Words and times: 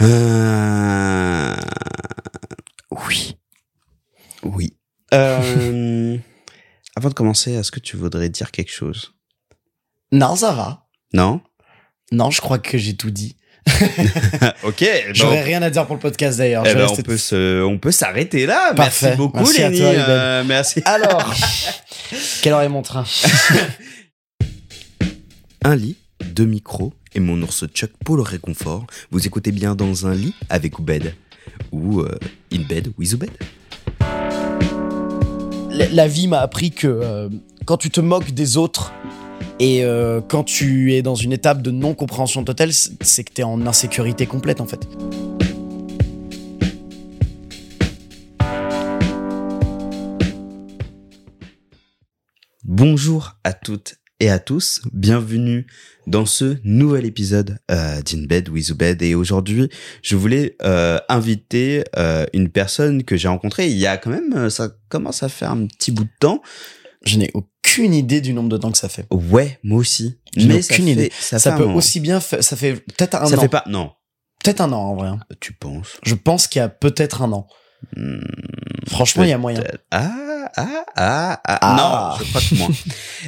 Euh... 0.00 1.56
Oui. 3.08 3.36
Oui. 4.42 4.76
Euh... 5.14 6.16
Avant 6.96 7.08
de 7.08 7.14
commencer, 7.14 7.52
est-ce 7.52 7.70
que 7.70 7.80
tu 7.80 7.96
voudrais 7.96 8.28
dire 8.28 8.50
quelque 8.50 8.72
chose? 8.72 9.14
Non, 10.12 10.36
ça 10.36 10.52
va. 10.52 10.86
Non? 11.12 11.40
Non, 12.12 12.30
je 12.30 12.40
crois 12.40 12.58
que 12.58 12.78
j'ai 12.78 12.96
tout 12.96 13.10
dit. 13.10 13.36
Ok. 14.62 14.84
J'aurais 15.12 15.42
rien 15.42 15.62
à 15.62 15.70
dire 15.70 15.86
pour 15.86 15.96
le 15.96 16.00
podcast 16.00 16.38
d'ailleurs. 16.38 16.64
Eh 16.66 16.74
ben, 16.74 16.86
on 16.90 16.96
peut 17.02 17.16
se, 17.16 17.62
on 17.62 17.78
peut 17.78 17.90
s'arrêter 17.90 18.46
là. 18.46 18.72
Parfait. 18.74 19.06
Merci 19.06 19.16
beaucoup, 19.16 19.38
Merci 19.38 19.62
à 19.62 19.70
toi. 19.70 19.86
Euh, 19.86 20.44
merci. 20.44 20.82
Alors, 20.84 21.34
quelle 22.42 22.52
heure 22.52 22.62
est 22.62 22.68
mon 22.68 22.82
train? 22.82 23.04
Un 25.64 25.76
lit, 25.76 25.96
deux 26.36 26.44
micros 26.44 26.92
et 27.14 27.20
mon 27.20 27.40
ours 27.40 27.64
Chuck 27.68 27.90
pour 28.04 28.16
le 28.16 28.22
réconfort. 28.22 28.86
Vous 29.10 29.26
écoutez 29.26 29.52
bien 29.52 29.74
dans 29.74 30.06
un 30.06 30.14
lit 30.14 30.34
avec 30.50 30.78
Oubed 30.78 31.14
ou 31.72 32.00
euh, 32.00 32.10
in 32.52 32.60
bed 32.60 32.92
with 32.98 33.14
Oubed. 33.14 33.30
La 35.70 35.88
la 35.88 36.06
vie 36.06 36.28
m'a 36.28 36.40
appris 36.40 36.72
que 36.72 36.86
euh, 36.86 37.30
quand 37.64 37.78
tu 37.78 37.88
te 37.88 38.02
moques 38.02 38.32
des 38.32 38.58
autres 38.58 38.92
et 39.60 39.82
euh, 39.82 40.20
quand 40.20 40.44
tu 40.44 40.92
es 40.92 41.00
dans 41.00 41.14
une 41.14 41.32
étape 41.32 41.62
de 41.62 41.70
non-compréhension 41.70 42.44
totale, 42.44 42.70
c'est 42.74 43.24
que 43.24 43.32
t'es 43.32 43.42
en 43.42 43.66
insécurité 43.66 44.26
complète 44.26 44.60
en 44.60 44.66
fait. 44.66 44.86
Bonjour 52.62 53.36
à 53.42 53.54
toutes 53.54 53.94
et 54.20 54.28
à 54.28 54.38
tous, 54.38 54.82
bienvenue 54.92 55.66
dans 56.06 56.26
ce 56.26 56.56
nouvel 56.64 57.04
épisode 57.04 57.58
euh, 57.70 58.00
d'In 58.02 58.26
Bed 58.26 58.48
with 58.48 58.70
Oubed 58.70 59.02
et 59.02 59.14
aujourd'hui 59.14 59.68
je 60.02 60.16
voulais 60.16 60.56
euh, 60.62 60.98
inviter 61.08 61.84
euh, 61.96 62.26
une 62.32 62.48
personne 62.48 63.02
que 63.04 63.16
j'ai 63.16 63.28
rencontrée 63.28 63.66
il 63.68 63.76
y 63.76 63.86
a 63.86 63.96
quand 63.96 64.10
même, 64.10 64.32
euh, 64.36 64.50
ça 64.50 64.70
commence 64.88 65.22
à 65.22 65.28
faire 65.28 65.50
un 65.50 65.66
petit 65.66 65.90
bout 65.90 66.04
de 66.04 66.10
temps. 66.20 66.42
Je 67.04 67.18
n'ai 67.18 67.30
aucune 67.34 67.94
idée 67.94 68.20
du 68.20 68.32
nombre 68.32 68.48
de 68.48 68.56
temps 68.56 68.72
que 68.72 68.78
ça 68.78 68.88
fait. 68.88 69.06
Ouais, 69.12 69.58
moi 69.62 69.78
aussi. 69.78 70.18
Je 70.36 70.46
Mais 70.48 70.60
ça 70.62 70.74
aucune 70.74 70.86
fait- 70.86 70.92
idée. 70.92 71.12
Ça, 71.18 71.38
Ça 71.38 71.52
fait 71.56 71.58
peut 71.62 71.68
aussi 71.70 72.00
bien 72.00 72.18
faire. 72.20 72.42
Ça 72.42 72.56
fait 72.56 72.74
peut-être 72.74 73.14
un 73.16 73.26
Ça 73.26 73.36
an. 73.36 73.40
fait 73.40 73.48
pas, 73.48 73.62
non, 73.68 73.92
Peut-être 74.42 74.60
un 74.60 74.72
an 74.72 74.80
en 74.80 74.96
vrai. 74.96 75.08
hein. 75.08 75.20
tu 75.40 75.52
penses? 75.52 75.98
Je 76.04 76.14
pense 76.14 76.46
qu'il 76.48 76.58
y 76.60 76.62
a 76.62 76.68
peut-être 76.68 77.22
un 77.22 77.32
an. 77.32 77.46
Hmm, 77.96 78.18
Franchement, 78.88 79.24
il 79.24 79.30
y 79.30 79.32
a 79.32 79.38
moyen. 79.38 79.62
Ah, 79.90 80.10
ah, 80.56 80.84
ah, 80.96 81.40
ah, 81.44 81.58
Ah. 81.60 82.16
Non, 82.18 82.24
je 82.24 82.30
crois 82.30 82.40
que 82.40 82.54
moins. 82.54 82.68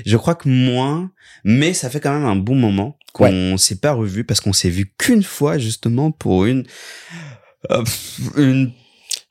je 0.06 0.16
crois 0.16 0.34
que 0.34 0.48
moins, 0.48 1.10
mais 1.44 1.72
ça 1.74 1.90
fait 1.90 2.00
quand 2.00 2.12
même 2.12 2.24
un 2.26 2.36
bon 2.36 2.54
moment 2.54 2.96
qu'on 3.12 3.56
s'est 3.56 3.76
pas 3.80 3.92
revu 3.92 4.24
parce 4.24 4.40
qu'on 4.40 4.52
s'est 4.52 4.70
vu 4.70 4.92
qu'une 4.98 5.22
fois 5.22 5.58
justement 5.58 6.10
pour 6.12 6.44
une, 6.46 6.64
euh, 7.70 7.82
une, 8.36 8.72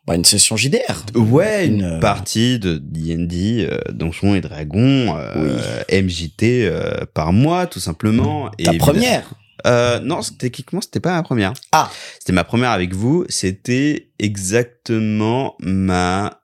Bah, 0.06 0.16
une 0.16 0.26
session 0.26 0.56
JDR. 0.58 1.06
ouais, 1.16 1.68
une, 1.68 1.76
Une, 1.80 1.84
euh, 1.84 2.00
partie 2.00 2.60
de 2.60 2.78
D&D, 2.78 3.68
euh, 3.70 3.80
Donjons 3.92 4.36
et 4.36 4.42
Dragons, 4.42 5.16
euh, 5.18 5.84
MJT 5.92 6.70
par 7.14 7.32
mois 7.34 7.68
tout 7.68 7.80
simplement. 7.80 8.50
Et 8.58 8.64
Ta 8.64 8.72
évidemment- 8.72 8.92
première. 8.94 9.30
Euh, 9.66 10.00
non, 10.00 10.20
techniquement, 10.38 10.82
c'était 10.82 11.00
pas 11.00 11.14
ma 11.14 11.24
première. 11.24 11.54
Ah. 11.72 11.90
C'était 12.20 12.34
ma 12.34 12.44
première 12.44 12.72
avec 12.72 12.94
vous. 12.94 13.26
C'était 13.30 14.12
exactement 14.20 15.56
ma 15.60 16.42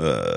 euh, 0.00 0.36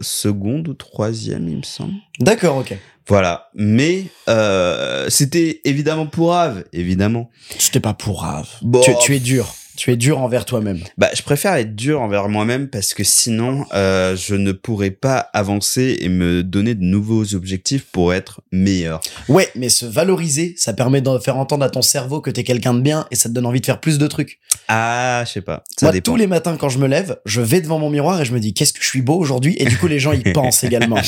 seconde 0.00 0.68
ou 0.68 0.74
troisième, 0.74 1.48
il 1.48 1.58
me 1.58 1.62
semble. 1.62 1.94
D'accord, 2.20 2.58
ok. 2.58 2.76
Voilà. 3.06 3.50
Mais 3.54 4.06
euh, 4.28 5.10
c'était 5.10 5.60
évidemment 5.64 6.06
pour 6.06 6.34
Ave, 6.34 6.64
évidemment. 6.72 7.30
C'était 7.58 7.80
pas 7.80 7.94
pour 7.94 8.22
grave. 8.22 8.48
Bon. 8.62 8.80
Tu, 8.80 8.92
tu 9.02 9.14
es 9.14 9.20
dur. 9.20 9.54
Tu 9.76 9.90
es 9.92 9.96
dur 9.96 10.20
envers 10.20 10.44
toi-même. 10.44 10.78
Bah, 10.98 11.10
je 11.16 11.22
préfère 11.22 11.54
être 11.54 11.74
dur 11.74 12.00
envers 12.00 12.28
moi-même 12.28 12.68
parce 12.68 12.94
que 12.94 13.02
sinon, 13.02 13.66
euh, 13.74 14.14
je 14.16 14.36
ne 14.36 14.52
pourrais 14.52 14.92
pas 14.92 15.18
avancer 15.32 15.96
et 16.00 16.08
me 16.08 16.44
donner 16.44 16.74
de 16.76 16.84
nouveaux 16.84 17.34
objectifs 17.34 17.84
pour 17.90 18.14
être 18.14 18.40
meilleur. 18.52 19.00
Ouais, 19.28 19.48
mais 19.56 19.68
se 19.68 19.84
valoriser, 19.84 20.54
ça 20.56 20.74
permet 20.74 21.00
de 21.00 21.18
faire 21.18 21.36
entendre 21.38 21.64
à 21.64 21.70
ton 21.70 21.82
cerveau 21.82 22.20
que 22.20 22.30
t'es 22.30 22.44
quelqu'un 22.44 22.72
de 22.74 22.80
bien 22.82 23.06
et 23.10 23.16
ça 23.16 23.28
te 23.28 23.34
donne 23.34 23.46
envie 23.46 23.60
de 23.60 23.66
faire 23.66 23.80
plus 23.80 23.98
de 23.98 24.06
trucs. 24.06 24.38
Ah, 24.68 25.24
je 25.26 25.32
sais 25.32 25.40
pas. 25.40 25.64
Ça 25.78 25.86
Moi, 25.86 25.92
dépend. 25.92 26.12
tous 26.12 26.16
les 26.16 26.28
matins 26.28 26.56
quand 26.56 26.68
je 26.68 26.78
me 26.78 26.86
lève, 26.86 27.18
je 27.24 27.40
vais 27.40 27.60
devant 27.60 27.80
mon 27.80 27.90
miroir 27.90 28.20
et 28.20 28.24
je 28.24 28.32
me 28.32 28.38
dis 28.38 28.54
qu'est-ce 28.54 28.72
que 28.72 28.80
je 28.82 28.86
suis 28.88 29.02
beau 29.02 29.16
aujourd'hui? 29.16 29.56
Et 29.58 29.64
du 29.64 29.76
coup 29.76 29.88
les 29.88 29.98
gens 29.98 30.12
y 30.12 30.22
pensent 30.32 30.62
également. 30.64 30.98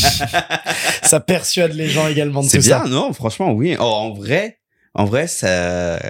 ça 1.03 1.21
persuade 1.21 1.73
les 1.75 1.89
gens 1.89 2.09
également 2.09 2.43
de 2.43 2.49
C'est 2.49 2.59
tout 2.59 2.65
bien, 2.65 2.83
ça. 2.83 2.89
non? 2.89 3.13
Franchement, 3.13 3.53
oui. 3.53 3.77
Oh, 3.79 3.83
en 3.85 4.13
vrai, 4.13 4.59
en 4.95 5.05
vrai, 5.05 5.27
ça, 5.29 6.01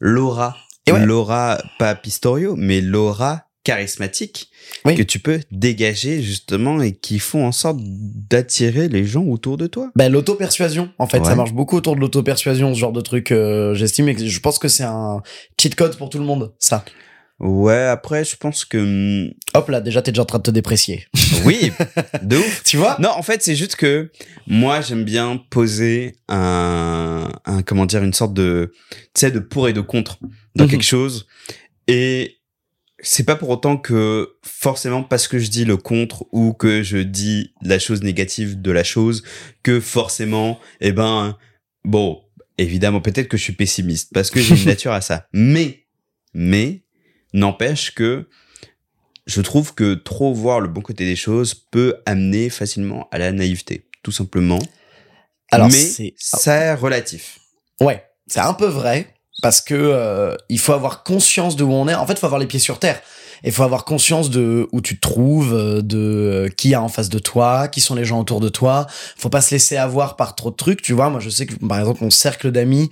l'aura, 0.00 0.56
ouais. 0.92 1.06
l'aura 1.06 1.58
pas 1.78 1.94
Pistorio, 1.94 2.54
mais 2.56 2.80
l'aura 2.80 3.44
charismatique 3.62 4.48
Oui. 4.86 4.94
que 4.94 5.02
tu 5.02 5.18
peux 5.18 5.40
dégager 5.50 6.22
justement 6.22 6.80
et 6.80 6.92
qui 6.92 7.18
font 7.18 7.44
en 7.46 7.52
sorte 7.52 7.78
d'attirer 7.80 8.88
les 8.88 9.04
gens 9.04 9.24
autour 9.24 9.56
de 9.58 9.66
toi. 9.66 9.90
Ben, 9.96 10.10
l'auto-persuasion, 10.10 10.90
en 10.98 11.06
fait, 11.06 11.18
Ouais. 11.18 11.24
ça 11.26 11.34
marche 11.34 11.52
beaucoup 11.52 11.76
autour 11.76 11.94
de 11.94 12.00
l'auto-persuasion, 12.00 12.74
ce 12.74 12.78
genre 12.80 12.92
de 12.92 13.00
truc. 13.02 13.32
euh, 13.32 13.74
J'estime 13.74 14.08
et 14.08 14.16
je 14.28 14.40
pense 14.40 14.58
que 14.58 14.68
c'est 14.68 14.84
un 14.84 15.22
cheat 15.60 15.74
code 15.74 15.96
pour 15.96 16.08
tout 16.08 16.18
le 16.18 16.24
monde, 16.24 16.52
ça. 16.58 16.84
Ouais, 17.38 17.84
après, 17.84 18.22
je 18.24 18.36
pense 18.36 18.66
que 18.66 18.76
hum, 19.26 19.32
Hop 19.54 19.68
là, 19.70 19.80
déjà 19.80 20.02
t'es 20.02 20.10
déjà 20.12 20.22
en 20.22 20.26
train 20.26 20.38
de 20.38 20.42
te 20.42 20.50
déprécier. 20.50 21.06
oui, 21.46 21.72
de 22.22 22.36
ouf. 22.36 22.62
Tu 22.66 22.76
vois? 22.76 22.96
Non, 23.00 23.08
en 23.10 23.22
fait, 23.22 23.42
c'est 23.42 23.56
juste 23.56 23.76
que 23.76 24.10
moi, 24.46 24.80
j'aime 24.82 25.04
bien 25.04 25.40
poser 25.50 26.16
un, 26.28 27.28
un, 27.46 27.62
comment 27.62 27.86
dire, 27.86 28.02
une 28.02 28.12
sorte 28.12 28.34
de, 28.34 28.72
tu 28.90 28.96
sais, 29.14 29.30
de 29.30 29.38
pour 29.38 29.68
et 29.68 29.72
de 29.72 29.80
contre 29.80 30.18
dans 30.56 30.64
Mhm. 30.64 30.70
quelque 30.70 30.84
chose. 30.84 31.26
Et 31.86 32.38
c'est 33.02 33.24
pas 33.24 33.36
pour 33.36 33.48
autant 33.48 33.76
que 33.78 34.36
forcément 34.42 35.02
parce 35.02 35.26
que 35.26 35.38
je 35.38 35.48
dis 35.48 35.64
le 35.64 35.76
contre 35.76 36.26
ou 36.32 36.52
que 36.52 36.82
je 36.82 36.98
dis 36.98 37.54
la 37.62 37.78
chose 37.78 38.02
négative 38.02 38.60
de 38.60 38.70
la 38.70 38.84
chose 38.84 39.22
que 39.62 39.80
forcément, 39.80 40.60
eh 40.80 40.92
ben, 40.92 41.36
bon, 41.84 42.22
évidemment, 42.58 43.00
peut-être 43.00 43.28
que 43.28 43.36
je 43.38 43.42
suis 43.42 43.54
pessimiste 43.54 44.10
parce 44.12 44.30
que 44.30 44.40
j'ai 44.40 44.54
une 44.56 44.64
nature 44.66 44.92
à 44.92 45.00
ça. 45.00 45.26
Mais, 45.32 45.86
mais, 46.34 46.82
n'empêche 47.32 47.94
que 47.94 48.28
je 49.26 49.40
trouve 49.40 49.74
que 49.74 49.94
trop 49.94 50.34
voir 50.34 50.60
le 50.60 50.68
bon 50.68 50.80
côté 50.82 51.04
des 51.06 51.16
choses 51.16 51.54
peut 51.54 51.96
amener 52.04 52.50
facilement 52.50 53.08
à 53.12 53.18
la 53.18 53.32
naïveté, 53.32 53.86
tout 54.02 54.12
simplement. 54.12 54.58
Alors 55.52 55.68
mais 55.68 55.72
c'est 55.72 56.14
c'est 56.16 56.74
relatif. 56.74 57.38
Ouais, 57.80 58.04
c'est 58.26 58.40
un 58.40 58.54
peu 58.54 58.66
vrai 58.66 59.14
parce 59.42 59.60
que 59.60 59.74
euh, 59.74 60.36
il 60.48 60.58
faut 60.58 60.72
avoir 60.72 61.02
conscience 61.02 61.56
de 61.56 61.64
où 61.64 61.72
on 61.72 61.88
est. 61.88 61.94
En 61.94 62.06
fait, 62.06 62.14
il 62.14 62.18
faut 62.18 62.26
avoir 62.26 62.40
les 62.40 62.46
pieds 62.46 62.60
sur 62.60 62.78
terre. 62.78 63.00
Il 63.42 63.52
faut 63.52 63.62
avoir 63.62 63.84
conscience 63.84 64.28
de 64.28 64.68
où 64.72 64.80
tu 64.82 64.96
te 64.96 65.00
trouves, 65.00 65.54
euh, 65.54 65.80
de 65.80 65.98
euh, 65.98 66.48
qui 66.48 66.70
y 66.70 66.74
a 66.74 66.82
en 66.82 66.88
face 66.88 67.08
de 67.08 67.18
toi, 67.18 67.68
qui 67.68 67.80
sont 67.80 67.94
les 67.94 68.04
gens 68.04 68.20
autour 68.20 68.40
de 68.40 68.48
toi. 68.48 68.86
Faut 69.16 69.30
pas 69.30 69.40
se 69.40 69.54
laisser 69.54 69.76
avoir 69.76 70.16
par 70.16 70.34
trop 70.34 70.50
de 70.50 70.56
trucs, 70.56 70.82
tu 70.82 70.92
vois. 70.92 71.08
Moi, 71.08 71.20
je 71.20 71.30
sais 71.30 71.46
que 71.46 71.54
par 71.66 71.78
exemple 71.78 72.04
mon 72.04 72.10
cercle 72.10 72.50
d'amis 72.50 72.90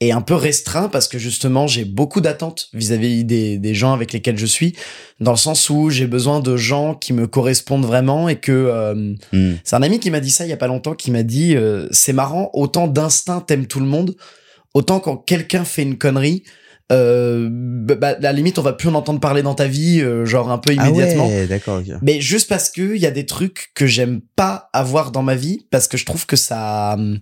est 0.00 0.10
un 0.10 0.20
peu 0.20 0.34
restreint 0.34 0.88
parce 0.88 1.06
que 1.06 1.18
justement 1.18 1.66
j'ai 1.66 1.84
beaucoup 1.84 2.20
d'attentes 2.20 2.68
vis-à-vis 2.72 3.24
des, 3.24 3.58
des 3.58 3.74
gens 3.74 3.92
avec 3.92 4.12
lesquels 4.12 4.36
je 4.36 4.46
suis, 4.46 4.74
dans 5.20 5.30
le 5.30 5.36
sens 5.36 5.70
où 5.70 5.88
j'ai 5.88 6.06
besoin 6.08 6.40
de 6.40 6.56
gens 6.56 6.94
qui 6.94 7.12
me 7.12 7.26
correspondent 7.28 7.86
vraiment 7.86 8.28
et 8.28 8.36
que 8.36 8.52
euh, 8.52 9.14
Hmm. 9.32 9.54
c'est 9.62 9.76
un 9.76 9.82
ami 9.82 10.00
qui 10.00 10.10
m'a 10.10 10.20
dit 10.20 10.30
ça 10.30 10.44
il 10.44 10.50
y 10.50 10.52
a 10.52 10.56
pas 10.56 10.66
longtemps, 10.66 10.94
qui 10.94 11.10
m'a 11.10 11.22
dit 11.22 11.56
euh, 11.56 11.88
c'est 11.90 12.12
marrant, 12.12 12.50
autant 12.52 12.86
d'instinct 12.86 13.40
t'aimes 13.40 13.66
tout 13.66 13.80
le 13.80 13.86
monde, 13.86 14.16
autant 14.74 15.00
quand 15.00 15.16
quelqu'un 15.16 15.64
fait 15.64 15.82
une 15.82 15.96
connerie, 15.96 16.42
euh, 16.92 17.48
bah, 17.50 17.94
bah, 17.94 18.08
à 18.08 18.20
la 18.20 18.32
limite 18.32 18.58
on 18.58 18.62
va 18.62 18.74
plus 18.74 18.88
en 18.88 18.94
entendre 18.94 19.20
parler 19.20 19.42
dans 19.42 19.54
ta 19.54 19.66
vie, 19.66 20.00
euh, 20.02 20.26
genre 20.26 20.50
un 20.50 20.58
peu 20.58 20.74
immédiatement. 20.74 21.26
Ah 21.26 21.34
ouais, 21.34 21.46
d'accord. 21.46 21.80
Mais 22.02 22.20
juste 22.20 22.48
parce 22.48 22.68
que 22.68 22.94
il 22.94 23.00
y 23.00 23.06
a 23.06 23.10
des 23.10 23.24
trucs 23.24 23.70
que 23.74 23.86
j'aime 23.86 24.20
pas 24.36 24.68
avoir 24.72 25.10
dans 25.10 25.22
ma 25.22 25.34
vie, 25.34 25.66
parce 25.70 25.88
que 25.88 25.96
je 25.96 26.04
trouve 26.04 26.26
que 26.26 26.36
ça 26.36 26.94
hum, 26.98 27.20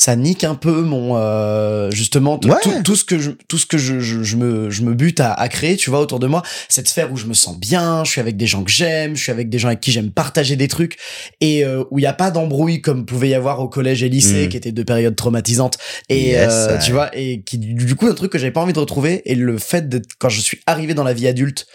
ça 0.00 0.16
nique 0.16 0.44
un 0.44 0.54
peu 0.54 0.80
mon 0.80 1.16
euh, 1.18 1.90
justement 1.90 2.40
Ouais. 2.44 2.56
tout, 2.84 2.96
ce 2.96 3.04
que 3.04 3.18
je 3.18 3.32
tout 3.48 3.58
ce 3.58 3.66
que 3.66 3.76
je, 3.76 4.00
je, 4.00 4.22
je 4.22 4.36
me 4.36 4.70
je 4.70 4.80
me 4.80 4.94
bute 4.94 5.20
à, 5.20 5.34
à 5.34 5.48
créer 5.48 5.76
tu 5.76 5.90
vois 5.90 6.00
autour 6.00 6.18
de 6.20 6.26
moi 6.26 6.42
cette 6.70 6.88
sphère 6.88 7.12
où 7.12 7.16
je 7.18 7.26
me 7.26 7.34
sens 7.34 7.58
bien 7.60 8.02
je 8.04 8.10
suis 8.12 8.20
avec 8.20 8.38
des 8.38 8.46
gens 8.46 8.64
que 8.64 8.70
j'aime 8.70 9.14
je 9.14 9.22
suis 9.22 9.30
avec 9.30 9.50
des 9.50 9.58
gens 9.58 9.68
avec 9.68 9.80
qui 9.80 9.92
j'aime 9.92 10.10
partager 10.10 10.56
des 10.56 10.68
trucs 10.68 10.96
et 11.42 11.66
euh, 11.66 11.84
où 11.90 11.98
il 11.98 12.02
y 12.02 12.06
a 12.06 12.14
pas 12.14 12.30
d'embrouille 12.30 12.80
comme 12.80 13.04
pouvait 13.04 13.28
y 13.28 13.34
avoir 13.34 13.60
au 13.60 13.68
collège 13.68 14.02
et 14.02 14.08
lycée 14.08 14.46
Mm. 14.46 14.48
qui 14.48 14.56
étaient 14.56 14.72
deux 14.72 14.86
périodes 14.86 15.16
traumatisantes 15.16 15.76
et 16.08 16.30
Yes, 16.30 16.48
euh, 16.50 16.78
tu 16.78 16.92
vois 16.92 17.10
et 17.14 17.42
qui 17.42 17.58
du 17.58 17.74
du 17.74 17.94
coup 17.94 18.06
un 18.06 18.14
truc 18.14 18.32
que 18.32 18.38
j'avais 18.38 18.52
pas 18.52 18.62
envie 18.62 18.72
de 18.72 18.78
retrouver 18.80 19.20
et 19.30 19.34
le 19.34 19.58
fait 19.58 19.86
de 19.90 20.00
quand 20.18 20.30
je 20.30 20.40
suis 20.40 20.60
arrivé 20.66 20.94
dans 20.94 21.04
la 21.04 21.12
vie 21.12 21.28
adulte 21.28 21.66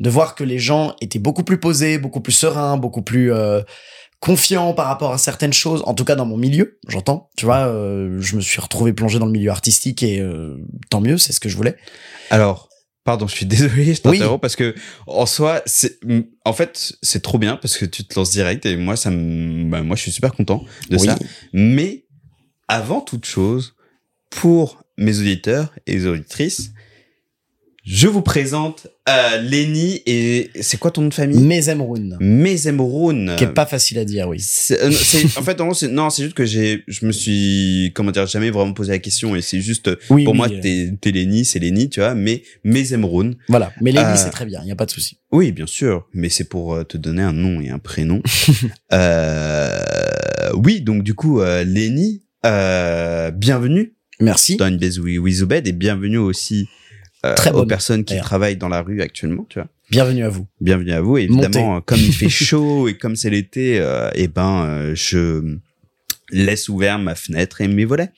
de 0.00 0.10
voir 0.10 0.34
que 0.34 0.44
les 0.44 0.58
gens 0.58 0.94
étaient 1.00 1.18
beaucoup 1.18 1.44
plus 1.44 1.58
posés, 1.60 1.98
beaucoup 1.98 2.20
plus 2.20 2.32
sereins, 2.32 2.76
beaucoup 2.78 3.02
plus 3.02 3.30
confiants 4.20 4.74
par 4.74 4.86
rapport 4.86 5.12
à 5.12 5.18
certaines 5.18 5.52
choses, 5.52 5.82
en 5.86 5.94
tout 5.94 6.04
cas 6.04 6.14
dans 6.14 6.26
mon 6.26 6.36
milieu, 6.36 6.78
j'entends, 6.88 7.30
tu 7.36 7.46
vois, 7.46 7.66
euh, 7.68 8.20
je 8.20 8.36
me 8.36 8.40
suis 8.42 8.60
retrouvé 8.60 8.92
plongé 8.92 9.18
dans 9.18 9.26
le 9.26 9.32
milieu 9.32 9.50
artistique 9.50 10.02
et 10.02 10.20
euh, 10.20 10.58
tant 10.90 11.00
mieux, 11.00 11.16
c'est 11.18 11.32
ce 11.32 11.40
que 11.40 11.48
je 11.48 11.56
voulais. 11.56 11.76
Alors, 12.28 12.68
pardon, 13.02 13.26
je 13.26 13.34
suis 13.34 13.46
désolé, 13.46 13.84
je 13.86 13.90
Oui. 13.90 14.18
t'interromps 14.18 14.40
parce 14.40 14.56
que 14.56 14.74
en 15.06 15.24
soi, 15.24 15.62
c'est, 15.64 15.98
en 16.44 16.52
fait, 16.52 16.92
c'est 17.02 17.22
trop 17.22 17.38
bien 17.38 17.56
parce 17.56 17.78
que 17.78 17.86
tu 17.86 18.04
te 18.04 18.14
lances 18.14 18.30
direct 18.30 18.66
et 18.66 18.76
moi, 18.76 18.94
ça 18.96 19.10
me, 19.10 19.64
bah, 19.70 19.82
moi, 19.82 19.96
je 19.96 20.02
suis 20.02 20.12
super 20.12 20.32
content 20.34 20.62
de 20.90 20.98
Oui. 20.98 21.06
ça. 21.06 21.18
Mais 21.54 22.04
avant 22.68 23.00
toute 23.00 23.24
chose, 23.24 23.74
pour 24.28 24.82
mes 24.98 25.18
auditeurs 25.18 25.72
et 25.86 25.94
les 25.94 26.06
auditrices, 26.06 26.72
Je 27.82 28.08
vous 28.08 28.20
présente 28.20 28.88
euh, 29.08 29.40
Lenny 29.40 30.02
et 30.04 30.50
c'est 30.60 30.76
quoi 30.78 30.90
ton 30.90 31.00
nom 31.00 31.08
de 31.08 31.14
famille? 31.14 31.38
Mezemroun. 31.40 32.18
Mezemroun. 32.20 33.34
Qui 33.38 33.44
est 33.44 33.54
pas 33.54 33.64
facile 33.64 33.98
à 33.98 34.04
dire, 34.04 34.28
oui. 34.28 34.36
C'est- 34.38 34.78
euh, 34.82 34.90
c'est- 34.90 35.24
en 35.38 35.42
fait, 35.42 35.58
non, 35.58 35.72
c'est 35.72 35.88
non, 35.88 36.10
c'est 36.10 36.24
juste 36.24 36.34
que 36.36 36.44
j'ai, 36.44 36.84
je 36.88 37.06
me 37.06 37.12
suis, 37.12 37.90
comment 37.94 38.10
dire, 38.10 38.26
jamais 38.26 38.50
vraiment 38.50 38.74
posé 38.74 38.92
la 38.92 38.98
question 38.98 39.34
et 39.34 39.40
c'est 39.40 39.62
juste, 39.62 39.88
Oui, 40.10 40.24
pour 40.24 40.32
oui, 40.34 40.36
moi, 40.36 40.48
euh, 40.50 40.60
t'es, 40.60 40.92
t'es 41.00 41.10
Lenny, 41.10 41.46
c'est 41.46 41.58
Lenny, 41.58 41.88
tu 41.88 42.00
vois, 42.00 42.14
mais 42.14 42.42
Mezemroun. 42.64 43.36
Voilà. 43.48 43.72
Mais 43.80 43.92
Lenny, 43.92 44.04
Euh, 44.10 44.16
c'est 44.16 44.30
très 44.30 44.44
bien, 44.44 44.60
il 44.62 44.68
y 44.68 44.72
a 44.72 44.76
pas 44.76 44.86
de 44.86 44.90
souci. 44.90 45.16
Oui, 45.32 45.50
bien 45.50 45.66
sûr, 45.66 46.06
mais 46.12 46.28
c'est 46.28 46.44
pour 46.48 46.74
euh, 46.74 46.84
te 46.84 46.98
donner 46.98 47.22
un 47.22 47.32
nom 47.32 47.62
et 47.62 47.70
un 47.70 47.78
prénom. 47.78 48.20
euh, 48.92 50.50
oui, 50.54 50.82
donc 50.82 51.02
du 51.02 51.14
coup, 51.14 51.40
euh, 51.40 51.64
Lenny, 51.64 52.22
euh, 52.44 53.30
bienvenue 53.30 53.94
Merci. 54.20 54.56
dans 54.56 54.66
une 54.68 54.76
baise 54.76 54.98
with 54.98 55.40
Obed 55.40 55.66
et 55.66 55.72
bienvenue 55.72 56.18
aussi 56.18 56.68
euh, 57.24 57.34
Très 57.34 57.52
aux 57.52 57.66
personnes 57.66 58.04
qui 58.04 58.16
travaillent 58.18 58.56
dans 58.56 58.68
la 58.68 58.82
rue 58.82 59.02
actuellement, 59.02 59.46
tu 59.48 59.58
vois. 59.58 59.68
Bienvenue 59.90 60.24
à 60.24 60.28
vous. 60.28 60.46
Bienvenue 60.60 60.92
à 60.92 61.00
vous. 61.00 61.18
Et 61.18 61.22
évidemment, 61.24 61.42
Montez. 61.46 61.76
euh, 61.76 61.80
comme 61.84 61.98
il 62.00 62.12
fait 62.14 62.28
chaud 62.46 62.88
et 62.88 62.94
comme 62.94 63.16
c'est 63.16 63.30
l'été, 63.30 63.78
euh, 63.80 64.08
eh 64.14 64.28
ben, 64.28 64.64
euh, 64.64 64.92
je 64.94 65.56
laisse 66.32 66.68
ouvert 66.68 67.00
ma 67.00 67.16
fenêtre 67.16 67.60
et 67.60 67.66
mes 67.66 67.84
volets 67.84 68.10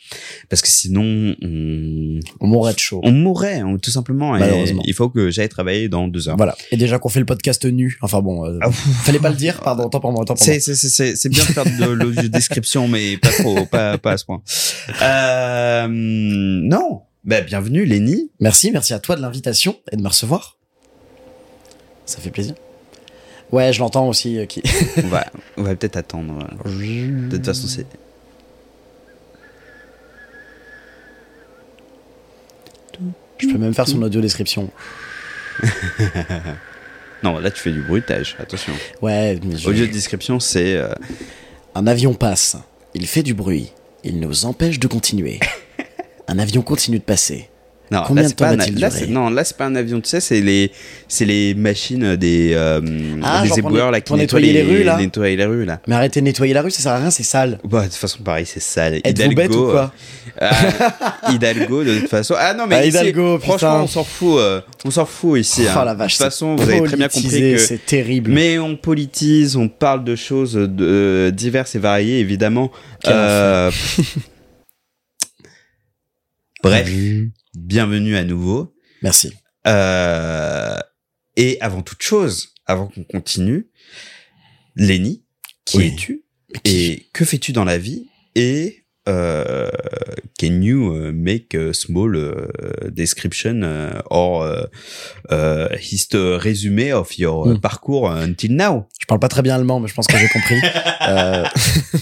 parce 0.50 0.60
que 0.60 0.68
sinon 0.68 1.34
on, 1.40 2.20
On 2.40 2.46
mourrait 2.46 2.74
de 2.74 2.78
chaud. 2.78 3.00
on 3.04 3.10
mourrait 3.10 3.60
hein, 3.60 3.78
tout 3.80 3.90
simplement. 3.90 4.36
Et 4.36 4.40
Malheureusement. 4.40 4.82
il 4.84 4.92
faut 4.92 5.08
que 5.08 5.30
j'aille 5.30 5.48
travailler 5.48 5.88
dans 5.88 6.08
deux 6.08 6.28
heures. 6.28 6.36
Voilà. 6.36 6.54
Et 6.70 6.76
déjà 6.76 6.98
qu'on 6.98 7.08
fait 7.08 7.20
le 7.20 7.24
podcast 7.24 7.64
nu. 7.64 7.96
Enfin 8.02 8.20
bon, 8.20 8.44
euh, 8.44 8.58
Ah, 8.60 8.70
fallait 8.70 9.18
pas 9.18 9.30
le 9.30 9.36
dire. 9.36 9.60
Pardon, 9.62 9.88
tant 9.88 9.98
pour 10.00 10.12
moi, 10.12 10.26
tant 10.26 10.34
pour 10.34 10.46
moi. 10.46 10.56
C'est 10.60 10.74
c'est 11.16 11.28
bien 11.30 11.42
de 11.42 11.48
faire 11.52 11.64
de 11.64 11.84
l'audio 11.90 12.28
description 12.28 12.86
mais 12.86 13.16
pas 13.16 13.30
trop 13.30 13.64
pas 13.64 13.96
pas 13.96 14.12
à 14.12 14.16
ce 14.18 14.26
point. 14.26 14.42
Euh, 15.00 15.86
non. 15.90 17.00
Bah 17.24 17.40
bienvenue 17.40 17.84
Lenny. 17.84 18.30
Merci, 18.40 18.70
merci 18.72 18.94
à 18.94 18.98
toi 18.98 19.16
de 19.16 19.20
l'invitation 19.22 19.78
et 19.92 19.96
de 19.96 20.02
me 20.02 20.08
recevoir. 20.08 20.56
Ça 22.04 22.18
fait 22.18 22.30
plaisir. 22.30 22.54
Ouais, 23.52 23.72
je 23.72 23.78
l'entends 23.80 24.08
aussi. 24.08 24.38
euh, 24.38 24.46
qui... 24.46 24.62
On 25.04 25.08
va 25.08 25.26
on 25.56 25.62
va 25.62 25.76
peut-être 25.76 25.96
attendre. 25.96 26.38
De 26.64 27.28
toute 27.36 27.46
façon 27.46 27.66
c'est 27.68 27.86
Je 33.38 33.46
peux 33.48 33.58
même 33.58 33.74
faire 33.74 33.88
son 33.88 34.00
audio 34.02 34.20
description. 34.20 34.70
non 37.22 37.38
là 37.38 37.50
tu 37.50 37.60
fais 37.60 37.72
du 37.72 37.82
bruitage 37.82 38.36
attention. 38.38 38.72
Ouais, 39.02 39.38
je- 39.56 39.68
Audio 39.68 39.86
description 39.86 40.40
c'est 40.40 40.76
euh, 40.76 40.92
un 41.74 41.86
avion 41.86 42.14
passe. 42.14 42.56
Il 42.94 43.06
fait 43.06 43.22
du 43.22 43.34
bruit. 43.34 43.72
Il 44.04 44.18
nous 44.20 44.44
empêche 44.46 44.78
de 44.78 44.86
continuer. 44.88 45.38
Un 46.28 46.38
avion 46.38 46.62
continue 46.62 46.98
de 46.98 47.04
passer. 47.04 47.48
Non, 47.90 48.04
Combien 48.06 48.22
là, 48.22 48.28
de 48.28 48.30
c'est 48.30 48.36
temps 48.36 48.44
pas 48.46 48.50
un- 48.52 48.56
va-t-il 48.56 48.74
durer 48.76 49.06
Non, 49.08 49.28
là, 49.28 49.44
c'est 49.44 49.54
pas 49.56 49.66
un 49.66 49.74
avion, 49.74 50.00
tu 50.00 50.08
sais, 50.08 50.20
c'est 50.20 50.40
les, 50.40 50.72
c'est 51.08 51.26
les 51.26 51.52
machines 51.52 52.16
des, 52.16 52.52
euh, 52.54 52.80
Ah, 53.22 53.42
des 53.42 53.58
éboueurs, 53.58 53.90
là, 53.90 54.00
qui 54.00 54.06
pour 54.08 54.16
nettoient 54.16 54.40
nettoyer 54.40 54.62
les 54.64 54.76
rues, 54.78 54.82
là 54.82 54.96
nettoyer 54.96 55.36
les 55.36 55.44
rues, 55.44 55.66
là. 55.66 55.78
Mais 55.86 55.94
arrêtez 55.96 56.20
de 56.20 56.24
nettoyer 56.24 56.54
la 56.54 56.62
rue, 56.62 56.70
ça 56.70 56.80
sert 56.80 56.92
à 56.92 56.98
rien, 56.98 57.10
c'est 57.10 57.22
sale. 57.22 57.58
Bah, 57.64 57.80
de 57.80 57.84
toute 57.88 57.96
façon, 57.96 58.20
pareil, 58.22 58.46
c'est 58.46 58.62
sale. 58.62 59.02
Êtes-vous 59.04 59.34
bête 59.34 59.54
ou 59.54 59.64
quoi 59.66 59.92
euh, 60.40 60.50
Hidalgo, 61.32 61.84
de 61.84 61.98
toute 61.98 62.08
façon. 62.08 62.34
Ah, 62.38 62.54
non, 62.54 62.66
mais 62.66 62.76
Ah, 62.76 62.86
ici, 62.86 62.96
Hidalgo, 62.96 63.38
franchement, 63.40 63.82
on 63.82 63.86
s'en 63.86 64.04
fout, 64.04 64.38
euh, 64.38 64.62
on 64.86 64.90
s'en 64.90 65.04
fout 65.04 65.38
ici. 65.40 65.64
Oh 65.66 65.78
hein. 65.78 65.84
la 65.84 65.92
vache, 65.92 66.12
De 66.14 66.16
toute 66.16 66.24
façon, 66.32 66.56
vous 66.56 66.62
avez 66.70 66.82
très 66.84 66.96
bien 66.96 67.08
compris 67.08 67.28
que. 67.52 67.58
c'est 67.58 67.84
terrible. 67.84 68.30
Mais 68.30 68.58
on 68.58 68.74
politise, 68.76 69.54
on 69.56 69.68
parle 69.68 70.02
de 70.04 70.16
choses 70.16 70.54
de, 70.54 70.68
euh, 70.80 71.30
diverses 71.30 71.74
et 71.74 71.78
variées, 71.78 72.20
évidemment. 72.20 72.70
Bref, 76.62 76.88
Mmh. 76.90 77.30
bienvenue 77.54 78.16
à 78.16 78.24
nouveau. 78.24 78.74
Merci. 79.02 79.32
Euh, 79.66 80.78
et 81.36 81.60
avant 81.60 81.82
toute 81.82 82.02
chose, 82.02 82.54
avant 82.66 82.86
qu'on 82.88 83.04
continue, 83.04 83.68
Lenny, 84.76 85.24
qui 85.64 85.78
Oui. 85.78 85.86
es-tu 85.86 86.24
et 86.64 87.06
que 87.12 87.24
fais-tu 87.24 87.52
dans 87.52 87.64
la 87.64 87.78
vie 87.78 88.06
et 88.34 88.81
euh, 89.08 89.68
can 90.38 90.60
you 90.62 90.92
uh, 90.92 91.12
make 91.12 91.54
a 91.54 91.72
small 91.72 92.14
uh, 92.16 92.90
description 92.90 93.62
uh, 93.62 94.00
or 94.10 94.44
uh, 94.44 94.66
uh, 95.30 95.68
hist 95.76 96.14
résumé 96.14 96.92
of 96.92 97.16
your 97.18 97.46
uh, 97.46 97.52
Hmm. 97.54 97.58
parcours 97.60 98.10
until 98.10 98.52
now? 98.52 98.86
Je 99.00 99.06
parle 99.06 99.18
pas 99.20 99.28
très 99.28 99.42
bien 99.42 99.56
allemand, 99.56 99.80
mais 99.80 99.88
je 99.88 99.94
pense 99.94 100.06
que 100.06 100.16
j'ai 100.16 100.28
compris. 100.28 100.60
euh... 101.08 101.44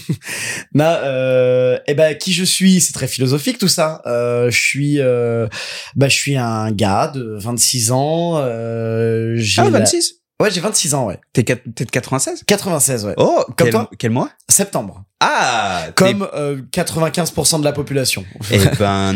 non, 0.73 0.85
euh... 1.03 1.77
eh 1.87 1.93
ben, 1.93 2.15
qui 2.17 2.33
je 2.33 2.43
suis, 2.43 2.79
c'est 2.81 2.93
très 2.93 3.07
philosophique 3.07 3.57
tout 3.57 3.67
ça. 3.67 4.01
Euh, 4.05 4.49
je 4.51 4.59
suis, 4.59 4.99
euh... 4.99 5.47
bah, 5.95 6.07
je 6.09 6.15
suis 6.15 6.37
un 6.37 6.71
gars 6.71 7.11
de 7.13 7.35
26 7.39 7.91
ans. 7.91 8.33
Euh... 8.37 9.41
Ah, 9.57 9.63
la- 9.63 9.69
26 9.79 10.20
Ouais, 10.41 10.51
j'ai 10.51 10.61
26 10.61 10.93
ans, 10.95 11.05
ouais. 11.05 11.19
T'es 11.33 11.43
de 11.43 11.83
96 11.91 12.43
96, 12.45 13.05
ouais. 13.05 13.13
Oh, 13.17 13.43
Comme 13.45 13.53
quel, 13.57 13.71
toi? 13.71 13.89
quel 13.97 14.11
mois? 14.11 14.29
Septembre. 14.49 15.03
Ah 15.19 15.87
Comme 15.95 16.27
euh, 16.33 16.61
95% 16.71 17.59
de 17.59 17.63
la 17.63 17.73
population. 17.73 18.25
Eh 18.51 18.57
ben, 18.79 19.13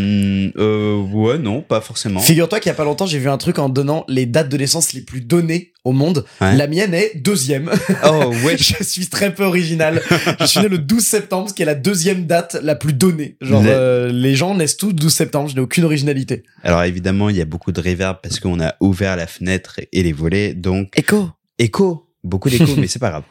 euh, 0.57 1.01
ouais, 1.01 1.39
non, 1.39 1.61
pas 1.61 1.81
forcément. 1.81 2.19
Figure-toi 2.19 2.59
qu'il 2.59 2.69
y 2.69 2.71
a 2.71 2.75
pas 2.75 2.83
longtemps, 2.83 3.07
j'ai 3.07 3.17
vu 3.19 3.29
un 3.29 3.37
truc 3.37 3.57
en 3.59 3.69
donnant 3.69 4.05
les 4.07 4.25
dates 4.25 4.49
de 4.49 4.57
naissance 4.57 4.93
les 4.93 5.01
plus 5.01 5.21
données 5.21 5.73
au 5.85 5.91
monde. 5.93 6.25
Ouais. 6.41 6.55
La 6.57 6.67
mienne 6.67 6.93
est 6.93 7.13
deuxième. 7.15 7.71
Oh, 8.05 8.33
ouais, 8.43 8.57
je 8.59 8.83
suis 8.83 9.07
très 9.07 9.33
peu 9.33 9.43
original. 9.45 10.01
je 10.41 10.45
suis 10.45 10.59
né 10.59 10.67
le 10.67 10.77
12 10.79 11.03
septembre, 11.05 11.49
ce 11.49 11.53
qui 11.53 11.61
est 11.61 11.65
la 11.65 11.75
deuxième 11.75 12.25
date 12.25 12.57
la 12.61 12.75
plus 12.75 12.91
donnée. 12.93 13.37
Genre, 13.39 13.61
Le- 13.63 13.69
euh, 13.69 14.11
les 14.11 14.35
gens 14.35 14.55
naissent 14.55 14.77
tous 14.77 14.91
12 14.93 15.13
septembre, 15.13 15.49
je 15.49 15.55
n'ai 15.55 15.61
aucune 15.61 15.83
originalité. 15.85 16.43
Alors 16.63 16.83
évidemment, 16.83 17.29
il 17.29 17.37
y 17.37 17.41
a 17.41 17.45
beaucoup 17.45 17.71
de 17.71 17.79
reverb 17.79 18.17
parce 18.21 18.39
qu'on 18.39 18.59
a 18.59 18.73
ouvert 18.81 19.15
la 19.15 19.27
fenêtre 19.27 19.79
et 19.93 20.03
les 20.03 20.11
volets, 20.13 20.53
donc 20.53 20.89
Écho. 20.97 21.29
écho, 21.59 22.09
beaucoup 22.23 22.49
d'écho, 22.49 22.65
mais 22.77 22.87
c'est 22.87 22.99
pas 22.99 23.09
grave. 23.11 23.23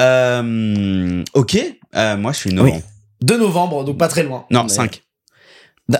Euh, 0.00 1.22
ok, 1.34 1.56
euh, 1.96 2.16
moi 2.16 2.32
je 2.32 2.38
suis 2.38 2.52
novembre. 2.54 2.82
2 3.22 3.38
novembre, 3.38 3.84
donc 3.84 3.98
pas 3.98 4.08
très 4.08 4.22
loin. 4.22 4.46
Non, 4.50 4.62
Mais- 4.64 4.68
5. 4.70 5.02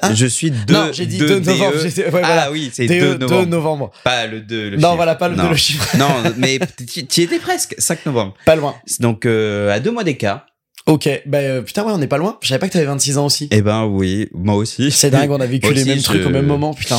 Hein 0.02 0.14
je 0.14 0.26
suis 0.26 0.50
2 0.50 0.72
non, 0.75 0.90
j'ai 0.92 1.06
dit 1.06 1.19
2 1.19 1.40
novembre. 1.40 1.72
j'ai- 1.82 2.04
ouais, 2.04 2.10
voilà. 2.10 2.44
Ah 2.46 2.50
oui, 2.52 2.70
c'est 2.72 2.87
DE, 2.87 2.92
2 3.00 3.00
2 3.14 3.19
novembre. 3.26 3.46
novembre. 3.48 3.90
Pas 4.04 4.26
le 4.26 4.40
2, 4.40 4.70
le 4.70 4.76
non, 4.76 4.82
chiffre. 4.88 4.96
voilà, 4.96 5.14
pas 5.16 5.28
le, 5.28 5.37
non. 5.37 5.50
le 5.50 5.56
chiffre. 5.56 5.96
non, 5.98 6.08
mais 6.37 6.58
tu 6.87 7.22
étais 7.22 7.38
presque, 7.38 7.75
5 7.78 8.06
novembre. 8.06 8.34
Pas 8.46 8.56
loin. 8.56 8.75
Donc 9.00 9.26
euh, 9.26 9.70
à 9.75 9.81
deux 9.81 9.90
mois 9.90 10.04
d'écart. 10.04 10.46
Ok, 10.87 11.08
bah 11.26 11.38
euh, 11.38 11.60
putain, 11.62 11.84
ouais, 11.84 11.92
on 11.94 12.00
est 12.00 12.06
pas 12.06 12.16
loin. 12.16 12.38
Je 12.40 12.48
savais 12.48 12.58
pas 12.58 12.66
que 12.66 12.72
t'avais 12.72 12.87
26 12.87 13.19
ans 13.19 13.26
aussi. 13.26 13.48
Eh 13.52 13.60
ben 13.60 13.84
oui, 13.84 14.28
moi 14.32 14.54
aussi. 14.54 14.90
C'est 14.90 15.10
dingue, 15.10 15.31
on 15.31 15.38
a 15.38 15.46
vécu 15.46 15.72
les 15.75 15.84
mêmes 15.84 15.98
je- 15.98 16.02
trucs 16.04 16.25
au 16.26 16.31
même 16.31 16.46
moment, 16.46 16.72
putain. 16.72 16.98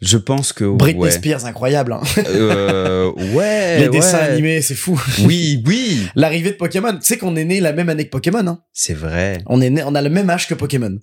Je 0.00 0.16
pense 0.16 0.52
que 0.54 0.64
Britney 0.64 1.02
ouais. 1.02 1.10
Spears, 1.10 1.44
incroyable. 1.44 1.92
Hein. 1.92 2.00
Euh, 2.30 3.12
ouais. 3.34 3.78
les 3.80 3.88
dessins 3.90 4.18
animés, 4.18 4.62
c'est 4.62 4.74
fou. 4.74 5.00
Oui, 5.24 5.62
oui. 5.66 6.00
L'arrivée 6.14 6.50
de 6.52 6.56
Pokémon, 6.56 6.92
tu 6.92 6.98
sais 7.02 7.18
qu'on 7.18 7.36
est 7.36 7.44
né 7.44 7.60
la 7.60 7.72
même 7.72 7.88
année 7.90 8.04
que 8.06 8.10
Pokémon. 8.10 8.46
Hein. 8.46 8.60
C'est 8.72 8.94
vrai. 8.94 9.42
On 9.46 9.60
est 9.60 9.70
né, 9.70 9.82
on 9.84 9.94
a 9.94 10.02
le 10.02 10.10
même 10.10 10.30
âge 10.30 10.48
que 10.48 10.54
Pokémon. 10.54 10.96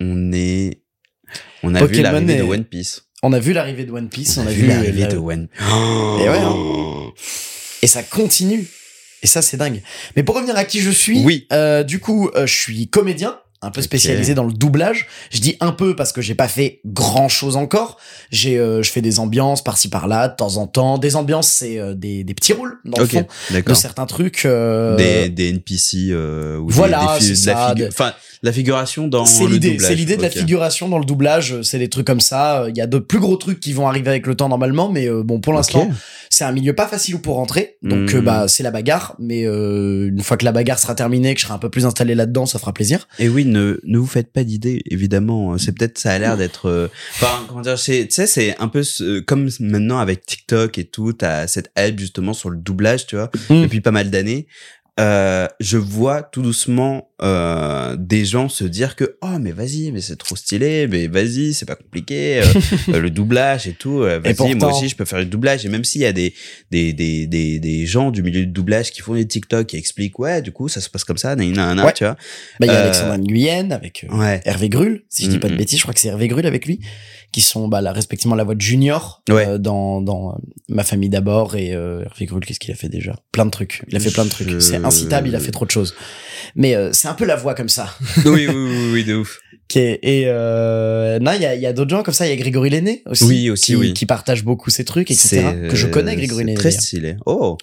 On 0.00 0.32
est. 0.32 0.82
On 1.62 1.74
a 1.74 1.84
vu 1.84 2.02
l'arrivée 2.02 2.36
de 2.38 2.42
One 2.42 2.64
Piece. 2.64 3.02
On 3.22 3.32
a 3.32 3.38
vu 3.38 3.52
l'arrivée 3.52 3.84
de 3.84 3.92
One 3.92 4.08
Piece, 4.08 4.36
on, 4.38 4.46
a, 4.46 4.50
vu 4.50 4.66
l'arrivée 4.66 5.00
la- 5.02 5.06
de 5.08 5.16
One. 5.16 5.48
Et 6.20 6.28
ouais, 6.28 6.38
hein. 6.38 6.54
et 7.82 7.86
ça 7.86 8.02
continue. 8.02 8.66
Et 9.22 9.26
ça, 9.26 9.42
c'est 9.42 9.56
dingue. 9.56 9.82
Mais 10.14 10.22
pour 10.22 10.36
revenir 10.36 10.56
à 10.56 10.64
qui 10.64 10.80
je 10.80 10.90
suis, 10.90 11.24
Oui. 11.24 11.46
euh, 11.52 11.82
du 11.82 11.98
coup, 11.98 12.30
euh, 12.36 12.46
je 12.46 12.54
suis 12.54 12.88
comédien, 12.88 13.38
un 13.62 13.70
peu 13.70 13.80
spécialisé 13.80 14.34
dans 14.34 14.44
le 14.44 14.52
doublage. 14.52 15.06
Je 15.32 15.40
dis 15.40 15.56
un 15.60 15.72
peu 15.72 15.96
parce 15.96 16.12
que 16.12 16.20
j'ai 16.20 16.34
pas 16.34 16.46
fait 16.46 16.80
grand 16.84 17.28
chose 17.28 17.56
encore. 17.56 17.96
J'ai, 18.30 18.58
euh, 18.58 18.82
je 18.82 18.90
fais 18.92 19.00
des 19.00 19.18
ambiances 19.18 19.64
par-ci 19.64 19.88
par-là, 19.88 20.28
de 20.28 20.36
temps 20.36 20.58
en 20.58 20.66
temps. 20.66 20.98
Des 20.98 21.16
ambiances, 21.16 21.48
c'est 21.48 21.78
euh, 21.80 21.94
des, 21.94 22.22
des 22.22 22.34
petits 22.34 22.52
rôles 22.52 22.76
dans 22.84 23.00
le 23.00 23.06
fond 23.06 23.26
de 23.50 23.74
certains 23.74 24.06
trucs. 24.06 24.44
euh, 24.44 24.94
Des, 24.96 25.30
des 25.30 25.48
NPC 25.48 26.14
ou 26.14 26.66
des- 26.66 26.74
Voilà, 26.74 27.16
des, 27.18 27.24
fi- 27.24 27.34
c'est 27.36 27.42
de 27.42 27.46
la 27.46 27.54
ça, 27.56 27.72
figu- 27.74 27.78
de- 27.84 27.88
Enfin, 27.88 28.12
la 28.42 28.52
figuration 28.52 29.08
dans 29.08 29.24
C'est 29.24 29.44
le 29.44 29.50
l'idée, 29.54 29.70
doublage. 29.72 29.88
c'est 29.88 29.94
l'idée 29.94 30.16
de 30.16 30.22
la 30.22 30.28
Ok. 30.28 30.34
figuration 30.34 30.88
dans 30.88 30.98
le 30.98 31.04
doublage. 31.04 31.62
C'est 31.62 31.78
des 31.78 31.88
trucs 31.88 32.06
comme 32.06 32.20
ça. 32.20 32.66
Il 32.68 32.76
y 32.76 32.80
a 32.80 32.86
de 32.86 32.98
plus 32.98 33.18
gros 33.20 33.36
trucs 33.36 33.60
qui 33.60 33.72
vont 33.72 33.88
arriver 33.88 34.08
avec 34.08 34.26
le 34.26 34.34
temps 34.34 34.48
normalement, 34.48 34.90
mais 34.90 35.08
euh, 35.08 35.22
bon, 35.22 35.40
pour 35.40 35.52
l'instant, 35.52 35.90
c'est 36.30 36.44
un 36.44 36.52
milieu 36.52 36.74
pas 36.74 36.86
facile 36.86 37.18
pour 37.20 37.36
rentrer. 37.36 37.76
Donc 37.82 38.12
Hmm. 38.12 38.16
euh, 38.16 38.20
bah 38.20 38.48
c'est 38.48 38.62
la 38.62 38.70
bagarre, 38.70 39.14
mais 39.18 39.44
euh, 39.46 40.08
une 40.08 40.22
fois 40.22 40.36
que 40.36 40.44
la 40.44 40.52
bagarre 40.52 40.78
sera 40.78 40.94
terminée, 40.94 41.34
que 41.34 41.40
je 41.40 41.46
serai 41.46 41.54
un 41.54 41.58
peu 41.58 41.70
plus 41.70 41.86
installé 41.86 42.14
là-dedans, 42.14 42.46
ça 42.46 42.58
fera 42.58 42.72
plaisir. 42.72 43.08
Et 43.18 43.28
oui, 43.28 43.44
ne, 43.44 43.80
ne 43.84 43.98
vous 43.98 44.06
faites 44.06 44.32
pas 44.32 44.44
d'idées, 44.44 44.82
évidemment. 44.90 45.56
C'est 45.58 45.72
peut-être, 45.76 45.98
ça 45.98 46.12
a 46.12 46.18
l'air 46.18 46.36
d'être, 46.36 46.66
euh, 46.68 46.88
enfin, 47.14 47.44
comment 47.48 47.60
dire, 47.62 47.76
tu 47.76 48.06
sais, 48.10 48.26
c'est 48.26 48.56
un 48.58 48.68
peu 48.68 48.82
comme 49.26 49.48
maintenant 49.60 49.98
avec 49.98 50.24
TikTok 50.26 50.78
et 50.78 50.84
tout, 50.84 51.12
t'as 51.12 51.46
cette 51.46 51.70
hype 51.78 51.98
justement 51.98 52.32
sur 52.32 52.50
le 52.50 52.56
doublage, 52.58 53.06
tu 53.06 53.16
vois, 53.16 53.30
Mm. 53.48 53.62
depuis 53.62 53.80
pas 53.80 53.90
mal 53.92 54.10
d'années. 54.10 54.46
Euh, 54.98 55.46
je 55.60 55.76
vois 55.76 56.22
tout 56.22 56.40
doucement 56.42 57.10
euh, 57.22 57.96
des 57.98 58.24
gens 58.24 58.48
se 58.48 58.64
dire 58.64 58.96
que 58.96 59.16
oh 59.22 59.38
mais 59.38 59.52
vas-y 59.52 59.90
mais 59.92 60.00
c'est 60.00 60.16
trop 60.16 60.36
stylé 60.36 60.86
mais 60.86 61.06
vas-y 61.06 61.52
c'est 61.52 61.66
pas 61.66 61.74
compliqué 61.76 62.40
euh, 62.40 62.44
euh, 62.94 63.00
le 63.00 63.10
doublage 63.10 63.66
et 63.66 63.72
tout 63.74 64.02
euh, 64.02 64.18
vas-y 64.18 64.54
moi 64.54 64.74
aussi 64.74 64.88
je 64.88 64.96
peux 64.96 65.04
faire 65.04 65.18
du 65.20 65.26
doublage 65.26 65.66
et 65.66 65.68
même 65.68 65.84
s'il 65.84 66.00
y 66.00 66.06
a 66.06 66.12
des 66.12 66.34
des, 66.70 66.92
des 66.94 67.26
des 67.26 67.58
des 67.58 67.86
gens 67.86 68.10
du 68.10 68.22
milieu 68.22 68.40
du 68.40 68.46
doublage 68.46 68.90
qui 68.90 69.02
font 69.02 69.14
des 69.14 69.26
TikTok 69.26 69.66
qui 69.66 69.76
expliquent 69.76 70.18
ouais 70.18 70.40
du 70.40 70.50
coup 70.52 70.68
ça 70.68 70.80
se 70.80 70.88
passe 70.88 71.04
comme 71.04 71.18
ça 71.18 71.36
nan, 71.36 71.52
nan, 71.52 71.78
Ouais. 71.80 71.92
tu 71.92 72.04
vois. 72.04 72.14
Bah, 72.58 72.66
il 72.66 72.68
y 72.68 72.70
a 72.70 72.80
Alexandre 72.82 73.16
Nguyen 73.18 73.70
avec 73.72 74.06
ouais. 74.10 74.40
Hervé 74.46 74.68
Grul, 74.70 75.04
si 75.10 75.24
je 75.26 75.30
dis 75.30 75.38
pas 75.38 75.48
de 75.48 75.52
Mhm. 75.52 75.58
bêtises, 75.58 75.78
je 75.78 75.82
crois 75.84 75.92
que 75.94 76.00
c'est 76.00 76.08
Hervé 76.08 76.26
Grul 76.28 76.46
avec 76.46 76.66
lui, 76.66 76.80
qui 77.36 77.42
sont 77.42 77.68
bah, 77.68 77.82
là, 77.82 77.92
respectivement 77.92 78.34
la 78.34 78.44
voix 78.44 78.54
de 78.54 78.60
Junior 78.62 79.22
Ouais. 79.28 79.46
euh, 79.46 79.58
dans, 79.58 80.00
dans 80.00 80.30
euh, 80.30 80.36
Ma 80.70 80.84
famille 80.84 81.10
d'abord 81.10 81.54
et 81.54 81.74
euh, 81.74 82.02
Hervé 82.06 82.24
Grul, 82.24 82.42
qu'est-ce 82.46 82.58
qu'il 82.58 82.72
a 82.72 82.74
fait 82.74 82.88
déjà? 82.88 83.14
Plein 83.30 83.44
de 83.44 83.50
trucs. 83.50 83.82
Il 83.88 83.94
a 83.96 84.00
fait 84.00 84.10
plein 84.10 84.24
de 84.24 84.30
trucs. 84.30 84.62
C'est 84.62 84.76
incitable, 84.82 85.28
il 85.28 85.36
a 85.36 85.38
fait 85.40 85.50
trop 85.52 85.66
de 85.66 85.70
choses. 85.70 85.94
Mais 86.54 86.74
euh, 86.74 86.94
c'est 86.94 87.08
un 87.08 87.12
peu 87.14 87.26
la 87.26 87.36
voix 87.36 87.54
comme 87.54 87.68
ça. 87.68 87.94
oui 88.24 88.46
oui 88.48 88.54
oui, 88.54 88.90
oui 88.94 89.04
de 89.04 89.16
ouf 89.16 89.38
est- 89.74 89.98
et 90.02 90.22
euh, 90.28 91.18
non, 91.18 91.32
il 91.32 91.42
y 91.42 91.44
a, 91.46 91.54
y 91.54 91.66
a 91.66 91.74
d'autres 91.74 91.90
gens 91.90 92.02
comme 92.02 92.14
ça. 92.14 92.26
Il 92.26 92.30
y 92.30 92.32
a 92.32 92.36
Grégory 92.36 92.70
Lenné 92.70 93.02
aussi, 93.04 93.24
Oui, 93.24 93.50
aussi, 93.50 93.66
qui, 93.66 93.76
oui. 93.76 93.92
qui 93.92 94.06
partage 94.06 94.42
beaucoup 94.42 94.70
ces 94.70 94.86
trucs, 94.86 95.10
etc. 95.10 95.44
Que 95.68 95.76
je 95.76 95.88
connais, 95.88 96.16
Grégory 96.16 96.40
c'est 96.42 96.46
Lenné. 96.46 96.54
très 96.58 96.70
stylé 96.70 97.16
oh 97.26 97.58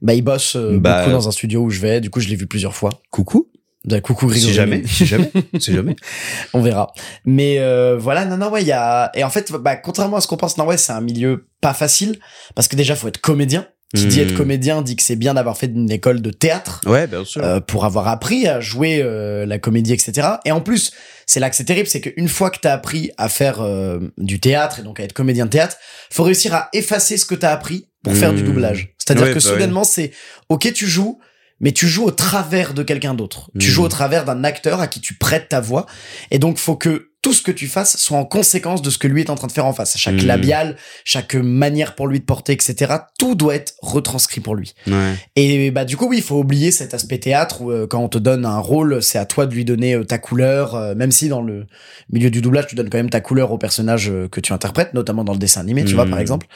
Bah, 0.00 0.14
il 0.14 0.22
bosse 0.22 0.56
euh, 0.56 0.78
Bah, 0.78 1.00
beaucoup 1.00 1.12
dans 1.12 1.28
un 1.28 1.32
studio 1.32 1.60
où 1.60 1.68
je 1.70 1.80
vais. 1.80 2.00
Du 2.00 2.08
coup, 2.08 2.20
je 2.20 2.28
l'ai 2.30 2.36
vu 2.36 2.46
plusieurs 2.46 2.74
fois. 2.74 2.90
coucou 3.10 3.50
Bah, 3.88 4.00
coucou 4.00 4.26
Grégory. 4.26 4.48
si 4.50 4.54
jamais 4.54 4.82
si 4.86 5.06
jamais 5.06 5.30
si 5.58 5.72
jamais 5.74 5.96
On 6.54 6.60
verra. 6.60 6.92
Mais 7.24 7.58
euh, 7.58 7.96
voilà, 7.98 8.24
non, 8.24 8.36
non, 8.36 8.50
ouais, 8.50 8.62
il 8.62 8.68
y 8.68 8.72
a. 8.72 9.10
Et 9.14 9.24
en 9.24 9.30
fait, 9.30 9.50
bah, 9.52 9.76
contrairement 9.76 10.16
à 10.18 10.20
ce 10.20 10.26
qu'on 10.26 10.36
pense, 10.36 10.56
non, 10.58 10.66
ouais, 10.66 10.76
c'est 10.76 10.92
un 10.92 11.00
milieu 11.00 11.46
pas 11.60 11.74
facile 11.74 12.18
parce 12.54 12.68
que 12.68 12.76
déjà, 12.76 12.94
faut 12.96 13.08
être 13.08 13.20
comédien. 13.20 13.66
Qui 13.96 14.04
dit 14.04 14.18
Hmm. 14.20 14.24
être 14.24 14.34
comédien 14.34 14.82
dit 14.82 14.96
que 14.96 15.02
c'est 15.02 15.16
bien 15.16 15.32
d'avoir 15.32 15.56
fait 15.56 15.64
une 15.68 15.90
école 15.90 16.20
de 16.20 16.30
théâtre. 16.30 16.82
ouais 16.84 17.06
bien 17.06 17.24
sûr 17.24 17.42
euh, 17.42 17.58
pour 17.58 17.86
avoir 17.86 18.06
appris 18.08 18.46
à 18.46 18.60
jouer 18.60 19.00
euh, 19.02 19.46
la 19.46 19.58
comédie, 19.58 19.94
etc. 19.94 20.28
Et 20.44 20.52
en 20.52 20.60
plus, 20.60 20.92
c'est 21.24 21.40
là 21.40 21.48
que 21.48 21.56
c'est 21.56 21.64
terrible, 21.64 21.88
c'est 21.88 22.02
qu'une 22.02 22.28
fois 22.28 22.50
que 22.50 22.58
t'as 22.60 22.74
appris 22.74 23.10
à 23.16 23.30
faire 23.30 23.62
euh, 23.62 23.98
du 24.18 24.40
théâtre 24.40 24.80
et 24.80 24.82
donc 24.82 25.00
à 25.00 25.04
être 25.04 25.14
comédien 25.14 25.46
de 25.46 25.50
théâtre, 25.50 25.78
faut 26.10 26.22
réussir 26.24 26.52
à 26.54 26.68
effacer 26.74 27.16
ce 27.16 27.24
que 27.24 27.34
t'as 27.34 27.50
appris 27.50 27.88
pour 28.04 28.12
faire 28.14 28.34
du 28.34 28.42
Mmh. 28.42 28.46
doublage. 28.46 28.94
C'est-à-dire 28.98 29.24
Ouais, 29.24 29.30
que 29.30 29.34
bah 29.36 29.40
soudainement, 29.40 29.84
c'est 29.84 30.10
ok, 30.50 30.70
tu 30.74 30.86
joues, 30.86 31.18
mais 31.60 31.72
tu 31.72 31.88
joues 31.88 32.04
au 32.04 32.10
travers 32.12 32.74
de 32.74 32.82
quelqu'un 32.82 33.14
d'autre. 33.14 33.50
Tu 33.58 33.66
Mmh. 33.68 33.70
joues 33.70 33.82
au 33.84 33.88
travers 33.88 34.24
d'un 34.24 34.44
acteur 34.44 34.80
à 34.80 34.86
qui 34.86 35.00
tu 35.00 35.14
prêtes 35.14 35.48
ta 35.48 35.60
voix, 35.60 35.86
et 36.30 36.38
donc 36.38 36.58
faut 36.58 36.76
que 36.76 37.04
tout 37.20 37.32
ce 37.32 37.42
que 37.42 37.50
tu 37.50 37.66
fasses 37.66 37.96
soit 37.96 38.16
en 38.16 38.24
conséquence 38.24 38.80
de 38.80 38.90
ce 38.90 38.96
que 38.96 39.08
lui 39.08 39.22
est 39.22 39.28
en 39.28 39.34
train 39.34 39.48
de 39.48 39.52
faire 39.52 39.66
en 39.66 39.72
face. 39.72 39.98
Chaque 39.98 40.22
Mmh. 40.22 40.26
labial, 40.26 40.76
chaque 41.04 41.34
manière 41.34 41.96
pour 41.96 42.06
lui 42.06 42.20
de 42.20 42.24
porter, 42.24 42.52
etc. 42.52 42.94
Tout 43.18 43.34
doit 43.34 43.56
être 43.56 43.74
retranscrit 43.82 44.40
pour 44.40 44.54
lui. 44.54 44.72
ouais 44.86 45.14
Et 45.34 45.72
bah 45.72 45.84
du 45.84 45.96
coup 45.96 46.06
oui, 46.08 46.18
il 46.18 46.22
faut 46.22 46.38
oublier 46.38 46.70
cet 46.70 46.94
aspect 46.94 47.18
théâtre 47.18 47.60
où 47.62 47.72
euh, 47.72 47.88
quand 47.88 47.98
on 47.98 48.08
te 48.08 48.18
donne 48.18 48.46
un 48.46 48.60
rôle, 48.60 49.02
c'est 49.02 49.18
à 49.18 49.26
toi 49.26 49.46
de 49.46 49.54
lui 49.54 49.64
donner 49.64 49.94
euh, 49.94 50.04
ta 50.04 50.18
couleur, 50.18 50.76
euh, 50.76 50.94
même 50.94 51.10
si 51.10 51.28
dans 51.28 51.42
le 51.42 51.66
milieu 52.10 52.30
du 52.30 52.40
doublage 52.40 52.68
tu 52.68 52.76
donnes 52.76 52.88
quand 52.88 52.98
même 52.98 53.10
ta 53.10 53.20
couleur 53.20 53.50
au 53.50 53.58
personnage 53.58 54.08
euh, 54.10 54.28
que 54.28 54.40
tu 54.40 54.52
interprètes, 54.52 54.94
notamment 54.94 55.24
dans 55.24 55.32
le 55.32 55.40
dessin 55.40 55.60
animé, 55.60 55.84
tu 55.84 55.94
vois 55.94 56.06
par 56.06 56.20
exemple. 56.20 56.46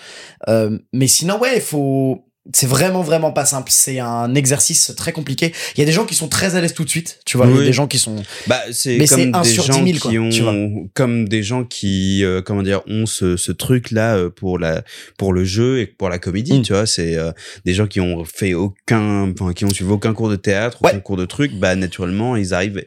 Euh, 0.48 0.78
mais 0.92 1.08
sinon 1.08 1.40
ouais, 1.40 1.56
il 1.56 1.60
faut 1.62 2.24
c'est 2.52 2.66
vraiment 2.66 3.02
vraiment 3.02 3.30
pas 3.30 3.44
simple, 3.44 3.70
c'est 3.70 4.00
un 4.00 4.34
exercice 4.34 4.92
très 4.96 5.12
compliqué. 5.12 5.52
Il 5.76 5.80
y 5.80 5.82
a 5.82 5.86
des 5.86 5.92
gens 5.92 6.04
qui 6.04 6.14
sont 6.16 6.28
très 6.28 6.56
à 6.56 6.60
l'aise 6.60 6.74
tout 6.74 6.82
de 6.84 6.88
suite, 6.90 7.20
tu 7.24 7.36
vois, 7.36 7.46
il 7.46 7.54
y 7.56 7.60
a 7.60 7.62
des 7.62 7.72
gens 7.72 7.86
qui 7.86 7.98
sont 7.98 8.16
Bah, 8.48 8.60
c'est 8.72 8.96
Mais 8.98 9.06
c'est 9.06 9.26
comme 9.30 9.34
un 9.36 9.42
des 9.42 9.48
sur 9.48 9.62
gens 9.64 9.80
10 9.80 9.92
000, 9.92 9.98
quoi, 10.00 10.10
qui 10.10 10.18
ont, 10.18 10.28
tu 10.28 10.42
vois. 10.42 10.54
comme 10.94 11.28
des 11.28 11.44
gens 11.44 11.62
qui, 11.64 12.24
euh, 12.24 12.42
comment 12.42 12.62
dire, 12.64 12.80
ont 12.88 13.06
ce, 13.06 13.36
ce 13.36 13.52
truc 13.52 13.92
là 13.92 14.16
euh, 14.16 14.28
pour 14.28 14.58
la, 14.58 14.82
pour 15.18 15.32
le 15.32 15.44
jeu 15.44 15.78
et 15.78 15.86
pour 15.86 16.08
la 16.08 16.18
comédie, 16.18 16.58
Mm. 16.58 16.62
tu 16.62 16.72
vois. 16.72 16.86
C'est 16.86 17.16
euh, 17.16 17.30
des 17.64 17.74
gens 17.74 17.86
qui 17.86 18.00
ont 18.00 18.24
fait 18.24 18.54
aucun, 18.54 19.30
enfin, 19.30 19.52
qui 19.52 19.64
ont 19.64 19.70
suivi 19.70 19.90
aucun 19.92 20.12
cours 20.12 20.28
de 20.28 20.36
théâtre, 20.36 20.78
Ouais. 20.82 20.90
aucun 20.90 21.00
cours 21.00 21.16
de 21.16 21.26
truc. 21.26 21.52
Bah, 21.54 21.76
naturellement, 21.76 22.34
ils 22.34 22.54
arrivent, 22.54 22.84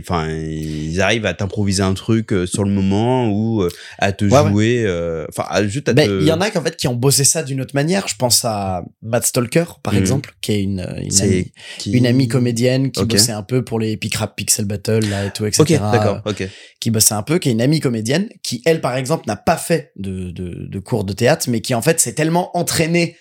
enfin, 0.00 0.28
ils 0.30 1.00
arrivent 1.00 1.26
à 1.26 1.34
t'improviser 1.34 1.82
un 1.84 1.94
truc 1.94 2.32
euh, 2.32 2.44
sur 2.44 2.64
le 2.64 2.70
moment 2.70 3.28
ou 3.30 3.62
euh, 3.62 3.68
à 3.98 4.10
te 4.12 4.24
Ouais, 4.24 4.50
jouer, 4.50 5.24
enfin, 5.28 5.66
juste 5.68 5.88
à 5.88 5.94
te. 5.94 6.20
il 6.20 6.26
y 6.26 6.32
en 6.32 6.40
a 6.40 6.50
qui 6.50 6.58
en 6.58 6.62
fait 6.62 6.76
qui 6.76 6.88
ont 6.88 6.94
bossé 6.94 7.22
ça 7.22 7.44
d'une 7.44 7.60
autre 7.60 7.74
manière. 7.74 8.08
Je 8.08 8.16
pense 8.16 8.44
à 8.44 8.79
Matt 9.02 9.24
Stalker 9.26 9.64
par 9.82 9.94
Mhm. 9.94 10.00
exemple, 10.00 10.34
qui 10.40 10.52
est 10.52 10.62
une 10.62 10.80
une 11.02 11.20
amie, 11.20 11.52
qui- 11.78 11.92
une 11.92 12.06
amie 12.06 12.28
comédienne 12.28 12.90
qui 12.90 13.00
bossait 13.04 13.32
un 13.32 13.42
peu 13.42 13.64
pour 13.64 13.78
les 13.80 13.92
Epic 13.92 14.14
Rap 14.16 14.36
Pixel 14.36 14.64
Battle 14.64 15.00
là 15.08 15.24
et 15.24 15.30
tout, 15.30 15.46
etc. 15.46 15.62
Ok, 15.62 15.92
d'accord, 15.92 16.22
ok. 16.24 16.48
qui 16.80 16.90
bossait 16.90 17.14
un 17.14 17.22
peu, 17.22 17.38
qui 17.38 17.48
est 17.48 17.52
une 17.52 17.60
amie 17.62 17.80
comédienne, 17.80 18.28
qui 18.42 18.62
elle 18.64 18.80
par 18.80 18.96
exemple 18.96 19.24
n'a 19.26 19.36
pas 19.36 19.56
fait 19.56 19.92
de, 19.96 20.30
de, 20.30 20.66
de 20.68 20.78
cours 20.78 21.04
de 21.04 21.12
théâtre, 21.12 21.48
mais 21.50 21.60
qui 21.60 21.74
en 21.74 21.82
fait 21.82 22.00
s'est 22.00 22.14
tellement 22.14 22.56
entraînée 22.56 23.16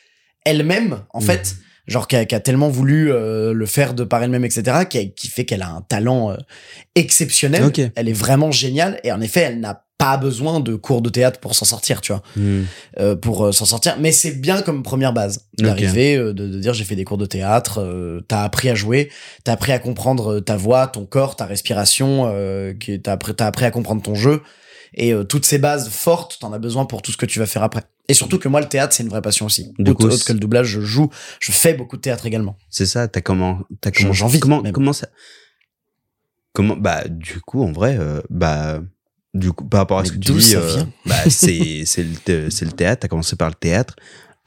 elle-même, 0.45 1.01
en 1.13 1.19
Mhm. 1.19 1.25
fait, 1.25 1.55
genre 1.89 2.07
qui 2.07 2.15
a, 2.15 2.23
qui 2.25 2.35
a 2.35 2.39
tellement 2.39 2.69
voulu 2.69 3.11
euh, 3.11 3.51
le 3.53 3.65
faire 3.65 3.93
de 3.93 4.03
par 4.05 4.23
elle-même, 4.23 4.45
etc., 4.45 4.85
qui, 4.89 4.97
a- 4.97 5.05
qui 5.05 5.27
fait 5.27 5.43
qu'elle 5.43 5.61
a 5.63 5.69
un 5.69 5.81
talent 5.81 6.31
euh, 6.31 6.35
exceptionnel. 6.95 7.63
Ok. 7.65 7.81
Elle 7.95 8.09
est 8.09 8.13
vraiment 8.13 8.51
géniale 8.51 8.99
et 9.03 9.11
en 9.11 9.21
effet, 9.21 9.41
elle 9.41 9.59
n'a 9.59 9.83
pas 9.97 10.15
besoin 10.15 10.61
de 10.61 10.75
cours 10.75 11.01
de 11.01 11.09
théâtre 11.09 11.41
pour 11.41 11.55
s'en 11.55 11.65
sortir, 11.65 11.99
tu 11.99 12.13
vois, 12.13 12.21
Hmm. 12.37 12.61
euh, 12.99 13.15
pour 13.17 13.45
euh, 13.47 13.51
s'en 13.51 13.65
sortir. 13.65 13.97
Mais 13.99 14.13
c'est 14.13 14.31
bien 14.31 14.61
comme 14.61 14.81
première 14.81 15.11
base 15.11 15.47
d'arriver, 15.57 16.15
euh, 16.15 16.33
de, 16.33 16.47
de 16.47 16.57
dire 16.59 16.73
j'ai 16.73 16.85
fait 16.85 16.95
des 16.95 17.03
cours 17.03 17.17
de 17.17 17.25
théâtre, 17.25 17.81
euh, 17.81 18.21
t'as 18.27 18.43
appris 18.43 18.69
à 18.69 18.75
jouer, 18.75 19.11
t'as 19.43 19.51
appris 19.53 19.73
à 19.73 19.79
comprendre 19.79 20.39
ta 20.39 20.55
voix, 20.55 20.87
ton 20.87 21.05
corps, 21.05 21.35
ta 21.35 21.45
respiration, 21.45 22.31
euh, 22.33 22.73
qui- 22.73 23.01
t'as 23.01 23.11
appris, 23.13 23.35
t'as 23.35 23.47
appris 23.47 23.65
à 23.65 23.71
comprendre 23.71 24.01
ton 24.01 24.15
jeu. 24.15 24.41
Et 24.93 25.13
euh, 25.13 25.23
toutes 25.25 25.45
ces 25.45 25.59
bases 25.59 25.89
fortes, 25.89 26.37
t'en 26.39 26.53
as 26.53 26.59
besoin 26.59 26.85
pour 26.85 27.01
tout 27.01 27.11
ce 27.11 27.17
que 27.17 27.25
tu 27.25 27.39
vas 27.39 27.45
faire 27.45 27.63
après. 27.63 27.81
Et 28.09 28.13
surtout 28.13 28.39
que 28.39 28.47
moi, 28.49 28.59
le 28.59 28.67
théâtre, 28.67 28.93
c'est 28.93 29.03
une 29.03 29.09
vraie 29.09 29.21
passion 29.21 29.45
aussi. 29.45 29.71
Du 29.79 29.93
coup, 29.93 30.05
autre 30.05 30.25
que 30.25 30.33
le 30.33 30.39
doublage, 30.39 30.67
je 30.67 30.81
joue, 30.81 31.09
je 31.39 31.51
fais 31.51 31.73
beaucoup 31.73 31.95
de 31.95 32.01
théâtre 32.01 32.25
également. 32.25 32.57
C'est 32.69 32.85
ça, 32.85 33.07
t'as 33.07 33.21
comment, 33.21 33.59
t'as 33.81 33.91
comment, 33.91 34.11
j'en 34.13 34.27
vis, 34.27 34.39
comment, 34.39 34.61
même. 34.61 34.73
comment 34.73 34.93
ça, 34.93 35.07
comment, 36.53 36.75
bah, 36.75 37.03
du 37.07 37.39
coup, 37.41 37.63
en 37.63 37.71
vrai, 37.71 37.97
euh, 37.99 38.21
bah, 38.29 38.81
du 39.33 39.51
coup, 39.53 39.65
par 39.65 39.81
rapport 39.81 39.99
à 39.99 40.01
Mais 40.01 40.07
ce 40.09 40.13
que 40.13 40.17
tu 40.19 40.31
dis, 40.33 40.55
euh, 40.55 40.83
bah, 41.05 41.15
c'est, 41.29 41.83
c'est 41.85 42.03
le, 42.27 42.49
c'est 42.49 42.65
le 42.65 42.71
théâtre, 42.71 43.01
t'as 43.01 43.07
commencé 43.07 43.35
par 43.35 43.49
le 43.49 43.55
théâtre, 43.55 43.95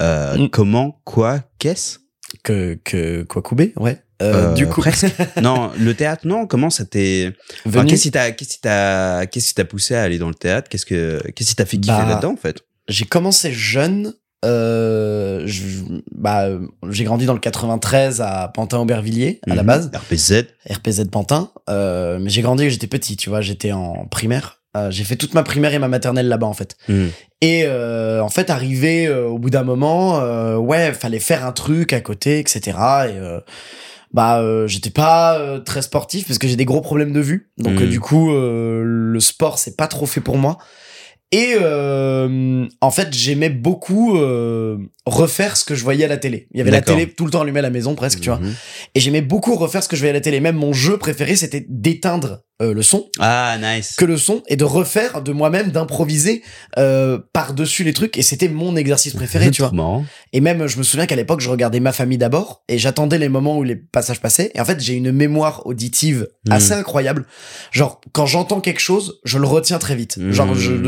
euh, 0.01 0.37
Mm. 0.39 0.49
comment, 0.51 1.01
quoi, 1.05 1.41
qu'est-ce? 1.59 1.99
Que, 2.43 2.79
que, 2.85 3.23
quoi, 3.25 3.43
Koubé, 3.43 3.73
ouais. 3.77 4.03
Euh, 4.23 4.51
Euh, 4.51 4.55
du 4.55 4.67
coup, 4.69 4.81
presque. 4.81 5.07
non, 5.43 5.71
le 5.79 5.95
théâtre, 5.95 6.27
non, 6.27 6.47
comment 6.47 6.71
ça 6.71 6.85
t'est, 6.85 7.33
enfin, 7.67 7.85
qu'est-ce 7.85 8.03
qui 8.03 8.11
t'a, 8.13 8.31
qu'est-ce 8.33 8.55
qui 8.55 8.61
t'a, 8.61 9.27
qu'est-ce 9.27 9.49
qui 9.49 9.55
t'a 9.55 9.65
poussé 9.65 9.95
à 9.95 10.03
aller 10.03 10.19
dans 10.19 10.29
le 10.29 10.35
théâtre? 10.35 10.69
Qu'est-ce 10.69 10.87
que, 10.87 11.21
qu'est-ce 11.33 11.51
qui 11.51 11.57
t'a 11.57 11.67
fait 11.67 11.77
kiffer 11.79 11.97
Bah, 11.97 12.07
là-dedans, 12.09 12.33
en 12.33 12.37
fait? 12.37 12.63
J'ai 12.93 13.05
commencé 13.07 13.53
jeune. 13.53 14.15
Euh, 14.45 15.43
je- 15.47 15.83
bah, 16.13 16.49
j'ai 16.91 17.05
grandi 17.05 17.27
dans 17.27 17.33
le 17.35 17.39
93 17.39 18.21
à 18.21 18.51
Pantin-Aubervilliers 18.55 19.41
à 19.49 19.55
la 19.55 19.63
Mhm. 19.63 19.67
base, 19.67 19.91
RPZ. 19.95 20.47
RPZ 20.69 21.05
Pantin. 21.11 21.51
Euh, 21.71 22.19
mais 22.21 22.29
j'ai 22.29 22.43
grandi, 22.43 22.69
j'étais 22.69 22.89
petit, 22.89 23.17
tu 23.17 23.29
vois, 23.29 23.41
j'étais 23.41 23.71
en 23.73 24.07
primaire. 24.11 24.59
Euh, 24.77 24.91
j'ai 24.91 25.05
fait 25.05 25.17
toute 25.17 25.35
ma 25.35 25.43
primaire 25.43 25.75
et 25.75 25.79
ma 25.79 25.87
maternelle 25.89 26.27
là-bas 26.29 26.47
en 26.47 26.55
fait. 26.55 26.77
Hmm. 26.89 27.09
Et 27.41 27.67
en 27.69 28.29
fait, 28.29 28.51
arrivé 28.51 29.09
au 29.13 29.39
bout 29.39 29.51
d'un 29.51 29.65
moment, 29.65 30.19
ouais, 30.57 30.93
fallait 30.93 31.19
faire 31.21 31.45
un 31.47 31.53
truc 31.53 31.93
à 31.93 32.01
côté, 32.01 32.39
etc. 32.39 32.61
Et 33.09 33.15
bah, 34.13 34.41
euh, 34.41 34.67
j'étais 34.67 34.91
pas 34.91 35.39
euh, 35.39 35.59
très 35.59 35.83
sportif 35.83 36.27
parce 36.27 36.39
que 36.39 36.47
j'ai 36.49 36.57
des 36.57 36.65
gros 36.65 36.81
problèmes 36.81 37.13
de 37.13 37.21
vue. 37.21 37.51
Donc 37.59 37.81
euh, 37.81 37.87
du 37.89 37.99
coup, 38.01 38.31
le 38.33 39.19
sport 39.21 39.59
c'est 39.59 39.77
pas 39.77 39.87
trop 39.89 40.07
fait 40.07 40.21
pour 40.21 40.37
moi. 40.37 40.59
Et 41.33 41.55
euh, 41.59 42.67
en 42.83 42.91
fait, 42.91 43.09
j'aimais 43.13 43.49
beaucoup 43.49 44.19
euh, 44.19 44.77
refaire 45.07 45.57
ce 45.57 45.65
que 45.65 45.75
je 45.75 45.83
voyais 45.83 46.05
à 46.05 46.09
la 46.09 46.19
télé. 46.19 46.47
Il 46.53 46.59
y 46.59 46.61
avait 46.61 46.71
la 46.71 46.83
télé 46.83 47.09
tout 47.09 47.25
le 47.25 47.31
temps 47.31 47.41
allumée 47.41 47.61
à 47.61 47.63
la 47.63 47.71
maison 47.71 47.95
presque, 47.95 48.21
tu 48.21 48.29
vois. 48.29 48.39
Mhm. 48.39 48.55
Et 48.95 49.01
j'aimais 49.01 49.23
beaucoup 49.23 49.57
refaire 49.57 49.83
ce 49.83 49.89
que 49.89 49.97
je 49.97 50.03
voyais 50.03 50.11
à 50.11 50.15
la 50.15 50.21
télé. 50.21 50.41
Même 50.41 50.57
mon 50.57 50.75
jeu 50.75 50.99
préféré, 50.99 51.35
c'était 51.35 51.65
d'éteindre 51.69 52.43
euh, 52.61 52.75
le 52.75 52.83
son 52.83 53.09
Ah, 53.19 53.57
nice. 53.61 53.97
que 53.97 54.05
le 54.05 54.19
son 54.19 54.43
et 54.47 54.57
de 54.57 54.65
refaire 54.65 55.23
de 55.23 55.33
moi-même, 55.33 55.71
d'improviser 55.71 56.43
euh, 56.79 57.19
par-dessus 57.33 57.83
les 57.83 57.95
trucs. 57.95 58.19
Et 58.19 58.23
c'était 58.23 58.49
mon 58.49 58.77
exercice 58.77 59.15
préféré, 59.15 59.51
tu 59.51 59.63
vois. 59.63 59.73
Et 60.35 60.41
même, 60.41 60.67
je 60.67 60.79
me 60.79 60.83
souviens 60.83 61.07
qu'à 61.07 61.17
l'époque, 61.17 61.41
je 61.41 61.51
regardais 61.51 61.79
Ma 61.81 61.93
famille 61.93 62.17
d'abord 62.19 62.63
et 62.69 62.79
j'attendais 62.79 63.19
les 63.19 63.29
moments 63.29 63.59
où 63.59 63.63
les 63.65 63.77
passages 63.77 64.21
passaient. 64.21 64.51
Et 64.55 64.61
en 64.61 64.65
fait, 64.65 64.81
j'ai 64.81 64.95
une 64.95 65.13
mémoire 65.13 65.67
auditive 65.67 66.27
Mm. 66.49 66.53
assez 66.53 66.73
incroyable. 66.73 67.27
Genre, 67.71 68.01
quand 68.13 68.27
j'entends 68.27 68.61
quelque 68.61 68.81
chose, 68.81 69.21
je 69.25 69.39
le 69.39 69.47
retiens 69.47 69.79
très 69.79 69.95
vite. 69.95 70.17
Mm. 70.17 70.33
Genre, 70.33 70.55
je, 70.55 70.73
tu 70.73 70.79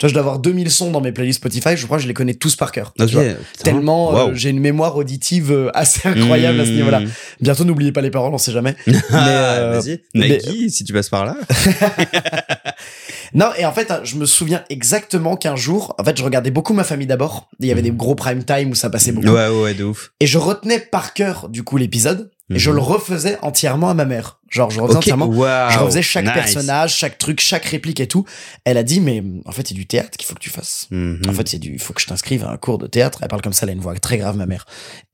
vois, 0.00 0.08
je 0.08 0.12
dois 0.14 0.20
avoir 0.20 0.38
2000 0.38 0.70
sons 0.70 0.90
dans 0.90 1.00
mes 1.00 1.12
playlists 1.12 1.38
Spotify. 1.40 1.76
Je 1.76 1.84
crois 1.86 1.98
que 1.98 2.02
je 2.02 2.08
les 2.08 2.14
connais 2.14 2.34
tous 2.34 2.56
par 2.56 2.72
cœur. 2.72 2.92
tu 2.96 3.04
Ok. 3.04 3.10
vois. 3.10 3.22
putain. 3.24 3.36
Tellement 3.62 4.16
euh, 4.18 4.34
j'ai 4.34 4.50
une 4.50 4.60
mémoire 4.60 4.96
auditive 4.96 5.52
euh, 5.52 5.70
assez 5.74 6.08
incroyable 6.08 6.60
à 6.60 6.64
ce 6.64 6.70
Hmm. 6.70 6.74
niveau-là. 6.76 7.02
Bientôt, 7.40 7.64
n'oubliez 7.64 7.92
pas 7.92 8.00
les 8.00 8.10
paroles, 8.10 8.32
on 8.34 8.38
sait 8.38 8.52
jamais. 8.52 8.74
Ah, 9.10 9.28
euh, 9.56 9.78
vas-y. 9.80 10.00
mais- 10.14 10.40
Nike, 10.46 10.70
si 10.70 10.84
tu 10.84 10.92
passes 10.92 11.08
par 11.10 11.24
là. 11.24 11.36
Non, 13.34 13.50
et 13.58 13.64
en 13.66 13.72
fait, 13.72 13.90
hein, 13.90 14.00
je 14.04 14.16
me 14.16 14.26
souviens 14.26 14.64
exactement 14.70 15.36
qu'un 15.36 15.56
jour, 15.56 15.94
en 15.98 16.04
fait, 16.04 16.16
je 16.18 16.22
regardais 16.24 16.50
beaucoup 16.50 16.72
ma 16.74 16.84
famille 16.84 17.06
d'abord. 17.06 17.48
Il 17.60 17.66
y 17.66 17.72
avait 17.72 17.80
Mhm. 17.82 17.88
des 17.90 17.96
gros 17.96 18.14
prime 18.14 18.44
time 18.44 18.70
où 18.70 18.74
ça 18.74 18.90
passait 18.90 19.12
beaucoup. 19.12 19.28
Ouais, 19.28 19.48
ouais, 19.48 19.74
de 19.74 19.84
ouf. 19.84 20.12
Et 20.20 20.26
je 20.26 20.38
retenais 20.38 20.78
par 20.78 21.14
cœur, 21.14 21.48
du 21.48 21.62
coup, 21.62 21.76
l'épisode. 21.76 22.30
Et 22.54 22.60
je 22.60 22.70
Mhm. 22.70 22.76
le 22.76 22.82
refaisais 22.82 23.38
entièrement 23.42 23.90
à 23.90 23.94
ma 23.94 24.04
mère. 24.04 24.38
Genre, 24.50 24.70
je 24.70 24.80
refaisais 24.80 24.98
entièrement. 24.98 25.32
je 25.32 25.78
refaisais 25.80 26.02
chaque 26.02 26.26
nice. 26.26 26.32
personnage, 26.34 26.94
chaque 26.94 27.18
truc, 27.18 27.40
chaque 27.40 27.64
réplique 27.64 27.98
et 27.98 28.06
tout. 28.06 28.24
Elle 28.64 28.76
a 28.78 28.84
dit, 28.84 29.00
mais 29.00 29.20
en 29.46 29.50
fait, 29.50 29.66
c'est 29.66 29.74
du 29.74 29.86
théâtre 29.86 30.16
qu'il 30.16 30.26
faut 30.26 30.34
que 30.34 30.40
tu 30.40 30.50
fasses. 30.50 30.86
Mhm. 30.92 31.22
En 31.28 31.32
fait, 31.32 31.48
c'est 31.48 31.58
du, 31.58 31.72
il 31.72 31.80
faut 31.80 31.92
que 31.92 32.00
je 32.00 32.06
t'inscrive 32.06 32.44
à 32.44 32.50
un 32.50 32.56
cours 32.56 32.78
de 32.78 32.86
théâtre. 32.86 33.18
Elle 33.22 33.28
parle 33.28 33.42
comme 33.42 33.52
ça, 33.52 33.64
elle 33.64 33.70
a 33.70 33.72
une 33.72 33.80
voix 33.80 33.94
très 33.98 34.16
grave, 34.18 34.36
ma 34.36 34.46
mère. 34.46 34.64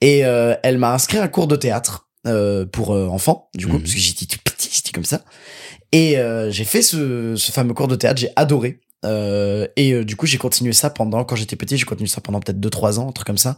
Et 0.02 0.26
euh, 0.26 0.54
elle 0.62 0.76
m'a 0.76 0.92
inscrit 0.92 1.16
à 1.18 1.22
un 1.22 1.28
cours 1.28 1.46
de 1.46 1.56
théâtre. 1.56 2.06
euh, 2.24 2.64
pour 2.66 2.94
euh, 2.94 3.08
enfants, 3.08 3.48
du 3.56 3.66
coup, 3.66 3.72
Mhm. 3.72 3.80
parce 3.80 3.94
que 3.94 3.98
j'étais 3.98 4.26
tout 4.26 4.38
petit, 4.44 4.71
comme 4.92 5.04
ça. 5.04 5.22
Et 5.92 6.18
euh, 6.18 6.50
j'ai 6.50 6.64
fait 6.64 6.82
ce, 6.82 7.34
ce 7.36 7.52
fameux 7.52 7.74
cours 7.74 7.88
de 7.88 7.96
théâtre, 7.96 8.20
j'ai 8.20 8.30
adoré. 8.36 8.80
Euh, 9.04 9.66
et 9.76 9.92
euh, 9.92 10.04
du 10.04 10.14
coup, 10.14 10.26
j'ai 10.26 10.38
continué 10.38 10.72
ça 10.72 10.88
pendant, 10.88 11.24
quand 11.24 11.34
j'étais 11.34 11.56
petit, 11.56 11.76
j'ai 11.76 11.84
continué 11.84 12.08
ça 12.08 12.20
pendant 12.20 12.38
peut-être 12.38 12.60
2-3 12.60 13.00
ans, 13.00 13.08
un 13.08 13.12
truc 13.12 13.26
comme 13.26 13.38
ça. 13.38 13.56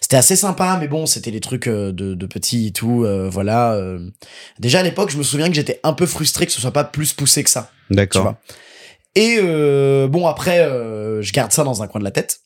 C'était 0.00 0.16
assez 0.16 0.36
sympa, 0.36 0.78
mais 0.80 0.88
bon, 0.88 1.06
c'était 1.06 1.30
les 1.30 1.40
trucs 1.40 1.68
de, 1.68 1.90
de 1.92 2.26
petit 2.26 2.68
et 2.68 2.72
tout, 2.72 3.06
voilà. 3.30 3.78
Déjà 4.58 4.80
à 4.80 4.82
l'époque, 4.82 5.10
je 5.10 5.18
me 5.18 5.22
souviens 5.22 5.48
que 5.48 5.54
j'étais 5.54 5.80
un 5.82 5.92
peu 5.92 6.06
frustré 6.06 6.46
que 6.46 6.52
ce 6.52 6.60
soit 6.60 6.72
pas 6.72 6.84
plus 6.84 7.12
poussé 7.12 7.44
que 7.44 7.50
ça 7.50 7.70
D'accord. 7.90 8.34
Et 9.14 9.38
bon, 10.08 10.26
après, 10.26 10.64
je 11.20 11.32
garde 11.32 11.52
ça 11.52 11.62
dans 11.62 11.82
un 11.82 11.88
coin 11.88 11.98
de 11.98 12.04
la 12.04 12.10
tête. 12.10 12.40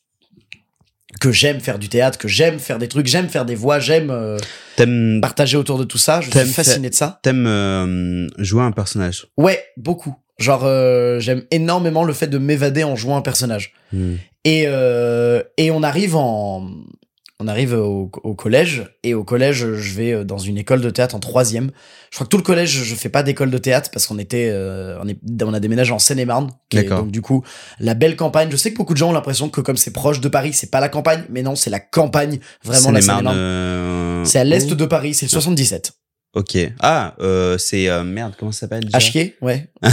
Que 1.21 1.33
j'aime 1.33 1.61
faire 1.61 1.79
du 1.79 1.89
théâtre, 1.89 2.19
que 2.19 2.29
j'aime 2.29 2.59
faire 2.59 2.79
des 2.79 2.89
trucs, 2.89 3.07
j'aime 3.07 3.29
faire 3.29 3.45
des 3.45 3.55
voix, 3.55 3.79
j'aime 3.79 4.11
euh, 4.11 5.21
partager 5.21 5.57
autour 5.57 5.79
de 5.79 5.85
tout 5.85 5.99
ça. 5.99 6.21
Je 6.21 6.31
suis 6.31 6.53
fasciné 6.53 6.91
de 6.91 6.95
ça. 6.95 7.21
t'aimes 7.23 7.47
euh, 7.47 8.27
jouer 8.39 8.63
un 8.63 8.73
personnage. 8.73 9.27
Ouais, 9.37 9.63
beaucoup. 9.77 10.17
Genre, 10.39 10.65
euh, 10.65 11.21
j'aime 11.21 11.45
énormément 11.51 12.05
le 12.05 12.15
fait 12.15 12.27
de 12.27 12.39
m'évader 12.39 12.83
en 12.85 12.97
jouant 12.97 13.19
un 13.19 13.23
personnage. 13.23 13.75
Hmm. 13.93 14.15
Et, 14.45 14.67
et 15.59 15.71
on 15.71 15.83
arrive 15.83 16.17
en. 16.17 16.67
On 17.41 17.49
arrive 17.49 17.73
au, 17.73 18.11
au 18.23 18.35
collège, 18.35 18.85
et 19.03 19.15
au 19.15 19.25
collège, 19.25 19.75
je 19.75 19.95
vais 19.95 20.13
euh, 20.13 20.25
dans 20.25 20.39
une 20.39 20.59
école 20.59 20.83
de 20.83 20.91
théâtre 20.91 21.15
en 21.15 21.21
troisième. 21.21 21.71
Je 22.11 22.17
crois 22.17 22.27
que 22.27 22.31
tout 22.31 22.37
le 22.37 22.43
collège, 22.43 22.71
je 22.85 22.95
fais 22.95 23.09
pas 23.09 23.23
d'école 23.23 23.51
de 23.51 23.59
théâtre 23.59 23.91
parce 23.91 24.07
qu'on 24.07 24.19
était, 24.19 24.51
euh, 24.51 24.99
on, 25.03 25.09
est, 25.09 25.19
on 25.43 25.55
a 25.55 25.61
déménagé 25.61 25.93
en 25.93 25.99
Seine-et-Marne. 25.99 26.51
Donc 26.73 27.11
du 27.11 27.23
coup, 27.23 27.43
la 27.79 27.95
belle 27.95 28.17
campagne. 28.17 28.51
Je 28.51 28.57
sais 28.57 28.73
que 28.73 28.77
beaucoup 28.77 28.93
de 28.93 28.99
gens 28.99 29.11
ont 29.11 29.15
l'impression 29.15 29.49
que 29.49 29.61
comme 29.61 29.77
c'est 29.77 29.93
proche 29.93 30.21
de 30.21 30.29
Paris, 30.29 30.53
c'est 30.53 30.71
pas 30.71 30.81
la 30.81 30.89
campagne, 30.89 31.25
mais 31.31 31.43
non, 31.43 31.57
c'est 31.57 31.71
la 31.71 31.81
campagne, 31.81 32.41
vraiment 32.63 32.91
la 32.91 33.01
Seine-et-Marne, 33.01 33.35
euh, 33.35 34.25
C'est 34.25 34.39
à 34.39 34.45
l'est 34.45 34.71
de 34.71 34.85
Paris, 34.85 35.15
c'est 35.15 35.27
le 35.27 35.31
77. 35.31 35.93
Ok. 36.35 36.57
Ah, 36.79 37.15
euh, 37.21 37.59
c'est 37.59 37.89
euh, 37.89 38.05
merde. 38.05 38.35
Comment 38.39 38.53
ça 38.53 38.61
s'appelle 38.61 38.85
déjà? 38.85 38.97
À 38.97 39.01
chier, 39.01 39.37
ouais. 39.43 39.69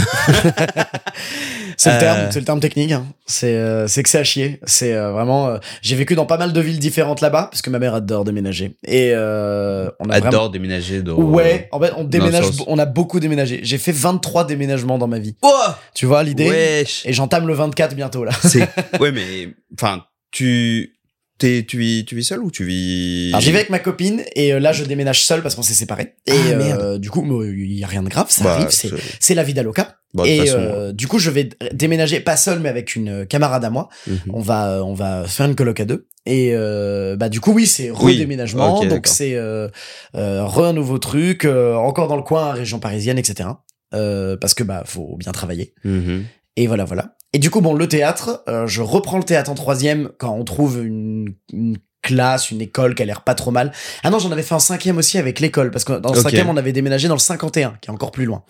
c'est 1.76 1.90
le 1.90 1.96
Euh. 1.96 2.00
terme, 2.00 2.18
c'est 2.30 2.38
le 2.40 2.44
terme 2.44 2.60
technique. 2.60 2.92
hein. 2.92 3.06
C'est 3.26 3.54
euh, 3.54 3.86
c'est 3.86 4.02
que 4.02 4.08
c'est 4.08 4.18
à 4.18 4.24
chier. 4.24 4.60
C'est 4.64 4.94
euh, 4.94 5.10
vraiment. 5.12 5.48
euh, 5.48 5.58
J'ai 5.82 5.96
vécu 5.96 6.14
dans 6.14 6.26
pas 6.26 6.38
mal 6.38 6.52
de 6.52 6.60
villes 6.60 6.78
différentes 6.78 7.20
là-bas 7.20 7.48
parce 7.50 7.62
que 7.62 7.70
ma 7.70 7.78
mère 7.78 7.94
adore 7.94 8.24
déménager 8.24 8.76
et 8.86 9.12
euh, 9.14 9.90
on 10.00 10.08
a 10.10 10.14
Adore 10.14 10.30
vraiment. 10.30 10.48
déménager. 10.48 11.02
De... 11.02 11.12
Ouais, 11.12 11.68
en 11.72 11.80
fait, 11.80 11.92
on 11.96 12.04
déménage, 12.04 12.46
on 12.66 12.78
a 12.78 12.86
beaucoup 12.86 13.20
déménagé. 13.20 13.60
J'ai 13.62 13.78
fait 13.78 13.92
23 13.92 14.44
déménagements 14.46 14.98
dans 14.98 15.08
ma 15.08 15.18
vie. 15.18 15.36
Oh 15.42 15.52
Tu 15.94 16.06
vois 16.06 16.22
l'idée? 16.22 16.84
Et 17.04 17.12
j'entame 17.12 17.46
le 17.46 17.54
24 17.54 17.94
bientôt 17.94 18.24
là. 18.24 18.32
C'est. 18.42 18.68
Ouais, 19.00 19.12
mais 19.12 19.48
enfin, 19.74 20.04
tu. 20.30 20.94
T'es, 21.38 21.64
tu 21.66 21.78
vis, 21.78 22.04
tu 22.04 22.16
vis 22.16 22.24
seul 22.24 22.40
ou 22.42 22.50
tu 22.50 22.64
vis 22.64 23.28
Alors 23.30 23.40
j'y 23.40 23.52
vais 23.52 23.58
avec 23.58 23.70
ma 23.70 23.78
copine 23.78 24.24
et 24.34 24.52
euh, 24.52 24.58
là 24.58 24.72
je 24.72 24.82
déménage 24.84 25.22
seul 25.24 25.40
parce 25.40 25.54
qu'on 25.54 25.62
s'est 25.62 25.72
séparés. 25.74 26.14
Et 26.26 26.32
Ah, 26.32 26.48
euh, 26.48 26.56
merde. 26.58 27.00
du 27.00 27.10
coup, 27.10 27.24
il 27.44 27.72
y 27.78 27.84
a 27.84 27.86
rien 27.86 28.02
de 28.02 28.08
grave, 28.08 28.26
ça 28.28 28.42
Bah, 28.42 28.54
arrive, 28.54 28.70
c'est 28.70 28.88
c'est- 28.88 28.96
c'est 29.20 29.34
la 29.34 29.44
vie 29.44 29.54
d'Aloca. 29.54 29.94
De 30.14 30.24
et 30.26 30.38
façon, 30.38 30.58
euh, 30.58 30.92
du 30.92 31.06
coup, 31.06 31.18
je 31.20 31.30
vais 31.30 31.50
déménager 31.72 32.18
pas 32.20 32.36
seul 32.36 32.58
mais 32.60 32.68
avec 32.68 32.96
une 32.96 33.24
camarade 33.26 33.64
à 33.64 33.70
moi. 33.70 33.88
mhm. 34.08 34.18
On 34.32 34.40
va 34.40 34.82
on 34.84 34.94
va 34.94 35.24
faire 35.28 35.46
une 35.46 35.54
coloc 35.54 35.78
à 35.78 35.84
deux. 35.84 36.08
Et 36.26 36.50
euh, 36.54 37.14
bah 37.16 37.28
du 37.28 37.40
coup 37.40 37.52
oui, 37.52 37.66
c'est 37.66 37.90
Oui. 37.90 38.14
redéménagement, 38.14 38.74
Ok, 38.76 38.82
donc 38.82 38.90
d'accord. 38.90 39.12
c'est 39.14 39.34
euh, 39.36 39.68
euh, 40.16 40.44
re 40.44 40.64
un 40.64 40.72
nouveau 40.72 40.98
truc, 40.98 41.44
euh, 41.44 41.74
encore 41.76 42.08
dans 42.08 42.16
le 42.16 42.22
coin, 42.22 42.52
région 42.52 42.80
parisienne, 42.80 43.16
etc. 43.18 43.48
Euh, 43.94 44.36
parce 44.36 44.54
que 44.54 44.64
bah 44.64 44.82
faut 44.86 45.16
bien 45.18 45.30
travailler. 45.32 45.72
Mhm. 45.84 46.24
Et 46.56 46.66
voilà, 46.66 46.84
voilà. 46.84 47.14
Et 47.32 47.38
du 47.38 47.50
coup, 47.50 47.60
bon, 47.60 47.74
le 47.74 47.86
théâtre, 47.88 48.42
euh, 48.48 48.66
je 48.66 48.80
reprends 48.82 49.18
le 49.18 49.24
théâtre 49.24 49.50
en 49.50 49.54
troisième 49.54 50.10
quand 50.18 50.32
on 50.34 50.44
trouve 50.44 50.82
une, 50.84 51.34
une 51.52 51.76
classe, 52.00 52.50
une 52.50 52.60
école 52.62 52.94
qui 52.94 53.02
a 53.02 53.06
l'air 53.06 53.22
pas 53.22 53.34
trop 53.34 53.50
mal. 53.50 53.70
Ah 54.02 54.10
non, 54.10 54.18
j'en 54.18 54.30
avais 54.32 54.42
fait 54.42 54.54
en 54.54 54.58
cinquième 54.60 54.96
aussi 54.98 55.18
avec 55.18 55.40
l'école, 55.40 55.70
parce 55.70 55.84
que 55.84 55.92
dans 55.94 56.12
le 56.12 56.20
cinquième, 56.20 56.48
on 56.48 56.56
avait 56.56 56.72
déménagé 56.72 57.06
dans 57.08 57.14
le 57.14 57.20
51, 57.20 57.76
qui 57.82 57.90
est 57.90 57.92
encore 57.92 58.12
plus 58.12 58.24
loin. 58.24 58.44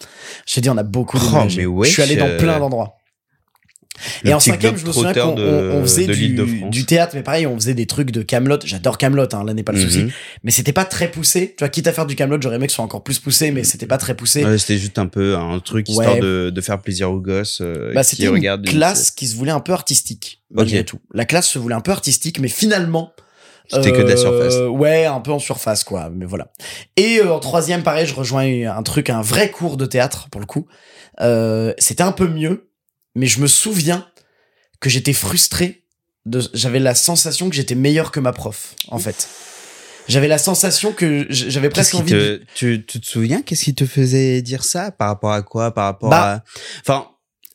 Je 0.46 0.54
te 0.54 0.60
dis, 0.60 0.70
on 0.70 0.76
a 0.76 0.82
beaucoup 0.84 1.18
Oh, 1.20 1.26
déménagé. 1.26 1.66
mais 1.66 1.84
je 1.84 1.90
suis 1.92 2.02
allé 2.02 2.14
dans 2.16 2.28
euh, 2.28 2.38
plein 2.38 2.58
d'endroits. 2.60 2.98
Le 4.24 4.30
Et 4.30 4.34
en 4.34 4.40
cinquième, 4.40 4.76
je 4.76 4.86
me 4.86 4.92
souviens 4.92 5.12
qu'on 5.12 5.36
on- 5.38 5.82
faisait 5.82 6.06
du, 6.06 6.84
théâtre, 6.86 7.12
mais 7.14 7.22
pareil, 7.22 7.46
on 7.46 7.54
faisait 7.56 7.74
des 7.74 7.86
trucs 7.86 8.10
de 8.10 8.22
Camelot. 8.22 8.58
J'adore 8.64 8.98
Camelot, 8.98 9.26
hein, 9.34 9.44
là 9.44 9.54
n'est 9.54 9.62
pas 9.62 9.72
le 9.72 9.80
souci. 9.80 10.04
Mhm. 10.04 10.10
Mais 10.44 10.50
c'était 10.50 10.72
pas 10.72 10.84
très 10.84 11.10
poussé. 11.10 11.54
Tu 11.56 11.64
vois, 11.64 11.68
quitte 11.68 11.86
à 11.86 11.92
faire 11.92 12.06
du 12.06 12.14
Camelot, 12.16 12.38
j'aurais 12.40 12.56
aimé 12.56 12.66
que 12.66 12.72
ce 12.72 12.76
soit 12.76 12.84
encore 12.84 13.02
plus 13.02 13.18
poussé, 13.18 13.50
mais 13.50 13.64
c'était 13.64 13.86
pas 13.86 13.98
très 13.98 14.14
poussé. 14.14 14.44
Ouais, 14.44 14.58
c'était 14.58 14.78
juste 14.78 14.98
un 14.98 15.06
peu 15.06 15.36
un 15.36 15.58
truc 15.60 15.88
histoire 15.88 16.14
Ouais. 16.14 16.20
de, 16.20 16.50
de 16.54 16.60
faire 16.60 16.80
plaisir 16.80 17.10
aux 17.10 17.20
gosses 17.20 17.60
euh, 17.60 17.92
Bah, 17.94 18.02
qui 18.02 18.10
c'était 18.10 18.24
une 18.24 18.30
regardent 18.34 18.66
une- 18.66 18.72
classe 18.72 19.10
qui 19.10 19.26
se 19.26 19.36
voulait 19.36 19.50
un 19.52 19.60
peu 19.60 19.72
artistique, 19.72 20.42
malgré 20.50 20.80
Ok. 20.80 20.84
tout. 20.86 20.98
La 21.14 21.24
classe 21.24 21.48
se 21.48 21.58
voulait 21.58 21.74
un 21.74 21.80
peu 21.80 21.90
artistique, 21.92 22.38
mais 22.40 22.48
finalement. 22.48 23.12
C'était 23.70 23.92
que 23.92 23.98
de 24.00 24.08
la 24.08 24.16
surface. 24.16 24.54
euh, 24.54 24.66
Ouais, 24.68 25.04
un 25.04 25.20
peu 25.20 25.30
en 25.30 25.38
surface, 25.38 25.84
quoi. 25.84 26.10
Mais 26.14 26.24
voilà. 26.24 26.52
Et 26.96 27.18
euh, 27.20 27.30
en 27.34 27.38
troisième, 27.38 27.82
pareil, 27.82 28.06
je 28.06 28.14
rejoins 28.14 28.46
un 28.66 28.82
truc, 28.82 29.10
un 29.10 29.20
vrai 29.20 29.50
cours 29.50 29.76
de 29.76 29.84
théâtre, 29.84 30.28
pour 30.30 30.40
le 30.40 30.46
coup. 30.46 30.66
Euh, 31.20 31.74
C'était 31.76 32.02
un 32.02 32.12
peu 32.12 32.28
mieux, 32.28 32.67
mais 33.18 33.26
je 33.26 33.40
me 33.40 33.46
souviens 33.46 34.06
que 34.80 34.88
j'étais 34.88 35.12
frustré. 35.12 35.82
De... 36.26 36.40
J'avais 36.54 36.78
la 36.78 36.94
sensation 36.94 37.48
que 37.50 37.56
j'étais 37.56 37.74
meilleur 37.74 38.10
que 38.10 38.20
ma 38.20 38.32
prof, 38.32 38.74
en 38.88 38.98
fait. 38.98 39.28
J'avais 40.08 40.28
la 40.28 40.38
sensation 40.38 40.92
que 40.92 41.26
j'avais 41.28 41.68
presque 41.68 41.94
envie 41.94 42.12
de... 42.12 42.42
tu, 42.54 42.84
tu 42.86 43.00
te 43.00 43.06
souviens 43.06 43.42
qu'est-ce 43.42 43.64
qui 43.64 43.74
te 43.74 43.84
faisait 43.84 44.40
dire 44.40 44.64
ça 44.64 44.90
par 44.90 45.08
rapport 45.08 45.32
à 45.32 45.42
quoi 45.42 45.74
par 45.74 45.84
rapport 45.84 46.08
Bah, 46.08 46.32
à 46.36 46.44
enfin 46.80 47.08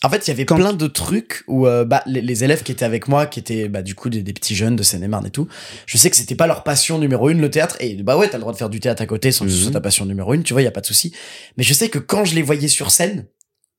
En 0.04 0.10
fait, 0.10 0.28
il 0.28 0.30
y 0.30 0.34
avait 0.34 0.45
Quand- 0.45 0.58
plein 0.58 0.73
de 0.73 0.86
trucs 0.88 1.43
où 1.47 1.65
euh, 1.65 1.84
bah, 1.84 2.04
les, 2.06 2.21
les 2.21 2.43
élèves 2.43 2.62
qui 2.62 2.71
étaient 2.71 2.86
avec 2.86 3.08
moi, 3.08 3.26
qui 3.26 3.39
étaient 3.39 3.69
bah, 3.69 3.82
du 3.82 3.95
coup 3.95 4.10
des, 4.10 4.21
des 4.21 4.34
petits 4.34 4.54
jeunes 4.56 4.76
de 4.76 4.84
Seine-et-Marne 4.84 5.26
et 5.26 5.32
tout, 5.32 5.47
je 5.88 5.97
sais 5.97 6.12
que 6.12 6.15
c'était 6.15 6.36
pas 6.36 6.45
leur 6.45 6.63
passion 6.63 6.99
numéro 6.99 7.30
une, 7.32 7.41
le 7.41 7.49
théâtre. 7.49 7.76
Et 7.80 7.95
bah 8.04 8.17
ouais, 8.17 8.28
t'as 8.28 8.38
le 8.38 8.41
droit 8.41 8.54
de 8.54 8.58
faire 8.60 8.69
du 8.69 8.80
théâtre 8.80 9.02
à 9.02 9.08
côté 9.08 9.32
sans 9.32 9.45
que 9.45 9.52
ce 9.52 9.58
soit 9.58 9.67
Mhm. 9.69 9.73
ta 9.73 9.82
passion 9.82 10.06
numéro 10.06 10.36
une, 10.36 10.43
tu 10.43 10.54
vois, 10.54 10.62
y 10.62 10.67
a 10.67 10.71
pas 10.71 10.82
de 10.82 10.86
souci. 10.86 11.12
Mais 11.58 11.63
je 11.63 11.73
sais 11.73 11.89
que 11.89 11.97
quand 11.99 12.23
je 12.23 12.36
les 12.36 12.43
voyais 12.43 12.67
sur 12.67 12.91
scène, 12.91 13.26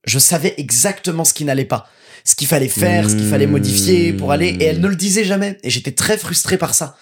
je 0.07 0.19
savais 0.19 0.55
exactement 0.59 1.25
ce 1.25 1.33
qui 1.35 1.45
n'allait 1.45 1.65
pas, 1.65 1.89
ce 2.25 2.35
qu'il 2.35 2.47
fallait 2.49 2.69
faire, 2.69 3.09
ce 3.09 3.15
qu'il 3.17 3.29
fallait 3.29 3.47
modifier 3.47 4.13
pour 4.13 4.33
aller. 4.33 4.49
Et 4.61 4.65
elles 4.65 4.81
ne 4.81 4.89
le 4.89 4.97
disaient 4.97 5.25
jamais. 5.25 5.59
Et 5.63 5.71
j'étais 5.71 5.93
très 5.93 6.17
frustré 6.19 6.59
par 6.59 6.75
ça. 6.75 6.97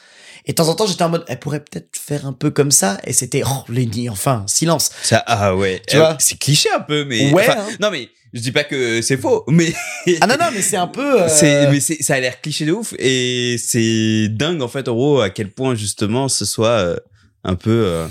Et 0.47 0.53
de 0.53 0.57
temps 0.57 0.69
en 0.69 0.75
temps, 0.75 0.87
j'étais 0.87 1.05
en 1.05 1.09
mode, 1.09 1.25
elle 1.29 1.39
pourrait 1.39 1.61
peut-être 1.61 1.89
faire 1.97 2.27
un 2.27 2.33
peu 2.33 2.51
comme 2.51 2.73
ça. 2.73 2.99
Et 3.05 3.13
c'était, 3.13 3.43
oh, 3.47 3.65
Lenny, 3.69 4.09
enfin, 4.09 4.45
silence. 4.49 4.91
ça 5.05 5.23
ah 5.27 5.55
ouais 5.55 5.81
Tu 5.87 5.97
Euh, 5.97 6.01
vois 6.01 6.17
c'est 6.19 6.39
cliché 6.39 6.69
un 6.75 6.81
peu 6.81 7.05
mais 7.05 7.33
Ouais, 7.33 7.49
hein. 7.49 7.65
non 7.81 7.91
mais 7.93 8.09
je 8.35 8.41
dis 8.41 8.51
pas 8.51 8.65
que 8.65 9.03
c'est 9.03 9.17
faux 9.19 9.45
mais 9.47 9.73
Ah 10.21 10.27
non, 10.27 10.35
non, 10.41 10.47
mais 10.53 10.63
c'est 10.63 10.77
un 10.79 10.89
peu. 10.89 11.23
euh, 11.23 11.29
c'est 11.29 11.71
mais 11.71 11.79
c'est 11.81 12.03
ça 12.03 12.15
a 12.15 12.21
l'air 12.21 12.41
cliché 12.41 12.65
de 12.65 12.73
ouf 12.73 12.93
et 12.99 13.57
c'est 13.63 14.27
dingue 14.31 14.63
en 14.63 14.69
fait 14.69 14.89
en 14.89 14.95
gros 14.95 15.21
à 15.21 15.31
quel 15.31 15.51
point 15.53 15.75
justement 15.77 16.29
ce 16.29 16.45
soit 16.45 16.69
euh, 16.71 16.97
un 17.45 17.55
peu 17.55 17.71
euh, 17.71 18.07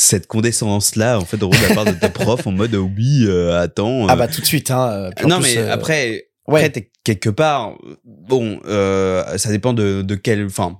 cette 0.00 0.28
condescendance 0.28 0.94
là 0.94 1.18
en 1.18 1.24
fait 1.24 1.36
de 1.38 1.68
la 1.68 1.74
part 1.74 1.84
de 1.84 1.90
ta 1.90 2.08
prof 2.08 2.46
en 2.46 2.52
mode 2.52 2.72
euh, 2.74 2.78
oui 2.78 3.24
euh, 3.26 3.60
attends 3.60 4.06
Ah 4.06 4.12
euh, 4.12 4.16
bah 4.16 4.28
tout 4.28 4.40
de 4.40 4.46
suite, 4.46 4.70
hein. 4.70 5.10
euh, 5.18 5.26
non 5.26 5.40
plus, 5.40 5.54
mais 5.54 5.58
euh, 5.58 5.72
après 5.72 6.28
ouais. 6.46 6.60
après 6.60 6.70
t'es 6.70 6.92
quelque 7.02 7.30
part 7.30 7.76
bon 8.04 8.60
euh, 8.66 9.36
ça 9.38 9.50
dépend 9.50 9.72
de 9.72 10.02
de 10.02 10.14
quel 10.14 10.46
enfin 10.46 10.78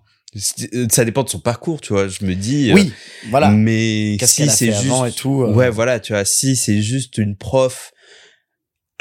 ça 0.89 1.05
dépend 1.05 1.25
de 1.25 1.29
son 1.31 1.41
parcours 1.41 1.81
tu 1.81 1.95
vois 1.95 2.07
je 2.07 2.25
me 2.25 2.35
dis 2.37 2.71
euh, 2.71 2.75
Oui, 2.75 2.93
voilà. 3.31 3.51
mais 3.51 4.19
si 4.23 4.49
c'est 4.49 4.67
juste 4.67 4.85
avant 4.85 5.05
et 5.07 5.11
tout, 5.13 5.43
euh. 5.43 5.53
ouais 5.53 5.69
voilà 5.69 5.99
tu 5.99 6.13
vois 6.13 6.25
si 6.25 6.55
c'est 6.55 6.81
juste 6.81 7.19
une 7.19 7.35
prof 7.35 7.91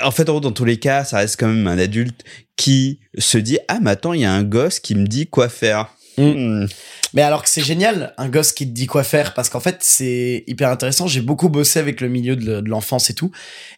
en 0.01 0.09
fait 0.09 0.27
en 0.29 0.33
gros, 0.33 0.39
dans 0.41 0.51
tous 0.51 0.65
les 0.65 0.77
cas 0.79 1.03
ça 1.03 1.17
reste 1.17 1.39
quand 1.39 1.47
même 1.47 1.67
un 1.67 1.77
adulte 1.77 2.23
qui 2.55 3.01
se 3.19 3.37
dit 3.37 3.59
ah 3.67 3.77
mais 3.83 3.91
attends 3.91 4.13
il 4.13 4.21
y 4.21 4.25
a 4.25 4.33
un 4.33 4.43
gosse 4.43 4.79
qui 4.79 4.95
me 4.95 5.05
dit 5.05 5.27
quoi 5.27 5.47
faire 5.47 5.89
Mm. 6.17 6.23
Hmm. 6.63 6.67
Mais 7.13 7.21
alors 7.21 7.41
que 7.43 7.49
c'est 7.49 7.63
génial, 7.63 8.13
un 8.17 8.27
gosse 8.27 8.51
qui 8.51 8.67
te 8.67 8.71
dit 8.73 8.85
quoi 8.85 9.03
faire, 9.03 9.33
parce 9.33 9.49
qu'en 9.49 9.59
fait, 9.61 9.77
c'est 9.79 10.43
hyper 10.47 10.69
intéressant. 10.69 11.07
J'ai 11.07 11.21
beaucoup 11.21 11.47
bossé 11.47 11.79
avec 11.79 12.01
le 12.01 12.09
milieu 12.09 12.35
de, 12.35 12.61
l'enfance 12.67 13.09
et 13.09 13.13
tout. 13.13 13.31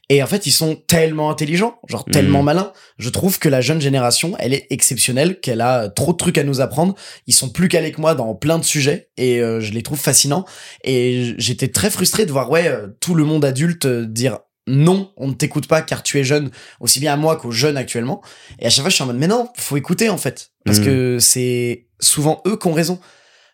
Et 0.09 0.23
en 0.23 0.27
fait, 0.27 0.47
ils 0.47 0.51
sont 0.51 0.75
tellement 0.75 1.29
intelligents, 1.29 1.79
genre 1.87 2.05
Mhm. 2.07 2.13
tellement 2.13 2.43
malins. 2.43 2.73
Je 2.97 3.09
trouve 3.09 3.37
que 3.37 3.47
la 3.49 3.61
jeune 3.61 3.79
génération, 3.81 4.35
elle 4.39 4.53
est 4.53 4.65
exceptionnelle, 4.71 5.39
qu'elle 5.39 5.61
a 5.61 5.89
trop 5.89 6.11
de 6.13 6.17
trucs 6.17 6.37
à 6.39 6.43
nous 6.43 6.59
apprendre. 6.61 6.95
Ils 7.27 7.33
sont 7.35 7.49
plus 7.49 7.67
calés 7.67 7.91
que 7.91 8.01
moi 8.01 8.15
dans 8.15 8.33
plein 8.33 8.57
de 8.57 8.63
sujets 8.65 9.09
et 9.17 9.41
euh, 9.41 9.59
je 9.61 9.71
les 9.71 9.83
trouve 9.83 9.99
fascinants. 9.99 10.45
Et 10.83 11.35
j'étais 11.37 11.67
très 11.67 11.91
frustré 11.91 12.25
de 12.25 12.31
voir, 12.31 12.49
ouais, 12.49 12.67
euh, 12.67 12.87
tout 12.99 13.13
le 13.13 13.25
monde 13.25 13.45
adulte 13.45 13.85
euh, 13.85 14.05
dire 14.07 14.39
non, 14.65 15.11
on 15.17 15.27
ne 15.29 15.33
t'écoute 15.33 15.67
pas 15.67 15.81
car 15.81 16.03
tu 16.03 16.19
es 16.19 16.23
jeune, 16.23 16.51
aussi 16.79 16.99
bien 16.99 17.13
à 17.13 17.17
moi 17.17 17.35
qu'aux 17.37 17.49
jeunes 17.51 17.75
actuellement. 17.77 18.21
Et 18.59 18.67
à 18.67 18.69
chaque 18.69 18.83
fois, 18.83 18.89
je 18.89 18.95
suis 18.95 19.03
en 19.03 19.07
mode, 19.07 19.17
mais 19.17 19.27
non, 19.27 19.49
faut 19.57 19.77
écouter 19.77 20.09
en 20.09 20.17
fait. 20.17 20.51
Parce 20.65 20.79
Mhm. 20.79 20.85
que 20.85 21.17
c'est 21.19 21.87
souvent 21.99 22.41
eux 22.47 22.57
qui 22.57 22.67
ont 22.67 22.73
raison. 22.73 22.99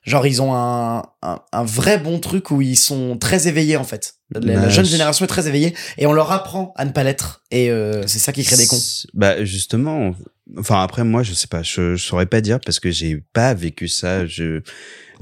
Genre, 0.04 0.28
ils 0.28 0.40
ont 0.40 0.54
un, 0.54 1.02
un, 1.24 1.40
un 1.52 1.64
vrai 1.64 1.98
bon 1.98 2.20
truc 2.20 2.52
où 2.52 2.62
ils 2.62 2.76
sont 2.78 3.18
très 3.18 3.48
éveillés 3.48 3.76
en 3.76 3.84
fait. 3.84 4.14
La, 4.32 4.40
la 4.40 4.62
Bah, 4.62 4.70
jeune 4.70 4.86
je- 4.86 4.92
génération 4.92 5.26
est 5.26 5.28
très 5.28 5.48
éveillée 5.48 5.74
et 5.98 6.06
on 6.06 6.14
leur 6.14 6.32
apprend 6.32 6.74
à 6.78 6.86
ne 6.86 6.92
pas 6.92 7.04
l'être. 7.04 7.42
Et 7.50 7.72
euh, 7.72 8.06
c'est 8.06 8.20
ça 8.20 8.32
qui 8.32 8.44
crée 8.44 8.56
des 8.58 8.68
cons. 8.68 8.78
Bah 9.16 9.44
justement, 9.44 10.14
enfin 10.60 10.84
après 10.84 11.04
moi 11.04 11.24
je 11.24 11.34
sais 11.34 11.48
pas, 11.48 11.64
je, 11.64 11.96
je 11.96 12.06
saurais 12.06 12.28
pas 12.28 12.42
dire 12.42 12.60
parce 12.60 12.80
que 12.80 12.92
j'ai 12.92 13.24
pas 13.34 13.56
vécu 13.56 13.88
ça. 13.88 14.28
Je 14.28 14.44
euh, 14.44 14.62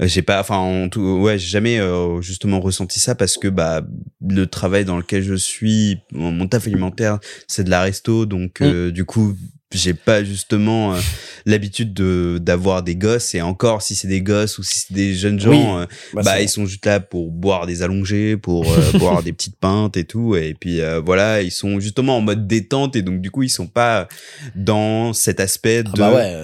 j'ai 0.00 0.20
pas, 0.20 0.38
enfin 0.40 0.56
en 0.58 0.90
tout, 0.90 1.00
ouais, 1.22 1.38
j'ai 1.38 1.48
jamais 1.48 1.78
euh, 1.80 2.20
justement 2.20 2.60
ressenti 2.60 3.00
ça 3.00 3.14
parce 3.14 3.38
que 3.38 3.48
bah 3.48 3.80
le 4.28 4.46
travail 4.46 4.84
dans 4.84 4.98
lequel 4.98 5.22
je 5.22 5.34
suis, 5.34 5.98
mon, 6.12 6.30
mon 6.30 6.46
taf 6.46 6.66
alimentaire, 6.66 7.20
c'est 7.48 7.64
de 7.64 7.70
la 7.70 7.80
resto, 7.80 8.26
donc 8.26 8.60
Mm. 8.60 8.64
euh, 8.64 8.90
du 8.92 9.06
coup 9.06 9.34
j'ai 9.74 9.94
pas 9.94 10.22
justement 10.24 10.94
euh, 10.94 11.00
l'habitude 11.46 11.92
de 11.94 12.38
d'avoir 12.40 12.82
des 12.82 12.96
gosses. 12.96 13.34
Et 13.34 13.42
encore 13.42 13.82
si 13.82 13.94
c'est 13.94 14.08
des 14.08 14.22
gosses 14.22 14.58
ou 14.58 14.62
si 14.62 14.80
c'est 14.80 14.92
des 14.94 15.14
jeunes 15.14 15.40
gens 15.40 15.50
Oui, 15.50 15.62
euh, 15.82 15.86
Bah, 16.14 16.22
bah, 16.24 16.40
ils 16.40 16.48
sont 16.48 16.66
juste 16.66 16.84
là 16.86 17.00
pour 17.00 17.30
boire 17.30 17.66
des 17.66 17.82
allongés 17.82 18.36
pour 18.36 18.70
euh, 18.72 18.92
boire 18.98 19.22
des 19.22 19.32
petites 19.32 19.56
pintes 19.56 19.96
et 19.96 20.04
tout. 20.04 20.36
Et 20.36 20.54
puis 20.58 20.80
voilà 21.04 21.42
ils 21.42 21.50
sont 21.52 21.80
justement 21.80 22.16
en 22.16 22.20
mode 22.20 22.46
détente. 22.46 22.96
Et 22.96 23.02
donc 23.02 23.20
du 23.20 23.30
coup 23.30 23.42
ils 23.42 23.50
sont 23.50 23.66
pas 23.66 24.08
dans 24.54 25.12
cet 25.12 25.40
aspect 25.40 25.82
de 25.82 25.90
Ah 25.94 26.10
bah 26.10 26.12
ouais. 26.14 26.34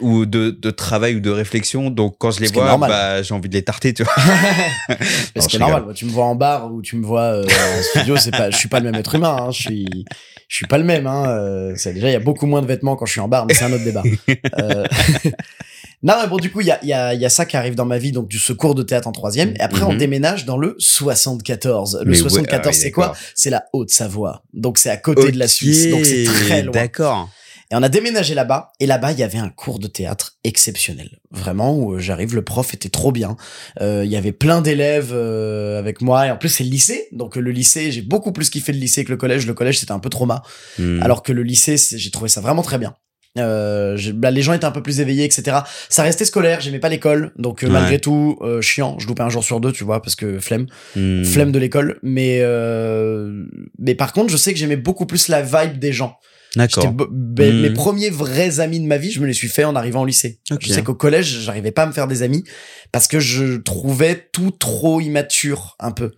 ou 0.00 0.26
de, 0.26 0.50
de 0.50 0.70
travail 0.70 1.16
ou 1.16 1.20
de 1.20 1.30
réflexion. 1.30 1.90
Donc 1.90 2.16
quand 2.18 2.30
je 2.30 2.40
les 2.40 2.48
vois 2.48 2.76
bah 2.78 3.22
j'ai 3.22 3.34
envie 3.34 3.48
de 3.48 3.54
les 3.54 3.62
tarter 3.64 3.94
tu 3.94 4.02
vois. 4.04 4.12
Mais 4.88 4.96
Non, 5.36 5.42
ce 5.42 5.42
je 5.42 5.48
qui 5.48 5.56
est 5.56 5.58
rigole. 5.58 5.60
normal, 5.60 5.84
moi, 5.84 5.94
tu 5.94 6.04
me 6.06 6.10
vois 6.10 6.24
en 6.24 6.34
bar 6.34 6.72
ou 6.72 6.82
tu 6.82 6.96
me 6.96 7.04
vois 7.04 7.40
en 7.40 7.82
studio, 7.90 8.16
c'est 8.16 8.30
pas, 8.30 8.50
je 8.50 8.56
suis 8.56 8.68
pas 8.68 8.80
le 8.80 8.90
même 8.90 8.94
être 9.00 9.14
humain. 9.14 9.36
Hein, 9.40 9.50
je 9.50 9.62
suis, 9.62 10.04
je 10.48 10.56
suis 10.56 10.66
pas 10.66 10.78
le 10.78 10.84
même. 10.84 11.06
Hein, 11.06 11.28
euh, 11.28 11.72
c'est 11.76 11.92
déjà 11.94 12.08
il 12.08 12.12
y 12.12 12.16
a 12.16 12.20
beaucoup 12.20 12.46
moins 12.46 12.62
de 12.62 12.66
vêtements 12.66 12.96
quand 12.96 13.06
je 13.06 13.12
suis 13.12 13.20
en 13.20 13.28
bar, 13.28 13.46
mais 13.46 13.54
c'est 13.54 13.64
un 13.64 13.72
autre 13.72 13.84
débat. 13.84 14.02
Euh, 14.60 14.84
non, 16.02 16.14
mais 16.22 16.28
bon, 16.28 16.36
du 16.36 16.50
coup, 16.52 16.60
il 16.60 16.66
y 16.66 16.70
a, 16.70 16.78
y 16.84 16.92
a, 16.92 17.14
y 17.14 17.24
a 17.24 17.28
ça 17.30 17.46
qui 17.46 17.56
arrive 17.56 17.74
dans 17.74 17.86
ma 17.86 17.98
vie, 17.98 18.12
donc 18.12 18.28
du 18.28 18.38
secours 18.38 18.74
de 18.74 18.82
théâtre 18.82 19.08
en 19.08 19.12
troisième. 19.12 19.54
Et 19.56 19.60
après, 19.60 19.82
on 19.82 19.92
Mhm. 19.92 19.98
déménage 19.98 20.44
dans 20.44 20.56
le 20.58 20.76
74. 20.78 22.00
Le 22.04 22.10
Mais 22.10 22.16
ouais, 22.16 22.22
74, 22.22 22.66
ah 22.76 22.78
c'est 22.78 22.90
quoi? 22.90 23.14
C'est 23.34 23.50
la 23.50 23.64
Haute-Savoie. 23.72 24.42
Donc 24.52 24.78
c'est 24.78 24.90
à 24.90 24.96
côté 24.96 25.32
de 25.32 25.38
la 25.38 25.48
Suisse. 25.48 25.88
Donc 25.90 26.04
c'est 26.04 26.24
très 26.24 26.62
loin. 26.62 26.72
d'accord 26.72 27.30
Et 27.74 27.76
on 27.76 27.82
a 27.82 27.88
déménagé 27.88 28.34
là-bas, 28.34 28.70
et 28.78 28.86
là-bas, 28.86 29.10
il 29.10 29.18
y 29.18 29.24
avait 29.24 29.38
un 29.38 29.48
cours 29.48 29.80
de 29.80 29.88
théâtre 29.88 30.36
exceptionnel. 30.44 31.18
Vraiment, 31.32 31.74
où 31.76 31.94
euh, 31.94 31.98
j'arrive, 31.98 32.32
le 32.36 32.42
prof 32.42 32.72
était 32.72 32.88
trop 32.88 33.10
bien. 33.10 33.36
Euh, 33.80 34.02
Il 34.04 34.12
y 34.12 34.16
avait 34.16 34.30
plein 34.30 34.60
d'élèves 34.60 35.10
euh, 35.12 35.76
avec 35.76 36.00
moi, 36.00 36.28
et 36.28 36.30
en 36.30 36.36
plus, 36.36 36.50
c'est 36.50 36.62
le 36.62 36.70
lycée. 36.70 37.08
Donc, 37.10 37.34
le 37.34 37.50
lycée, 37.50 37.90
j'ai 37.90 38.02
beaucoup 38.02 38.30
plus 38.30 38.48
kiffé 38.48 38.70
le 38.70 38.78
lycée 38.78 39.04
que 39.04 39.10
le 39.10 39.16
collège. 39.16 39.44
Le 39.48 39.54
collège, 39.54 39.80
c'était 39.80 39.90
un 39.90 39.98
peu 39.98 40.08
trauma. 40.08 40.42
Hmm. 40.78 41.02
Alors 41.02 41.24
que 41.24 41.32
le 41.32 41.42
lycée, 41.42 41.74
j'ai 41.76 42.10
trouvé 42.12 42.28
ça 42.28 42.40
vraiment 42.40 42.62
très 42.62 42.78
bien. 42.78 42.94
Euh, 43.36 43.98
bah, 44.14 44.30
les 44.30 44.42
gens 44.42 44.52
étaient 44.52 44.64
un 44.64 44.70
peu 44.70 44.80
plus 44.84 45.00
éveillés, 45.00 45.24
etc. 45.24 45.56
Ça 45.88 46.04
restait 46.04 46.24
scolaire, 46.24 46.60
j'aimais 46.60 46.78
pas 46.78 46.88
l'école, 46.88 47.32
donc 47.36 47.64
euh, 47.64 47.66
Ouais. 47.66 47.72
malgré 47.72 47.98
tout, 47.98 48.38
euh, 48.42 48.60
chiant. 48.60 48.96
Je 49.00 49.08
loupais 49.08 49.24
un 49.24 49.28
jour 49.30 49.42
sur 49.42 49.58
deux, 49.58 49.72
tu 49.72 49.82
vois, 49.82 50.00
parce 50.00 50.14
que 50.14 50.38
flemme 50.38 50.66
Hmm. 50.94 51.24
flemme 51.24 51.50
de 51.50 51.58
l'école 51.58 51.98
mais 52.04 52.38
euh, 52.42 53.44
mais 53.80 53.96
par 53.96 54.12
contre 54.12 54.30
je 54.30 54.36
sais 54.36 54.52
que 54.52 54.58
j'aimais 54.60 54.76
beaucoup 54.76 55.06
plus 55.06 55.26
la 55.26 55.42
vibe 55.42 55.80
des 55.80 55.92
gens 55.92 56.16
d'accord. 56.56 56.92
Ben, 57.10 57.60
mes 57.62 57.70
premiers 57.70 58.10
vrais 58.10 58.60
amis 58.60 58.80
de 58.80 58.86
ma 58.86 58.96
vie 58.98 59.10
je 59.10 59.20
me 59.20 59.26
les 59.26 59.32
suis 59.32 59.48
fait 59.48 59.64
en 59.64 59.74
arrivant 59.76 60.02
au 60.02 60.06
lycée. 60.06 60.40
Ok. 60.50 60.60
je 60.66 60.72
sais 60.72 60.82
qu'au 60.82 60.94
collège 60.94 61.40
j'arrivais 61.40 61.72
pas 61.72 61.82
à 61.82 61.86
me 61.86 61.92
faire 61.92 62.06
des 62.08 62.22
amis 62.22 62.44
parce 62.92 63.08
que 63.08 63.20
je 63.20 63.56
trouvais 63.56 64.28
tout 64.32 64.50
trop 64.50 65.00
immature 65.00 65.76
un 65.80 65.90
peu. 65.92 66.12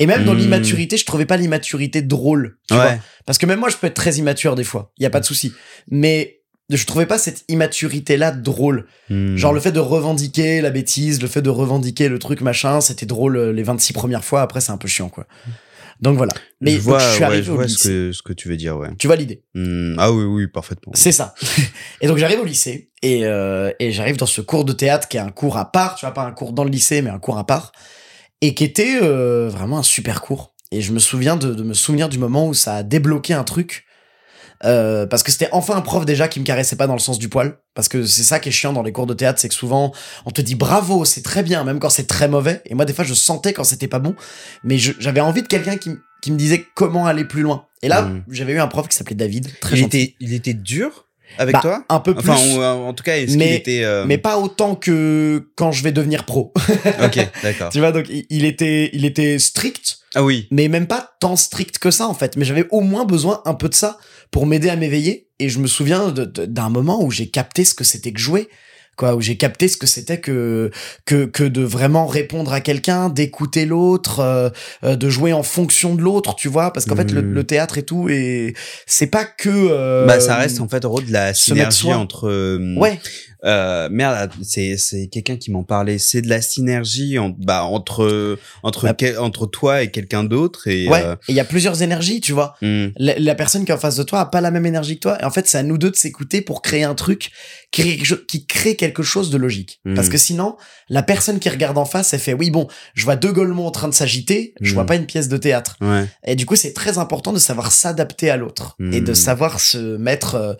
Et 0.00 0.06
même 0.06 0.24
dans 0.24 0.34
Mhm. 0.34 0.40
l'immaturité 0.40 0.96
je 0.96 1.06
trouvais 1.06 1.26
pas 1.26 1.36
l'immaturité 1.36 2.02
drôle 2.02 2.58
tu 2.68 2.74
ouais. 2.74 2.80
vois. 2.80 2.94
Parce 3.24 3.38
que 3.38 3.46
même 3.46 3.60
moi 3.60 3.68
je 3.68 3.76
peux 3.76 3.86
être 3.86 3.94
très 3.94 4.14
immature 4.16 4.54
des 4.54 4.64
fois 4.64 4.92
il 4.98 5.02
y 5.02 5.06
a 5.06 5.10
pas 5.10 5.20
de 5.20 5.24
souci. 5.26 5.52
Mais 5.90 6.40
je 6.68 6.84
trouvais 6.84 7.06
pas 7.06 7.16
cette 7.16 7.44
immaturité 7.48 8.16
là 8.16 8.32
drôle. 8.32 8.86
Hmm. 9.08 9.36
Genre 9.36 9.52
le 9.52 9.60
fait 9.60 9.70
de 9.70 9.78
revendiquer 9.78 10.60
la 10.60 10.70
bêtise, 10.70 11.22
le 11.22 11.28
fait 11.28 11.40
de 11.42 11.48
revendiquer 11.48 12.08
le 12.08 12.18
truc 12.18 12.40
machin, 12.40 12.80
c'était 12.80 13.06
drôle 13.06 13.36
euh, 13.36 13.52
les 13.52 13.62
26 13.62 13.92
premières 13.92 14.24
fois, 14.24 14.42
après 14.42 14.60
c'est 14.60 14.72
un 14.72 14.76
peu 14.76 14.88
chiant 14.88 15.08
quoi. 15.08 15.26
Donc 16.00 16.16
voilà. 16.16 16.32
Mais 16.60 16.72
je 16.72 16.76
donc, 16.76 16.84
vois, 16.84 16.98
je 16.98 17.04
suis 17.10 17.18
ouais, 17.20 17.24
arrivé 17.24 17.42
je 17.42 17.52
au 17.52 17.56
que, 17.58 18.12
ce 18.12 18.22
que 18.22 18.32
tu 18.32 18.48
veux 18.48 18.56
dire, 18.56 18.76
ouais. 18.76 18.88
Tu 18.98 19.06
vois 19.06 19.16
l'idée 19.16 19.42
Hmm, 19.54 19.94
Ah 19.98 20.12
oui, 20.12 20.24
oui, 20.24 20.46
parfaitement. 20.46 20.92
C'est 20.94 21.12
ça. 21.12 21.34
et 22.00 22.06
donc 22.06 22.18
j'arrive 22.18 22.40
au 22.40 22.44
lycée 22.44 22.90
et, 23.02 23.24
euh, 23.24 23.70
et 23.78 23.92
j'arrive 23.92 24.16
dans 24.16 24.26
ce 24.26 24.40
cours 24.40 24.64
de 24.64 24.72
théâtre 24.72 25.08
qui 25.08 25.16
est 25.16 25.20
un 25.20 25.30
cours 25.30 25.56
à 25.56 25.72
part, 25.72 25.94
tu 25.94 26.04
vois, 26.06 26.12
pas 26.14 26.24
un 26.24 26.32
cours 26.32 26.52
dans 26.52 26.64
le 26.64 26.70
lycée, 26.70 27.02
mais 27.02 27.10
un 27.10 27.18
cours 27.18 27.38
à 27.38 27.46
part, 27.46 27.72
et 28.40 28.54
qui 28.54 28.64
était 28.64 28.98
euh, 29.02 29.48
vraiment 29.48 29.78
un 29.78 29.82
super 29.82 30.20
cours. 30.20 30.54
Et 30.72 30.80
je 30.82 30.92
me 30.92 30.98
souviens 30.98 31.36
de, 31.36 31.54
de 31.54 31.62
me 31.62 31.74
souvenir 31.74 32.08
du 32.08 32.18
moment 32.18 32.46
où 32.48 32.54
ça 32.54 32.76
a 32.76 32.82
débloqué 32.82 33.32
un 33.34 33.44
truc. 33.44 33.85
Euh, 34.64 35.06
parce 35.06 35.22
que 35.22 35.30
c'était 35.30 35.48
enfin 35.52 35.76
un 35.76 35.82
prof 35.82 36.06
déjà 36.06 36.28
qui 36.28 36.40
me 36.40 36.44
caressait 36.44 36.76
pas 36.76 36.86
dans 36.86 36.94
le 36.94 36.98
sens 36.98 37.18
du 37.18 37.28
poil 37.28 37.58
parce 37.74 37.88
que 37.88 38.06
c'est 38.06 38.22
ça 38.22 38.40
qui 38.40 38.48
est 38.48 38.52
chiant 38.52 38.72
dans 38.72 38.82
les 38.82 38.90
cours 38.90 39.06
de 39.06 39.12
théâtre 39.12 39.38
c'est 39.38 39.50
que 39.50 39.54
souvent 39.54 39.92
on 40.24 40.30
te 40.30 40.40
dit 40.40 40.54
bravo 40.54 41.04
c'est 41.04 41.20
très 41.22 41.42
bien 41.42 41.62
même 41.62 41.78
quand 41.78 41.90
c'est 41.90 42.06
très 42.06 42.26
mauvais 42.26 42.62
et 42.64 42.74
moi 42.74 42.86
des 42.86 42.94
fois 42.94 43.04
je 43.04 43.12
sentais 43.12 43.52
quand 43.52 43.64
c'était 43.64 43.86
pas 43.86 43.98
bon 43.98 44.14
mais 44.64 44.78
j'avais 44.78 45.20
envie 45.20 45.42
de 45.42 45.46
quelqu'un 45.46 45.76
qui, 45.76 45.90
me 45.90 46.36
disait 46.38 46.64
comment 46.74 47.06
aller 47.06 47.24
plus 47.26 47.42
loin 47.42 47.66
et 47.82 47.88
là 47.88 48.00
Mm. 48.02 48.24
j'avais 48.30 48.54
eu 48.54 48.58
un 48.58 48.66
prof 48.66 48.88
qui 48.88 48.96
s'appelait 48.96 49.14
David 49.14 49.46
très 49.60 49.76
il 49.76 49.80
gentil 49.82 50.00
était, 50.00 50.16
il 50.20 50.32
était 50.32 50.54
dur 50.54 51.04
avec 51.38 51.52
Bah, 51.54 51.60
toi? 51.60 51.84
un 51.90 52.00
peu 52.00 52.14
plus 52.14 52.30
Enfin, 52.30 52.72
en 52.72 52.94
tout 52.94 53.02
cas, 53.04 53.16
mais- 53.36 53.56
était... 53.56 53.82
euh, 53.84 54.04
mais 54.06 54.16
pas 54.16 54.38
autant 54.38 54.74
que 54.76 55.50
quand 55.56 55.72
je 55.72 55.82
vais 55.82 55.90
devenir 55.92 56.24
pro. 56.24 56.52
Ok, 57.04 57.18
d'accord. 57.42 57.68
tu 57.70 57.80
vois, 57.80 57.90
donc 57.92 58.06
il 58.08 58.24
il 58.30 58.44
était, 58.44 58.90
il 58.92 59.04
était 59.04 59.38
strict, 59.40 59.98
Ah 60.14 60.22
oui. 60.22 60.46
mais 60.52 60.68
même 60.68 60.86
pas 60.86 61.10
tant 61.20 61.34
strict 61.34 61.78
que 61.78 61.90
ça 61.90 62.06
en 62.06 62.14
fait. 62.14 62.36
Mais 62.36 62.44
j'avais 62.44 62.66
au 62.70 62.80
moins 62.80 63.04
besoin 63.04 63.42
un 63.44 63.54
peu 63.54 63.68
de 63.68 63.74
ça 63.74 63.98
pour 64.30 64.46
m'aider 64.46 64.68
à 64.68 64.76
m'éveiller. 64.76 65.28
Et 65.38 65.48
je 65.48 65.58
me 65.58 65.66
souviens 65.66 66.12
d'un 66.12 66.68
moment 66.70 67.02
où 67.02 67.10
j'ai 67.10 67.28
capté 67.28 67.64
ce 67.64 67.74
que 67.74 67.84
c'était 67.84 68.12
que 68.12 68.20
jouer. 68.20 68.48
Quoi, 68.96 69.14
où 69.14 69.20
j'ai 69.20 69.36
capté 69.36 69.68
ce 69.68 69.76
que 69.76 69.86
c'était 69.86 70.20
que, 70.20 70.70
que, 71.04 71.26
que 71.26 71.44
de 71.44 71.60
vraiment 71.60 72.06
répondre 72.06 72.50
à 72.54 72.62
quelqu'un, 72.62 73.10
d'écouter 73.10 73.66
l'autre, 73.66 74.20
euh, 74.20 74.48
euh, 74.84 74.96
de 74.96 75.10
jouer 75.10 75.34
en 75.34 75.42
fonction 75.42 75.94
de 75.94 76.00
l'autre, 76.00 76.34
tu 76.34 76.48
vois, 76.48 76.72
parce 76.72 76.86
qu'en 76.86 76.96
fait, 76.96 77.10
le, 77.12 77.20
Mm. 77.20 77.32
le 77.34 77.44
théâtre 77.44 77.76
et 77.76 77.82
tout, 77.82 78.08
et 78.08 78.54
c'est 78.86 79.08
pas 79.08 79.26
que. 79.26 79.50
euh, 79.50 80.06
bah, 80.06 80.18
ça 80.18 80.36
reste 80.36 80.62
en 80.62 80.68
fait, 80.68 80.82
en 80.86 80.88
gros, 80.88 81.02
de 81.02 81.12
la 81.12 81.34
synergie 81.34 81.92
entre... 81.92 82.26
euh, 82.30 82.74
Ouais, 82.78 82.98
Euh, 83.46 83.88
merde, 83.90 84.32
c'est 84.42 84.76
c'est 84.76 85.06
quelqu'un 85.06 85.36
qui 85.36 85.50
m'en 85.50 85.62
parlait. 85.62 85.98
C'est 85.98 86.20
de 86.22 86.28
la 86.28 86.42
synergie 86.42 87.18
en, 87.18 87.30
bah, 87.30 87.62
entre 87.64 88.38
entre 88.62 88.84
Bah, 88.86 88.94
quel- 88.94 89.18
entre 89.18 89.46
toi 89.46 89.82
et 89.82 89.90
quelqu'un 89.90 90.24
d'autre 90.24 90.66
et 90.68 90.88
ouais. 90.88 91.02
euh, 91.04 91.14
Et 91.28 91.32
il 91.32 91.34
y 91.36 91.40
a 91.40 91.44
plusieurs 91.44 91.82
énergies, 91.82 92.20
tu 92.20 92.32
vois. 92.32 92.54
hmm, 92.62 92.86
la, 92.96 93.18
la 93.18 93.34
personne 93.34 93.64
qui 93.64 93.70
est 93.70 93.74
en 93.74 93.78
face 93.78 93.96
de 93.96 94.02
toi 94.02 94.20
a 94.20 94.26
pas 94.26 94.40
la 94.40 94.50
même 94.50 94.66
énergie 94.66 94.96
que 94.96 95.00
toi. 95.00 95.18
Et 95.20 95.24
en 95.24 95.30
fait, 95.30 95.46
c'est 95.46 95.58
à 95.58 95.62
nous 95.62 95.78
deux 95.78 95.90
de 95.90 95.96
s'écouter 95.96 96.40
pour 96.42 96.60
créer 96.62 96.82
un 96.84 96.94
truc 96.94 97.30
qui, 97.70 97.82
crée 97.82 97.96
quelque 97.96 98.04
chose- 98.06 98.24
qui 98.28 98.46
crée 98.46 98.76
quelque 98.76 99.02
chose 99.02 99.30
de 99.30 99.36
logique. 99.38 99.80
Mm. 99.84 99.94
Parce 99.94 100.08
que 100.08 100.18
sinon, 100.18 100.56
la 100.88 101.02
personne 101.02 101.38
qui 101.38 101.48
regarde 101.48 101.78
en 101.78 101.84
face, 101.84 102.12
elle 102.14 102.20
fait, 102.20 102.34
oui, 102.34 102.50
bon, 102.50 102.66
je 102.94 103.04
vois 103.04 103.16
deux 103.16 103.32
golemons 103.32 103.66
en 103.66 103.70
train 103.70 103.88
de 103.88 103.94
s'agiter, 103.94 104.54
je 104.60 104.70
Mm. 104.72 104.74
vois 104.74 104.86
pas 104.86 104.96
une 104.96 105.06
pièce 105.06 105.28
de 105.28 105.36
théâtre. 105.36 105.76
ouais. 105.80 106.06
Et 106.26 106.34
du 106.36 106.46
coup, 106.46 106.56
c'est 106.56 106.72
très 106.72 106.98
important 106.98 107.32
de 107.32 107.38
savoir 107.38 107.70
s'adapter 107.72 108.30
à 108.30 108.36
l'autre 108.36 108.76
et 108.92 109.00
de 109.00 109.14
savoir 109.14 109.60
se 109.60 109.96
mettre 109.96 110.34
euh, 110.34 110.54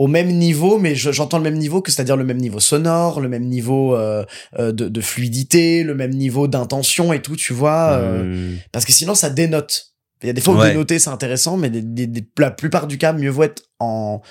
au 0.00 0.06
même 0.06 0.28
niveau, 0.32 0.78
mais 0.78 0.94
je- 0.94 1.12
j'entends 1.12 1.36
le 1.36 1.44
même 1.44 1.58
niveau 1.58 1.82
que 1.82 1.90
c'est-à-dire 1.92 2.16
le 2.16 2.24
même 2.24 2.38
niveau 2.38 2.58
sonore, 2.58 3.20
le 3.20 3.28
même 3.28 3.44
niveau 3.44 3.94
euh, 3.94 4.24
euh, 4.58 4.72
de, 4.72 4.88
de 4.88 5.00
fluidité, 5.02 5.82
le 5.82 5.94
même 5.94 6.12
niveau 6.14 6.48
d'intention 6.48 7.12
et 7.12 7.20
tout, 7.20 7.36
tu 7.36 7.52
vois. 7.52 7.92
euh, 7.92 8.22
Hmm. 8.24 8.56
parce 8.72 8.84
que 8.86 8.92
sinon, 8.92 9.14
ça 9.14 9.28
dénote. 9.28 9.88
Il 10.22 10.26
y 10.26 10.30
a 10.30 10.32
des 10.32 10.40
fois 10.40 10.54
où 10.54 10.58
Ouais. 10.58 10.70
dénoter, 10.70 10.98
c'est 10.98 11.10
intéressant, 11.10 11.56
mais 11.58 11.68
des- 11.70 11.82
des- 11.82 12.06
des- 12.06 12.24
la 12.38 12.50
plupart 12.50 12.86
du 12.86 12.96
cas, 12.98 13.12
mieux 13.12 13.28
vaut 13.30 13.42
être 13.44 13.62
en 13.78 14.22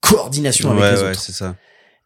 coordination 0.00 0.70
avec 0.70 0.82
ouais, 0.82 0.92
les 0.94 1.02
ouais, 1.02 1.10
autres. 1.10 1.20
c'est 1.20 1.32
ça. 1.32 1.54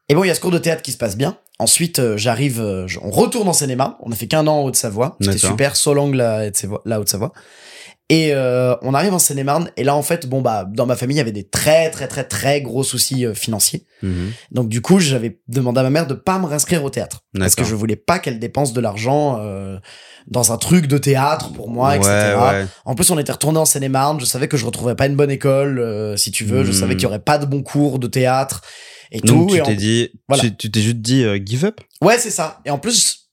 Et 0.09 0.15
bon, 0.15 0.25
il 0.25 0.29
y 0.29 0.31
a 0.31 0.35
ce 0.35 0.41
cours 0.41 0.51
de 0.51 0.59
théâtre 0.59 0.83
qui 0.83 0.93
se 0.93 0.97
passe 0.99 1.17
bien. 1.17 1.37
Ensuite, 1.59 2.01
euh, 2.01 2.17
j'arrive, 2.17 2.61
on 3.03 3.11
retourne 3.11 3.47
en 3.49 3.53
Seine-et-Marne. 3.53 3.95
On 4.01 4.11
a 4.11 4.17
fait 4.17 4.27
qu'un 4.27 4.47
an 4.49 4.59
en 4.59 4.65
Haute-Savoie. 4.65 5.17
C'était 5.21 5.39
super. 5.39 5.77
Solange, 5.77 6.15
la 6.17 6.49
Haute-Savoie. 6.49 7.33
Et 8.09 8.35
euh, 8.35 8.75
on 8.83 8.93
arrive 8.93 9.15
en 9.15 9.19
Seine-et-Marne. 9.19 9.71
Et 9.79 9.85
là, 9.85 9.97
en 9.97 10.03
fait, 10.03 10.27
bon, 10.29 10.43
bah, 10.43 10.67
dans 10.71 10.85
ma 10.85 10.97
famille, 10.97 11.15
il 11.17 11.19
y 11.19 11.23
avait 11.23 11.33
des 11.33 11.49
très, 11.49 11.91
très, 11.91 12.09
très, 12.09 12.25
très 12.25 12.61
gros 12.61 12.83
soucis 12.83 13.25
euh, 13.25 13.33
financiers. 13.33 13.87
Mhm. 14.03 14.33
Donc, 14.51 14.69
du 14.69 14.83
coup, 14.83 14.99
j'avais 15.01 15.41
demandé 15.49 15.81
à 15.81 15.83
ma 15.85 15.89
mère 15.91 16.07
de 16.07 16.13
pas 16.13 16.39
me 16.39 16.45
réinscrire 16.45 16.85
au 16.85 16.91
théâtre. 16.91 17.21
Parce 17.39 17.55
que 17.55 17.65
je 17.65 17.75
voulais 17.75 17.97
pas 17.97 18.19
qu'elle 18.19 18.39
dépense 18.39 18.75
de 18.75 18.81
l'argent 18.83 19.39
euh, 19.41 19.79
dans 20.27 20.53
un 20.53 20.59
truc 20.59 20.89
de 20.89 20.99
théâtre 20.99 21.53
pour 21.55 21.71
moi, 21.71 21.97
etc. 21.97 22.11
Ouais. 22.39 22.67
En 22.85 22.95
plus, 22.95 23.11
on 23.11 23.19
était 23.19 23.33
retourné 23.33 23.59
en 23.59 23.65
Seine-et-Marne. 23.65 24.21
Je 24.21 24.27
savais 24.27 24.47
que 24.49 24.59
je 24.59 24.67
retrouverais 24.67 24.97
pas 24.97 25.07
une 25.07 25.17
bonne 25.17 25.31
école, 25.31 25.79
euh, 25.79 26.17
si 26.19 26.31
tu 26.33 26.45
veux. 26.45 26.65
Je 26.65 26.73
savais 26.73 26.97
qu'il 26.97 27.05
y 27.05 27.07
aurait 27.07 27.19
pas 27.21 27.39
de 27.39 27.47
bons 27.47 27.63
cours 27.63 27.99
de 27.99 28.09
théâtre 28.09 28.61
et 29.11 29.21
Donc 29.21 29.49
tout. 29.49 29.55
tu 29.55 29.61
en- 29.63 29.65
t'es 29.65 29.77
dit, 29.77 30.11
Voilà. 30.29 30.43
tu 30.59 30.71
t'es 30.71 30.81
juste 30.83 30.97
dit 30.99 31.23
euh, 31.25 31.39
give 31.43 31.65
up? 31.65 31.81
Ouais, 32.03 32.19
c'est 32.19 32.31
ça. 32.31 32.61
Et 32.67 32.71
en 32.71 32.79
plus, 32.79 33.31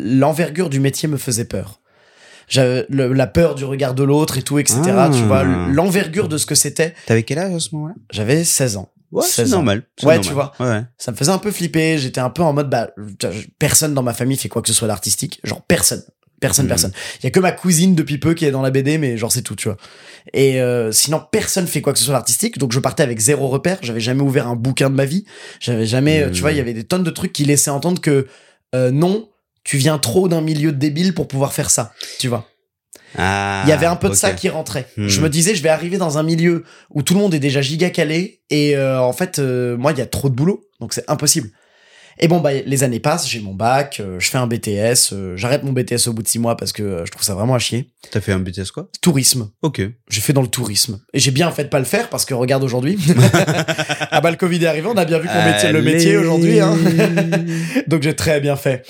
l'envergure 0.00 0.68
du 0.70 0.80
métier 0.80 1.08
me 1.08 1.16
faisait 1.16 1.44
peur. 1.44 1.80
J'avais 2.48 2.86
le- 2.88 3.12
la 3.12 3.26
peur 3.26 3.54
du 3.54 3.64
regard 3.64 3.94
de 3.94 4.02
l'autre 4.04 4.38
et 4.38 4.42
tout, 4.42 4.58
etc. 4.58 4.80
Ah. 4.88 5.10
Tu 5.12 5.22
vois, 5.22 5.44
l'envergure 5.44 6.28
de 6.28 6.38
ce 6.38 6.46
que 6.46 6.54
c'était. 6.54 6.94
T'avais 7.06 7.22
quel 7.22 7.38
âge 7.38 7.54
à 7.54 7.60
ce 7.60 7.68
moment-là? 7.74 7.94
J'avais 8.12 8.44
16 8.44 8.76
ans. 8.76 8.90
Ouais, 9.12 9.22
c'est 9.24 9.42
16 9.42 9.52
ans. 9.54 9.56
normal. 9.58 9.82
Ouais, 10.02 10.16
normal. 10.16 10.20
tu 10.20 10.32
vois. 10.32 10.52
Ouais. 10.60 10.82
Ça 10.98 11.12
me 11.12 11.16
faisait 11.16 11.30
un 11.30 11.38
peu 11.38 11.50
flipper. 11.52 11.98
J'étais 11.98 12.20
un 12.20 12.30
peu 12.30 12.42
en 12.42 12.52
mode, 12.52 12.68
bah, 12.68 12.90
personne 13.58 13.94
dans 13.94 14.02
ma 14.02 14.12
famille 14.14 14.36
fait 14.36 14.48
quoi 14.48 14.60
que 14.62 14.68
ce 14.68 14.74
soit 14.74 14.88
d'artistique. 14.88 15.40
Genre, 15.44 15.62
personne. 15.62 16.02
Personne, 16.40 16.64
Mhm. 16.66 16.68
personne. 16.70 16.92
Il 17.20 17.24
y 17.24 17.26
a 17.28 17.30
que 17.30 17.40
ma 17.40 17.52
cousine 17.52 17.94
depuis 17.94 18.18
peu 18.18 18.34
qui 18.34 18.44
est 18.44 18.50
dans 18.50 18.60
la 18.60 18.70
BD, 18.70 18.98
mais 18.98 19.16
genre, 19.16 19.30
c'est 19.32 19.40
tout, 19.42 19.54
tu 19.54 19.68
vois. 19.68 19.78
Et 20.34 20.60
euh, 20.60 20.90
sinon, 20.92 21.22
personne 21.30 21.66
fait 21.66 21.80
quoi 21.80 21.92
que 21.92 21.98
ce 21.98 22.04
soit 22.04 22.12
d'artistique. 22.14 22.58
Donc, 22.58 22.72
je 22.72 22.80
partais 22.80 23.02
avec 23.04 23.18
zéro 23.20 23.48
repère. 23.48 23.78
J'avais 23.82 24.00
jamais 24.00 24.20
ouvert 24.22 24.48
un 24.48 24.56
bouquin 24.56 24.90
de 24.90 24.94
ma 24.96 25.04
vie. 25.06 25.24
J'avais 25.60 25.86
jamais, 25.86 26.22
euh, 26.22 26.26
tu 26.30 26.34
Mhm. 26.34 26.40
vois, 26.40 26.50
il 26.52 26.58
y 26.58 26.60
avait 26.60 26.74
des 26.74 26.84
tonnes 26.84 27.04
de 27.04 27.10
trucs 27.10 27.32
qui 27.32 27.44
laissaient 27.44 27.70
entendre 27.70 28.00
que 28.00 28.26
euh, 28.74 28.90
non, 28.90 29.28
tu 29.64 29.76
viens 29.78 29.98
trop 29.98 30.28
d'un 30.28 30.40
milieu 30.40 30.72
de 30.72 30.78
débile 30.78 31.14
pour 31.14 31.26
pouvoir 31.26 31.52
faire 31.52 31.70
ça, 31.70 31.92
tu 32.18 32.28
vois. 32.28 32.46
Ah, 33.16 33.62
Il 33.64 33.68
y 33.70 33.72
avait 33.72 33.86
un 33.86 33.96
peu 33.96 34.08
de 34.08 34.12
ok. 34.12 34.18
ça 34.18 34.32
qui 34.32 34.48
rentrait. 34.48 34.86
Hmm. 34.96 35.06
Je 35.08 35.20
me 35.20 35.28
disais, 35.28 35.54
je 35.54 35.62
vais 35.62 35.68
arriver 35.68 35.98
dans 35.98 36.18
un 36.18 36.22
milieu 36.22 36.64
où 36.90 37.02
tout 37.02 37.14
le 37.14 37.20
monde 37.20 37.32
est 37.34 37.38
déjà 37.40 37.62
giga 37.62 37.90
calé 37.90 38.42
et 38.50 38.76
euh, 38.76 39.00
en 39.00 39.12
fait, 39.12 39.38
euh, 39.38 39.76
moi, 39.76 39.92
il 39.92 39.98
y 39.98 40.02
a 40.02 40.06
trop 40.06 40.28
de 40.28 40.34
boulot, 40.34 40.64
donc 40.80 40.92
c'est 40.92 41.08
impossible. 41.08 41.50
Et 42.20 42.28
bon, 42.28 42.38
bah, 42.40 42.52
les 42.52 42.82
années 42.84 43.00
passent, 43.00 43.28
j'ai 43.28 43.40
mon 43.40 43.54
bac, 43.54 43.98
euh, 43.98 44.20
je 44.20 44.30
fais 44.30 44.38
un 44.38 44.46
BTS, 44.46 45.14
j'arrête 45.36 45.64
mon 45.64 45.72
BTS 45.72 46.06
au 46.06 46.12
bout 46.12 46.22
de 46.22 46.28
six 46.28 46.38
mois 46.38 46.56
parce 46.56 46.72
que 46.72 47.02
je 47.04 47.10
trouve 47.10 47.24
ça 47.24 47.34
vraiment 47.34 47.54
à 47.56 47.58
chier. 47.58 47.90
T'as 48.12 48.20
fait 48.20 48.30
un 48.32 48.38
BTS 48.38 48.70
quoi? 48.72 48.88
Tourisme, 49.00 49.50
Ok. 49.62 49.80
j'ai 50.10 50.20
fait 50.20 50.32
dans 50.32 50.42
le 50.42 50.46
tourisme. 50.48 51.00
Et 51.12 51.18
j'ai 51.18 51.32
bien 51.32 51.50
fait 51.50 51.64
de 51.64 51.68
pas 51.70 51.80
le 51.80 51.84
faire 51.84 52.08
parce 52.10 52.24
que 52.24 52.34
regarde 52.34 52.62
aujourd'hui. 52.62 52.98
ah 54.12 54.20
bah 54.20 54.30
le 54.30 54.36
Covid 54.36 54.62
est 54.62 54.66
arrivé, 54.66 54.86
on 54.88 54.96
a 54.96 55.04
bien 55.04 55.18
vu 55.18 55.26
qu'on 55.28 55.44
mettait 55.44 55.72
le 55.72 55.82
métier 55.82 56.16
aujourd'hui. 56.16 56.60
Hein. 56.60 56.76
Donc 57.88 58.02
j'ai 58.02 58.14
très 58.14 58.40
bien 58.40 58.54
fait. 58.56 58.86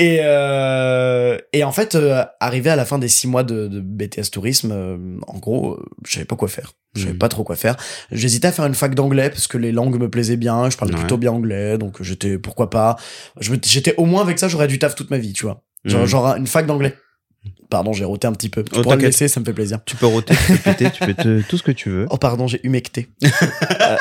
Et, 0.00 0.18
euh, 0.22 1.36
et 1.52 1.64
en 1.64 1.72
fait, 1.72 1.96
euh, 1.96 2.24
arrivé 2.38 2.70
à 2.70 2.76
la 2.76 2.84
fin 2.84 2.98
des 3.00 3.08
six 3.08 3.26
mois 3.26 3.42
de, 3.42 3.66
de 3.66 3.80
BTS 3.80 4.30
tourisme, 4.30 4.70
euh, 4.72 4.96
en 5.26 5.38
gros, 5.38 5.72
euh, 5.72 5.84
je 6.06 6.12
savais 6.12 6.24
pas 6.24 6.36
quoi 6.36 6.46
faire. 6.48 6.72
Je 6.94 7.00
savais 7.00 7.12
Mhm. 7.14 7.18
pas 7.18 7.28
trop 7.28 7.42
quoi 7.42 7.56
faire. 7.56 7.76
J'hésitais 8.12 8.46
à 8.48 8.52
faire 8.52 8.64
une 8.66 8.74
fac 8.76 8.94
d'anglais 8.94 9.28
parce 9.28 9.48
que 9.48 9.58
les 9.58 9.72
langues 9.72 9.98
me 10.00 10.08
plaisaient 10.08 10.36
bien. 10.36 10.70
Je 10.70 10.76
parlais 10.76 10.94
Ouais. 10.94 11.00
plutôt 11.00 11.16
bien 11.16 11.32
anglais, 11.32 11.78
donc 11.78 12.00
j'étais 12.02 12.38
pourquoi 12.38 12.70
pas. 12.70 12.96
J'étais 13.40 13.94
au 13.96 14.04
moins 14.04 14.22
avec 14.22 14.38
ça, 14.38 14.46
j'aurais 14.48 14.68
du 14.68 14.78
taf 14.78 14.94
toute 14.94 15.10
ma 15.10 15.18
vie, 15.18 15.32
tu 15.32 15.44
vois. 15.44 15.62
Genre, 15.84 16.06
genre 16.06 16.26
une 16.36 16.46
fac 16.46 16.64
d'anglais. 16.66 16.94
Pardon, 17.70 17.92
j'ai 17.92 18.04
roté 18.04 18.26
un 18.28 18.32
petit 18.32 18.48
peu. 18.48 18.62
Tu 18.62 18.70
Oh, 18.78 18.82
pourras 18.82 18.96
me 18.96 19.02
laisser, 19.02 19.26
ça 19.28 19.40
me 19.40 19.44
fait 19.44 19.52
plaisir. 19.52 19.78
Tu 19.84 19.96
peux 19.96 20.06
roter, 20.06 20.34
tu 20.46 20.52
peux 20.52 20.58
péter, 20.58 20.90
tu 20.90 21.04
peux 21.04 21.14
te- 21.14 21.42
tout 21.42 21.56
ce 21.58 21.62
que 21.62 21.72
tu 21.72 21.90
veux. 21.90 22.06
Oh 22.10 22.16
pardon, 22.18 22.46
j'ai 22.46 22.60
humecté. 22.64 23.08
Euh, 23.80 23.96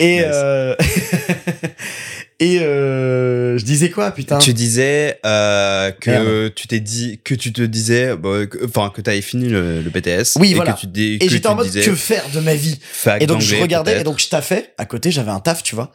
et 0.00 0.16
Nice. 0.26 1.70
et 2.40 2.60
euh... 2.60 3.56
je 3.58 3.64
disais 3.64 3.90
quoi, 3.90 4.10
putain? 4.10 4.38
Tu 4.38 4.52
disais 4.54 5.18
euh, 5.24 5.90
que 5.92 6.10
Merde. 6.10 6.54
tu 6.54 6.66
t'es 6.68 6.80
dit 6.80 7.20
que 7.24 7.34
tu 7.34 7.52
te 7.52 7.62
disais 7.62 8.16
bah, 8.16 8.46
que- 8.46 8.64
enfin 8.64 8.90
que 8.94 9.00
t'avais 9.00 9.20
fini 9.22 9.48
le, 9.48 9.80
le 9.82 9.90
BTS 9.90 10.38
Oui, 10.40 10.52
et 10.52 10.54
voilà. 10.54 10.72
que 10.72 10.80
tu 10.80 10.86
dis 10.86 11.18
Et 11.20 11.28
j'étais 11.28 11.46
en 11.48 11.54
mode 11.54 11.66
disais 11.66 11.82
que 11.84 11.94
faire 11.94 12.24
de 12.34 12.40
ma 12.40 12.54
vie? 12.54 12.78
Et 13.20 13.26
donc 13.26 13.40
je 13.40 13.56
regardais 13.56 14.00
et 14.00 14.04
donc 14.04 14.18
je 14.18 14.28
taffais. 14.28 14.72
À 14.78 14.84
côté, 14.86 15.10
j'avais 15.10 15.30
un 15.30 15.40
taf, 15.40 15.62
tu 15.62 15.74
vois. 15.74 15.92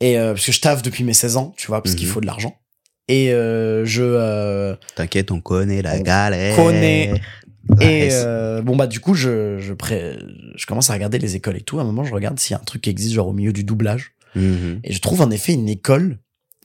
Et 0.00 0.18
euh, 0.18 0.32
parce 0.34 0.46
que 0.46 0.52
je 0.52 0.60
taffe 0.60 0.82
depuis 0.82 1.04
mes 1.04 1.12
16 1.12 1.36
ans, 1.36 1.52
tu 1.56 1.66
vois, 1.66 1.82
parce 1.82 1.94
qu'il 1.94 2.06
Mhm. 2.06 2.12
faut 2.14 2.20
de 2.20 2.26
l'argent. 2.26 2.56
Et 3.08 3.32
euh, 3.32 3.84
je 3.84 4.02
euh, 4.04 4.76
t'inquiète 4.94 5.30
on 5.32 5.40
connaît 5.40 5.82
la 5.82 5.96
On 5.96 6.00
galère 6.02 6.54
connaît. 6.56 7.12
et 7.80 7.84
Ouais, 7.84 8.08
euh, 8.12 8.62
bon 8.62 8.74
bah 8.76 8.86
du 8.86 9.00
coup 9.00 9.14
je 9.14 9.58
je 9.58 9.72
pré... 9.74 10.16
je 10.56 10.66
commence 10.66 10.90
à 10.90 10.94
regarder 10.94 11.18
les 11.18 11.36
écoles 11.36 11.56
et 11.56 11.60
tout. 11.60 11.78
À 11.78 11.82
un 11.82 11.84
moment, 11.84 12.04
je 12.04 12.12
regarde 12.14 12.38
s'il 12.38 12.52
y 12.54 12.56
a 12.56 12.60
un 12.60 12.64
truc 12.64 12.82
qui 12.82 12.90
existe 12.90 13.14
genre 13.14 13.28
au 13.28 13.32
milieu 13.32 13.52
du 13.52 13.64
doublage. 13.64 14.12
Mhm. 14.34 14.80
Et 14.84 14.92
je 14.92 15.00
trouve 15.00 15.20
en 15.22 15.30
effet 15.30 15.52
une 15.52 15.68
école 15.68 16.18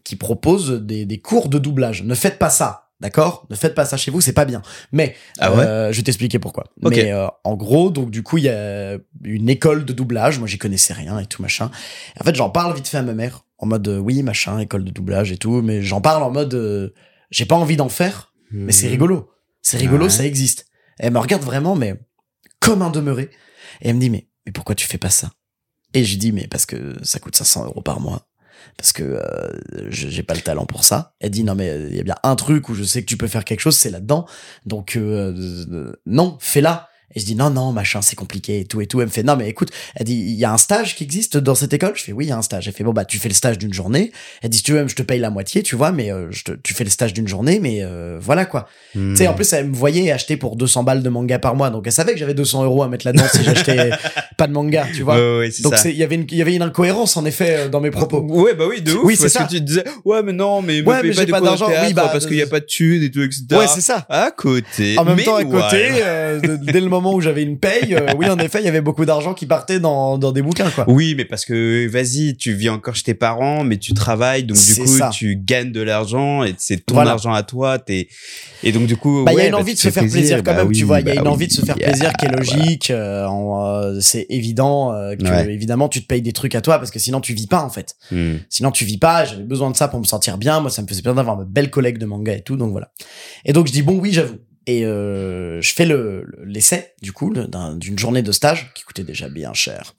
qui 0.03 0.15
propose 0.15 0.71
des, 0.83 1.05
des 1.05 1.19
cours 1.19 1.49
de 1.49 1.57
doublage. 1.59 2.03
Ne 2.03 2.13
faites 2.15 2.37
pas 2.37 2.49
ça, 2.51 2.89
d'accord? 2.99 3.47
Ne 3.49 3.55
faites 3.55 3.73
pas 3.73 3.85
ça 3.85 3.97
chez 3.97 4.11
vous, 4.11 4.21
c'est 4.21 4.33
pas 4.33 4.45
bien. 4.45 4.61
Mais 4.91 5.15
Ah 5.39 5.51
ouais? 5.53 5.63
euh, 5.65 5.91
je 5.91 5.97
vais 5.97 6.03
t'expliquer 6.03 6.37
pourquoi. 6.39 6.65
Mais 6.81 7.11
euh, 7.11 7.27
en 7.43 7.55
gros, 7.55 7.89
donc 7.89 8.11
du 8.11 8.21
coup, 8.21 8.37
il 8.37 8.43
y 8.43 8.49
a 8.49 8.97
une 9.23 9.49
école 9.49 9.83
de 9.85 9.93
doublage. 9.93 10.37
Moi, 10.37 10.47
j'y 10.47 10.57
connaissais 10.59 10.93
rien 10.93 11.17
et 11.19 11.25
tout 11.25 11.41
machin. 11.41 11.71
En 12.19 12.23
fait, 12.23 12.35
j'en 12.35 12.49
parle 12.51 12.75
vite 12.75 12.87
fait 12.87 12.97
à 12.97 13.01
ma 13.03 13.13
mère 13.13 13.45
en 13.57 13.65
mode 13.65 13.87
euh, 13.87 13.97
oui, 13.97 14.21
machin, 14.21 14.59
école 14.59 14.83
de 14.83 14.91
doublage 14.91 15.31
et 15.31 15.37
tout. 15.37 15.61
Mais 15.63 15.81
j'en 15.81 16.01
parle 16.01 16.21
en 16.23 16.29
mode 16.31 16.93
j'ai 17.31 17.45
pas 17.45 17.55
envie 17.55 17.75
d'en 17.77 17.89
faire, 17.89 18.31
mais 18.51 18.71
c'est 18.71 18.85
Mhm. 18.85 18.91
rigolo. 18.91 19.31
C'est 19.63 19.77
rigolo, 19.77 20.03
Ouais. 20.05 20.11
ça 20.11 20.23
existe. 20.25 20.67
Elle 20.99 21.13
me 21.13 21.17
regarde 21.19 21.41
vraiment, 21.43 21.75
mais 21.75 21.95
comme 22.59 22.83
un 22.83 22.91
demeuré. 22.91 23.31
Et 23.81 23.89
elle 23.89 23.95
me 23.95 23.99
dit 23.99 24.11
mais 24.11 24.27
mais 24.45 24.51
pourquoi 24.51 24.75
tu 24.75 24.85
fais 24.85 24.99
pas 24.99 25.09
ça? 25.09 25.31
Et 25.95 26.03
je 26.03 26.11
lui 26.11 26.17
dis 26.17 26.31
mais 26.31 26.47
parce 26.47 26.65
que 26.65 26.93
ça 27.03 27.19
coûte 27.19 27.35
500 27.35 27.65
euros 27.65 27.81
par 27.81 27.99
mois 27.99 28.27
parce 28.77 28.91
que 28.91 29.03
euh, 29.03 29.89
j'ai 29.89 30.23
pas 30.23 30.33
le 30.33 30.41
talent 30.41 30.65
pour 30.65 30.83
ça. 30.83 31.15
Elle 31.19 31.31
dit 31.31 31.43
non 31.43 31.55
mais 31.55 31.87
il 31.89 31.95
y 31.95 31.99
a 31.99 32.03
bien 32.03 32.17
un 32.23 32.35
truc 32.35 32.69
où 32.69 32.75
je 32.75 32.83
sais 32.83 33.01
que 33.01 33.07
tu 33.07 33.17
peux 33.17 33.27
faire 33.27 33.45
quelque 33.45 33.61
chose, 33.61 33.77
c'est 33.77 33.89
là-dedans. 33.89 34.27
Donc 34.65 34.97
euh, 34.97 35.33
euh, 35.71 35.93
non, 36.05 36.37
fais-la. 36.39 36.89
Et 37.13 37.19
je 37.19 37.25
dis 37.25 37.35
non 37.35 37.49
non 37.49 37.71
machin 37.71 38.01
c'est 38.01 38.15
compliqué 38.15 38.59
et 38.61 38.65
tout 38.65 38.81
et 38.81 38.87
tout. 38.87 38.99
Elle 39.01 39.07
me 39.07 39.11
fait 39.11 39.23
non 39.23 39.35
mais 39.35 39.47
écoute, 39.49 39.69
elle 39.95 40.05
dit 40.05 40.15
il 40.15 40.35
y 40.35 40.45
a 40.45 40.51
un 40.51 40.57
stage 40.57 40.95
qui 40.95 41.03
existe 41.03 41.37
dans 41.37 41.55
cette 41.55 41.73
école? 41.73 41.91
Je 41.95 42.03
fais 42.03 42.11
oui 42.13 42.25
il 42.25 42.29
y 42.29 42.31
a 42.31 42.37
un 42.37 42.41
stage. 42.41 42.67
Elle 42.67 42.73
fait 42.73 42.83
bon 42.83 42.93
bah 42.93 43.05
tu 43.05 43.17
fais 43.19 43.29
le 43.29 43.35
stage 43.35 43.57
d'une 43.57 43.73
journée. 43.73 44.11
Elle 44.41 44.49
dit 44.49 44.57
si 44.57 44.63
tu 44.63 44.71
veux 44.71 44.79
même 44.79 44.89
je 44.89 44.95
te 44.95 45.03
paye 45.03 45.19
la 45.19 45.29
moitié 45.29 45.61
tu 45.63 45.75
vois 45.75 45.91
mais 45.91 46.11
euh, 46.11 46.27
je 46.31 46.43
te- 46.43 46.51
tu 46.63 46.73
fais 46.73 46.83
le 46.83 46.89
stage 46.89 47.13
d'une 47.13 47.27
journée 47.27 47.59
mais 47.61 47.79
euh, 47.83 48.17
voilà 48.19 48.45
quoi. 48.45 48.67
Tu 48.93 49.15
sais, 49.17 49.27
en 49.27 49.33
plus, 49.33 49.51
elle 49.51 49.67
me 49.69 49.75
voyait 49.75 50.09
acheter 50.11 50.37
pour 50.37 50.55
200 50.55 50.83
balles 50.83 51.03
de 51.03 51.09
manga 51.09 51.37
par 51.37 51.53
mois. 51.55 51.69
Donc, 51.69 51.83
elle 51.85 51.91
savait 51.91 52.13
que 52.13 52.17
j'avais 52.19 52.33
200 52.33 52.63
euros 52.63 52.81
à 52.81 52.87
mettre 52.87 53.05
là-dedans 53.05 53.25
si 53.29 53.43
j'achetais 53.43 53.89
pas 54.37 54.47
de 54.47 54.53
manga, 54.53 54.87
tu 54.95 55.03
vois. 55.03 55.15
Ouais, 55.15 55.39
ouais, 55.39 55.49
donc, 55.63 55.73
il 55.83 55.91
y 55.97 56.03
avait 56.03 56.15
une, 56.15 56.25
il 56.31 56.37
y 56.37 56.41
avait 56.41 56.55
une 56.55 56.61
incohérence, 56.61 57.17
en 57.17 57.25
effet, 57.25 57.55
euh, 57.57 57.67
dans 57.67 57.81
mes 57.81 57.91
propos. 57.91 58.21
Ouais, 58.21 58.53
bah 58.53 58.63
oui, 58.69 58.81
de 58.81 58.93
ouf. 58.93 59.01
Oui, 59.03 59.15
c'est 59.17 59.27
ça. 59.27 59.43
que 59.43 59.49
tu 59.49 59.59
disais, 59.61 59.83
ouais, 60.05 60.23
mais 60.23 60.31
non, 60.31 60.61
mais 60.61 60.81
me 60.81 60.87
Ouais, 60.87 61.01
paye 61.01 61.11
mais 61.17 61.25
pas 61.25 61.39
pas 61.39 61.45
d'argent. 61.45 61.67
Oui, 61.67 61.93
bah, 61.93 62.07
parce 62.09 62.25
qu'il 62.25 62.37
y 62.37 62.41
a 62.41 62.47
pas 62.47 62.61
de 62.61 62.65
thunes 62.65 63.03
et 63.03 63.11
tout, 63.11 63.21
etc. 63.21 63.43
Ouais, 63.51 63.67
c'est 63.67 63.81
ça. 63.81 64.05
À 64.09 64.31
côté. 64.31 64.97
En 64.97 65.03
même 65.03 65.21
temps, 65.21 65.35
à 65.35 65.43
côté, 65.43 65.89
dès 66.71 66.79
le 66.79 66.87
moment 66.95 67.13
où 67.13 67.21
j'avais 67.21 67.43
une 67.43 67.57
paye, 67.59 67.95
euh, 67.95 68.13
oui, 68.17 68.27
en 68.29 68.37
effet, 68.39 68.59
il 68.61 68.65
y 68.65 68.67
avait 68.67 68.81
beaucoup 68.81 69.05
d'argent 69.05 69.33
qui 69.33 69.45
partait 69.45 69.79
dans, 69.79 70.17
dans 70.17 70.31
des 70.31 70.41
bouquins, 70.41 70.69
quoi. 70.69 70.85
Oui, 70.87 71.13
mais 71.15 71.25
parce 71.25 71.45
que 71.45 71.87
vas-y, 71.89 72.35
tu 72.37 72.53
vis 72.53 72.69
encore 72.69 72.95
chez 72.95 73.03
tes 73.03 73.13
parents, 73.13 73.63
mais 73.63 73.77
tu 73.77 73.93
travailles, 73.93 74.43
donc 74.43 74.57
du 74.57 74.75
coup, 74.81 74.87
ça. 74.87 75.09
tu 75.13 75.35
gagnes 75.35 75.71
de 75.71 75.81
l'argent 75.81 76.43
et 76.43 76.53
c'est 76.57 76.85
ton 76.85 76.95
Voilà. 76.95 77.11
argent 77.11 77.33
à 77.33 77.43
toi. 77.43 77.79
T'es 77.79 78.07
et 78.63 78.71
donc 78.71 78.87
du 78.87 78.97
coup, 78.97 79.23
Bah, 79.25 79.33
il 79.33 79.37
y 79.37 79.41
a 79.41 79.45
une 79.45 79.51
bah, 79.51 79.59
envie 79.59 79.73
de 79.73 79.79
se 79.79 79.89
faire 79.89 80.03
plaisir, 80.03 80.37
quand 80.37 80.53
bah 80.55 80.63
même, 80.63 80.71
tu 80.71 80.83
vois. 80.85 80.99
Il 81.01 81.07
y 81.07 81.11
a 81.11 81.15
une 81.15 81.27
envie 81.27 81.47
de 81.47 81.51
se 81.53 81.61
faire 81.61 81.77
Yeah, 81.77 81.89
plaisir 81.89 82.13
qui 82.17 82.25
est 82.25 82.29
logique. 82.29 82.91
euh, 82.91 83.27
euh, 83.27 83.99
c'est 84.01 84.25
évident 84.29 84.91
que, 85.19 85.23
Ouais. 85.29 85.53
évidemment, 85.53 85.89
tu 85.89 86.01
te 86.01 86.07
payes 86.07 86.21
des 86.21 86.33
trucs 86.33 86.55
à 86.55 86.61
toi 86.61 86.77
parce 86.79 86.91
que 86.91 86.99
sinon, 86.99 87.21
tu 87.21 87.33
vis 87.33 87.47
pas, 87.47 87.61
en 87.61 87.69
fait. 87.69 87.95
Hmm. 88.11 88.35
Sinon, 88.49 88.71
tu 88.71 88.85
vis 88.85 88.97
pas. 88.97 89.25
J'avais 89.25 89.43
besoin 89.43 89.69
de 89.71 89.75
ça 89.75 89.87
pour 89.87 89.99
me 89.99 90.05
sentir 90.05 90.37
bien. 90.37 90.59
Moi, 90.61 90.69
ça 90.69 90.81
me 90.81 90.87
faisait 90.87 91.01
plaisir 91.01 91.15
d'avoir 91.15 91.37
ma 91.37 91.43
belle 91.45 91.69
collègue 91.69 91.97
de 91.97 92.05
manga 92.05 92.33
et 92.33 92.41
tout. 92.41 92.55
Donc 92.57 92.71
voilà. 92.71 92.91
Et 93.45 93.53
donc, 93.53 93.67
je 93.67 93.71
dis 93.71 93.81
bon, 93.81 93.99
oui, 93.99 94.11
j'avoue. 94.13 94.35
Et 94.67 94.85
euh, 94.85 95.61
je 95.61 95.73
fais 95.73 95.85
le 95.85 96.23
le- 96.25 96.45
l'essai 96.45 96.93
du 97.01 97.11
coup 97.11 97.31
d'une 97.75 97.99
journée 97.99 98.21
de 98.23 98.31
stage 98.31 98.71
qui 98.73 98.83
coûtait 98.83 99.03
déjà 99.03 99.29
bien 99.29 99.53
cher. 99.53 99.93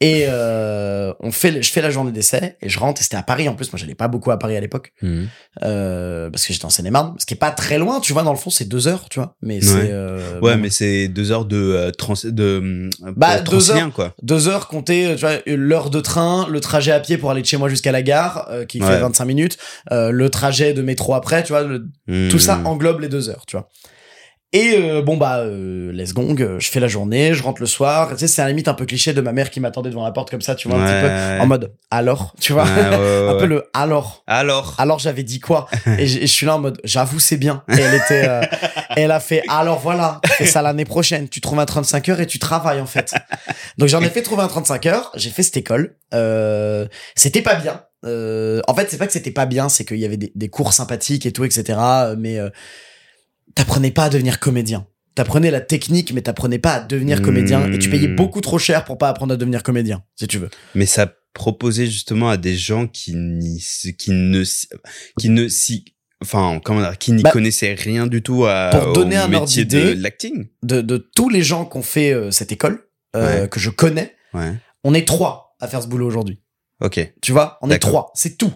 Et 0.00 0.26
euh, 0.28 1.12
on 1.20 1.32
fait, 1.32 1.60
je 1.62 1.70
fais 1.72 1.82
la 1.82 1.90
journée 1.90 2.12
d'essai 2.12 2.56
et 2.62 2.68
je 2.68 2.78
rentre. 2.78 3.00
Et 3.00 3.04
c'était 3.04 3.16
à 3.16 3.22
Paris 3.22 3.48
en 3.48 3.54
plus. 3.54 3.72
Moi, 3.72 3.78
j'allais 3.80 3.94
pas 3.96 4.08
beaucoup 4.08 4.30
à 4.30 4.38
Paris 4.38 4.56
à 4.56 4.60
l'époque 4.60 4.92
Hmm. 5.02 5.24
euh, 5.64 6.30
parce 6.30 6.46
que 6.46 6.52
j'étais 6.52 6.64
en 6.64 6.70
Seine-et-Marne, 6.70 7.14
ce 7.18 7.26
qui 7.26 7.34
est 7.34 7.36
pas 7.36 7.50
très 7.50 7.78
loin. 7.78 8.00
Tu 8.00 8.12
vois, 8.12 8.22
dans 8.22 8.32
le 8.32 8.38
fond, 8.38 8.50
c'est 8.50 8.64
deux 8.64 8.86
heures, 8.88 9.08
tu 9.08 9.18
vois. 9.18 9.36
Mais 9.42 9.54
Ouais. 9.56 9.60
c'est 9.60 9.90
euh, 9.90 10.40
Ouais, 10.40 10.54
bon, 10.54 10.60
mais 10.62 10.70
c'est 10.70 11.08
deux 11.08 11.30
heures 11.32 11.44
de 11.44 11.56
euh, 11.56 11.90
trans 11.90 12.14
de 12.22 12.42
euh, 13.04 13.12
Bah, 13.16 13.38
euh, 13.38 13.42
deux 13.42 13.70
heures. 13.70 13.92
quoi. 13.92 14.14
deux 14.22 14.48
heures 14.48 14.68
compter, 14.68 15.14
tu 15.16 15.20
vois, 15.22 15.38
l'heure 15.46 15.90
de 15.90 16.00
train, 16.00 16.46
le 16.48 16.60
trajet 16.60 16.92
à 16.92 17.00
pied 17.00 17.18
pour 17.18 17.30
aller 17.30 17.42
de 17.42 17.46
chez 17.46 17.56
moi 17.56 17.68
jusqu'à 17.68 17.92
la 17.92 18.02
gare, 18.02 18.46
euh, 18.50 18.64
qui 18.64 18.78
fait 18.78 18.84
Ouais. 18.84 19.00
25 19.00 19.24
minutes, 19.24 19.58
euh, 19.90 20.10
le 20.10 20.30
trajet 20.30 20.74
de 20.74 20.82
métro 20.82 21.14
après, 21.14 21.42
tu 21.42 21.52
vois, 21.52 21.62
le- 21.62 21.88
tout 22.30 22.38
ça 22.38 22.60
englobe 22.64 23.00
les 23.00 23.08
deux 23.08 23.28
heures, 23.28 23.44
tu 23.46 23.56
vois. 23.56 23.68
Et 24.54 24.74
euh, 24.76 25.00
bon 25.00 25.16
bah 25.16 25.38
euh, 25.38 25.92
let's 25.92 26.12
gong, 26.12 26.36
euh, 26.40 26.60
je 26.60 26.68
fais 26.68 26.78
la 26.78 26.86
journée, 26.86 27.32
je 27.32 27.42
rentre 27.42 27.62
le 27.62 27.66
soir. 27.66 28.10
Tu 28.10 28.18
sais, 28.18 28.28
c'est 28.28 28.42
à 28.42 28.44
la 28.44 28.50
limite 28.50 28.68
un 28.68 28.74
peu 28.74 28.84
cliché 28.84 29.14
de 29.14 29.20
ma 29.22 29.32
mère 29.32 29.48
qui 29.50 29.60
m'attendait 29.60 29.88
devant 29.88 30.04
la 30.04 30.12
porte 30.12 30.30
comme 30.30 30.42
ça, 30.42 30.54
tu 30.54 30.68
vois, 30.68 30.78
un 30.78 30.84
petit 30.84 31.00
peu 31.38 31.42
en 31.42 31.46
mode 31.46 31.72
alors, 31.90 32.34
tu 32.38 32.52
vois, 32.52 32.64
Ouais, 32.64 32.70
ouais, 32.70 32.96
ouais, 32.98 33.28
un 33.30 33.34
peu 33.38 33.46
le 33.46 33.64
alors. 33.72 34.24
Alors. 34.26 34.74
Alors 34.76 34.98
j'avais 34.98 35.22
dit 35.22 35.40
quoi? 35.40 35.68
Et, 35.98 36.06
je- 36.06 36.26
suis 36.26 36.44
là 36.44 36.56
en 36.56 36.58
mode 36.58 36.78
j'avoue 36.84 37.18
c'est 37.18 37.38
bien. 37.38 37.64
Et 37.70 37.80
elle 37.80 37.94
était, 37.94 38.28
euh, 38.28 38.42
elle 38.96 39.10
a 39.10 39.20
fait 39.20 39.42
alors 39.48 39.78
voilà, 39.78 40.20
tu 40.24 40.30
fais 40.32 40.46
ça 40.46 40.60
l'année 40.60 40.84
prochaine. 40.84 41.30
Tu 41.30 41.40
trouves 41.40 41.58
un 41.58 41.64
35 41.64 42.10
heures 42.10 42.20
et 42.20 42.26
tu 42.26 42.38
travailles 42.38 42.80
en 42.82 42.86
fait. 42.86 43.14
Donc 43.78 43.88
j'en 43.88 44.02
ai 44.02 44.10
fait 44.10 44.20
trouver 44.20 44.42
un 44.42 44.48
35 44.48 44.84
heures. 44.84 45.12
J'ai 45.16 45.30
fait 45.30 45.42
cette 45.42 45.56
école. 45.56 45.96
Euh, 46.12 46.86
c'était 47.14 47.40
pas 47.42 47.54
bien. 47.54 47.82
Euh, 48.04 48.60
en 48.68 48.74
fait 48.74 48.90
c'est 48.90 48.98
pas 48.98 49.06
que 49.06 49.12
c'était 49.14 49.30
pas 49.30 49.46
bien, 49.46 49.70
c'est 49.70 49.86
qu'il 49.86 49.98
y 49.98 50.04
avait 50.04 50.16
des, 50.18 50.30
des 50.34 50.48
cours 50.48 50.74
sympathiques 50.74 51.24
et 51.24 51.32
tout 51.32 51.44
etc. 51.46 51.78
Mais 52.18 52.38
euh, 52.38 52.50
t'apprenais 53.54 53.90
pas 53.90 54.04
à 54.04 54.08
devenir 54.10 54.40
comédien. 54.40 54.86
T'apprenais 55.14 55.50
la 55.50 55.60
technique, 55.60 56.12
mais 56.14 56.22
t'apprenais 56.22 56.58
pas 56.58 56.74
à 56.74 56.80
devenir 56.80 57.20
comédien. 57.20 57.70
Et 57.70 57.78
tu 57.78 57.90
payais 57.90 58.08
Hmm. 58.08 58.16
beaucoup 58.16 58.40
trop 58.40 58.58
cher 58.58 58.84
pour 58.84 58.96
pas 58.98 59.08
apprendre 59.10 59.34
à 59.34 59.36
devenir 59.36 59.62
comédien, 59.62 60.02
si 60.16 60.26
tu 60.26 60.38
veux. 60.38 60.48
Mais 60.74 60.86
ça 60.86 61.12
proposait 61.34 61.86
justement 61.86 62.30
à 62.30 62.36
des 62.38 62.56
gens 62.56 62.86
qui 62.86 63.14
n'y, 63.14 63.62
qui 63.98 64.10
ne, 64.10 64.42
qui 65.18 65.28
ne 65.28 65.48
s'y, 65.48 65.84
enfin, 66.22 66.60
comment 66.64 66.80
dire, 66.80 66.96
qui 66.98 67.12
n'y 67.12 67.22
Bah, 67.22 67.30
connaissaient 67.30 67.74
rien 67.74 68.06
du 68.06 68.22
tout 68.22 68.46
à, 68.46 68.70
pour 68.72 68.92
donner 68.94 69.16
au 69.16 69.20
un 69.20 69.24
ordre 69.24 69.40
métier 69.40 69.64
d'idée, 69.66 69.94
de 69.94 70.02
l'acting. 70.02 70.46
De, 70.62 70.80
de 70.80 70.96
tous 70.96 71.28
les 71.28 71.42
gens 71.42 71.66
qui 71.66 71.76
ont 71.76 71.82
fait 71.82 72.12
euh, 72.12 72.30
cette 72.30 72.52
école, 72.52 72.86
euh, 73.14 73.42
Ouais. 73.42 73.48
que 73.48 73.60
je 73.60 73.68
connais, 73.70 74.14
Ouais. 74.32 74.52
on 74.84 74.94
est 74.94 75.06
trois 75.06 75.56
à 75.60 75.68
faire 75.68 75.82
ce 75.82 75.88
boulot 75.88 76.06
aujourd'hui. 76.06 76.40
Ok. 76.80 77.12
Tu 77.20 77.32
vois, 77.32 77.58
on 77.62 77.70
est 77.70 77.78
trois, 77.78 78.10
c'est 78.14 78.38
tout. 78.38 78.52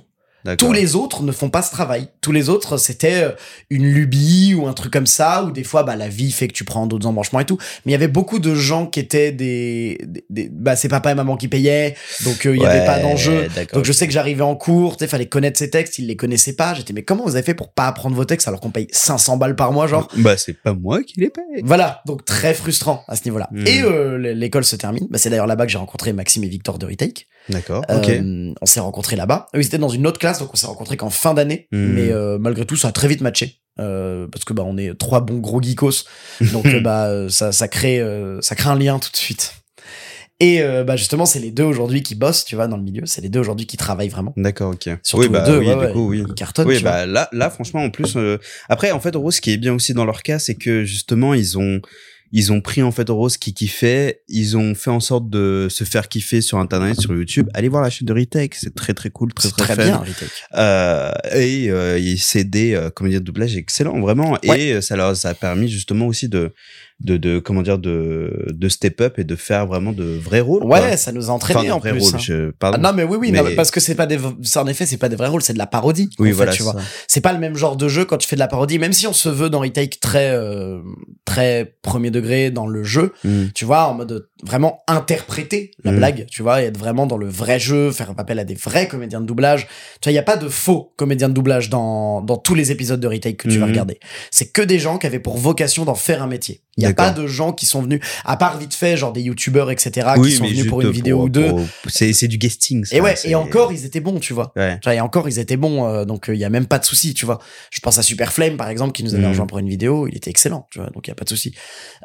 Tous 0.55 0.73
les 0.73 0.95
autres 0.95 1.23
ne 1.23 1.33
font 1.33 1.51
pas 1.51 1.63
ce 1.63 1.71
travail. 1.73 2.09
Tous 2.21 2.31
les 2.31 2.49
autres, 2.49 2.77
c'était 2.77 3.25
euh, 3.25 3.31
une 3.71 3.87
lubie 3.87 4.55
ou 4.55 4.67
un 4.69 4.73
truc 4.75 4.93
comme 4.93 5.07
ça, 5.07 5.43
ou 5.45 5.51
des 5.51 5.65
fois, 5.65 5.83
bah, 5.83 5.97
la 5.97 6.09
vie 6.09 6.31
fait 6.31 6.47
que 6.47 6.53
tu 6.53 6.65
prends 6.65 6.87
d'autres 6.87 7.07
embranchements 7.07 7.41
et 7.41 7.45
tout. 7.47 7.59
Mais 7.85 7.91
il 7.91 7.95
y 7.95 7.97
avait 7.97 8.07
beaucoup 8.07 8.39
de 8.39 8.55
gens 8.55 8.87
qui 8.87 9.01
étaient 9.01 9.33
des, 9.33 9.99
des, 10.05 10.25
des- 10.31 10.49
bah, 10.53 10.77
c'est 10.77 10.89
papa 10.89 11.11
et 11.11 11.15
maman 11.15 11.37
qui 11.37 11.49
payaient, 11.49 11.97
donc 12.25 12.47
euh, 12.47 12.55
il 12.55 12.63
y 12.63 12.67
avait 12.67 12.87
pas 12.87 13.01
d'enjeu. 13.01 13.49
Donc 13.75 13.85
je 13.85 13.93
sais 13.93 14.07
que 14.07 14.13
j'arrivais 14.13 14.43
en 14.43 14.55
cours, 14.55 14.97
sais, 14.99 15.09
fallait 15.09 15.27
connaître 15.27 15.59
ces 15.59 15.71
textes, 15.71 15.99
ils 15.99 16.07
les 16.07 16.17
connaissaient 16.17 16.55
pas. 16.55 16.75
J'étais, 16.75 16.93
mais 16.93 17.03
comment 17.03 17.25
vous 17.25 17.35
avez 17.37 17.45
fait 17.45 17.55
pour 17.55 17.73
pas 17.73 17.87
apprendre 17.87 18.15
vos 18.15 18.25
textes 18.25 18.47
alors 18.47 18.61
qu'on 18.61 18.71
paye 18.71 18.87
500 18.93 19.39
balles 19.39 19.57
par 19.57 19.73
mois, 19.73 19.87
genre? 19.87 20.09
Bah, 20.17 20.37
c'est 20.37 20.53
pas 20.61 20.75
moi 20.75 21.03
qui 21.03 21.21
les 21.21 21.31
paye. 21.31 21.63
Voilà, 21.65 22.03
donc 22.07 22.25
très 22.25 22.55
frustrant 22.55 23.03
à 23.09 23.17
ce 23.17 23.23
niveau-là. 23.25 23.49
Mhm. 23.53 23.67
Et 23.67 23.83
euh, 23.83 24.19
l'école 24.35 24.65
se 24.65 24.77
termine. 24.77 25.07
Bah, 25.11 25.19
c'est 25.19 25.31
d'ailleurs 25.31 25.47
là-bas 25.47 25.67
que 25.67 25.73
j'ai 25.73 25.79
rencontré 25.79 26.13
Maxime 26.13 26.45
et 26.45 26.49
Victor 26.49 26.79
de 26.79 26.87
Retake. 26.87 27.27
D'accord. 27.49 27.85
Euh, 27.91 28.53
on 28.61 28.67
s'est 28.67 28.81
rencontrés 28.81 29.17
là-bas. 29.17 29.49
Eux, 29.55 29.61
ils 29.61 29.67
étaient 29.67 29.79
dans 29.79 29.89
une 29.89 30.07
autre 30.07 30.19
classe, 30.19 30.41
donc 30.41 30.51
on 30.53 30.57
s'est 30.57 30.67
rencontrés 30.67 30.97
qu'en 30.97 31.11
fin 31.11 31.35
d'année. 31.35 31.69
Mhm. 31.73 31.93
Mais 31.93 32.13
euh, 32.13 32.39
malgré 32.39 32.65
tout, 32.65 32.77
ça 32.77 32.89
a 32.89 32.93
très 32.93 33.09
vite 33.09 33.21
matché. 33.21 33.61
Euh, 33.79 34.27
parce 34.29 34.45
que 34.45 34.55
bah 34.55 34.63
on 34.65 34.79
est 34.79 34.95
trois 34.95 35.21
bons 35.21 35.39
gros 35.39 35.61
geekos, 35.61 36.07
donc 36.53 36.67
bah 36.83 37.29
ça 37.29 37.53
ça 37.53 37.69
crée 37.69 38.01
euh, 38.01 38.41
ça 38.41 38.55
crée 38.55 38.71
un 38.71 38.79
lien 38.79 38.99
tout 38.99 39.11
de 39.11 39.17
suite. 39.17 39.53
Et 40.41 40.63
euh, 40.63 40.83
bah 40.83 40.97
justement 40.97 41.27
c'est 41.27 41.41
les 41.41 41.51
deux 41.51 41.65
aujourd'hui 41.65 42.03
qui 42.03 42.15
bossent, 42.15 42.47
tu 42.47 42.57
vois, 42.57 42.69
dans 42.69 42.79
le 42.79 42.83
milieu. 42.83 43.05
C'est 43.05 43.21
les 43.21 43.29
deux 43.29 43.41
aujourd'hui 43.41 43.67
qui 43.67 43.77
travaillent 43.77 44.09
vraiment. 44.09 44.33
D'accord, 44.37 44.73
ok. 44.73 44.89
Surtout 45.03 45.25
oui, 45.25 45.29
bah, 45.29 45.45
les 45.45 45.51
deux, 45.51 45.59
oui, 45.59 45.67
ouais, 45.67 45.75
du 45.75 45.81
ouais, 45.81 45.93
coup, 45.93 46.09
oui. 46.09 46.25
ils 46.27 46.35
cartonnent. 46.35 46.69
Oui, 46.69 46.79
vois. 46.79 46.91
bah 46.91 47.07
là, 47.07 47.29
là, 47.33 47.51
franchement, 47.51 47.83
en 47.83 47.91
plus, 47.91 48.19
après, 48.69 48.91
en 48.91 49.01
fait, 49.01 49.17
Rose, 49.17 49.37
ce 49.37 49.41
qui 49.41 49.53
est 49.53 49.57
bien 49.57 49.73
aussi 49.73 49.95
dans 49.95 50.05
leur 50.05 50.23
cas, 50.23 50.39
c'est 50.39 50.55
que 50.55 50.85
justement, 50.85 51.33
ils 51.33 51.57
ont, 51.57 51.81
ils 52.33 52.53
ont 52.53 52.61
pris 52.61 52.83
en 52.83 52.91
fait 52.91 53.09
Rose 53.09 53.37
qui 53.37 53.55
kiffait, 53.55 54.23
ils 54.29 54.57
ont 54.57 54.75
fait 54.75 54.91
en 54.91 55.01
sorte 55.01 55.31
de 55.31 55.69
se 55.71 55.85
faire 55.85 56.09
kiffer 56.09 56.41
sur 56.41 56.59
internet, 56.59 57.01
sur 57.01 57.15
YouTube. 57.15 57.49
Allez 57.55 57.69
voir 57.69 57.83
la 57.83 57.91
chaîne 57.91 58.07
de 58.07 58.13
Retake, 58.13 58.55
c'est 58.55 58.75
très 58.75 58.95
très 58.95 59.11
cool, 59.11 59.33
très 59.33 59.49
très, 59.51 59.75
très 59.75 59.85
bien. 59.85 60.03
Euh, 60.55 61.13
et 61.35 61.71
euh, 61.71 62.17
c'est 62.19 62.45
des 62.45 62.75
euh, 62.75 62.91
comédiens 62.91 63.21
de 63.21 63.25
doublage 63.25 63.57
excellents 63.57 64.01
vraiment 64.01 64.33
Ouais. 64.45 64.61
et 64.61 64.73
euh, 64.75 64.81
ça 64.81 64.97
leur 64.97 65.17
ça 65.17 65.31
a 65.31 65.35
permis 65.35 65.69
justement 65.69 66.07
aussi 66.07 66.29
de 66.29 66.53
de, 67.01 67.19
de 67.19 67.39
comment 67.39 67.61
dire 67.61 67.79
de 67.79 68.47
de 68.49 68.69
step 68.71 69.03
up 69.03 69.19
et 69.19 69.25
de 69.25 69.37
faire 69.37 69.67
vraiment 69.67 69.93
de 69.93 70.05
vrais 70.05 70.41
rôles 70.41 70.63
quoi. 70.63 70.81
Ouais, 70.81 70.97
ça 70.97 71.13
nous 71.13 71.29
a 71.29 71.33
entraîné 71.33 71.71
enfin 71.71 71.73
en 71.73 71.81
plus. 71.81 71.91
rôles 72.03 72.15
hein. 72.15 72.19
je 72.19 72.51
pardon 72.53 72.79
Ah 72.81 72.91
non 72.91 72.97
mais 72.97 73.05
oui 73.05 73.19
oui 73.21 73.33
Mais- 73.33 73.39
non, 73.43 73.45
mais 73.45 73.55
parce 73.55 73.71
que 73.71 73.81
c'est 73.81 73.95
pas 73.95 74.07
des 74.07 74.19
en 74.57 74.67
effet 74.67 74.87
c'est 74.87 74.97
pas 74.97 75.11
des 75.11 75.17
vrais 75.17 75.29
rôles 75.29 75.43
c'est 75.43 75.53
de 75.53 75.59
la 75.59 75.67
parodie 75.67 76.09
oui 76.19 76.29
en 76.29 76.31
fait, 76.31 76.37
voilà 76.37 76.53
tu 76.53 76.63
vois 76.63 76.75
c'est 77.07 77.21
pas 77.21 77.35
le 77.35 77.39
même 77.39 77.55
genre 77.55 77.77
de 77.77 77.87
jeu 77.89 78.07
quand 78.07 78.17
tu 78.17 78.27
fais 78.27 78.37
de 78.37 78.41
la 78.41 78.49
parodie 78.49 78.79
même 78.79 78.95
si 78.95 79.07
on 79.07 79.13
se 79.13 79.29
veut 79.29 79.51
dans 79.51 79.61
Retake 79.61 80.01
très 80.01 80.31
euh, 80.31 80.79
très 81.27 81.77
premier 81.83 82.11
degré 82.11 82.51
dans 82.51 82.67
le 82.67 82.83
jeu 82.83 83.13
Mm. 83.25 83.47
tu 83.55 83.65
vois 83.67 83.85
en 83.89 83.95
mode 83.95 84.29
vraiment 84.45 84.83
interpréter 84.87 85.71
la 85.83 85.93
Mm. 85.93 85.97
blague 85.97 86.27
tu 86.31 86.43
vois 86.43 86.63
et 86.63 86.67
être 86.67 86.77
vraiment 86.79 87.07
dans 87.07 87.17
le 87.17 87.27
vrai 87.29 87.59
jeu 87.59 87.91
faire 87.91 88.13
appel 88.19 88.39
à 88.39 88.45
des 88.45 88.55
vrais 88.55 88.87
comédiens 88.87 89.21
de 89.23 89.27
doublage 89.27 89.67
tu 90.01 90.09
vois 90.09 90.13
il 90.13 90.15
y 90.15 90.19
a 90.19 90.23
pas 90.23 90.37
de 90.37 90.49
faux 90.49 90.93
comédiens 90.97 91.29
de 91.31 91.35
doublage 91.35 91.71
dans 91.71 92.21
dans 92.21 92.37
tous 92.37 92.55
les 92.55 92.71
épisodes 92.71 93.01
de 93.01 93.07
Retake 93.07 93.39
que 93.39 93.49
tu 93.49 93.59
vas 93.59 93.65
Mhm. 93.67 93.73
regarder 93.73 93.99
c'est 94.31 94.53
que 94.53 94.61
des 94.61 94.79
gens 94.79 94.99
qui 94.99 95.07
avaient 95.07 95.21
pour 95.21 95.39
vocation 95.39 95.85
d'en 95.87 95.95
faire 95.95 96.23
un 96.23 96.27
métier 96.27 96.61
il 96.77 96.83
y 96.83 96.87
a 96.87 96.93
pas 96.93 97.11
de 97.13 97.27
gens 97.27 97.53
qui 97.55 97.65
sont 97.65 97.81
venus 97.81 98.01
à 98.27 98.37
part 98.37 98.59
vite 98.59 98.75
fait 98.75 98.99
genre 98.99 99.13
des 99.13 99.23
youtubeurs 99.23 99.71
etc 99.71 100.09
oui 100.19 100.29
qui 100.31 100.37
sont 100.37 100.45
venus 100.47 100.67
pour 100.67 100.83
une 100.83 100.91
vidéo 100.91 101.23
ou 101.23 101.29
deux 101.31 101.53
c'est 101.89 102.13
c'est 102.13 102.29
du 102.29 102.37
guesting 102.37 102.85
ça, 102.85 102.95
et 102.97 103.01
ouais, 103.01 103.15
et 103.25 103.35
encore, 103.35 103.73
ils 103.73 103.85
étaient 103.87 104.01
bons, 104.01 104.21
tu 104.21 104.33
vois. 104.35 104.53
ouais 104.57 104.79
et 104.93 105.01
encore, 105.01 105.29
ils 105.29 105.39
étaient 105.39 105.57
bons, 105.57 105.87
euh, 105.87 106.05
donc 106.05 106.27
il 106.29 106.37
y 106.37 106.45
a 106.45 106.51
même 106.51 106.67
pas 106.67 106.79
de 106.79 106.85
souci, 106.85 107.15
tu 107.15 107.25
vois. 107.25 107.39
Je 107.71 107.81
pense 107.81 107.99
à 107.99 108.03
Super 108.03 108.33
Flame, 108.33 108.57
par 108.57 108.69
exemple, 108.69 108.93
qui 108.93 109.03
nous 109.05 109.15
avait 109.15 109.25
Mm. 109.25 109.29
rejoint 109.31 109.47
pour 109.47 109.59
une 109.59 109.69
vidéo, 109.69 110.07
il 110.09 110.17
était 110.17 110.31
excellent, 110.31 110.67
tu 110.71 110.79
vois, 110.79 110.91
donc 110.91 111.07
il 111.07 111.11
y 111.11 111.13
a 111.13 111.15
pas 111.15 111.25
de 111.25 111.29
souci. 111.29 111.55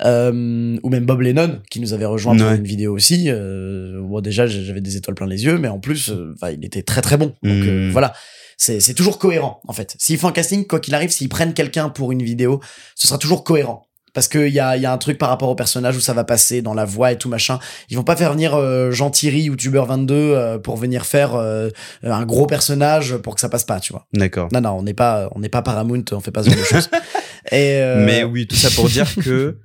Euh, 0.06 0.78
ou 0.84 0.90
même 0.90 1.06
Bob 1.06 1.22
Lennon, 1.22 1.60
qui 1.70 1.80
nous 1.80 1.94
avait 1.94 2.06
rejoint 2.06 2.21
pour 2.24 2.32
Ouais. 2.34 2.56
une 2.58 2.64
vidéo 2.64 2.94
aussi. 2.96 3.26
Euh, 3.30 4.00
bon, 4.02 4.22
déjà, 4.22 4.48
j'avais 4.48 4.82
des 4.82 4.98
étoiles 4.98 5.16
plein 5.16 5.28
les 5.28 5.44
yeux, 5.46 5.58
mais 5.58 5.68
en 5.68 5.80
plus, 5.80 6.10
euh, 6.10 6.34
il 6.54 6.64
était 6.66 6.84
très 6.84 7.02
très 7.02 7.18
bon. 7.18 7.28
Donc 7.44 7.64
euh, 7.66 7.88
Mm. 7.90 7.92
voilà. 7.92 8.14
C'est 8.58 8.94
toujours 8.94 9.18
cohérent, 9.18 9.60
en 9.68 9.74
fait. 9.74 9.96
S'ils 9.98 10.20
font 10.20 10.28
un 10.28 10.32
casting, 10.32 10.68
quoi 10.68 10.80
qu'il 10.80 10.94
arrive, 10.94 11.10
s'ils 11.10 11.30
prennent 11.30 11.54
quelqu'un 11.56 11.90
pour 11.90 12.12
une 12.12 12.22
vidéo, 12.22 12.60
ce 12.96 13.08
sera 13.08 13.18
toujours 13.18 13.44
cohérent. 13.44 13.88
Parce 14.14 14.28
qu'il 14.28 14.50
y 14.50 14.60
a, 14.60 14.76
y 14.78 14.86
a 14.86 14.92
un 14.92 14.98
truc 14.98 15.18
par 15.18 15.30
rapport 15.30 15.48
au 15.50 15.56
personnage 15.56 15.96
où 15.96 16.00
ça 16.02 16.14
va 16.14 16.24
passer 16.26 16.62
dans 16.62 16.74
la 16.74 16.84
voix 16.86 17.14
et 17.14 17.18
tout 17.18 17.30
machin. 17.30 17.58
Ils 17.90 17.96
vont 17.98 18.04
pas 18.04 18.16
faire 18.18 18.34
venir 18.34 18.54
euh, 18.56 18.92
Jean 18.92 19.10
Thierry, 19.10 19.44
youtubeur 19.44 19.86
22, 19.88 20.14
euh, 20.14 20.58
pour 20.60 20.76
venir 20.76 21.06
faire 21.06 21.34
euh, 21.36 21.70
un 22.04 22.26
gros 22.26 22.46
personnage 22.46 23.16
pour 23.18 23.34
que 23.36 23.42
ça 23.42 23.48
passe 23.50 23.64
pas, 23.64 23.80
tu 23.80 23.94
vois. 23.94 24.06
d'accord 24.14 24.50
Non, 24.52 24.60
non, 24.62 24.72
on 24.78 24.84
n'est 24.84 24.94
pas, 24.94 25.30
on 25.34 25.40
n'est 25.40 25.50
pas 25.50 25.62
Paramount, 25.62 26.04
on 26.12 26.20
fait 26.20 26.32
pas 26.32 26.44
ce 26.44 26.50
genre 26.50 26.60
de 26.60 26.64
choses. 26.66 26.90
Et 27.52 27.78
euh, 27.82 28.06
Mais 28.06 28.24
oui, 28.26 28.46
tout 28.48 28.56
ça 28.58 28.70
pour 28.76 28.90
dire 28.90 29.08
que 29.16 29.58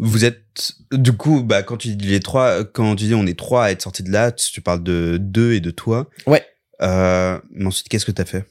vous 0.00 0.24
êtes 0.24 0.72
du 0.92 1.12
coup 1.12 1.42
bah 1.42 1.62
quand 1.62 1.76
tu 1.76 1.94
dis 1.94 2.08
les 2.08 2.20
trois 2.20 2.64
quand 2.64 2.96
tu 2.96 3.04
dis 3.04 3.14
on 3.14 3.26
est 3.26 3.38
trois 3.38 3.66
à 3.66 3.70
être 3.70 3.82
sortis 3.82 4.02
de 4.02 4.10
là, 4.10 4.32
tu 4.32 4.60
parles 4.60 4.82
de 4.82 5.18
deux 5.20 5.52
et 5.52 5.60
de 5.60 5.70
toi. 5.70 6.08
Ouais. 6.26 6.44
Euh, 6.82 7.38
mais 7.50 7.66
ensuite 7.66 7.88
qu'est-ce 7.88 8.06
que 8.06 8.10
t'as 8.10 8.24
fait? 8.24 8.46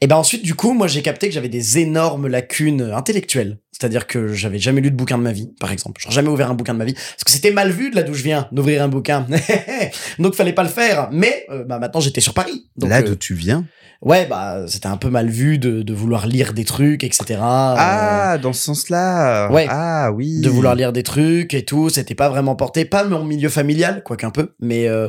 Et 0.00 0.06
ben 0.06 0.16
ensuite, 0.16 0.44
du 0.44 0.54
coup, 0.54 0.72
moi 0.72 0.86
j'ai 0.86 1.02
capté 1.02 1.28
que 1.28 1.34
j'avais 1.34 1.48
des 1.48 1.78
énormes 1.78 2.28
lacunes 2.28 2.82
intellectuelles. 2.82 3.58
C'est-à-dire 3.78 4.06
que 4.06 4.28
j'avais 4.32 4.58
jamais 4.58 4.80
lu 4.80 4.90
de 4.90 4.96
bouquin 4.96 5.18
de 5.18 5.22
ma 5.22 5.32
vie, 5.32 5.50
par 5.60 5.70
exemple. 5.70 6.00
Genre 6.00 6.10
jamais 6.10 6.28
ouvert 6.28 6.50
un 6.50 6.54
bouquin 6.54 6.72
de 6.72 6.78
ma 6.78 6.86
vie. 6.86 6.94
Parce 6.94 7.24
que 7.24 7.30
c'était 7.30 7.50
mal 7.50 7.70
vu 7.70 7.90
de 7.90 7.96
là 7.96 8.02
d'où 8.02 8.14
je 8.14 8.22
viens, 8.22 8.48
d'ouvrir 8.50 8.82
un 8.82 8.88
bouquin. 8.88 9.26
Donc 10.18 10.34
fallait 10.34 10.54
pas 10.54 10.62
le 10.62 10.70
faire. 10.70 11.08
Mais 11.12 11.44
euh, 11.50 11.64
bah, 11.64 11.78
maintenant 11.78 12.00
j'étais 12.00 12.22
sur 12.22 12.32
Paris. 12.32 12.68
Donc, 12.76 12.88
Là 12.88 13.00
euh, 13.00 13.02
d'où 13.02 13.16
tu 13.16 13.34
viens 13.34 13.66
ouais, 14.02 14.26
bah 14.26 14.64
c'était 14.68 14.86
un 14.88 14.96
peu 14.98 15.08
mal 15.08 15.28
vu 15.28 15.58
de, 15.58 15.82
de 15.82 15.94
vouloir 15.94 16.26
lire 16.26 16.52
des 16.52 16.64
trucs, 16.64 17.02
etc. 17.04 17.38
Ah, 17.40 18.38
dans 18.40 18.52
ce 18.52 18.62
sens-là. 18.62 19.46
Euh, 19.46 19.52
ouais. 19.52 19.66
Ah 19.68 20.10
oui. 20.12 20.40
de 20.40 20.48
vouloir 20.48 20.74
lire 20.74 20.92
des 20.92 21.02
trucs 21.02 21.54
et 21.54 21.64
tout, 21.64 21.88
c'était 21.88 22.14
pas 22.14 22.28
vraiment 22.28 22.56
porté, 22.56 22.84
pas 22.84 23.04
mon 23.04 23.24
milieu 23.24 23.48
familial, 23.48 24.02
quoique 24.04 24.24
un 24.26 24.30
peu, 24.30 24.54
mais 24.60 24.86
euh, 24.88 25.08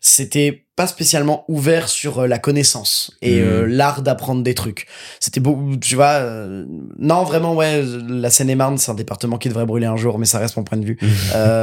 c'était 0.00 0.64
pas 0.76 0.86
spécialement 0.86 1.44
ouvert 1.48 1.88
sur 1.88 2.20
euh, 2.20 2.26
la 2.28 2.38
connaissance 2.38 3.10
et 3.20 3.40
Mm. 3.40 3.44
euh, 3.44 3.66
l'art 3.66 4.02
d'apprendre 4.02 4.44
des 4.44 4.54
trucs. 4.54 4.86
C'était 5.18 5.40
beaucoup, 5.40 5.76
tu 5.76 5.96
vois, 5.96 6.20
euh, 6.20 6.64
non 6.98 7.24
vraiment 7.24 7.54
ouais, 7.56 7.82
la 8.08 8.30
Seine-et-Marne 8.30 8.78
c'est 8.78 8.90
un 8.90 8.94
département 8.94 9.38
qui 9.38 9.48
devrait 9.48 9.66
brûler 9.66 9.86
un 9.86 9.96
jour, 9.96 10.18
mais 10.18 10.26
ça 10.26 10.38
reste 10.38 10.56
mon 10.56 10.64
point 10.64 10.78
de 10.78 10.84
vue. 10.86 10.98
Euh, 11.34 11.62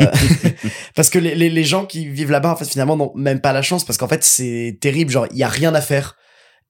parce 0.96 1.10
que 1.10 1.20
les, 1.20 1.36
les, 1.36 1.50
les 1.50 1.64
gens 1.64 1.86
qui 1.86 2.08
vivent 2.08 2.32
là-bas 2.32 2.52
en 2.52 2.56
fait 2.56 2.66
finalement 2.66 2.96
n'ont 2.96 3.12
même 3.16 3.42
pas 3.42 3.52
la 3.54 3.62
chance 3.62 3.84
parce 3.84 3.98
qu'en 3.98 4.08
fait 4.08 4.24
c'est 4.24 4.78
terrible, 4.80 5.12
genre 5.12 5.28
il 5.32 5.38
y 5.38 5.44
a 5.44 5.48
rien 5.50 5.74
à 5.76 5.82
faire. 5.82 6.16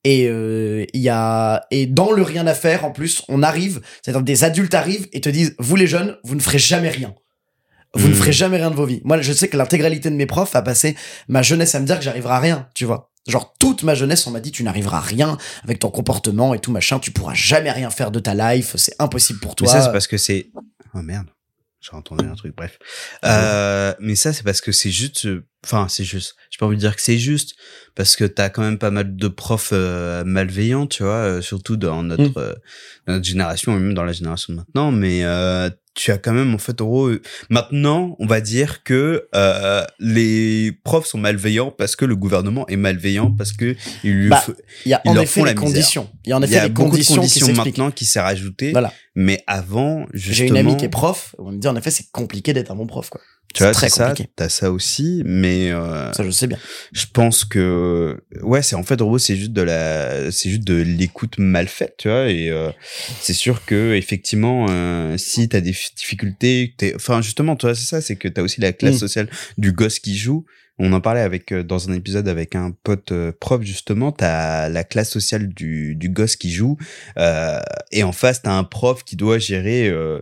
Et 0.04 0.28
euh, 0.30 0.86
y 0.94 1.10
a 1.10 1.66
et 1.72 1.88
dans 1.88 2.12
le 2.12 2.22
rien 2.22 2.46
à 2.46 2.54
faire 2.54 2.86
en 2.86 2.92
plus, 2.92 3.24
on 3.28 3.42
arrive, 3.42 3.82
c'est-à-dire 4.02 4.22
des 4.22 4.44
adultes 4.44 4.76
arrivent 4.76 5.08
et 5.14 5.20
te 5.22 5.30
disent 5.30 5.56
vous 5.60 5.76
les 5.76 5.88
jeunes, 5.88 6.16
vous 6.24 6.36
ne 6.36 6.42
ferez 6.42 6.60
jamais 6.60 6.90
rien. 6.90 7.16
Vous 7.96 8.08
ne 8.10 8.14
Mm. 8.14 8.18
ferez 8.18 8.32
jamais 8.34 8.58
rien 8.58 8.70
de 8.72 8.76
vos 8.76 8.86
vies. 8.86 9.02
Moi, 9.06 9.22
je 9.22 9.32
sais 9.34 9.48
que 9.48 9.56
l'intégralité 9.58 10.10
de 10.10 10.16
mes 10.16 10.26
profs 10.26 10.56
a 10.56 10.62
passé 10.62 10.96
ma 11.28 11.42
jeunesse 11.42 11.74
à 11.76 11.80
me 11.80 11.86
dire 11.86 11.98
que 11.98 12.04
j'arriverai 12.04 12.34
à 12.34 12.40
rien, 12.40 12.68
tu 12.76 12.86
vois. 12.86 13.10
Genre 13.28 13.54
toute 13.60 13.84
ma 13.84 13.96
jeunesse, 13.96 14.26
on 14.28 14.32
m'a 14.32 14.40
dit 14.40 14.52
tu 14.52 14.64
n'arriveras 14.64 14.98
à 14.98 15.02
rien 15.02 15.38
avec 15.64 15.80
ton 15.80 15.90
comportement 15.90 16.54
et 16.54 16.60
tout 16.60 16.72
machin, 16.72 17.00
tu 17.00 17.12
pourras 17.12 17.34
jamais 17.34 17.72
rien 17.72 17.90
faire 17.90 18.12
de 18.12 18.20
ta 18.20 18.34
life, 18.36 18.76
c'est 18.78 18.96
impossible 19.00 19.40
pour 19.40 19.52
Mais 19.52 19.56
toi. 19.56 19.68
ça 19.68 19.82
c'est 19.82 19.92
parce 19.92 20.08
que 20.08 20.18
c'est. 20.18 20.52
Oh 20.94 21.02
merde. 21.02 21.28
J'ai 21.82 21.96
entendu 21.96 22.26
un 22.26 22.34
truc. 22.34 22.56
Bref. 22.56 22.80
Euh, 23.24 23.94
mais 24.00 24.16
ça 24.16 24.34
c'est 24.34 24.42
parce 24.44 24.62
que 24.62 24.72
c'est 24.72 24.90
juste. 24.92 25.26
euh, 25.26 25.46
Enfin 25.64 25.88
c'est 25.90 26.04
juste. 26.04 26.36
J'ai 26.52 26.58
pas 26.60 26.68
envie 26.68 26.76
de 26.76 26.80
dire 26.82 26.96
que 26.96 27.02
c'est 27.02 27.18
juste 27.18 27.56
parce 27.96 28.16
que 28.16 28.24
t'as 28.24 28.50
quand 28.50 28.62
même 28.62 28.78
pas 28.78 28.92
mal 28.92 29.16
de 29.16 29.28
profs 29.28 29.70
euh, 29.74 30.24
malveillants, 30.24 30.86
tu 30.88 31.02
vois, 31.04 31.14
euh, 31.14 31.42
surtout 31.42 31.76
dans 31.78 32.04
notre, 32.04 32.24
Mm. 32.24 32.56
dans 33.08 33.14
notre 33.14 33.26
génération, 33.26 33.72
même 33.74 33.94
dans 33.96 34.04
la 34.04 34.14
génération 34.14 34.54
de 34.54 34.58
maintenant. 34.60 34.92
Mais 34.92 35.24
euh, 35.24 35.70
tu 35.96 36.12
as 36.12 36.18
quand 36.18 36.34
même 36.34 36.54
en 36.54 36.58
fait 36.58 36.80
en 36.82 36.86
gros 36.86 37.08
euh, 37.08 37.22
maintenant 37.50 38.16
on 38.20 38.28
va 38.28 38.42
dire 38.42 38.84
que 38.84 39.28
euh, 39.34 39.84
les 40.00 40.72
profs 40.84 41.08
sont 41.08 41.18
malveillants 41.18 41.72
parce 41.72 41.96
que 41.96 42.06
le 42.06 42.16
gouvernement 42.16 42.68
est 42.68 42.76
malveillant 42.76 43.32
parce 43.32 43.54
que 43.54 43.76
il 44.04 44.12
lui 44.14 44.30
Bah, 44.30 44.38
faut- 44.46 44.54
Il 44.86 44.90
y 44.90 44.94
a 44.94 45.02
ils 45.06 45.10
en 45.10 45.14
leur 45.14 45.24
effet 45.24 45.40
font 45.40 45.46
les 45.46 45.56
conditions. 45.56 46.10
Il 46.26 46.30
y 46.30 46.34
a 46.34 46.38
en 46.38 46.42
effet 46.42 46.58
a 46.58 46.64
les 46.64 46.70
beaucoup 46.70 46.90
de 46.90 46.92
conditions, 46.92 47.16
conditions 47.16 47.48
qui 47.48 47.54
maintenant 47.54 47.92
qui 47.92 48.06
s'est 48.06 48.20
rajouté 48.20 48.72
Voilà. 48.72 48.92
Mais 49.16 49.42
avant 49.48 50.06
justement 50.14 50.36
J'ai 50.36 50.48
une 50.48 50.58
amie 50.58 50.78
qui 50.78 50.86
est 50.86 50.90
prof, 50.90 51.36
on 51.40 51.52
me 51.52 51.58
dit 51.58 51.68
en 51.68 51.76
effet 51.76 51.92
c'est 51.92 52.12
compliqué 52.12 52.54
d'être 52.54 52.72
un 52.72 52.76
bon 52.76 52.86
prof 52.88 53.10
quoi. 53.10 53.22
tu 53.54 53.64
vois 53.64 53.74
C'est 53.74 53.88
ça 53.90 54.14
t'as 54.36 54.50
ça 54.50 54.72
aussi 54.72 55.22
mais 55.26 55.72
euh, 55.72 56.12
Ça 56.14 56.24
je 56.26 56.32
sais 56.32 56.48
bien. 56.48 56.58
je 56.92 57.06
pense 57.14 57.46
que 57.46 58.22
ouais 58.42 58.62
c'est 58.62 58.76
en 58.76 58.84
fait 58.84 58.98
gros 59.00 59.18
c'est 59.18 59.36
juste 59.38 59.54
de 59.54 59.62
la 59.62 60.32
c'est 60.32 60.50
juste 60.50 60.64
de 60.66 60.76
l'écoute 60.76 61.38
mal 61.38 61.68
faite 61.68 61.96
tu 61.98 62.10
vois 62.10 62.28
et 62.30 62.50
euh, 62.50 62.70
c'est 63.22 63.34
sûr 63.34 63.64
que 63.66 63.94
effectivement 63.96 64.66
euh, 64.70 65.18
si 65.18 65.48
t'as 65.48 65.62
des 65.62 65.72
difficultés 65.96 66.74
t'es 66.78 66.94
enfin 66.96 67.22
justement 67.22 67.56
toi 67.56 67.74
c'est 67.76 67.86
ça 67.86 68.02
c'est 68.02 68.16
que 68.18 68.28
t'as 68.28 68.42
aussi 68.42 68.62
la 68.62 68.74
classe 68.74 68.96
Mm. 68.96 69.00
sociale 69.00 69.30
du 69.58 69.72
gosse 69.72 70.00
qui 70.00 70.18
joue 70.18 70.46
on 70.78 70.92
en 70.94 71.00
parlait 71.02 71.22
avec 71.22 71.52
euh, 71.54 71.64
dans 71.64 71.90
un 71.90 71.94
épisode 71.94 72.28
avec 72.28 72.56
un 72.56 72.72
pote 72.84 73.12
euh, 73.12 73.32
prof 73.40 73.62
justement 73.62 74.12
t'as 74.12 74.68
la 74.70 74.84
classe 74.84 75.10
sociale 75.10 75.48
du 75.48 75.96
du 75.96 76.10
gosse 76.10 76.36
qui 76.36 76.52
joue 76.52 76.78
euh, 77.18 77.60
et 77.92 78.04
en 78.04 78.12
face 78.12 78.42
t'as 78.42 78.52
un 78.52 78.64
prof 78.66 79.04
qui 79.04 79.16
doit 79.16 79.38
gérer 79.40 79.88
euh, 79.88 80.20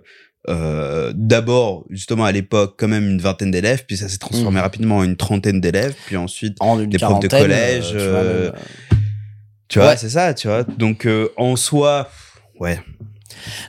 euh, 0.49 1.11
d'abord 1.15 1.85
justement 1.89 2.25
à 2.25 2.31
l'époque 2.31 2.75
quand 2.77 2.87
même 2.87 3.07
une 3.09 3.19
vingtaine 3.21 3.49
d'élèves 3.51 3.85
puis 3.87 3.97
ça 3.97 4.09
s'est 4.09 4.17
transformé 4.17 4.57
Mhm. 4.57 4.63
rapidement 4.63 4.97
en 4.97 5.03
une 5.03 5.15
trentaine 5.15 5.59
d'élèves 5.61 5.95
puis 6.05 6.17
ensuite 6.17 6.57
En 6.59 6.75
Des 6.77 6.97
profs 6.99 7.19
de 7.21 7.27
quarantaine, 7.27 7.41
collège, 7.41 7.87
tu 7.89 7.93
vois, 7.97 8.01
euh, 8.03 8.51
vois 9.75 9.87
Ouais. 9.89 9.97
c'est 9.97 10.09
ça 10.09 10.33
tu 10.33 10.47
vois 10.47 10.63
donc 10.63 11.07
euh, 11.07 11.29
en 11.37 11.55
soi 11.55 12.09
ouais 12.59 12.79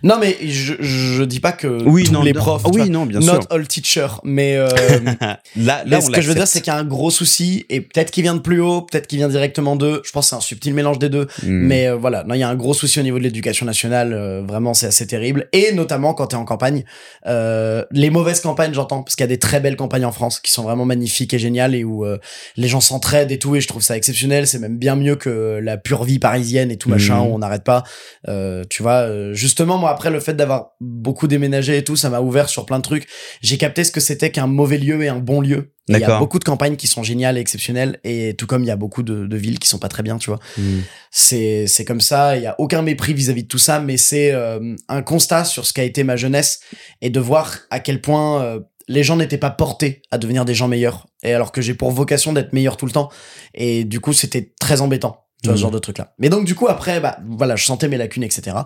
Non 0.03 0.17
mais 0.21 0.37
je, 0.47 0.75
je 0.81 1.23
dis 1.25 1.41
pas 1.41 1.53
que 1.53 1.67
oui 1.85 2.05
tous 2.05 2.13
non 2.13 2.23
les 2.23 2.33
profs. 2.33 2.63
Tu 2.65 2.71
oui 2.71 2.77
vois, 2.83 2.87
non 2.89 3.07
bien 3.07 3.21
not 3.21 3.27
sûr 3.43 3.47
all 3.51 3.67
teacher, 3.67 4.07
mais 4.25 4.57
euh, 4.57 4.69
là 5.21 5.39
là 5.57 5.85
Mais 5.87 5.97
on 5.97 6.01
ce 6.01 6.11
que 6.11 6.21
je 6.21 6.29
veux 6.29 6.35
dire, 6.35 6.47
c'est 6.49 6.61
qu'il 6.61 6.73
y 6.73 6.77
a 6.77 6.79
un 6.79 6.85
gros 6.85 7.11
souci, 7.11 7.67
et 7.71 7.81
peut-être 7.81 8.11
qu'il 8.11 8.23
vient 8.23 8.35
de 8.35 8.41
plus 8.41 8.61
haut, 8.61 8.83
peut-être 8.83 9.07
qu'il 9.07 9.19
vient 9.19 9.29
directement 9.29 9.77
d'eux. 9.77 10.03
Je 10.05 10.13
pense 10.13 10.27
que 10.27 10.31
c'est 10.31 10.37
un 10.37 10.41
subtil 10.41 10.75
mélange 10.75 10.99
des 10.99 11.09
deux. 11.09 11.27
Mm. 11.43 11.49
Mais 11.49 11.87
euh, 11.89 11.97
voilà, 11.97 12.25
non, 12.25 12.35
il 12.35 12.39
y 12.41 12.43
a 12.43 12.49
un 12.49 12.55
gros 12.55 12.75
souci 12.75 13.01
au 13.01 13.03
niveau 13.03 13.19
de 13.19 13.25
l'éducation 13.25 13.67
nationale. 13.67 14.13
euh, 14.13 14.43
vraiment, 14.47 14.75
c'est 14.75 14.87
assez 14.87 15.07
terrible. 15.07 15.49
Et 15.53 15.73
notamment 15.73 16.15
quand 16.15 16.29
t'es 16.29 16.37
en 16.37 16.45
campagne, 16.45 16.85
euh, 17.27 17.85
les 17.91 18.11
mauvaises 18.11 18.41
campagnes, 18.41 18.75
j'entends, 18.75 19.03
parce 19.03 19.17
qu'il 19.17 19.23
y 19.25 19.29
a 19.29 19.29
des 19.29 19.39
très 19.39 19.61
belles 19.61 19.77
campagnes 19.77 20.05
en 20.05 20.13
France 20.13 20.41
qui 20.41 20.51
sont 20.53 20.63
vraiment 20.63 20.85
magnifiques 20.85 21.35
et 21.35 21.39
géniales 21.39 21.75
et 21.75 21.85
où 21.85 22.05
euh, 22.05 22.19
les 22.57 22.69
gens 22.69 22.81
s'entraident 22.81 23.33
et 23.33 23.39
tout. 23.39 23.57
Et 23.57 23.61
je 23.61 23.69
trouve 23.69 23.83
ça 23.83 23.97
exceptionnel. 23.97 24.47
C'est 24.47 24.59
même 24.59 24.77
bien 24.79 24.97
mieux 24.97 25.17
que 25.17 25.59
la 25.63 25.77
pure 25.77 26.05
vie 26.05 26.19
parisienne 26.19 26.71
et 26.71 26.77
tout 26.77 26.89
machin 26.89 27.17
Mhm. 27.21 27.27
où 27.27 27.35
on 27.35 27.39
n'arrête 27.39 27.65
pas. 27.65 27.85
Euh, 28.29 28.65
tu 28.69 28.83
vois, 28.83 29.03
euh, 29.09 29.33
justement, 29.65 29.79
moi 29.79 29.91
après 29.91 30.11
le 30.11 30.21
fait 30.21 30.35
d'avoir 30.35 30.73
beaucoup 30.81 31.27
déménagé 31.27 31.79
et 31.79 31.85
tout, 31.85 31.97
ça 31.97 32.11
m'a 32.11 32.21
ouvert 32.21 32.51
sur 32.51 32.67
plein 32.67 32.79
de 32.79 32.83
trucs. 32.83 33.07
J'ai 33.41 33.57
capté 33.57 33.83
ce 33.83 33.91
que 33.91 34.01
c'était 34.01 34.31
qu'un 34.31 34.47
mauvais 34.47 34.77
lieu 34.77 35.03
et 35.03 35.09
un 35.09 35.19
bon 35.19 35.41
lieu. 35.41 35.73
Il 35.89 35.97
y 35.97 36.05
a 36.05 36.19
beaucoup 36.19 36.39
de 36.39 36.45
campagnes 36.45 36.77
qui 36.77 36.87
sont 36.87 37.03
géniales 37.03 37.39
et 37.39 37.41
exceptionnelles, 37.41 37.99
et 38.05 38.35
tout 38.37 38.47
comme 38.47 38.63
il 38.63 38.67
y 38.67 38.71
a 38.71 38.77
beaucoup 38.77 39.03
de, 39.03 39.27
de 39.27 39.37
villes 39.37 39.59
qui 39.59 39.69
sont 39.69 39.79
pas 39.79 39.89
très 39.89 40.03
bien, 40.03 40.19
tu 40.19 40.31
vois. 40.31 40.41
Mm. 40.59 40.81
C'est 41.11 41.67
c'est 41.67 41.85
comme 41.85 42.01
ça, 42.01 42.37
il 42.37 42.43
y 42.43 42.47
a 42.47 42.55
aucun 42.59 42.83
mépris 42.83 43.15
vis-à-vis 43.15 43.45
de 43.45 43.49
tout 43.49 43.59
ça, 43.59 43.81
mais 43.81 43.97
c'est 43.97 44.33
euh, 44.33 44.77
un 44.89 45.03
constat 45.03 45.45
sur 45.45 45.65
ce 45.65 45.73
qu'a 45.73 45.85
été 45.85 46.05
ma 46.05 46.17
jeunesse 46.17 46.61
et 47.01 47.11
de 47.11 47.21
voir 47.21 47.59
à 47.71 47.81
quel 47.81 48.01
point 48.01 48.43
euh, 48.43 48.61
les 48.89 49.03
gens 49.03 49.17
n'étaient 49.17 49.39
pas 49.39 49.51
portés 49.51 50.03
à 50.11 50.19
devenir 50.19 50.45
des 50.45 50.55
gens 50.55 50.69
meilleurs, 50.69 51.07
et 51.23 51.33
alors 51.33 51.53
que 51.53 51.63
j'ai 51.63 51.75
pour 51.75 51.91
vocation 51.91 52.33
d'être 52.33 52.53
meilleur 52.53 52.77
tout 52.77 52.87
le 52.87 52.93
temps, 52.93 53.11
et 53.55 53.85
du 53.85 54.01
coup 54.01 54.13
c'était 54.13 54.53
très 54.61 54.81
embêtant. 54.81 55.24
Tu 55.45 55.49
vois, 55.51 55.57
ce 55.57 55.61
Mhm. 55.61 55.63
genre 55.63 55.71
de 55.71 55.79
truc 55.79 55.99
là. 55.99 56.13
Mais 56.19 56.29
donc, 56.31 56.45
du 56.47 56.55
coup, 56.57 56.67
après, 56.69 56.99
bah, 57.01 57.19
voilà, 57.29 57.55
je 57.55 57.65
sentais 57.65 57.87
mes 57.87 57.97
lacunes, 57.99 58.23
etc. 58.25 58.57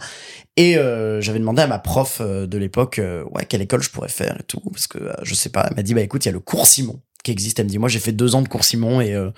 Et 0.56 0.78
euh, 0.78 1.20
j'avais 1.20 1.38
demandé 1.40 1.60
à 1.60 1.66
ma 1.66 1.78
prof 1.78 2.18
euh, 2.20 2.46
de 2.46 2.56
l'époque, 2.56 2.98
euh, 3.00 3.24
ouais, 3.32 3.44
quelle 3.46 3.60
école 3.62 3.82
je 3.82 3.90
pourrais 3.90 4.08
faire 4.08 4.36
et 4.40 4.44
tout. 4.44 4.60
Parce 4.70 4.86
que, 4.86 4.98
euh, 4.98 5.12
je 5.22 5.34
sais 5.34 5.50
pas, 5.50 5.66
elle 5.68 5.76
m'a 5.76 5.82
dit, 5.82 5.92
bah 5.92 6.00
écoute, 6.02 6.24
il 6.24 6.28
y 6.28 6.30
a 6.30 6.32
le 6.32 6.40
cours 6.40 6.66
Simon 6.66 7.00
qui 7.24 7.32
existe. 7.32 7.58
Elle 7.58 7.66
me 7.66 7.70
dit, 7.70 7.78
moi, 7.78 7.88
j'ai 7.88 7.98
fait 7.98 8.12
deux 8.12 8.34
ans 8.36 8.42
de 8.42 8.48
cours 8.48 8.64
Simon 8.64 9.00
et 9.00 9.12
euh, 9.12 9.30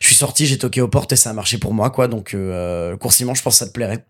je 0.00 0.06
suis 0.06 0.14
sorti, 0.14 0.46
j'ai 0.46 0.56
toqué 0.56 0.80
aux 0.80 0.88
portes 0.88 1.12
et 1.12 1.16
ça 1.16 1.30
a 1.30 1.32
marché 1.32 1.58
pour 1.58 1.74
moi, 1.74 1.90
quoi. 1.90 2.06
Donc, 2.08 2.32
euh, 2.32 2.92
le 2.92 2.96
cours 2.96 3.12
Simon, 3.12 3.34
je 3.34 3.42
pense 3.42 3.54
que 3.54 3.58
ça 3.58 3.66
te 3.66 3.72
plairait. 3.72 4.04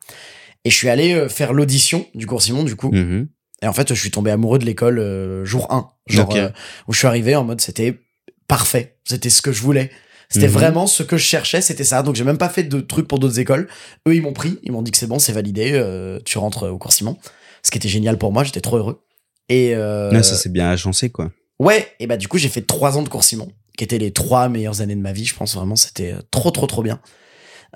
Et 0.66 0.70
je 0.70 0.76
suis 0.76 0.88
allé 0.90 1.14
euh, 1.14 1.28
faire 1.30 1.52
l'audition 1.54 2.06
du 2.14 2.26
cours 2.26 2.42
Simon, 2.42 2.64
du 2.64 2.76
coup. 2.76 2.92
Mhm. 2.92 3.28
Et 3.62 3.66
en 3.66 3.72
fait, 3.72 3.94
je 3.94 3.98
suis 3.98 4.10
tombé 4.10 4.30
amoureux 4.30 4.58
de 4.58 4.66
l'école 4.66 4.98
euh, 4.98 5.44
jour 5.46 5.72
1. 5.72 5.90
Genre, 6.06 6.28
Ok. 6.28 6.36
euh, 6.36 6.50
où 6.86 6.92
je 6.92 6.98
suis 6.98 7.06
arrivé 7.06 7.34
en 7.34 7.44
mode, 7.44 7.62
c'était 7.62 7.98
parfait. 8.46 8.98
C'était 9.04 9.30
ce 9.30 9.40
que 9.40 9.52
je 9.52 9.62
voulais. 9.62 9.90
C'était 10.34 10.46
Mhm. 10.48 10.52
vraiment 10.52 10.86
ce 10.86 11.02
que 11.02 11.16
je 11.16 11.24
cherchais, 11.24 11.60
c'était 11.60 11.84
ça. 11.84 12.02
Donc, 12.02 12.16
j'ai 12.16 12.24
même 12.24 12.38
pas 12.38 12.48
fait 12.48 12.64
de 12.64 12.80
trucs 12.80 13.06
pour 13.08 13.18
d'autres 13.18 13.38
écoles. 13.38 13.68
Eux, 14.08 14.14
ils 14.14 14.22
m'ont 14.22 14.32
pris. 14.32 14.58
Ils 14.64 14.72
m'ont 14.72 14.82
dit 14.82 14.90
que 14.90 14.98
c'est 14.98 15.06
bon, 15.06 15.18
c'est 15.18 15.32
validé. 15.32 15.70
euh, 15.74 16.18
tu 16.24 16.38
rentres 16.38 16.70
au 16.70 16.78
cours 16.78 16.92
Simon. 16.92 17.16
Ce 17.62 17.70
qui 17.70 17.78
était 17.78 17.88
génial 17.88 18.18
pour 18.18 18.32
moi. 18.32 18.44
J'étais 18.44 18.60
trop 18.60 18.76
heureux. 18.78 19.00
Et, 19.48 19.74
euh, 19.74 20.10
Ouais, 20.10 20.22
ça 20.22 20.36
c'est 20.36 20.50
bien 20.52 20.68
agencé 20.70 21.10
quoi. 21.10 21.30
ouais. 21.58 21.86
Et 22.00 22.06
bah, 22.06 22.16
du 22.16 22.28
coup, 22.28 22.38
j'ai 22.38 22.48
fait 22.48 22.62
trois 22.62 22.96
ans 22.98 23.02
de 23.02 23.08
cours 23.08 23.24
Simon, 23.24 23.48
qui 23.78 23.84
étaient 23.84 23.98
les 23.98 24.12
trois 24.12 24.48
meilleures 24.48 24.80
années 24.80 24.96
de 24.96 25.00
ma 25.00 25.12
vie. 25.12 25.24
Je 25.24 25.34
pense 25.34 25.54
vraiment, 25.54 25.76
c'était 25.76 26.12
euh, 26.12 26.20
trop, 26.30 26.50
trop, 26.50 26.66
trop 26.66 26.82
bien. 26.82 27.00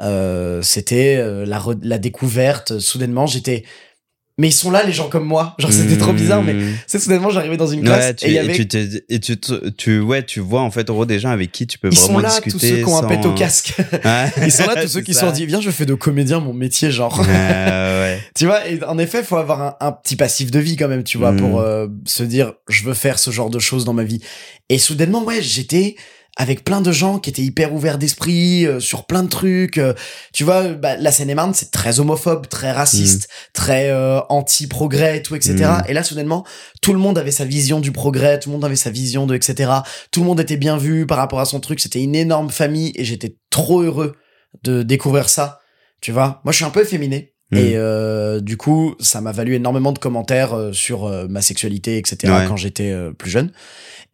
Euh, 0.00 0.62
c'était 0.62 1.16
euh, 1.16 1.44
la, 1.44 1.62
la 1.82 1.98
découverte. 1.98 2.78
Soudainement, 2.78 3.26
j'étais. 3.26 3.64
Mais 4.40 4.48
ils 4.48 4.52
sont 4.52 4.70
là, 4.70 4.84
les 4.84 4.92
gens 4.92 5.08
comme 5.08 5.24
moi. 5.24 5.56
Genre, 5.58 5.72
c'était 5.72 5.96
trop 5.98 6.12
bizarre, 6.12 6.42
mais 6.44 6.54
c'est 6.86 7.00
soudainement, 7.00 7.28
j'arrivais 7.30 7.56
dans 7.56 7.66
une 7.66 7.82
classe 7.82 8.04
Ouais, 8.06 8.14
tu, 8.14 8.26
et 8.26 8.30
y 8.30 8.34
et 8.36 8.38
avait. 8.38 8.52
tu, 8.64 9.02
et 9.08 9.18
tu, 9.18 9.36
te- 9.36 9.68
tu, 9.70 9.98
ouais, 10.00 10.24
tu 10.24 10.38
vois 10.38 10.60
en 10.62 10.70
fait 10.70 10.88
en 10.90 10.94
gros 10.94 11.06
des 11.06 11.18
gens 11.18 11.30
avec 11.30 11.50
qui 11.50 11.66
tu 11.66 11.76
peux 11.78 11.88
Ils 11.90 11.98
vraiment 11.98 12.14
sont 12.14 12.18
là, 12.20 12.28
discuter. 12.28 12.50
tous 12.52 12.58
ceux 12.60 12.76
qui 12.76 12.84
ont 12.84 12.98
un 12.98 13.08
pet 13.08 13.26
au 13.26 13.32
casque. 13.34 13.74
Ouais. 14.04 14.32
Ils 14.44 14.52
sont 14.52 14.66
là, 14.66 14.80
tous 14.80 14.88
ceux 14.88 15.00
qui 15.02 15.12
se 15.12 15.20
sont 15.20 15.32
dit, 15.32 15.44
viens, 15.44 15.60
je 15.60 15.70
fais 15.72 15.86
de 15.86 15.94
comédien 15.94 16.38
mon 16.38 16.52
métier, 16.54 16.92
genre. 16.92 17.18
Ouais, 17.18 17.26
ouais. 17.26 18.20
tu 18.36 18.46
vois, 18.46 18.66
et 18.68 18.82
en 18.84 18.96
effet, 18.98 19.24
faut 19.24 19.36
avoir 19.36 19.60
un, 19.60 19.74
un 19.80 19.90
petit 19.92 20.14
passif 20.14 20.50
de 20.52 20.60
vie 20.60 20.76
quand 20.76 20.88
même, 20.88 21.02
tu 21.02 21.18
vois, 21.18 21.32
pour 21.32 21.58
euh, 21.60 21.88
se 22.06 22.22
dire, 22.22 22.52
je 22.68 22.84
veux 22.84 22.94
faire 22.94 23.18
ce 23.18 23.30
genre 23.32 23.50
de 23.50 23.58
choses 23.58 23.84
dans 23.84 23.92
ma 23.92 24.04
vie. 24.04 24.20
Et 24.68 24.78
soudainement, 24.78 25.24
ouais, 25.24 25.42
j'étais 25.42 25.96
avec 26.38 26.64
plein 26.64 26.80
de 26.80 26.92
gens 26.92 27.18
qui 27.18 27.28
étaient 27.28 27.42
hyper 27.42 27.74
ouverts 27.74 27.98
d'esprit 27.98 28.64
euh, 28.64 28.78
sur 28.78 29.06
plein 29.06 29.24
de 29.24 29.28
trucs. 29.28 29.76
euh, 29.76 29.92
tu 30.32 30.44
vois, 30.44 30.68
bah, 30.68 30.96
la 30.96 31.10
Seine-et-Marne, 31.10 31.52
c'est 31.52 31.72
très 31.72 31.98
homophobe, 31.98 32.46
très 32.46 32.70
raciste, 32.70 33.28
très 33.52 33.90
euh, 33.90 34.20
anti-progrès 34.28 35.20
tout, 35.20 35.34
etc. 35.34 35.56
Mm. 35.56 35.82
Et 35.88 35.92
là, 35.92 36.04
soudainement, 36.04 36.46
tout 36.80 36.92
le 36.92 37.00
monde 37.00 37.18
avait 37.18 37.32
sa 37.32 37.44
vision 37.44 37.80
du 37.80 37.90
progrès, 37.90 38.38
tout 38.38 38.50
le 38.50 38.54
monde 38.54 38.64
avait 38.64 38.76
sa 38.76 38.90
vision 38.90 39.26
de, 39.26 39.34
etc. 39.34 39.70
Tout 40.12 40.20
le 40.20 40.26
monde 40.26 40.38
était 40.38 40.56
bien 40.56 40.76
vu 40.76 41.06
par 41.06 41.18
rapport 41.18 41.40
à 41.40 41.44
son 41.44 41.58
truc. 41.58 41.80
C'était 41.80 42.02
une 42.02 42.14
énorme 42.14 42.50
famille 42.50 42.92
et 42.94 43.04
j'étais 43.04 43.36
trop 43.50 43.82
heureux 43.82 44.14
de 44.62 44.84
découvrir 44.84 45.28
ça. 45.28 45.58
Tu 46.00 46.12
vois, 46.12 46.40
moi, 46.44 46.52
je 46.52 46.56
suis 46.56 46.64
un 46.64 46.70
peu 46.70 46.82
efféminé. 46.82 47.34
Mm. 47.50 47.56
Et 47.56 47.72
euh, 47.76 48.40
du 48.40 48.56
coup, 48.56 48.94
ça 49.00 49.20
m'a 49.20 49.32
valu 49.32 49.54
énormément 49.54 49.92
de 49.92 49.98
commentaires 49.98 50.54
euh, 50.54 50.72
sur 50.72 51.06
euh, 51.06 51.26
ma 51.28 51.40
sexualité, 51.40 51.96
etc. 51.96 52.32
Ouais. 52.32 52.44
quand 52.46 52.56
j'étais 52.56 52.90
euh, 52.90 53.12
plus 53.12 53.30
jeune. 53.30 53.50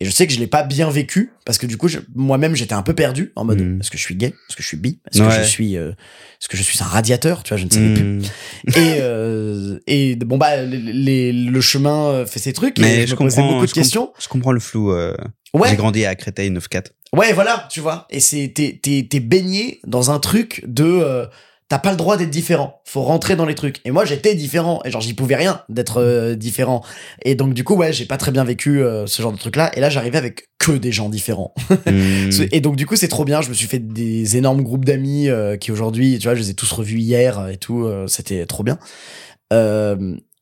Et 0.00 0.04
je 0.06 0.10
sais 0.10 0.26
que 0.26 0.32
je 0.32 0.38
l'ai 0.40 0.46
pas 0.48 0.64
bien 0.64 0.90
vécu 0.90 1.32
parce 1.46 1.56
que 1.56 1.66
du 1.66 1.76
coup, 1.76 1.88
moi-même, 2.14 2.56
j'étais 2.56 2.72
un 2.74 2.82
peu 2.82 2.94
perdu 2.94 3.32
en 3.36 3.44
mode 3.44 3.60
Mm. 3.62 3.80
est-ce 3.80 3.90
que 3.90 3.96
je 3.98 4.02
suis 4.02 4.16
gay, 4.16 4.28
est-ce 4.48 4.56
que 4.56 4.62
je 4.62 4.66
suis 4.68 4.76
bi, 4.76 4.98
est-ce 5.12 5.22
que 5.22 5.30
je 5.30 5.42
suis, 5.42 5.76
euh, 5.76 5.90
est-ce 5.90 6.48
que 6.48 6.56
je 6.56 6.62
suis 6.62 6.82
un 6.82 6.86
radiateur, 6.86 7.42
tu 7.44 7.50
vois, 7.50 7.58
je 7.58 7.64
ne 7.66 7.70
savais 7.70 7.94
plus. 7.94 8.02
Mhm. 8.02 8.22
Et 8.76 8.96
euh, 9.00 9.78
et 9.86 10.16
bon 10.16 10.36
bah 10.36 10.62
les, 10.62 10.78
les- 10.78 11.32
le 11.32 11.60
chemin 11.60 12.08
euh, 12.08 12.26
fait 12.26 12.40
ses 12.40 12.52
trucs. 12.52 12.78
Mais 12.78 12.98
et 12.98 13.00
je, 13.02 13.06
je 13.08 13.12
me 13.12 13.18
posais 13.18 13.36
comprends, 13.36 13.52
beaucoup 13.52 13.64
de 13.66 13.70
je 13.70 13.74
questions. 13.74 14.12
Je 14.20 14.28
comprends 14.28 14.52
le 14.52 14.60
flou. 14.60 14.90
euh, 14.92 15.16
Ouais. 15.54 15.68
J'ai 15.70 15.76
grandi 15.76 16.04
à 16.04 16.16
Créteil 16.16 16.50
9-4. 16.50 16.86
Ouais, 17.14 17.32
voilà, 17.32 17.68
tu 17.70 17.78
vois. 17.78 18.08
Et 18.10 18.18
c'est 18.18 18.52
t'es 18.52 18.80
t'es 18.82 19.06
t'es 19.08 19.20
baigné 19.20 19.78
dans 19.86 20.10
un 20.10 20.18
truc 20.18 20.64
de 20.66 20.82
euh, 20.84 21.26
t'as 21.68 21.78
pas 21.78 21.90
le 21.90 21.96
droit 21.96 22.16
d'être 22.16 22.30
différent. 22.30 22.80
Faut 22.84 23.02
rentrer 23.02 23.36
dans 23.36 23.46
les 23.46 23.54
trucs. 23.54 23.80
Et 23.84 23.90
moi, 23.90 24.04
j'étais 24.04 24.34
différent. 24.34 24.80
Et 24.84 24.90
genre, 24.90 25.00
j'y 25.00 25.14
pouvais 25.14 25.36
rien 25.36 25.62
d'être 25.68 26.00
euh, 26.00 26.34
différent. 26.34 26.82
Et 27.24 27.34
donc, 27.34 27.54
du 27.54 27.64
coup, 27.64 27.74
ouais, 27.74 27.92
j'ai 27.92 28.04
pas 28.04 28.16
très 28.16 28.32
bien 28.32 28.44
vécu 28.44 28.82
euh, 28.82 29.06
ce 29.06 29.22
genre 29.22 29.32
de 29.32 29.38
truc-là. 29.38 29.70
Et 29.76 29.80
là, 29.80 29.88
j'arrivais 29.90 30.18
avec 30.18 30.48
que 30.58 30.72
des 30.72 30.92
gens 30.92 31.08
différents. 31.08 31.54
Mhm. 31.86 32.48
Et 32.52 32.60
donc, 32.60 32.76
du 32.76 32.86
coup, 32.86 32.96
c'est 32.96 33.08
trop 33.08 33.24
bien. 33.24 33.40
Je 33.40 33.48
me 33.48 33.54
suis 33.54 33.66
fait 33.66 33.78
des 33.78 34.36
énormes 34.36 34.62
groupes 34.62 34.84
d'amis 34.84 35.28
euh, 35.28 35.56
qui 35.56 35.70
aujourd'hui, 35.70 36.18
tu 36.18 36.26
vois, 36.26 36.34
je 36.34 36.40
les 36.40 36.50
ai 36.50 36.54
tous 36.54 36.70
revus 36.72 36.98
hier 36.98 37.48
et 37.48 37.56
tout. 37.56 37.88
C'était 38.06 38.46
trop 38.46 38.64
bien. 38.64 38.78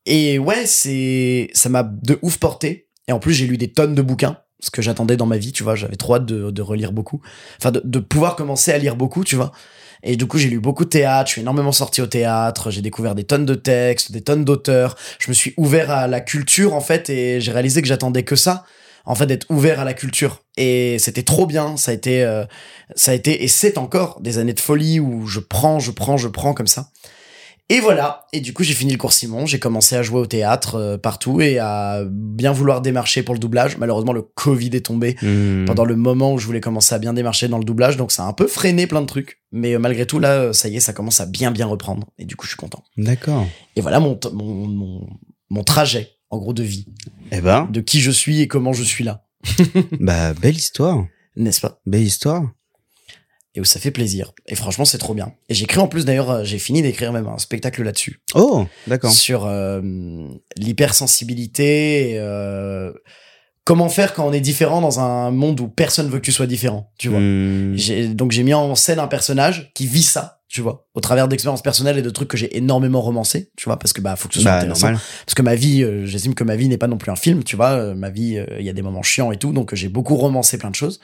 Et 0.07 0.39
ouais, 0.39 0.67
c'est 0.67 1.51
ça 1.53 1.69
m'a 1.69 1.83
de 1.83 2.19
ouf 2.23 2.39
porté. 2.39 2.89
Et 3.09 3.13
en 3.13 3.19
plus, 3.19 3.35
j'ai 3.35 3.47
lu 3.47 3.59
des 3.59 3.69
tonnes 3.69 3.95
de 3.95 4.03
bouquins. 4.03 4.39
Ce 4.61 4.71
que 4.71 4.81
j'attendais 4.81 5.17
dans 5.17 5.27
ma 5.27 5.39
vie, 5.39 5.53
tu 5.53 5.63
vois, 5.63 5.75
j'avais 5.75 5.97
trop 5.97 6.15
hâte 6.15 6.27
de, 6.27 6.51
de 6.51 6.63
relire 6.63 6.93
beaucoup. 6.93 7.21
Enfin, 7.59 7.73
de, 7.73 7.83
de 7.85 7.99
pouvoir 7.99 8.37
commencer 8.37 8.73
à 8.73 8.79
lire 8.79 8.97
beaucoup, 8.97 9.25
tu 9.25 9.37
vois. 9.37 9.53
Et 10.03 10.17
du 10.17 10.27
coup, 10.27 10.39
j'ai 10.39 10.49
lu 10.49 10.59
beaucoup 10.59 10.85
de 10.85 10.91
théâtre, 10.91 11.29
je 11.29 11.33
suis 11.33 11.41
énormément 11.43 11.73
sorti 11.73 12.03
au 12.03 12.07
théâtre, 12.07 12.71
j'ai 12.71 12.83
découvert 12.83 13.15
des 13.15 13.25
tonnes 13.25 13.47
de 13.47 13.55
textes, 13.55 14.11
des 14.11 14.21
tonnes 14.21 14.45
d'auteurs. 14.45 14.97
Je 15.19 15.29
me 15.29 15.35
suis 15.35 15.55
ouvert 15.57 15.91
à 15.91 16.09
la 16.09 16.21
culture, 16.21 16.75
en 16.75 16.81
fait, 16.81 17.09
et 17.09 17.41
j'ai 17.41 17.53
réalisé 17.53 17.83
que 17.83 17.89
j'attendais 17.89 18.25
que 18.25 18.35
ça, 18.35 18.65
en 19.05 19.15
fait, 19.15 19.27
d'être 19.27 19.47
ouvert 19.49 19.79
à 19.79 19.85
la 19.85 19.95
culture. 19.95 20.43
Et 20.57 20.99
c'était 20.99 21.23
trop 21.23 21.47
bien, 21.47 21.77
ça 21.77 21.93
a 21.93 21.95
été, 21.95 22.25
euh, 22.25 22.45
ça 22.97 23.13
a 23.13 23.15
été, 23.15 23.45
et 23.45 23.49
c'est 23.49 23.79
encore 23.79 24.21
des 24.21 24.39
années 24.39 24.55
de 24.55 24.61
folie 24.61 24.99
où 24.99 25.27
je 25.27 25.41
prends, 25.41 25.79
je 25.79 25.93
prends, 25.93 26.17
je 26.17 26.29
prends 26.29 26.53
comme 26.53 26.67
ça. 26.67 26.91
Et 27.75 27.81
voilà. 27.81 28.27
Et 28.35 28.41
du 28.41 28.53
coup, 28.53 28.65
j'ai 28.65 28.75
fini 28.75 28.93
le 28.93 28.99
cours 28.99 29.15
Simon, 29.15 29.47
j'ai 29.47 29.59
commencé 29.59 29.97
à 29.97 30.03
jouer 30.03 30.21
au 30.21 30.27
théâtre 30.27 30.75
euh, 30.75 30.99
partout 30.99 31.41
et 31.41 31.59
à 31.59 32.03
bien 32.07 32.53
vouloir 32.53 32.83
démarcher 32.83 33.23
pour 33.23 33.35
le 33.35 33.41
doublage. 33.41 33.79
Malheureusement, 33.79 34.13
le 34.13 34.21
Covid 34.21 34.69
est 34.75 34.85
tombé 34.85 35.17
Mhm. 35.23 35.65
pendant 35.67 35.87
le 35.87 35.97
moment 35.97 36.35
où 36.35 36.39
je 36.39 36.45
voulais 36.45 36.61
commencer 36.61 36.95
à 36.95 36.99
bien 36.99 37.15
démarcher 37.15 37.49
dans 37.49 37.57
le 37.59 37.65
doublage, 37.65 37.97
donc 37.97 38.13
ça 38.13 38.25
a 38.25 38.27
un 38.27 38.35
peu 38.35 38.47
freiné 38.47 38.87
plein 38.87 39.01
de 39.01 39.07
trucs. 39.07 39.41
Mais 39.53 39.73
euh, 39.75 39.79
malgré 39.79 40.07
tout, 40.07 40.19
là, 40.19 40.33
euh, 40.33 40.53
ça 40.53 40.69
y 40.69 40.77
est, 40.77 40.81
ça 40.81 40.93
commence 40.93 41.21
à 41.23 41.27
bien 41.27 41.51
bien 41.51 41.65
reprendre. 41.67 42.09
Et 42.19 42.27
du 42.27 42.37
coup, 42.37 42.45
je 42.45 42.51
suis 42.51 42.59
content. 42.59 42.85
D'accord. 42.99 43.47
Et 43.77 43.81
voilà 43.81 44.01
mon, 44.01 44.17
t- 44.17 44.29
mon, 44.35 44.67
mon, 44.67 45.07
mon 45.49 45.65
trajet, 45.65 46.11
en 46.29 46.37
gros, 46.37 46.53
de 46.53 46.63
vie. 46.63 46.89
Eh 47.31 47.41
ben, 47.41 47.69
De 47.71 47.81
qui 47.81 48.01
je 48.03 48.11
suis 48.11 48.43
et 48.43 48.49
comment 48.49 48.75
je 48.75 48.83
suis 48.83 49.03
là. 49.05 49.25
bah, 49.99 50.35
belle 50.35 50.57
histoire. 50.57 51.07
N'est-ce 51.37 51.63
pas? 51.63 51.81
Belle 51.87 52.03
histoire. 52.03 52.45
Et 53.55 53.61
où 53.61 53.65
ça 53.65 53.79
fait 53.79 53.91
plaisir. 53.91 54.33
Et 54.47 54.55
franchement, 54.55 54.87
c'est 54.87 54.97
trop 54.99 55.13
bien. 55.13 55.33
Et 55.51 55.55
j'écris 55.55 55.79
en 55.79 55.87
plus, 55.87 56.07
d'ailleurs, 56.07 56.31
euh, 56.31 56.45
j'ai 56.45 56.59
fini 56.59 56.81
d'écrire 56.81 57.13
même 57.13 57.27
un 57.29 57.37
spectacle 57.39 57.83
là-dessus. 57.83 58.21
Oh, 58.35 58.65
d'accord. 58.87 59.13
Sur 59.13 59.45
euh, 59.47 59.81
l'hypersensibilité 60.57 62.15
euh, 62.17 62.93
comment 63.65 63.89
faire 63.89 64.15
quand 64.15 64.27
on 64.27 64.33
est 64.33 64.41
différent 64.41 64.81
dans 64.81 65.01
un 65.01 65.31
monde 65.31 65.61
où 65.61 65.69
personne 65.69 66.09
veut 66.09 66.19
que 66.19 66.25
tu 66.25 66.33
sois 66.33 66.47
différent, 66.47 66.93
tu 66.99 67.09
vois. 67.09 67.19
J'ai- 67.77 68.09
donc 68.09 68.33
j'ai 68.33 68.43
mis 68.43 68.55
en 68.55 68.75
scène 68.75 68.99
un 68.99 69.07
personnage 69.07 69.71
qui 69.75 69.87
vit 69.87 70.03
ça, 70.03 70.41
tu 70.49 70.61
vois, 70.61 70.87
au 70.95 71.01
travers 71.01 71.29
d'expériences 71.29 71.63
personnelles 71.63 71.99
et 71.99 72.03
de 72.03 72.11
trucs 72.11 72.29
que 72.29 72.37
j'ai 72.37 72.57
énormément 72.57 73.01
romancé, 73.01 73.51
tu 73.57 73.65
vois, 73.65 73.79
parce 73.79 73.93
que 73.93 74.01
bah 74.01 74.17
faut 74.17 74.29
que 74.29 74.35
ce 74.35 74.41
soit 74.41 74.51
Bah, 74.51 74.59
intéressant. 74.59 74.87
normal. 74.89 75.03
Parce 75.27 75.35
que 75.35 75.43
ma 75.43 75.55
vie, 75.55 75.83
euh, 75.83 76.05
j'estime 76.07 76.35
que 76.35 76.45
ma 76.45 76.57
vie 76.57 76.69
n'est 76.69 76.79
pas 76.79 76.89
non 76.89 76.99
plus 76.99 77.11
un 77.13 77.17
film, 77.17 77.45
tu 77.45 77.57
vois, 77.57 77.71
euh, 77.71 77.95
ma 77.95 78.11
vie, 78.11 78.37
euh, 78.39 78.47
il 78.59 78.67
y 78.67 78.71
a 78.71 78.73
des 78.73 78.83
moments 78.83 79.03
chiants 79.03 79.31
et 79.33 79.37
tout, 79.37 79.53
donc 79.53 79.75
j'ai 79.75 79.89
beaucoup 79.89 80.17
romancé 80.17 80.59
plein 80.59 80.71
de 80.71 80.75
choses. 80.75 81.01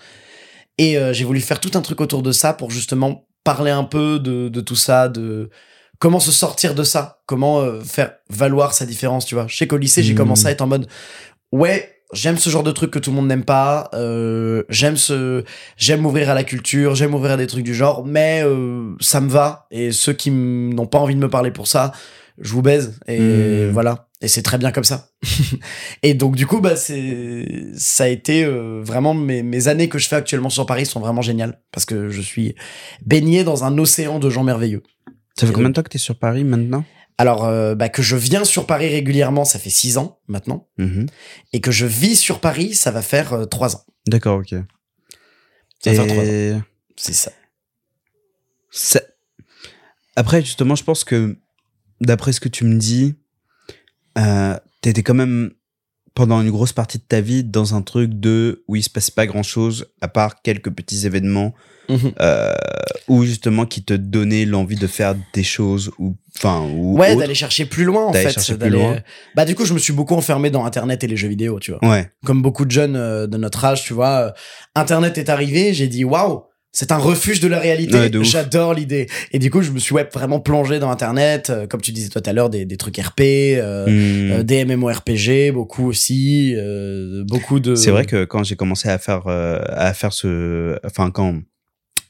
Et 0.78 0.96
euh, 0.96 1.12
j'ai 1.12 1.24
voulu 1.24 1.40
faire 1.40 1.60
tout 1.60 1.72
un 1.74 1.80
truc 1.80 2.00
autour 2.00 2.22
de 2.22 2.32
ça 2.32 2.52
pour 2.52 2.70
justement 2.70 3.26
parler 3.44 3.70
un 3.70 3.84
peu 3.84 4.18
de, 4.18 4.48
de 4.48 4.60
tout 4.60 4.76
ça, 4.76 5.08
de 5.08 5.50
comment 5.98 6.20
se 6.20 6.30
sortir 6.32 6.74
de 6.74 6.84
ça, 6.84 7.20
comment 7.26 7.60
euh, 7.60 7.80
faire 7.80 8.12
valoir 8.30 8.72
sa 8.74 8.86
différence, 8.86 9.26
tu 9.26 9.34
vois. 9.34 9.46
Je 9.48 9.56
sais 9.56 9.66
qu'au 9.66 9.76
lycée, 9.76 10.02
j'ai 10.02 10.14
commencé 10.14 10.46
à 10.46 10.50
être 10.50 10.62
en 10.62 10.66
mode, 10.66 10.86
ouais, 11.52 12.02
j'aime 12.12 12.38
ce 12.38 12.50
genre 12.50 12.62
de 12.62 12.70
truc 12.70 12.90
que 12.90 12.98
tout 12.98 13.10
le 13.10 13.16
monde 13.16 13.26
n'aime 13.26 13.44
pas, 13.44 13.90
euh, 13.94 14.62
j'aime 14.68 14.96
ce, 14.96 15.44
j'aime 15.76 16.00
m'ouvrir 16.00 16.30
à 16.30 16.34
la 16.34 16.44
culture, 16.44 16.94
j'aime 16.94 17.10
m'ouvrir 17.10 17.32
à 17.32 17.36
des 17.36 17.46
trucs 17.46 17.64
du 17.64 17.74
genre, 17.74 18.04
mais 18.04 18.42
euh, 18.44 18.94
ça 19.00 19.20
me 19.20 19.28
va. 19.28 19.66
Et 19.70 19.92
ceux 19.92 20.12
qui 20.12 20.30
n'ont 20.30 20.86
pas 20.86 20.98
envie 20.98 21.14
de 21.14 21.20
me 21.20 21.28
parler 21.28 21.50
pour 21.50 21.66
ça, 21.66 21.92
je 22.40 22.52
vous 22.52 22.62
baise. 22.62 22.98
Et 23.06 23.18
Mhm. 23.20 23.70
voilà. 23.72 24.08
Et 24.20 24.28
c'est 24.28 24.42
très 24.42 24.58
bien 24.58 24.72
comme 24.72 24.84
ça. 24.84 25.10
et 26.02 26.14
donc 26.14 26.34
du 26.36 26.46
coup, 26.46 26.60
bah 26.60 26.74
c'est, 26.76 27.66
ça 27.76 28.04
a 28.04 28.08
été 28.08 28.44
euh, 28.44 28.80
vraiment 28.82 29.14
mes, 29.14 29.42
mes 29.42 29.68
années 29.68 29.88
que 29.88 29.98
je 29.98 30.08
fais 30.08 30.16
actuellement 30.16 30.50
sur 30.50 30.66
Paris 30.66 30.86
sont 30.86 31.00
vraiment 31.00 31.22
géniales 31.22 31.60
parce 31.72 31.84
que 31.86 32.08
je 32.08 32.20
suis 32.20 32.54
baigné 33.06 33.44
dans 33.44 33.64
un 33.64 33.78
océan 33.78 34.18
de 34.18 34.28
gens 34.30 34.42
merveilleux. 34.44 34.82
Ça 35.38 35.46
fait 35.46 35.52
combien 35.52 35.68
de 35.68 35.74
temps 35.74 35.82
que 35.82 35.88
t'es 35.90 35.98
sur 35.98 36.18
Paris 36.18 36.42
maintenant? 36.44 36.84
Alors 37.16 37.44
euh, 37.44 37.74
bah, 37.76 37.88
que 37.88 38.02
je 38.02 38.16
viens 38.16 38.44
sur 38.44 38.66
Paris 38.66 38.88
régulièrement, 38.88 39.44
ça 39.44 39.58
fait 39.60 39.70
six 39.70 39.98
ans 39.98 40.18
maintenant, 40.28 40.68
Mhm. 40.78 41.06
et 41.52 41.60
que 41.60 41.70
je 41.70 41.86
vis 41.86 42.16
sur 42.16 42.40
Paris, 42.40 42.74
ça 42.74 42.90
va 42.90 43.02
faire 43.02 43.32
euh, 43.32 43.44
trois 43.44 43.76
ans. 43.76 43.84
D'accord, 44.08 44.38
ok. 44.40 44.50
Ça 45.80 45.92
va 45.92 45.94
faire 45.94 46.06
trois 46.06 46.24
ans. 46.24 46.62
C'est 46.96 47.12
ça. 47.12 47.30
ça- 48.70 49.02
Après, 50.16 50.40
justement, 50.42 50.74
je 50.74 50.82
pense 50.84 51.04
que 51.04 51.36
d'après 52.00 52.32
ce 52.32 52.40
que 52.40 52.48
tu 52.48 52.64
me 52.64 52.76
dis, 52.78 53.14
euh, 54.18 54.56
t'étais 54.80 55.02
quand 55.02 55.14
même 55.14 55.50
pendant 56.14 56.40
une 56.42 56.50
grosse 56.50 56.72
partie 56.72 56.98
de 56.98 57.04
ta 57.04 57.20
vie 57.20 57.44
dans 57.44 57.74
un 57.76 57.82
truc 57.82 58.10
de 58.18 58.64
où 58.66 58.74
il 58.74 58.82
se 58.82 58.90
passait 58.90 59.12
pas 59.12 59.26
grand 59.26 59.44
chose 59.44 59.86
à 60.00 60.08
part 60.08 60.42
quelques 60.42 60.70
petits 60.70 61.06
événements 61.06 61.54
Mhm. 61.90 62.12
euh, 62.20 62.52
ou 63.06 63.24
justement 63.24 63.64
qui 63.64 63.82
te 63.82 63.94
donnaient 63.94 64.44
l'envie 64.44 64.76
de 64.76 64.86
faire 64.86 65.14
des 65.32 65.42
choses 65.42 65.90
ou 65.98 66.16
enfin 66.36 66.60
ou 66.60 66.98
Ouais, 66.98 67.16
d'aller 67.16 67.34
chercher 67.34 67.64
plus 67.64 67.84
loin 67.84 68.04
en 68.06 68.12
fait. 68.12 68.28
chercher 68.30 68.58
plus 68.58 68.68
loin. 68.68 68.98
Bah 69.34 69.46
du 69.46 69.54
coup, 69.54 69.64
je 69.64 69.72
me 69.72 69.78
suis 69.78 69.94
beaucoup 69.94 70.14
enfermé 70.14 70.50
dans 70.50 70.66
Internet 70.66 71.02
et 71.04 71.06
les 71.06 71.16
jeux 71.16 71.28
vidéo, 71.28 71.58
tu 71.60 71.70
vois. 71.72 71.88
ouais 71.88 72.10
Comme 72.26 72.42
beaucoup 72.42 72.66
de 72.66 72.70
jeunes 72.72 72.96
euh, 72.96 73.26
de 73.26 73.38
notre 73.38 73.64
âge, 73.64 73.84
tu 73.84 73.94
vois. 73.94 74.08
euh, 74.26 74.30
Internet 74.74 75.16
est 75.16 75.30
arrivé, 75.30 75.72
j'ai 75.72 75.88
dit 75.88 76.04
waouh, 76.04 76.42
C'est 76.70 76.92
un 76.92 76.98
refuge 76.98 77.40
de 77.40 77.48
la 77.48 77.58
réalité. 77.58 77.94
Ouais, 77.94 78.10
de 78.10 78.18
ouf. 78.18 78.26
J'adore 78.26 78.74
l'idée. 78.74 79.08
Et 79.32 79.38
du 79.38 79.50
coup, 79.50 79.62
je 79.62 79.70
me 79.70 79.78
suis 79.78 79.94
ouais, 79.94 80.06
vraiment 80.12 80.38
plongé 80.38 80.78
dans 80.78 80.90
Internet, 80.90 81.48
euh, 81.50 81.66
comme 81.66 81.80
tu 81.80 81.92
disais 81.92 82.10
tout 82.10 82.22
à 82.24 82.32
l'heure, 82.32 82.50
des, 82.50 82.66
des 82.66 82.76
trucs 82.76 82.98
RP, 82.98 83.20
euh, 83.20 83.86
Hmm. 83.86 84.32
euh, 84.32 84.42
des 84.42 84.64
MMORPG, 84.64 85.50
beaucoup 85.52 85.86
aussi, 85.86 86.54
euh, 86.56 87.24
beaucoup 87.26 87.58
de. 87.58 87.74
C'est 87.74 87.90
vrai 87.90 88.04
que 88.04 88.24
quand 88.24 88.44
j'ai 88.44 88.54
commencé 88.54 88.88
à 88.88 88.98
faire 88.98 89.26
à 89.26 89.92
faire 89.94 90.12
ce 90.12 90.78
enfin 90.84 91.10
quand 91.10 91.40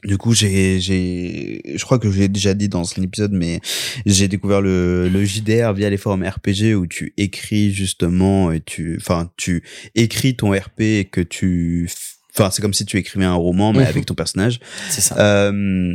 du 0.05 0.17
coup 0.17 0.33
j'ai 0.35 0.81
j'ai 0.81 1.61
je 1.75 1.85
crois 1.85 1.99
que 1.99 2.11
je 2.11 2.19
l'ai 2.21 2.29
déjà 2.29 2.55
dit 2.55 2.69
dans 2.69 2.83
un 2.99 3.03
épisode 3.03 3.33
mais 3.33 3.61
j'ai 4.07 4.29
découvert 4.29 4.61
le 4.61 5.09
le 5.09 5.25
JDR 5.25 5.73
via 5.73 5.91
les 5.91 5.97
forums 5.97 6.23
RPG 6.25 6.75
où 6.77 6.87
tu 6.87 7.15
écris 7.17 7.73
justement 7.73 8.53
et 8.53 8.61
tu 8.61 8.97
enfin 9.01 9.31
tu 9.37 9.63
écris 9.95 10.37
ton 10.37 10.53
RP 10.53 10.81
et 10.81 11.05
que 11.05 11.21
tu 11.21 11.91
enfin 12.39 12.51
c'est 12.51 12.62
comme 12.62 12.74
si 12.74 12.84
tu 12.86 12.97
écrivais 12.99 13.24
un 13.24 13.34
roman 13.34 13.72
mais 13.72 13.80
Mhm. 13.80 13.86
avec 13.89 14.07
ton 14.07 14.14
personnage 14.14 14.61
C'est 14.91 15.01
ça. 15.01 15.16
euh, 15.18 15.95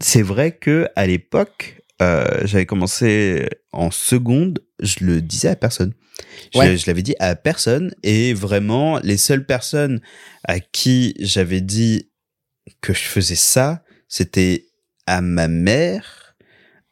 c'est 0.00 0.22
vrai 0.22 0.52
que 0.56 0.88
à 0.96 1.06
l'époque, 1.06 1.80
euh, 2.02 2.24
j'avais 2.44 2.66
commencé 2.66 3.48
en 3.72 3.90
seconde, 3.90 4.60
je 4.80 5.04
le 5.04 5.20
disais 5.22 5.48
à 5.48 5.56
personne. 5.56 5.92
Je, 6.52 6.58
Ouais. 6.58 6.76
je 6.76 6.86
l'avais 6.86 7.02
dit 7.02 7.14
à 7.20 7.34
personne 7.36 7.94
et 8.02 8.34
vraiment 8.34 8.98
les 9.02 9.16
seules 9.16 9.46
personnes 9.46 10.00
à 10.44 10.58
qui 10.60 11.14
j'avais 11.20 11.60
dit 11.60 12.10
que 12.80 12.92
je 12.92 13.02
faisais 13.02 13.34
ça, 13.36 13.82
c'était 14.08 14.66
à 15.06 15.20
ma 15.20 15.48
mère, 15.48 16.23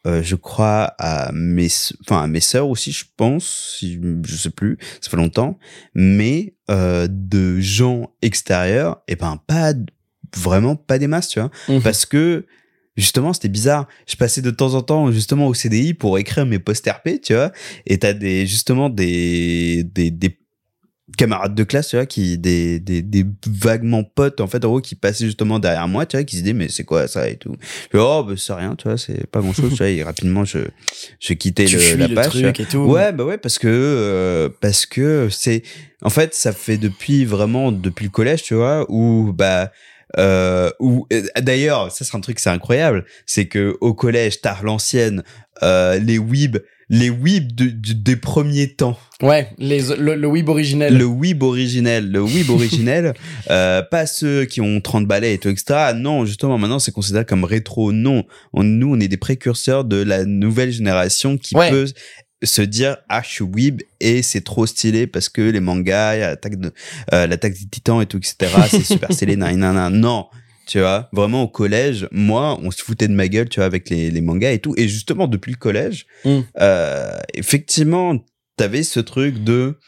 euh, 0.07 0.22
je 0.22 0.34
crois 0.34 0.94
à 0.98 1.30
mes, 1.32 1.68
enfin 2.00 2.22
à 2.22 2.26
mes 2.26 2.40
sœurs 2.40 2.68
aussi, 2.68 2.92
je 2.92 3.05
pense, 3.16 3.76
si, 3.78 4.00
je 4.24 4.36
sais 4.36 4.50
plus, 4.50 4.78
ça 5.00 5.11
fait 5.11 5.16
longtemps, 5.16 5.59
mais 5.94 6.55
euh, 6.70 7.07
de 7.11 7.61
gens 7.61 8.11
extérieurs, 8.20 9.03
et 9.07 9.16
ben 9.16 9.40
pas 9.46 9.74
vraiment 10.36 10.76
pas 10.76 10.98
des 10.98 11.07
masses, 11.07 11.28
tu 11.28 11.40
vois. 11.40 11.50
Mhm. 11.68 11.82
parce 11.82 12.07
que 12.07 12.46
justement 12.96 13.32
c'était 13.32 13.48
bizarre. 13.48 13.86
Je 14.07 14.16
passais 14.16 14.42
de 14.42 14.50
temps 14.50 14.74
en 14.74 14.82
temps 14.82 15.11
justement 15.12 15.46
au 15.46 15.55
CDI 15.55 15.94
pour 15.94 16.18
écrire 16.18 16.46
mes 16.46 16.59
posts 16.59 16.88
RP 16.88 17.20
tu 17.22 17.34
vois. 17.34 17.53
Et 17.86 17.98
t'as 17.98 18.12
des 18.12 18.46
justement 18.46 18.90
des 18.90 19.84
des, 19.84 20.11
des 20.11 20.38
camarades 21.17 21.55
de 21.55 21.65
classe 21.65 21.89
tu 21.89 21.97
vois 21.97 22.07
qui 22.07 22.39
des, 22.39 22.81
des 22.81 23.03
des 23.03 23.25
vaguement 23.47 24.05
potes 24.05 24.41
en 24.41 24.47
fait 24.47 24.65
en 24.65 24.69
gros 24.69 24.81
qui 24.81 24.95
passaient 24.95 25.27
justement 25.27 25.59
derrière 25.59 25.89
moi 25.89 26.07
tu 26.07 26.17
vois 26.17 26.25
qui 26.25 26.37
se 26.37 26.43
disaient 26.43 26.55
mais 26.55 26.69
c'est 26.69 26.85
quoi 26.85 27.09
ça 27.09 27.29
et 27.29 27.37
tout 27.37 27.55
je 27.93 27.99
dis, 27.99 28.05
oh 28.05 28.25
bah 28.27 28.35
c'est 28.37 28.53
rien 28.53 28.75
tu 28.77 28.89
vois 28.89 28.99
c'est 28.99 29.27
pas 29.27 29.41
grand 29.41 29.53
chose 29.53 29.71
tu 29.71 29.79
vois 29.79 29.89
et 29.89 30.03
rapidement 30.03 30.45
je 30.45 30.59
je 31.21 31.35
quittais 31.35 31.65
tu 31.67 31.77
le, 31.77 31.97
la 31.97 32.09
le 32.09 32.15
page 32.15 32.33
vois. 32.33 32.43
truc 32.43 32.61
et 32.61 32.65
tout. 32.65 32.79
Ouais, 32.79 33.13
bah 33.13 33.25
ouais, 33.25 33.39
parce 33.39 33.59
que 33.59 33.69
euh, 33.69 34.49
parce 34.61 34.87
que 34.87 35.29
c'est 35.31 35.63
en 36.03 36.11
fait 36.11 36.35
ça 36.35 36.53
fait 36.53 36.79
depuis 36.79 37.25
vraiment 37.25 37.73
depuis 37.73 38.05
le 38.05 38.11
collège, 38.11 38.43
tu 38.43 38.55
vois, 38.55 38.87
où 38.89 39.33
bah 39.33 39.71
euh, 40.19 40.71
où 40.79 41.07
euh, 41.13 41.23
d'ailleurs 41.41 41.91
ça 41.91 42.05
c'est 42.05 42.17
un 42.17 42.21
truc 42.21 42.39
c'est 42.39 42.51
incroyable, 42.51 43.05
c'est 43.27 43.47
que 43.47 43.77
au 43.81 43.95
collège 43.95 44.41
tard 44.41 44.63
l'ancienne 44.63 45.23
euh, 45.63 45.99
les 45.99 46.19
weeb 46.19 46.59
les 46.95 47.09
weeb 47.11 47.53
de- 47.55 47.64
de- 47.70 47.95
des 47.95 48.16
premiers 48.16 48.68
temps, 48.68 48.97
Ouais, 49.22 49.49
les, 49.59 49.80
le, 49.99 50.14
le 50.14 50.26
Weeb 50.28 50.49
originel. 50.49 50.97
le 50.99 51.05
weeb 51.07 51.43
originel, 51.43 52.11
le 52.12 52.20
weeb 52.22 52.51
originel, 52.51 53.14
euh, 53.51 53.80
pas 53.82 54.05
ceux 54.07 54.45
qui 54.45 54.61
ont 54.61 54.80
30 54.80 55.07
balais 55.07 55.34
et 55.34 55.38
tout 55.38 55.49
etc. 55.49 55.93
Non, 55.97 56.24
justement 56.26 56.59
maintenant 56.59 56.78
c'est 56.78 56.93
considéré 56.93 57.24
comme 57.24 57.45
rétro. 57.45 57.93
Non, 57.93 58.24
on, 58.53 58.62
nous 58.62 58.95
on 58.95 59.01
est 59.01 59.09
des 59.09 59.16
précurseurs 59.16 59.84
de 59.84 59.97
la 59.97 60.24
nouvelle 60.26 60.70
génération 60.70 61.38
qui 61.38 61.57
Ouais. 61.57 61.70
peut 61.70 61.86
se 62.45 62.61
dire 62.62 62.97
ah 63.09 63.22
je 63.24 63.30
suis 63.30 63.45
weeb 63.45 63.80
et 64.01 64.20
c'est 64.22 64.40
trop 64.43 64.66
stylé 64.66 65.07
parce 65.07 65.28
que 65.30 65.40
les 65.43 65.61
mangas, 65.61 66.16
l'attaque 66.16 66.59
de 66.61 66.72
euh, 67.14 67.26
l'attaque 67.26 67.53
des 67.55 67.66
titans 67.70 68.03
et 68.03 68.07
tout 68.07 68.18
etc. 68.18 68.51
C'est 68.68 68.82
super 68.84 69.12
stylé, 69.12 69.36
nan, 69.43 69.57
nan, 69.57 69.74
nan. 69.74 69.93
non. 69.95 70.26
Tu 70.67 70.79
vois, 70.79 71.09
vraiment 71.13 71.43
au 71.43 71.49
collège, 71.49 72.09
moi, 72.13 72.59
on 72.63 72.71
se 72.71 72.83
foutait 72.83 73.09
de 73.09 73.13
ma 73.15 73.27
gueule, 73.29 73.49
tu 73.49 73.59
vois, 73.61 73.67
avec 73.67 73.91
les, 73.91 74.11
les 74.11 74.21
mangas 74.21 74.53
et 74.53 74.59
tout. 74.61 74.75
Et 74.77 74.89
justement, 74.89 75.27
depuis 75.27 75.51
le 75.53 75.59
collège, 75.59 76.07
Mm. 76.25 76.39
euh, 76.61 77.19
effectivement, 77.35 78.17
t'avais 78.57 78.83
ce 78.85 79.01
truc 79.01 79.43
de 79.43 79.79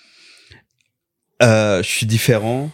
euh, 1.42 1.82
je 1.82 1.88
suis 1.88 2.06
différent 2.06 2.70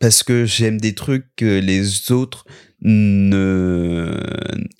parce 0.00 0.22
que 0.22 0.44
j'aime 0.44 0.80
des 0.80 0.94
trucs 0.94 1.26
que 1.36 1.58
les 1.60 2.10
autres 2.12 2.44
ne 2.82 4.18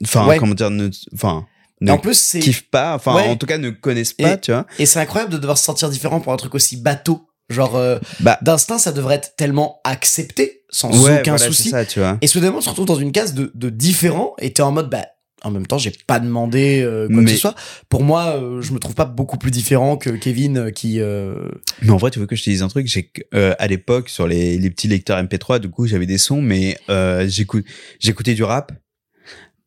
enfin 0.05 0.27
Ouais. 0.27 0.39
comment 0.39 0.55
dire 0.55 0.71
ne 0.71 0.89
enfin 1.15 1.47
ne 1.81 1.93
en 1.93 1.99
plus, 1.99 2.19
c'est. 2.19 2.39
kiffent 2.41 2.71
pas 2.71 2.95
enfin 2.95 3.15
Ouais. 3.15 3.29
en 3.29 3.37
tout 3.37 3.47
cas 3.47 3.59
ne 3.59 3.71
connaissent 3.71 4.13
pas 4.15 4.35
Et- 4.35 4.41
tu 4.41 4.51
vois 4.53 4.67
Et 4.79 4.87
c'est 4.87 4.99
incroyable 5.01 5.33
de 5.33 5.39
devoir 5.39 5.59
se 5.59 5.65
sentir 5.65 5.89
différent 5.91 6.21
pour 6.21 6.33
un 6.33 6.37
truc 6.37 6.55
aussi 6.55 6.77
bateau. 6.79 7.27
Genre, 7.49 7.77
euh, 7.77 7.99
bah 8.21 8.39
d'instinct, 8.43 8.79
ça 8.79 8.93
devrait 8.93 9.15
être 9.17 9.37
tellement 9.37 9.81
accepté, 9.85 10.65
sans 10.69 10.91
ouais 11.05 11.21
aucun 11.21 11.37
voilà, 11.37 11.47
souci. 11.47 11.69
ça 11.71 11.85
tu 11.85 12.01
vois 12.01 12.19
Et 12.21 12.27
soudainement, 12.27 12.59
on 12.59 12.61
se 12.61 12.69
retrouve 12.69 12.87
dans 12.87 12.97
une 12.97 13.13
case 13.13 13.35
de, 13.35 13.53
de 13.55 13.71
différent 13.71 14.35
et 14.41 14.53
t'es 14.53 14.63
en 14.63 14.73
mode, 14.73 14.91
bah, 14.91 15.07
en 15.45 15.51
même 15.53 15.67
temps, 15.67 15.79
j'ai 15.79 15.93
pas 16.09 16.19
demandé 16.19 16.81
euh, 16.83 17.07
quoi 17.09 17.23
que 17.23 17.31
ce 17.31 17.37
soit. 17.37 17.55
Pour 17.89 18.03
moi, 18.03 18.37
euh, 18.37 18.61
je 18.63 18.73
me 18.73 18.81
trouve 18.81 18.95
pas 18.97 19.05
beaucoup 19.05 19.37
plus 19.39 19.53
différent 19.53 19.97
que 19.97 20.11
Kevin 20.11 20.59
euh, 20.59 20.71
qui. 20.71 20.99
euh, 21.01 21.49
mais 21.83 21.91
en 21.91 21.99
vrai 21.99 22.11
tu 22.11 22.19
veux 22.19 22.27
que 22.27 22.35
je 22.35 22.43
te 22.43 22.51
dise 22.51 22.63
un 22.65 22.69
truc? 22.69 22.89
J'ai 22.89 23.13
euh, 23.35 23.55
à 23.61 23.69
l'époque 23.69 24.09
sur 24.09 24.27
les, 24.27 24.59
les 24.59 24.71
petits 24.71 24.89
lecteurs 24.89 25.23
MP3 25.23 25.61
du 25.61 25.69
coup 25.71 25.87
j'avais 25.87 26.07
des 26.07 26.19
sons 26.19 26.41
mais 26.43 26.77
euh, 26.91 27.29
j'écoute 27.29 27.65
j'écoutais 28.01 28.35
du 28.35 28.43
rap 28.43 28.73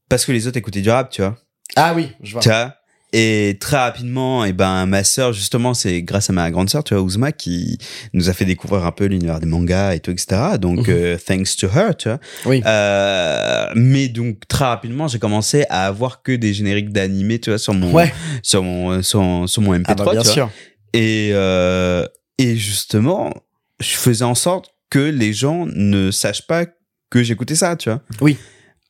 parce 0.10 0.26
que 0.26 0.32
les 0.34 0.48
autres 0.48 0.58
écoutaient 0.58 0.82
du 0.82 0.90
rap 0.90 1.12
tu 1.12 1.22
vois 1.22 1.38
Ah 1.78 1.94
oui, 1.96 2.10
je 2.24 2.34
vois. 2.34 2.42
Tu 2.42 2.50
vois? 2.50 2.76
Et 3.12 3.58
très 3.60 3.78
rapidement, 3.78 4.46
et 4.46 4.54
ben 4.54 4.86
ma 4.86 5.04
sœur 5.04 5.34
justement, 5.34 5.74
c'est 5.74 6.02
grâce 6.04 6.30
à 6.30 6.34
ma 6.34 6.50
grande 6.52 6.70
sœur, 6.70 6.84
tu 6.84 6.94
vois, 6.94 7.02
Ouzma, 7.04 7.32
qui 7.32 7.78
nous 8.14 8.30
a 8.30 8.34
fait 8.34 8.46
découvrir 8.46 8.86
un 8.86 8.92
peu 8.92 9.06
l'univers 9.06 9.40
des 9.40 9.48
mangas 9.48 9.96
et 9.96 10.00
tout, 10.00 10.12
etc. 10.12 10.58
Donc 10.60 10.88
Mhm. 10.88 10.94
euh, 10.94 11.18
thanks 11.18 11.56
to 11.58 11.68
her, 11.68 11.96
tu 11.98 12.10
vois. 12.10 12.20
Oui. 12.46 12.62
Euh, 12.66 13.68
mais 13.76 14.08
donc 14.10 14.48
très 14.48 14.66
rapidement, 14.66 15.08
j'ai 15.08 15.20
commencé 15.20 15.66
à 15.70 15.88
avoir 15.88 16.22
que 16.22 16.32
des 16.34 16.54
génériques 16.54 16.92
d'animé, 16.92 17.40
tu 17.40 17.50
vois, 17.50 17.60
sur 17.60 17.74
mon 17.74 17.92
Ouais. 17.94 18.14
sur 18.44 18.62
mon 18.64 19.02
sur, 19.02 19.22
mon- 19.22 19.48
sur 19.48 19.62
mon 19.62 19.74
MP3, 19.74 19.96
Ah 20.02 20.06
bah, 20.06 20.12
bien 20.12 20.22
tu 20.22 20.26
vois. 20.28 20.34
sûr. 20.34 20.50
Et 20.94 21.32
euh, 21.34 22.06
et 22.38 22.56
justement, 22.56 23.34
je 23.80 23.96
faisais 23.96 24.26
en 24.26 24.36
sorte 24.36 24.72
que 24.90 25.00
les 25.00 25.34
gens 25.34 25.66
ne 25.68 26.12
sachent 26.12 26.48
pas 26.48 26.66
que 27.10 27.24
j'écoutais 27.24 27.56
ça, 27.56 27.76
tu 27.76 27.90
vois 27.90 28.02
Oui. 28.22 28.38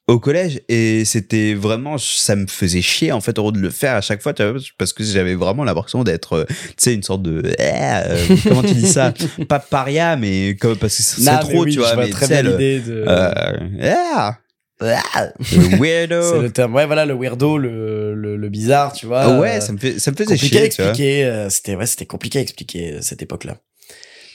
Au 0.10 0.20
collège 0.20 0.62
et 0.70 1.06
c'était 1.06 1.54
vraiment 1.54 1.98
ça 2.00 2.36
me 2.36 2.48
faisait 2.48 2.82
chier 2.82 3.12
en 3.12 3.22
fait 3.22 3.38
au 3.38 3.52
de 3.52 3.60
le 3.60 3.70
faire 3.70 3.96
à 3.96 4.02
chaque 4.02 4.22
fois 4.22 4.34
parce 4.78 4.92
que 4.94 5.04
j'avais 5.04 5.36
vraiment 5.36 5.64
l'impression 5.64 6.04
d'être 6.04 6.34
euh, 6.34 6.46
tu 6.48 6.56
sais 6.78 6.94
une 6.96 7.04
sorte 7.04 7.22
de 7.22 7.44
euh, 7.60 8.26
comment 8.48 8.64
tu 8.64 8.74
dis 8.74 8.88
ça? 8.88 9.14
Pas 9.48 9.60
paria 9.60 10.16
mais 10.16 10.56
comme 10.60 10.78
parce 10.78 10.98
que 10.98 11.04
c'est 11.04 11.40
trop 11.42 11.64
oui, 11.64 11.74
tu 11.74 11.80
vois 11.80 11.96
mais 11.96 12.10
très 12.10 12.28
bien 12.28 12.42
l'idée 12.42 12.80
de. 12.80 13.06
euh, 13.08 13.58
ah, 13.84 14.38
Ah, 14.82 15.28
le 15.40 15.44
c'est 15.46 15.78
weirdo 15.78 16.42
le 16.42 16.50
terme. 16.52 16.74
Ouais, 16.74 16.86
voilà, 16.86 17.06
le 17.06 17.14
weirdo, 17.14 17.58
le, 17.58 18.16
le, 18.16 18.36
le 18.36 18.50
bizarre, 18.50 18.94
tu 18.94 19.06
vois. 19.06 19.38
Ouais 19.40 19.62
ça 19.62 19.74
me 19.74 19.78
fait 19.78 20.00
ça 20.00 20.10
me 20.12 20.16
faisait 20.16 20.34
compliqué 20.36 20.48
chier 20.58 20.66
expliquer. 20.66 21.48
C'était 21.50 21.76
ouais, 21.76 21.86
c'était 21.86 22.06
compliqué 22.08 22.40
à 22.40 22.42
expliquer 22.42 22.98
cette 23.02 23.22
époque-là. 23.22 23.58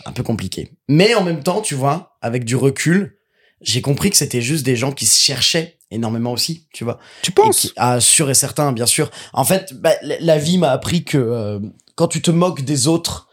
Un 0.07 0.13
peu 0.13 0.23
compliqué. 0.23 0.71
Mais 0.89 1.15
en 1.15 1.25
même 1.25 1.43
temps, 1.43 1.63
tu 1.63 1.75
vois, 1.75 2.17
avec 2.21 2.45
du 2.45 2.57
recul, 2.57 3.17
j'ai 3.61 3.81
compris 3.83 4.11
que 4.11 4.17
c'était 4.17 4.43
juste 4.43 4.65
des 4.65 4.77
gens 4.77 4.93
qui 4.93 5.07
se 5.07 5.21
cherchaient 5.23 5.79
énormément 5.91 6.33
aussi, 6.33 6.67
tu 6.73 6.85
vois. 6.85 6.99
tu 7.23 7.31
Et 7.31 7.35
penses 7.35 7.61
qui- 7.61 7.73
ah, 7.77 8.01
sûr 8.01 8.29
et 8.31 8.35
certain, 8.35 8.73
bien 8.73 8.87
sûr. 8.87 9.11
En 9.33 9.45
fait, 9.45 9.75
bah, 9.81 9.93
la- 10.21 10.39
vie 10.39 10.59
m'a 10.59 10.71
appris 10.71 11.05
que 11.05 11.19
euh, 11.19 11.61
quand 11.95 12.09
tu 12.09 12.21
te 12.21 12.31
moques 12.33 12.63
des 12.63 12.89
autres 12.89 13.29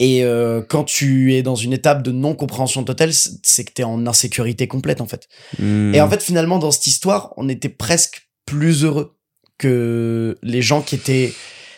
et 0.00 0.22
euh, 0.24 0.60
quand 0.60 0.84
tu 0.84 1.34
es 1.34 1.42
dans 1.42 1.54
une 1.54 1.72
étape 1.72 2.02
de 2.02 2.10
non-compréhension 2.12 2.84
totale, 2.84 3.12
c'est 3.12 3.64
que 3.64 3.72
t'es 3.72 3.84
en 3.84 4.06
insécurité 4.06 4.68
complète, 4.68 5.00
en 5.00 5.06
fait. 5.06 5.28
Hmm. 5.58 5.94
Et 5.94 6.00
en 6.00 6.10
fait, 6.10 6.22
finalement, 6.22 6.58
dans 6.58 6.70
cette 6.70 6.86
histoire, 6.88 7.32
on 7.36 7.48
était 7.48 7.68
presque 7.70 8.28
plus 8.44 8.84
heureux 8.84 9.16
que 9.58 10.36
les 10.42 10.62
gens 10.62 10.82
qui 10.82 10.96
étaient 10.96 11.32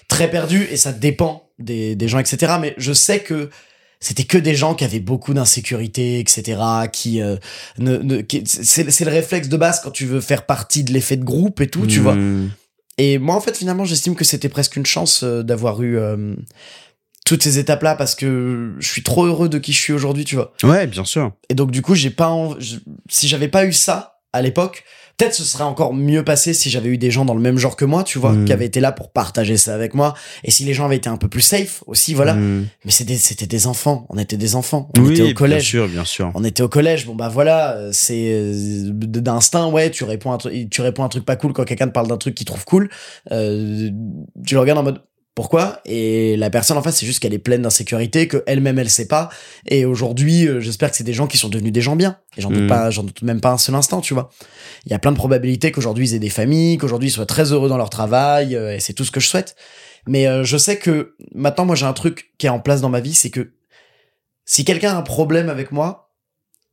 très 0.08 0.30
perdus, 0.30 0.66
et 0.70 0.76
ça 0.76 0.92
dépend 0.92 1.50
des, 1.58 1.94
des 1.94 2.08
gens, 2.08 2.18
etc. 2.18 2.54
Mais 2.60 2.74
je 2.78 2.92
sais 2.92 3.20
que 3.20 3.50
c'était 4.06 4.22
que 4.22 4.38
des 4.38 4.54
gens 4.54 4.76
qui 4.76 4.84
avaient 4.84 5.00
beaucoup 5.00 5.34
d'insécurité, 5.34 6.20
etc. 6.20 6.60
Qui, 6.92 7.20
euh, 7.20 7.34
ne, 7.78 8.22
c'est, 8.44 8.88
c'est 8.88 9.04
le 9.04 9.10
réflexe 9.10 9.48
de 9.48 9.56
base 9.56 9.80
quand 9.82 9.90
tu 9.90 10.06
veux 10.06 10.20
faire 10.20 10.46
partie 10.46 10.84
de 10.84 10.92
l'effet 10.92 11.16
de 11.16 11.24
groupe 11.24 11.60
et 11.60 11.66
tout, 11.66 11.88
tu 11.88 11.98
vois. 11.98 12.14
Hmm. 12.14 12.50
Et 12.98 13.18
moi, 13.18 13.34
en 13.34 13.40
fait, 13.40 13.56
finalement, 13.56 13.84
j'estime 13.84 14.14
que 14.14 14.24
c'était 14.24 14.48
presque 14.48 14.76
une 14.76 14.86
chance 14.86 15.24
euh, 15.24 15.42
d'avoir 15.42 15.82
eu 15.82 15.98
euh, 15.98 16.36
toutes 17.24 17.42
ces 17.42 17.58
étapes-là 17.58 17.96
parce 17.96 18.14
que 18.14 18.74
je 18.78 18.88
suis 18.88 19.02
trop 19.02 19.24
heureux 19.24 19.48
de 19.48 19.58
qui 19.58 19.72
je 19.72 19.80
suis 19.80 19.92
aujourd'hui, 19.92 20.24
tu 20.24 20.36
vois. 20.36 20.52
ouais 20.62 20.86
bien 20.86 21.04
sûr 21.04 21.32
Et 21.48 21.54
donc 21.54 21.72
du 21.72 21.82
coup, 21.82 21.96
j'ai 21.96 22.10
pas 22.10 22.32
si 23.08 23.26
j'avais 23.26 23.48
pas 23.48 23.66
eu 23.66 23.72
ça 23.72 24.20
à 24.32 24.40
l'époque, 24.40 24.84
peut-être 25.16 25.34
ce 25.34 25.44
serait 25.44 25.64
encore 25.64 25.94
mieux 25.94 26.24
passé 26.24 26.52
si 26.52 26.68
j'avais 26.70 26.88
eu 26.90 26.98
des 26.98 27.10
gens 27.10 27.24
dans 27.24 27.34
le 27.34 27.40
même 27.40 27.56
genre 27.58 27.76
que 27.76 27.84
moi, 27.84 28.04
tu 28.04 28.18
vois, 28.18 28.32
Mm. 28.32 28.44
qui 28.44 28.52
avaient 28.52 28.66
été 28.66 28.80
là 28.80 28.92
pour 28.92 29.10
partager 29.10 29.56
ça 29.56 29.74
avec 29.74 29.94
moi 29.94 30.14
et 30.44 30.50
si 30.50 30.64
les 30.64 30.74
gens 30.74 30.84
avaient 30.84 30.96
été 30.96 31.08
un 31.08 31.16
peu 31.16 31.28
plus 31.28 31.40
safe 31.40 31.82
aussi, 31.86 32.12
voilà. 32.14 32.34
Hmm. 32.34 32.66
Mais 32.84 32.90
c'était 32.90 33.16
c'était 33.16 33.46
des 33.46 33.66
enfants, 33.66 34.06
on 34.10 34.18
était 34.18 34.36
des 34.36 34.54
enfants, 34.56 34.90
on 34.96 35.00
oui 35.02 35.12
était 35.12 35.22
au 35.22 35.24
bien 35.26 35.34
collège. 35.34 35.64
sûr 35.66 35.88
bien 35.88 36.04
sûr 36.04 36.30
On 36.34 36.44
était 36.44 36.62
au 36.62 36.68
collège, 36.68 37.06
bon 37.06 37.14
bah 37.14 37.28
voilà, 37.28 37.72
euh, 37.76 37.90
c'est 37.92 38.30
euh, 38.32 38.90
d'instinct, 38.92 39.68
ouais, 39.68 39.90
tu 39.90 40.04
réponds 40.04 40.32
un 40.32 40.38
truc, 40.38 40.68
tu 40.70 40.80
réponds 40.82 41.04
un 41.04 41.08
truc 41.08 41.24
pas 41.24 41.36
cool 41.36 41.52
quand 41.52 41.64
quelqu'un 41.64 41.86
te 41.88 41.92
parle 41.92 42.08
d'un 42.08 42.18
truc 42.18 42.34
qu'il 42.34 42.46
trouve 42.46 42.64
cool, 42.64 42.90
euh, 43.32 43.90
tu 44.46 44.54
le 44.54 44.60
regardes 44.60 44.78
en 44.78 44.82
mode 44.82 45.00
Pourquoi? 45.36 45.80
Et 45.84 46.34
la 46.38 46.48
personne 46.48 46.78
en 46.78 46.82
face, 46.82 46.96
c'est 46.96 47.04
juste 47.04 47.20
qu'elle 47.20 47.34
est 47.34 47.38
pleine 47.38 47.60
d'insécurité, 47.60 48.26
que 48.26 48.42
elle-même 48.46 48.78
elle 48.78 48.88
sait 48.88 49.06
pas. 49.06 49.28
Et 49.68 49.84
aujourd'hui, 49.84 50.48
euh, 50.48 50.60
j'espère 50.60 50.90
que 50.90 50.96
c'est 50.96 51.04
des 51.04 51.12
gens 51.12 51.26
qui 51.26 51.36
sont 51.36 51.50
devenus 51.50 51.72
des 51.74 51.82
gens 51.82 51.94
bien. 51.94 52.16
Et 52.38 52.40
j'en 52.40 52.48
doute 52.48 52.62
Mm. 52.62 52.68
pas, 52.68 52.90
j'en 52.90 53.02
doute 53.02 53.20
même 53.20 53.42
pas 53.42 53.50
un 53.50 53.58
seul 53.58 53.74
instant, 53.74 54.00
tu 54.00 54.14
vois. 54.14 54.30
Il 54.86 54.92
y 54.92 54.94
a 54.94 54.98
plein 54.98 55.12
de 55.12 55.16
probabilités 55.18 55.70
qu'aujourd'hui 55.72 56.08
ils 56.08 56.14
aient 56.14 56.18
des 56.20 56.30
familles, 56.30 56.78
qu'aujourd'hui 56.78 57.10
ils 57.10 57.12
soient 57.12 57.26
très 57.26 57.52
heureux 57.52 57.68
dans 57.68 57.76
leur 57.76 57.90
travail, 57.90 58.56
euh, 58.56 58.74
et 58.74 58.80
c'est 58.80 58.94
tout 58.94 59.04
ce 59.04 59.10
que 59.10 59.20
je 59.20 59.28
souhaite. 59.28 59.56
Mais 60.06 60.26
euh, 60.26 60.42
je 60.42 60.56
sais 60.56 60.78
que 60.78 61.14
maintenant, 61.34 61.66
moi 61.66 61.76
j'ai 61.76 61.84
un 61.84 61.92
truc 61.92 62.32
qui 62.38 62.46
est 62.46 62.50
en 62.50 62.58
place 62.60 62.80
dans 62.80 62.88
ma 62.88 63.00
vie, 63.00 63.12
c'est 63.12 63.30
que 63.30 63.52
si 64.46 64.64
quelqu'un 64.64 64.94
a 64.94 64.96
un 64.96 65.02
problème 65.02 65.50
avec 65.50 65.70
moi, 65.70 66.14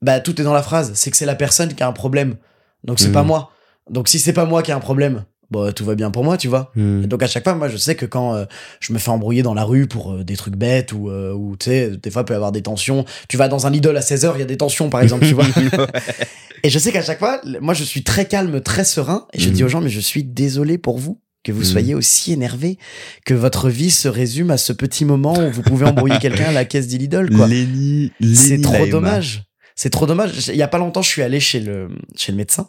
bah 0.01 0.21
tout 0.21 0.39
est 0.39 0.45
dans 0.45 0.53
la 0.53 0.63
phrase. 0.63 0.93
C'est 0.95 1.11
que 1.11 1.17
c'est 1.17 1.25
la 1.25 1.35
personne 1.35 1.73
qui 1.73 1.83
a 1.83 1.87
un 1.87 1.91
problème. 1.93 2.37
Donc 2.85 2.99
c'est 3.01 3.11
pas 3.11 3.23
moi. 3.23 3.51
Donc 3.89 4.07
si 4.07 4.19
c'est 4.19 4.31
pas 4.33 4.45
moi 4.45 4.63
qui 4.63 4.71
a 4.71 4.75
un 4.77 4.79
problème, 4.79 5.25
bah 5.53 5.71
tout 5.71 5.85
va 5.85 5.95
bien 5.95 6.11
pour 6.11 6.23
moi, 6.23 6.35
tu 6.37 6.47
vois. 6.49 6.71
Hmm. 6.75 7.03
Et 7.03 7.07
donc 7.07 7.23
à 7.23 7.27
chaque 7.27 7.43
fois, 7.43 7.55
moi 7.55 7.69
je 7.69 7.77
sais 7.77 7.95
que 7.95 8.05
quand 8.05 8.35
euh, 8.35 8.45
je 8.81 8.91
me 8.91 8.99
fais 8.99 9.09
embrouiller 9.11 9.43
dans 9.43 9.53
la 9.53 9.63
rue 9.63 9.87
pour 9.87 10.11
euh, 10.13 10.23
des 10.23 10.35
trucs 10.35 10.55
bêtes 10.57 10.91
ou, 10.91 11.09
euh, 11.09 11.31
ou 11.33 11.55
tu 11.57 11.65
sais, 11.69 11.91
des 12.01 12.09
fois 12.11 12.23
il 12.23 12.25
peut 12.25 12.33
y 12.33 12.35
avoir 12.35 12.51
des 12.51 12.61
tensions. 12.63 13.05
Tu 13.29 13.37
vas 13.37 13.47
dans 13.47 13.65
un 13.67 13.69
Lidl 13.69 13.95
à 13.95 14.01
16h, 14.01 14.31
il 14.35 14.39
y 14.39 14.43
a 14.43 14.45
des 14.45 14.57
tensions 14.57 14.89
par 14.89 15.01
exemple, 15.01 15.25
tu 15.25 15.33
vois. 15.33 15.45
Et 16.65 16.69
je 16.69 16.79
sais 16.79 16.91
qu'à 16.91 17.01
chaque 17.01 17.19
fois, 17.19 17.41
moi 17.61 17.73
je 17.73 17.83
suis 17.83 18.03
très 18.03 18.25
calme, 18.25 18.61
très 18.61 18.83
serein 18.85 19.27
et 19.33 19.39
je 19.39 19.49
Mhm. 19.49 19.53
dis 19.55 19.63
aux 19.63 19.67
gens 19.67 19.81
mais 19.81 19.89
je 19.89 19.99
suis 19.99 20.23
désolé 20.23 20.77
pour 20.77 20.97
vous 20.97 21.19
que 21.43 21.51
vous 21.51 21.59
Mhm. 21.59 21.65
soyez 21.65 21.93
aussi 21.95 22.31
énervé, 22.31 22.77
que 23.25 23.33
votre 23.33 23.69
vie 23.69 23.91
se 23.91 24.07
résume 24.07 24.49
à 24.49 24.57
ce 24.57 24.71
petit 24.71 25.03
moment 25.03 25.33
où 25.37 25.51
vous 25.51 25.61
pouvez 25.61 25.85
embrouiller 25.85 26.17
quelqu'un 26.21 26.45
à 26.45 26.51
la 26.53 26.63
caisse 26.63 26.87
du 26.87 26.97
Lidl 26.97 27.29
quoi. 27.35 27.47
C'est 28.33 28.61
trop 28.61 28.85
dommage. 28.91 29.43
C'est 29.75 29.89
trop 29.89 30.05
dommage. 30.05 30.47
Il 30.49 30.55
y 30.55 30.61
a 30.61 30.67
pas 30.67 30.77
longtemps, 30.77 31.01
je 31.01 31.09
suis 31.09 31.21
allé 31.21 31.39
chez 31.39 31.59
le 31.59 31.89
chez 32.15 32.31
le 32.31 32.37
médecin 32.37 32.67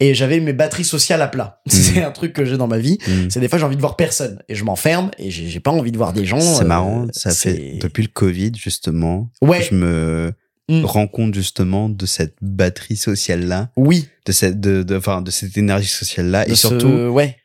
et 0.00 0.14
j'avais 0.14 0.40
mes 0.40 0.52
batteries 0.52 0.84
sociales 0.84 1.22
à 1.22 1.28
plat. 1.28 1.60
C'est 1.68 2.02
un 2.02 2.10
truc 2.10 2.32
que 2.32 2.44
j'ai 2.44 2.56
dans 2.56 2.66
ma 2.68 2.78
vie. 2.78 2.98
Hmm. 3.06 3.28
C'est 3.30 3.40
des 3.40 3.48
fois 3.48 3.58
j'ai 3.58 3.64
envie 3.64 3.76
de 3.76 3.80
voir 3.80 3.96
personne 3.96 4.42
et 4.48 4.54
je 4.54 4.64
m'enferme 4.64 5.10
et 5.18 5.30
j'ai 5.30 5.60
pas 5.60 5.70
envie 5.70 5.92
de 5.92 5.96
voir 5.96 6.12
des 6.12 6.24
gens. 6.24 6.40
C'est 6.40 6.64
euh, 6.64 6.66
marrant, 6.66 7.06
ça 7.12 7.30
fait 7.30 7.78
depuis 7.80 8.02
le 8.02 8.08
Covid 8.08 8.52
justement. 8.56 9.30
Ouais. 9.40 9.62
Je 9.62 9.74
me 9.74 10.32
Mm. 10.68 10.84
rends 10.84 11.08
compte 11.08 11.34
justement 11.34 11.88
de 11.88 12.06
cette 12.06 12.36
batterie 12.40 12.96
sociale 12.96 13.46
là, 13.46 13.70
Oui. 13.76 14.08
de 14.26 14.32
cette 14.32 14.60
de 14.60 14.84
de 14.84 14.96
enfin 14.96 15.20
de 15.20 15.30
cette 15.32 15.58
énergie 15.58 15.88
sociale 15.88 16.26
là 16.30 16.44
de 16.46 16.52
et 16.52 16.54
ce- 16.54 16.68
surtout 16.68 16.86
ouais. 17.08 17.36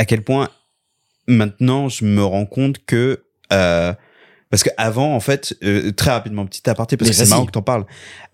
à 0.00 0.04
quel 0.04 0.22
point 0.24 0.48
maintenant 1.28 1.88
je 1.88 2.04
me 2.04 2.22
rends 2.24 2.46
compte 2.46 2.84
que 2.84 3.24
euh, 3.52 3.94
parce 4.54 4.62
que 4.62 4.70
avant 4.76 5.14
en 5.14 5.20
fait 5.20 5.54
euh, 5.64 5.90
très 5.92 6.10
rapidement 6.12 6.46
petit 6.46 6.68
aparté 6.70 6.96
parce 6.96 7.08
Mais 7.10 7.16
que 7.16 7.24
c'est 7.24 7.28
marrant 7.30 7.46
que 7.46 7.50
t'en 7.50 7.62
parles 7.62 7.84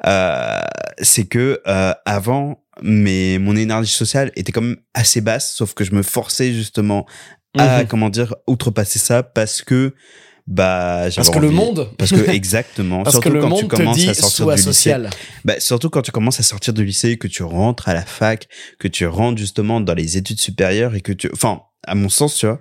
euh, 0.06 0.60
c'est 1.00 1.24
que 1.24 1.60
euh, 1.66 1.92
avant 2.04 2.62
mais 2.82 3.38
mon 3.38 3.56
énergie 3.56 3.92
sociale 3.92 4.30
était 4.36 4.52
quand 4.52 4.60
même 4.62 4.76
assez 4.94 5.20
basse 5.22 5.54
sauf 5.54 5.72
que 5.74 5.84
je 5.84 5.92
me 5.94 6.02
forçais 6.02 6.52
justement 6.52 7.06
à 7.58 7.80
Mhm. 7.80 7.86
comment 7.88 8.10
dire 8.10 8.34
outrepasser 8.46 8.98
ça 8.98 9.22
parce 9.22 9.62
que 9.62 9.94
bah 10.46 11.04
Parce 11.14 11.30
que 11.30 11.38
le 11.38 11.50
monde. 11.50 11.90
parce 11.98 12.10
que 12.10 12.28
exactement 12.40 13.02
Parce 13.04 13.16
que 13.18 13.22
surtout 13.22 13.36
le 13.36 13.40
quand 13.42 13.56
tu 13.56 13.68
te 13.68 13.76
commences 13.76 13.96
dit 13.98 14.08
à 14.08 14.14
sortir 14.14 14.46
du 14.46 14.52
lycée 14.52 14.64
social. 14.64 15.10
bah, 15.44 15.60
surtout 15.60 15.90
quand 15.90 16.02
tu 16.02 16.10
commences 16.10 16.40
à 16.40 16.42
sortir 16.42 16.72
du 16.74 16.84
lycée, 16.84 17.18
que 17.18 17.28
tu 17.28 17.42
rentres 17.44 17.88
à 17.88 17.94
la 17.94 18.04
fac, 18.04 18.48
que 18.78 18.88
tu 18.88 19.06
rentres 19.06 19.38
justement 19.38 19.80
dans 19.80 19.94
les 19.94 20.16
études 20.16 20.40
supérieures 20.40 20.94
et 20.96 21.00
que 21.02 21.12
tu, 21.12 21.30
enfin, 21.32 21.60
à 21.86 21.94
mon 21.94 22.08
sens, 22.08 22.34
tu 22.36 22.46
vois, 22.46 22.58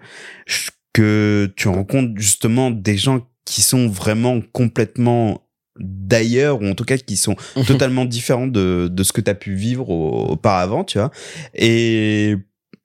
que 0.94 1.52
tu 1.56 1.68
rencontres 1.68 2.14
justement 2.18 2.72
des 2.72 2.98
gens 2.98 3.22
qui 3.46 3.62
sont 3.62 3.88
vraiment 3.88 4.42
complètement 4.54 5.42
d'ailleurs 5.80 6.62
ou 6.62 6.66
en 6.68 6.76
tout 6.76 6.84
cas 6.84 6.98
qui 6.98 7.16
sont 7.18 7.36
totalement 7.68 8.06
différents 8.06 8.48
de, 8.48 8.90
de 8.92 9.04
ce 9.04 9.14
que 9.14 9.22
tu 9.22 9.32
as 9.32 9.36
pu 9.36 9.54
vivre 9.56 9.90
au- 9.90 10.32
auparavant, 10.32 10.84
tu 10.84 10.98
vois. 10.98 11.10
Et 11.54 12.36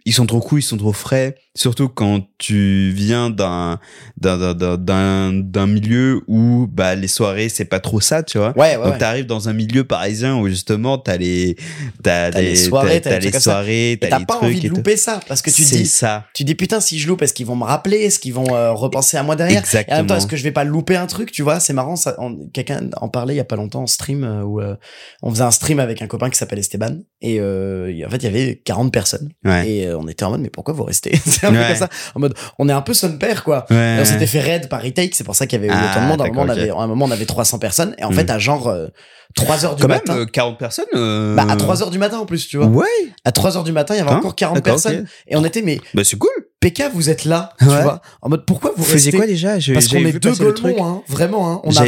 ils 0.07 0.13
sont 0.13 0.27
trop 0.27 0.41
cool, 0.41 0.61
ils 0.61 0.63
sont 0.63 0.77
trop 0.77 0.93
frais, 0.93 1.35
surtout 1.57 1.89
quand 1.89 2.27
tu 2.39 2.91
viens 2.95 3.31
d'un 3.31 3.79
d'un 4.19 4.55
d'un- 4.77 5.33
d'un 5.33 5.67
milieu 5.67 6.21
où 6.29 6.67
bah 6.71 6.95
les 6.95 7.09
soirées 7.09 7.49
c'est 7.49 7.65
pas 7.65 7.81
trop 7.81 8.01
ça, 8.01 8.23
tu 8.23 8.37
vois. 8.39 8.53
Ouais, 8.59 8.77
ouais. 8.77 8.85
Donc 8.85 8.93
ouais. 8.93 8.99
t'arrives 8.99 9.27
dans 9.27 9.49
un 9.49 9.53
milieu 9.55 9.85
parisien 9.85 10.37
où 10.37 10.49
justement 10.49 10.99
t'as 10.99 11.17
les 11.17 11.57
t'as 12.03 12.31
les 12.31 12.51
les 12.51 12.57
soirées, 12.57 13.01
t'as 13.01 13.19
les 13.19 13.33
soirées, 13.33 13.99
t'as 14.01 14.09
pas 14.21 14.35
trucs 14.37 14.43
envie 14.43 14.61
de 14.61 14.69
louper 14.69 14.97
ça 14.97 15.21
parce 15.27 15.41
que 15.43 15.51
tu 15.51 15.63
dis, 15.63 15.87
ça. 15.87 16.27
tu 16.35 16.45
dis 16.45 16.55
putain 16.55 16.81
si 16.81 16.99
je 16.99 17.09
loupe, 17.09 17.23
est-ce 17.23 17.33
qu'ils 17.35 17.47
vont 17.47 17.57
me 17.57 17.65
rappeler, 17.65 17.97
est-ce 17.99 18.19
qu'ils 18.19 18.35
vont 18.35 18.55
euh, 18.55 18.73
repenser 18.73 19.17
à 19.17 19.23
moi 19.23 19.37
derrière? 19.37 19.57
Et 19.57 19.59
en 19.59 19.63
Exactement. 19.65 19.97
même 19.99 20.07
temps, 20.07 20.17
est-ce 20.17 20.27
que 20.27 20.37
je 20.37 20.43
vais 20.43 20.53
pas 20.53 20.65
louper 20.65 20.97
un 20.97 21.07
truc, 21.07 21.33
tu 21.33 21.43
vois? 21.43 21.61
C'est 21.61 21.73
marrant, 21.73 21.97
ça. 21.97 22.17
Quelqu'un 22.53 22.91
en 23.01 23.09
parlait 23.09 23.35
il 23.35 23.39
y 23.39 23.41
a 23.41 23.45
pas 23.45 23.57
longtemps 23.57 23.83
en 23.83 23.87
stream 23.87 24.25
euh, 24.25 24.43
où 24.43 24.61
euh, 24.61 24.77
on 25.23 25.31
faisait 25.31 25.43
un 25.45 25.51
stream 25.51 25.81
avec 25.81 26.03
un 26.03 26.07
copain 26.07 26.29
qui 26.31 26.37
s'appelle 26.39 26.59
Esteban 26.59 26.99
et 27.23 27.39
euh, 27.41 27.91
en 28.07 28.11
fait 28.11 28.17
il 28.19 28.25
y 28.25 28.27
avait 28.27 28.61
40 28.65 28.93
personnes 28.93 29.31
Ouais. 29.45 29.69
et 29.71 29.94
on 29.95 30.07
était 30.09 30.25
en 30.25 30.31
mode 30.31 30.41
mais 30.41 30.51
pourquoi 30.51 30.75
vous 30.75 30.85
restez? 30.85 31.17
C'est 31.27 31.47
un 31.47 31.53
peu 31.53 31.59
Ouais. 31.59 31.67
comme 31.69 31.77
ça, 31.77 31.89
en 32.15 32.21
mode 32.21 32.35
on 32.59 32.69
est 32.69 32.73
un 32.73 32.83
peu 32.83 32.95
son 32.95 33.17
père 33.19 33.45
quoi. 33.45 33.67
Ouais. 33.71 33.97
Et 33.97 34.01
on 34.01 34.05
s'était 34.05 34.27
fait 34.27 34.41
raid 34.41 34.69
par 34.69 34.83
retake, 34.83 35.15
c'est 35.15 35.25
pour 35.25 35.35
ça 35.37 35.47
qu'il 35.47 35.61
y 35.61 35.65
avait 35.65 35.73
eu 35.73 35.77
Ah, 35.77 35.91
autant 35.91 36.03
de 36.03 36.07
monde. 36.09 36.21
À 36.21 36.25
un, 36.25 36.29
moment, 36.29 36.43
on 36.43 36.45
d'accord, 36.47 36.63
avait, 36.63 36.71
à 36.71 36.77
un 36.77 36.87
moment, 36.87 37.05
on 37.07 37.11
avait 37.11 37.27
300 37.27 37.59
personnes. 37.59 37.95
Et 37.99 38.05
en 38.05 38.11
Mm. 38.11 38.15
fait, 38.15 38.31
à 38.31 38.39
genre 38.39 38.69
euh, 38.69 38.89
3 39.35 39.65
heures 39.65 39.75
du 39.77 39.83
Quand 39.83 39.89
même, 39.89 39.99
matin. 39.99 40.17
euh, 40.19 40.27
40 40.27 40.59
personnes. 40.59 40.85
euh, 40.95 41.35
Bah, 41.35 41.47
à 41.49 41.57
3 41.57 41.83
heures 41.83 41.91
du 41.91 41.99
matin 41.99 42.19
en 42.19 42.27
plus, 42.27 42.47
tu 42.47 42.57
vois. 42.57 42.67
Ouais. 42.67 42.87
À 43.25 43.33
3 43.33 43.57
heures 43.57 43.65
du 43.65 43.73
matin, 43.73 43.95
il 43.95 43.99
y 43.99 44.01
avait 44.01 44.11
Hein 44.11 44.19
encore 44.19 44.35
40 44.37 44.57
D'accord, 44.57 44.73
personnes. 44.75 45.01
ok. 45.03 45.09
Et 45.29 45.37
on 45.37 45.45
était, 45.45 45.63
mais 45.63 45.81
Bah 45.95 46.03
c'est 46.05 46.17
cool. 46.19 46.31
PK, 46.71 46.91
vous 46.95 47.11
êtes 47.11 47.25
là, 47.25 47.51
tu 47.59 47.67
Ouais. 47.67 47.83
vois. 47.83 48.01
En 48.23 48.29
mode, 48.29 48.45
pourquoi 48.47 48.73
vous 48.77 48.83
Vous 48.85 48.93
restez 48.93 49.13
quoi 49.13 49.27
déjà? 49.27 49.59
Je- 49.59 49.73
Parce 49.73 49.89
qu'on 49.89 49.97
est 50.05 50.19
deux 50.19 50.33
golemons, 50.35 50.85
hein, 50.85 51.03
vraiment. 51.09 51.51
Hein. 51.53 51.61
On, 51.65 51.77
a, 51.77 51.85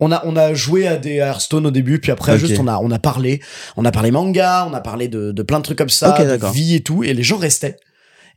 on, 0.00 0.12
a, 0.12 0.22
on 0.26 0.36
a 0.36 0.54
joué 0.54 0.86
à 0.86 0.96
des 0.96 1.14
Hearthstone 1.16 1.66
au 1.66 1.70
début, 1.70 2.00
puis 2.00 2.10
après, 2.12 2.38
juste, 2.38 2.58
on 2.58 2.66
a, 2.66 2.78
on 2.78 2.90
a 2.90 2.98
parlé. 2.98 3.40
On 3.76 3.84
a 3.84 3.90
parlé 3.92 4.10
manga, 4.10 4.66
on 4.70 4.74
a 4.74 4.80
parlé 4.80 5.08
de, 5.08 5.32
de 5.32 5.42
plein 5.42 5.58
de 5.58 5.64
trucs 5.64 5.78
comme 5.78 5.88
ça, 5.90 6.12
de 6.18 6.52
vie 6.52 6.74
et 6.74 6.80
tout. 6.82 7.04
Et 7.04 7.14
les 7.14 7.22
gens 7.22 7.36
restaient. 7.38 7.76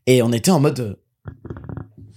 Et 0.07 0.21
on 0.21 0.31
était 0.31 0.51
en 0.51 0.59
mode, 0.59 0.97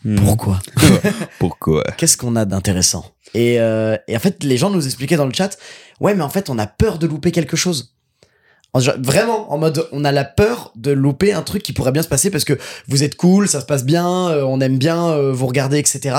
Hmm. 0.05 0.17
pourquoi? 0.17 0.59
Pourquoi? 1.39 1.85
Qu'est-ce 1.97 2.17
qu'on 2.17 2.35
a 2.35 2.45
d'intéressant? 2.45 3.05
Et, 3.35 3.61
euh, 3.61 3.97
et 4.09 4.17
en 4.17 4.19
fait, 4.19 4.43
les 4.43 4.57
gens 4.57 4.69
nous 4.69 4.85
expliquaient 4.85 5.17
dans 5.17 5.27
le 5.27 5.33
chat, 5.33 5.57
ouais, 6.01 6.15
mais 6.17 6.23
en 6.25 6.29
fait, 6.29 6.51
on 6.51 6.59
a 6.59 6.67
peur 6.67 6.99
de 6.99 7.07
louper 7.07 7.31
quelque 7.31 7.57
chose. 7.57 7.95
En- 8.75 8.81
Vraiment, 8.81 9.53
en 9.53 9.59
mode, 9.59 9.87
on 9.93 10.05
a 10.05 10.13
la 10.13 10.25
peur 10.25 10.73
de 10.77 10.91
louper 10.93 11.33
un 11.33 11.43
truc 11.43 11.63
qui 11.63 11.73
pourrait 11.73 11.93
bien 11.93 12.03
se 12.03 12.09
passer 12.09 12.31
parce 12.31 12.45
que 12.45 12.55
vous 12.89 13.05
êtes 13.05 13.17
cool, 13.17 13.49
ça 13.49 13.61
se 13.61 13.67
passe 13.67 13.85
bien, 13.85 14.29
euh, 14.31 14.45
on 14.45 14.61
aime 14.61 14.79
bien 14.79 15.11
euh, 15.11 15.33
vous 15.33 15.47
regarder, 15.47 15.79
etc. 15.79 16.17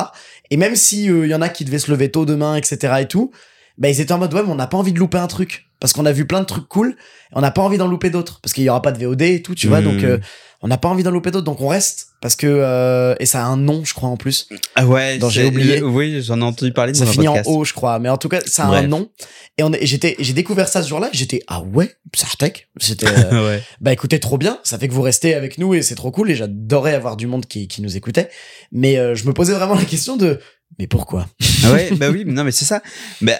Et 0.52 0.58
même 0.58 0.76
si 0.76 1.06
il 1.06 1.26
y 1.28 1.36
en 1.36 1.42
a 1.42 1.50
qui 1.50 1.66
devaient 1.66 1.80
se 1.80 1.90
lever 1.92 2.12
tôt 2.12 2.26
demain, 2.26 2.56
etc. 2.56 2.94
et 3.00 3.08
tout, 3.08 3.32
bah 3.78 3.90
ils 3.90 4.00
étaient 4.02 4.14
en 4.14 4.20
mode, 4.20 4.34
ouais, 4.34 4.44
mais 4.44 4.52
on 4.52 4.56
n'a 4.56 4.68
pas 4.68 4.78
envie 4.78 4.94
de 4.94 5.00
louper 5.00 5.18
un 5.18 5.28
truc 5.28 5.68
parce 5.80 5.94
qu'on 5.94 6.06
a 6.06 6.12
vu 6.12 6.26
plein 6.28 6.40
de 6.42 6.46
trucs 6.46 6.68
cool, 6.70 6.90
et 6.92 6.96
on 7.34 7.42
n'a 7.42 7.52
pas 7.52 7.62
envie 7.62 7.78
d'en 7.78 7.88
louper 7.88 8.10
d'autres 8.10 8.40
parce 8.42 8.54
qu'il 8.54 8.64
y 8.64 8.70
aura 8.70 8.82
pas 8.82 8.92
de 8.92 9.04
VOD 9.04 9.22
et 9.24 9.42
tout, 9.42 9.56
tu 9.56 9.68
vois. 9.68 9.82
Hmm. 9.82 9.86
Donc, 9.86 10.04
euh, 10.04 10.18
on 10.64 10.68
n'a 10.70 10.78
pas 10.78 10.88
envie 10.88 11.04
d'en 11.04 11.12
louper 11.12 11.30
d'autres, 11.30 11.44
donc 11.46 11.60
on 11.62 11.68
reste 11.68 12.08
parce 12.22 12.36
que 12.38 12.48
euh, 12.48 13.14
et 13.20 13.26
ça 13.26 13.44
a 13.44 13.48
un 13.48 13.58
nom, 13.58 13.84
je 13.84 13.94
crois 13.94 14.08
en 14.08 14.16
plus. 14.16 14.48
Ah 14.76 14.86
ouais. 14.88 15.20
j'ai 15.30 15.44
oublié. 15.46 15.82
Oui, 15.82 16.22
j'en 16.24 16.40
ai 16.40 16.44
entendu 16.44 16.72
parler 16.72 16.94
Ça 16.94 17.04
dans 17.06 17.12
finit 17.12 17.28
en 17.28 17.42
haut, 17.46 17.66
je 17.66 17.74
crois. 17.74 18.00
Mais 18.00 18.08
en 18.08 18.18
tout 18.18 18.30
cas, 18.30 18.40
ça 18.46 18.64
a 18.64 18.68
Bref. 18.68 18.86
un 18.86 18.88
nom. 18.88 19.10
Et 19.58 19.86
j'étais, 19.86 20.16
j'ai 20.20 20.32
découvert 20.32 20.70
ça 20.70 20.82
ce 20.82 20.88
jour-là. 20.88 21.10
J'étais, 21.12 21.42
ah 21.48 21.62
ouais, 21.62 21.92
Sartek. 22.16 22.70
C'était, 22.80 23.08
euh, 23.08 23.46
ouais. 23.58 23.64
bah 23.82 23.92
écoutez, 23.92 24.20
trop 24.22 24.38
bien. 24.38 24.58
Ça 24.64 24.80
fait 24.80 24.88
que 24.88 24.94
vous 24.94 25.02
restez 25.02 25.36
avec 25.36 25.58
nous 25.58 25.74
et 25.74 25.82
c'est 25.82 25.96
trop 25.96 26.12
cool. 26.12 26.32
Et 26.32 26.36
j'adorais 26.36 26.94
avoir 26.96 27.18
du 27.18 27.28
monde 27.28 27.46
qui, 27.46 27.68
qui 27.68 27.82
nous 27.82 27.98
écoutait. 27.98 28.30
Mais 28.72 28.98
euh, 28.98 29.16
je 29.16 29.26
me 29.28 29.34
posais 29.34 29.54
vraiment 29.54 29.76
la 29.76 29.84
question 29.86 30.16
de, 30.16 30.40
mais 30.80 30.88
pourquoi? 30.88 31.28
Ah 31.66 31.74
ouais, 31.74 31.92
bah 31.98 32.10
oui, 32.10 32.24
non 32.26 32.46
mais 32.46 32.52
c'est 32.52 32.66
ça. 32.66 32.82
Mais 33.20 33.38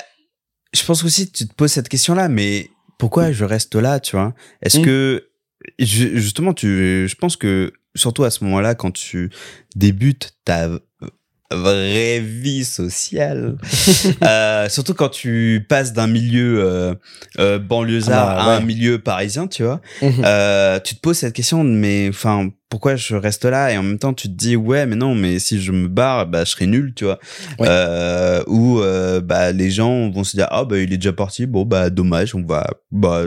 je 0.74 0.84
pense 0.84 1.04
aussi 1.06 1.32
que 1.32 1.38
tu 1.38 1.48
te 1.48 1.54
poses 1.54 1.72
cette 1.72 1.88
question-là, 1.88 2.28
mais 2.28 2.70
pourquoi 3.00 3.32
je 3.32 3.46
reste 3.46 3.76
là, 3.76 4.02
tu 4.02 4.18
vois? 4.18 4.34
Est-ce 4.62 4.80
Mm. 4.80 4.84
que 4.84 5.28
ju- 5.80 6.20
justement, 6.20 6.54
tu, 6.54 7.08
je 7.08 7.16
pense 7.16 7.36
que 7.38 7.72
surtout 7.96 8.24
à 8.24 8.30
ce 8.32 8.44
moment-là, 8.44 8.76
quand 8.76 8.92
tu 8.92 9.30
débutes 9.76 10.34
ta 10.46 10.70
vraie 11.52 12.20
vie 12.20 12.66
sociale, 12.66 13.58
euh, 14.24 14.68
surtout 14.70 14.96
quand 14.96 15.10
tu 15.10 15.64
passes 15.70 15.94
d'un 15.94 16.08
milieu 16.08 16.64
euh, 16.64 16.96
euh, 17.38 17.60
banlieusard 17.60 18.30
Ah 18.40 18.46
bah, 18.46 18.54
à 18.54 18.58
un 18.58 18.62
milieu 18.62 18.98
parisien, 18.98 19.46
tu 19.48 19.62
vois, 19.64 19.80
Mhm. 20.02 20.24
euh, 20.26 20.80
tu 20.80 20.96
te 20.96 21.00
poses 21.02 21.18
cette 21.20 21.34
question, 21.34 21.64
mais 21.64 22.08
enfin, 22.10 22.50
pourquoi 22.70 22.96
je 22.96 23.16
reste 23.16 23.46
là? 23.46 23.72
Et 23.72 23.78
en 23.78 23.84
même 23.84 24.00
temps, 24.00 24.16
tu 24.16 24.30
te 24.30 24.34
dis, 24.34 24.56
ouais, 24.56 24.88
mais 24.88 24.96
non, 24.96 25.14
mais 25.14 25.38
si 25.38 25.62
je 25.62 25.72
me 25.72 25.88
barre, 25.88 26.26
bah, 26.26 26.44
je 26.44 26.50
serai 26.52 26.66
nul, 26.66 26.94
tu 26.96 27.04
vois. 27.04 27.20
Ouais. 27.60 27.68
Ou 28.48 28.82
bah, 29.24 29.52
les 29.52 29.70
gens 29.70 30.10
vont 30.10 30.24
se 30.24 30.36
dire, 30.36 30.48
ah, 30.50 30.66
bah, 30.66 30.80
il 30.80 30.92
est 30.92 30.98
déjà 30.98 31.14
parti, 31.14 31.46
bon, 31.46 31.66
bah, 31.66 31.92
dommage, 31.92 32.34
on 32.34 32.42
va, 32.44 32.68
bah, 32.92 33.26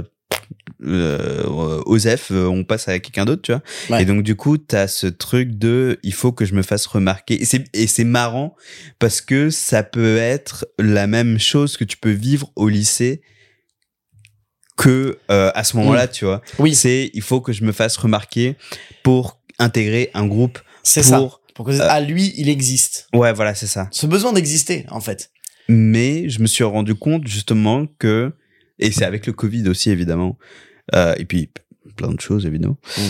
euh, 0.84 1.82
Osef, 1.86 2.30
euh, 2.30 2.46
on 2.46 2.64
passe 2.64 2.88
à 2.88 2.98
quelqu'un 2.98 3.24
d'autre, 3.24 3.42
tu 3.42 3.52
vois. 3.52 3.62
Ouais. 3.90 4.02
Et 4.02 4.04
donc, 4.04 4.22
du 4.22 4.36
coup, 4.36 4.58
t'as 4.58 4.88
ce 4.88 5.06
truc 5.06 5.58
de, 5.58 5.98
il 6.02 6.12
faut 6.12 6.32
que 6.32 6.44
je 6.44 6.54
me 6.54 6.62
fasse 6.62 6.86
remarquer. 6.86 7.40
Et 7.40 7.86
c'est, 7.86 8.04
marrant 8.04 8.54
parce 8.98 9.20
que 9.20 9.50
ça 9.50 9.82
peut 9.82 10.16
être 10.16 10.66
la 10.78 11.06
même 11.06 11.38
chose 11.38 11.76
que 11.76 11.84
tu 11.84 11.96
peux 11.96 12.10
vivre 12.10 12.52
au 12.56 12.68
lycée 12.68 13.22
que 14.76 15.18
euh, 15.30 15.50
à 15.54 15.64
ce 15.64 15.76
moment-là, 15.78 16.06
tu 16.06 16.26
vois. 16.26 16.42
Oui, 16.58 16.74
C'est, 16.74 17.10
il 17.14 17.22
faut 17.22 17.40
que 17.40 17.52
je 17.52 17.64
me 17.64 17.72
fasse 17.72 17.96
remarquer 17.96 18.56
pour 19.02 19.40
intégrer 19.58 20.10
un 20.14 20.26
groupe. 20.26 20.58
c'est 20.82 21.02
ça. 21.02 21.18
pour- 21.18 21.40
que, 21.64 21.80
ah, 21.80 22.00
lui, 22.02 22.34
il 22.36 22.50
existe. 22.50 23.08
Ouais, 23.14 23.32
voilà, 23.32 23.54
c'est 23.54 23.66
ça. 23.66 23.88
Ce 23.90 24.06
besoin 24.06 24.34
d'exister, 24.34 24.84
en 24.90 25.00
fait. 25.00 25.30
Mais 25.68 26.28
je 26.28 26.40
me 26.40 26.46
suis 26.46 26.64
rendu 26.64 26.94
compte 26.94 27.26
justement 27.26 27.86
que, 27.98 28.32
et 28.78 28.90
c'est 28.92 29.04
avec 29.04 29.26
le 29.26 29.32
Covid 29.32 29.68
aussi 29.68 29.90
évidemment, 29.90 30.36
euh, 30.38 30.65
et 30.94 31.24
puis 31.24 31.50
plein 31.96 32.12
de 32.12 32.20
choses 32.20 32.46
évidemment, 32.46 32.76
Mm. 32.98 33.00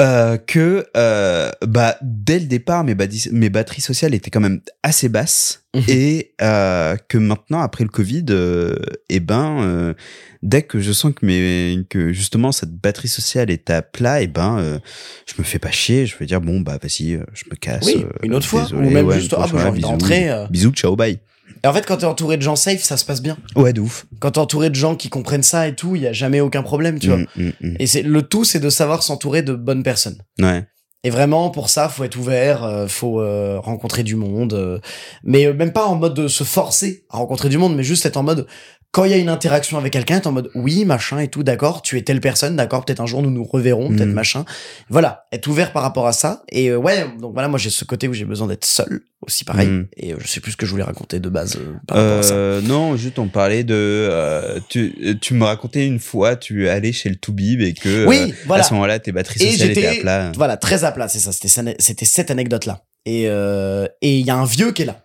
euh, 0.00 0.36
que 0.36 0.86
euh, 0.96 1.50
bah 1.66 1.96
dès 2.02 2.38
le 2.38 2.46
départ 2.46 2.84
mes, 2.84 2.94
batteries 2.94 3.80
sociales 3.80 4.14
étaient 4.14 4.30
quand 4.30 4.40
même 4.40 4.60
assez 4.82 5.08
basses 5.08 5.62
Mhm. 5.74 5.82
et 5.88 6.32
euh, 6.42 6.96
que 7.08 7.18
maintenant 7.18 7.60
après 7.60 7.84
le 7.84 7.90
Covid 7.90 8.24
euh, 8.30 8.74
et 9.10 9.20
ben 9.20 9.58
euh, 9.60 9.94
dès 10.42 10.62
que 10.62 10.80
je 10.80 10.92
sens 10.92 11.12
que 11.14 11.24
mes 11.26 11.78
que 11.90 12.12
justement 12.12 12.52
cette 12.52 12.72
batterie 12.72 13.08
sociale 13.08 13.50
est 13.50 13.68
à 13.70 13.82
plat 13.82 14.22
et 14.22 14.26
ben 14.26 14.58
euh, 14.58 14.78
je 15.26 15.34
me 15.38 15.44
fais 15.44 15.58
pas 15.58 15.70
chier 15.70 16.06
je 16.06 16.16
vais 16.18 16.24
dire 16.26 16.40
bon 16.40 16.60
bah 16.60 16.78
vas-y 16.82 17.14
euh, 17.14 17.24
je 17.34 17.44
me 17.50 17.56
casse 17.56 17.84
Oui, 17.86 18.04
euh, 18.04 18.08
une 18.22 18.34
autre 18.34 18.46
fois, 18.46 18.62
désolé, 18.62 18.88
ou 18.88 18.90
même 18.90 19.06
ouais, 19.06 19.18
juste, 19.18 19.34
ah, 19.36 19.46
bah, 19.52 19.58
j'ai 19.60 19.68
envie 19.68 19.80
d'entrer, 19.82 20.30
euh. 20.30 20.46
bisous 20.48 20.70
ciao 20.72 20.94
bye 20.96 21.18
Et 21.64 21.66
en 21.66 21.72
fait, 21.72 21.86
quand 21.86 21.98
t'es 21.98 22.06
entouré 22.06 22.36
de 22.36 22.42
gens 22.42 22.56
safe, 22.56 22.82
ça 22.82 22.96
se 22.96 23.04
passe 23.04 23.22
bien. 23.22 23.36
ouais 23.56 23.72
de 23.72 23.80
ouf 23.80 24.06
Quand 24.20 24.32
t'es 24.32 24.38
entouré 24.38 24.70
de 24.70 24.74
gens 24.74 24.94
qui 24.94 25.08
comprennent 25.08 25.42
ça 25.42 25.68
et 25.68 25.74
tout, 25.74 25.96
il 25.96 26.02
y 26.02 26.06
a 26.06 26.12
jamais 26.12 26.40
aucun 26.40 26.62
problème, 26.62 26.98
tu 26.98 27.08
vois. 27.08 27.18
Mm, 27.18 27.26
mm, 27.36 27.52
mm. 27.60 27.76
Et 27.78 27.86
c'est 27.86 28.02
le 28.02 28.22
tout, 28.22 28.44
c'est 28.44 28.60
de 28.60 28.70
savoir 28.70 29.02
s'entourer 29.02 29.42
de 29.42 29.54
bonnes 29.54 29.82
personnes. 29.82 30.18
ouais 30.40 30.64
Et 31.02 31.10
vraiment, 31.10 31.50
pour 31.50 31.68
ça, 31.68 31.88
faut 31.88 32.04
être 32.04 32.16
ouvert, 32.16 32.64
euh, 32.64 32.86
faut 32.86 33.20
euh, 33.20 33.58
rencontrer 33.58 34.02
du 34.02 34.16
monde, 34.16 34.54
euh, 34.54 34.78
mais 35.24 35.52
même 35.52 35.72
pas 35.72 35.86
en 35.86 35.96
mode 35.96 36.14
de 36.14 36.28
se 36.28 36.44
forcer 36.44 37.04
à 37.10 37.18
rencontrer 37.18 37.48
du 37.48 37.58
monde, 37.58 37.74
mais 37.74 37.84
juste 37.84 38.06
être 38.06 38.16
en 38.16 38.22
mode 38.22 38.46
quand 38.92 39.04
il 39.04 39.10
y 39.10 39.14
a 39.14 39.18
une 39.18 39.28
interaction 39.28 39.76
avec 39.76 39.92
quelqu'un, 39.92 40.16
être 40.16 40.26
en 40.26 40.32
mode 40.32 40.50
oui, 40.54 40.84
machin 40.86 41.18
et 41.18 41.28
tout, 41.28 41.42
d'accord, 41.42 41.82
tu 41.82 41.98
es 41.98 42.02
telle 42.02 42.20
personne, 42.20 42.56
d'accord, 42.56 42.84
peut-être 42.84 43.00
un 43.00 43.06
jour 43.06 43.22
nous 43.22 43.30
nous 43.30 43.44
reverrons, 43.44 43.88
peut-être 43.90 44.06
Mhm. 44.08 44.12
machin. 44.14 44.44
Voilà, 44.88 45.26
être 45.32 45.46
ouvert 45.48 45.72
par 45.72 45.82
rapport 45.82 46.06
à 46.06 46.12
ça. 46.12 46.42
Et 46.50 46.68
euh, 46.70 46.76
ouais, 46.78 47.06
donc 47.20 47.34
voilà, 47.34 47.48
moi 47.48 47.58
j'ai 47.58 47.68
ce 47.70 47.84
côté 47.84 48.08
où 48.08 48.14
j'ai 48.14 48.24
besoin 48.24 48.46
d'être 48.46 48.64
seul, 48.64 49.00
aussi 49.20 49.44
pareil. 49.44 49.68
Mhm. 49.68 49.88
Et 49.98 50.12
euh, 50.14 50.16
je 50.20 50.26
sais 50.26 50.40
plus 50.40 50.52
ce 50.52 50.56
que 50.56 50.64
je 50.64 50.70
voulais 50.70 50.82
raconter 50.84 51.20
de 51.20 51.28
base 51.28 51.56
euh, 51.56 51.74
par 51.86 51.98
rapport 51.98 52.18
à 52.18 52.22
ça. 52.22 52.34
Non, 52.62 52.96
juste 52.96 53.18
on 53.18 53.28
parlait 53.28 53.64
de. 53.64 54.60
tu, 54.70 55.18
tu 55.20 55.34
me 55.34 55.44
racontais 55.44 55.86
une 55.86 55.98
fois, 55.98 56.36
tu 56.36 56.68
allais 56.68 56.92
chez 56.92 57.08
le 57.10 57.16
Toubib 57.16 57.60
et 57.60 57.74
que 57.74 58.06
Oui, 58.06 58.32
voilà. 58.46 58.62
à 58.64 58.66
ce 58.66 58.72
moment-là, 58.74 58.98
tes 58.98 59.12
batteries 59.12 59.42
Et 59.42 59.50
sociales 59.52 59.70
étaient 59.72 59.80
j'étais- 59.82 59.98
à 59.98 60.00
plat. 60.00 60.32
Voilà, 60.36 60.56
très 60.56 60.84
à 60.84 60.92
plat, 60.92 61.08
c'est 61.08 61.18
ça. 61.18 61.32
C'était 61.32 62.04
cette 62.06 62.30
anecdote 62.30 62.64
là. 62.66 62.82
Et 63.04 63.24
et 63.24 64.18
il 64.20 64.26
y 64.26 64.30
a 64.30 64.36
un 64.36 64.46
vieux 64.46 64.72
qui 64.72 64.82
est 64.82 64.86
là. 64.86 65.02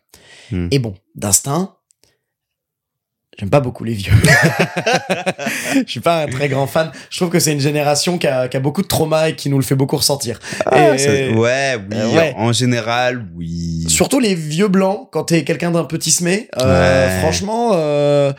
Hmm. 0.52 0.68
Et 0.72 0.80
bon, 0.80 0.96
d'instinct, 1.16 1.76
j'aime 3.42 3.50
pas 3.50 3.60
beaucoup 3.60 3.84
les 3.84 3.94
vieux. 3.94 4.14
Je 5.86 5.90
suis 5.92 6.00
pas 6.00 6.24
un 6.24 6.28
très 6.28 6.48
grand 6.48 6.68
fan. 6.68 6.92
Je 7.10 7.18
trouve 7.18 7.30
que 7.30 7.40
c'est 7.40 7.52
une 7.54 7.60
génération 7.60 8.20
qui 8.20 8.28
a, 8.28 8.48
qui 8.48 8.56
a 8.56 8.60
beaucoup 8.60 8.84
de 8.84 8.88
trauma 8.88 9.30
et 9.30 9.36
qui 9.36 9.50
nous 9.50 9.58
le 9.58 9.64
fait 9.64 9.74
beaucoup 9.76 9.98
ressentir. 9.98 10.40
Ah, 10.68 10.94
Et- 10.94 10.98
ça- 11.00 11.10
ouais, 11.12 11.78
oui. 11.90 11.98
Euh, 11.98 12.10
ouais. 12.16 12.34
En 12.38 12.54
général, 12.54 13.26
oui. 13.36 13.86
Surtout 13.88 14.20
les 14.20 14.36
vieux 14.36 14.68
blancs, 14.68 15.08
quand 15.12 15.24
t'es 15.24 15.44
quelqu'un 15.44 15.72
d'un 15.72 15.86
peu 15.86 15.98
tismé. 15.98 16.50
euh, 16.60 17.10
Ouais. 17.10 17.20
Franchement, 17.22 17.72
euh, 17.74 18.32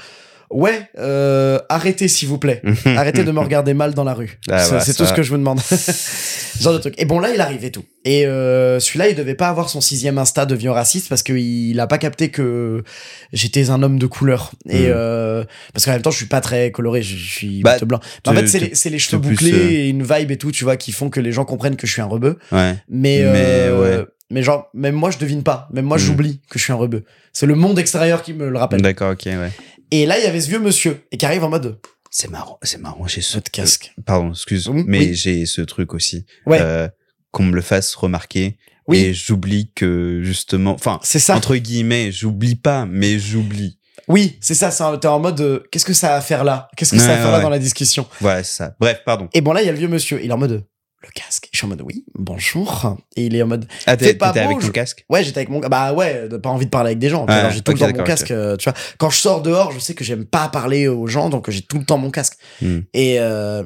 ouais, 0.53 0.89
euh, 0.99 1.59
arrêtez 1.69 2.07
s'il 2.09 2.29
vous 2.29 2.39
plaît. 2.39 2.63
Arrêtez 2.87 3.25
de 3.25 3.33
me 3.33 3.41
regarder 3.41 3.75
mal 3.75 3.95
dans 3.95 4.05
la 4.05 4.15
rue. 4.15 4.39
Ah, 4.51 4.59
c'est 4.63 4.71
bah, 4.73 4.81
c'est 4.81 4.95
tout 4.95 5.05
ce 5.05 5.13
que 5.13 5.23
je 5.23 5.31
vous 5.31 5.37
demande. 5.39 5.61
Genre 6.61 6.73
de 6.75 6.79
truc. 6.79 6.95
Et 6.99 7.05
bon, 7.05 7.19
là, 7.19 7.31
il 7.35 7.41
arrive 7.41 7.65
et 7.65 7.71
tout. 7.71 7.85
Et 8.05 8.27
euh, 8.27 8.79
celui-là, 8.79 9.09
il 9.09 9.15
devait 9.17 9.35
pas 9.35 9.49
avoir 9.49 9.69
son 9.69 9.81
sixième 9.81 10.19
Insta 10.19 10.47
de 10.47 10.55
vieux 10.55 10.71
raciste 10.71 11.09
parce 11.09 11.23
qu'il 11.23 11.79
a 11.81 11.87
pas 11.87 11.99
capté 11.99 12.31
que 12.31 12.85
j'étais 13.33 13.71
un 13.71 13.83
homme 13.83 13.99
de 13.99 14.07
couleur. 14.07 14.53
Et 14.69 14.81
Mm. 14.89 14.93
euh, 14.95 15.45
parce 15.73 15.85
qu'en 15.87 15.93
même 15.93 16.03
temps, 16.03 16.11
je 16.11 16.17
suis 16.19 16.27
pas 16.27 16.41
très 16.41 16.71
coloré, 16.71 17.03
je, 17.03 17.17
je 17.17 17.33
suis 17.33 17.63
Bah, 17.63 17.73
plutôt 17.73 17.87
blanc. 17.87 18.01
Mais 18.27 18.33
en 18.33 18.35
fait, 18.35 18.47
c'est 18.75 18.91
les, 18.91 18.99
cheveux 18.99 19.21
plus, 19.21 19.31
bouclés 19.31 19.53
euh, 19.53 19.71
et 19.71 19.89
une 19.89 20.03
vibe 20.03 20.31
et 20.31 20.37
tout, 20.39 20.53
tu 20.53 20.65
vois, 20.65 20.77
qui 20.77 20.93
font 20.93 21.11
que 21.11 21.21
les 21.21 21.33
gens 21.33 21.45
comprennent 21.45 21.77
que 21.77 21.87
je 21.87 21.93
suis 21.93 22.03
un 22.03 22.07
rebeu. 22.07 22.39
Ouais. 22.53 22.75
Mais, 22.89 23.23
Mais, 23.23 23.25
euh, 23.25 23.99
ouais. 24.01 24.05
mais 24.31 24.43
genre, 24.43 24.69
même 24.75 24.95
moi, 24.95 25.11
je 25.11 25.19
devine 25.19 25.43
pas. 25.43 25.69
Même 25.73 25.87
moi, 25.87 25.97
Mm. 25.97 26.01
j'oublie 26.01 26.41
que 26.51 26.59
je 26.59 26.65
suis 26.65 26.73
un 26.73 26.77
rebeu. 26.77 27.05
C'est 27.33 27.47
le 27.47 27.55
monde 27.55 27.79
extérieur 27.79 28.23
qui 28.23 28.35
me 28.35 28.49
le 28.51 28.59
rappelle. 28.59 28.83
D'accord, 28.83 29.13
ok, 29.13 29.23
ouais. 29.27 29.51
Et 29.95 30.07
là, 30.07 30.19
il 30.19 30.25
y 30.25 30.27
avait 30.27 30.41
ce 30.41 30.49
vieux 30.49 30.59
monsieur 30.59 31.05
et 31.13 31.19
qui 31.19 31.27
arrive 31.27 31.45
en 31.45 31.51
mode 31.51 31.79
C'est 32.11 32.31
marrant, 32.31 32.59
c'est 32.63 32.79
marrant. 32.81 33.07
J'ai 33.07 33.21
ce. 33.21 33.39
casque. 33.39 33.93
Pardon, 34.07 34.31
excuse, 34.31 34.67
Oui, 34.69 34.85
mais 34.87 34.99
oui. 35.01 35.15
j'ai 35.15 35.45
ce 35.47 35.61
truc 35.61 35.93
aussi. 35.95 36.25
Ouais. 36.47 36.59
Euh, 36.61 36.89
qu'on 37.31 37.45
me 37.45 37.55
le 37.55 37.61
fasse 37.63 37.95
remarquer. 37.95 38.57
Oui. 38.89 38.99
Et 38.99 39.15
j'oublie 39.15 39.71
que 39.75 40.21
justement, 40.25 40.73
enfin, 40.73 40.99
C'est 41.03 41.19
ça. 41.19 41.37
entre 41.37 41.57
guillemets, 41.57 42.11
j'oublie 42.11 42.57
pas, 42.57 42.87
mais 42.87 43.19
j'oublie. 43.19 43.79
Oui, 44.09 44.39
c'est 44.41 44.55
ça. 44.55 44.71
T'es 45.01 45.07
en 45.09 45.21
mode 45.21 45.41
euh, 45.41 45.61
qu'est-ce 45.71 45.85
que 45.85 45.93
ça 45.93 46.15
a 46.15 46.17
à 46.17 46.21
faire 46.21 46.43
là? 46.43 46.69
Qu'est-ce 46.77 46.91
que 46.93 46.99
ça 46.99 47.05
a 47.05 47.13
à 47.13 47.17
Ouais, 47.17 47.23
faire 47.23 47.33
là 47.33 47.41
dans 47.41 47.51
la 47.51 47.59
discussion? 47.61 48.07
Voilà, 48.21 48.43
c'est 48.43 48.57
ça. 48.57 48.75
Bref, 48.81 49.03
pardon. 49.07 49.29
Et 49.35 49.41
bon, 49.41 49.53
là, 49.53 49.63
il 49.63 49.67
y 49.67 49.69
a 49.69 49.73
le 49.73 49.79
vieux 49.79 49.89
monsieur. 49.89 50.21
Il 50.25 50.31
est 50.31 50.33
en 50.35 50.39
mode 50.39 50.65
le 51.03 51.09
casque. 51.15 51.49
Je 51.53 51.59
suis 51.59 51.65
en 51.67 51.69
mode 51.69 51.83
oui, 51.83 52.05
bonjour. 52.15 52.97
Et 53.17 53.27
il 53.27 53.35
est 53.37 53.43
en 53.43 53.47
mode 53.47 53.67
Ah, 53.87 53.93
Fais 53.97 54.07
t'es- 54.07 54.15
pas 54.15 54.29
t'étais 54.29 54.45
avec 54.45 54.59
ton 54.61 54.67
je- 54.67 54.71
casque? 54.73 55.05
Ouais, 55.09 55.25
j'étais 55.25 55.39
avec 55.39 55.49
mon 55.49 55.59
bah 55.61 55.93
ouais, 55.93 56.29
pas 56.43 56.51
envie 56.51 56.67
de 56.67 56.71
parler 56.71 56.89
avec 56.91 56.99
des 56.99 57.09
gens. 57.09 57.27
j'ai 57.51 57.61
tout 57.61 57.73
le 57.73 57.79
temps 57.79 57.89
mon 57.97 58.05
casque. 58.05 58.31
euh, 58.31 58.57
tu 58.57 58.65
vois, 58.71 58.79
quand 58.99 59.11
je 59.11 59.17
sors 59.19 59.43
dehors, 59.43 59.73
je 59.73 59.79
sais 59.79 59.95
que 59.95 60.05
j'aime 60.05 60.25
pas 60.25 60.49
parler 60.49 60.89
aux 60.89 61.07
gens, 61.07 61.29
donc 61.29 61.51
j'ai 61.51 61.63
tout 61.63 61.79
le 61.79 61.85
temps 61.85 61.99
mon 61.99 62.11
casque. 62.11 62.39
Hmm. 62.61 62.81
Et 62.95 63.19
euh, 63.21 63.65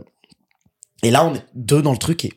et 1.02 1.10
là, 1.10 1.24
on 1.24 1.34
est 1.34 1.44
deux 1.54 1.82
dans 1.82 1.92
le 1.92 1.98
truc 1.98 2.24
et, 2.24 2.32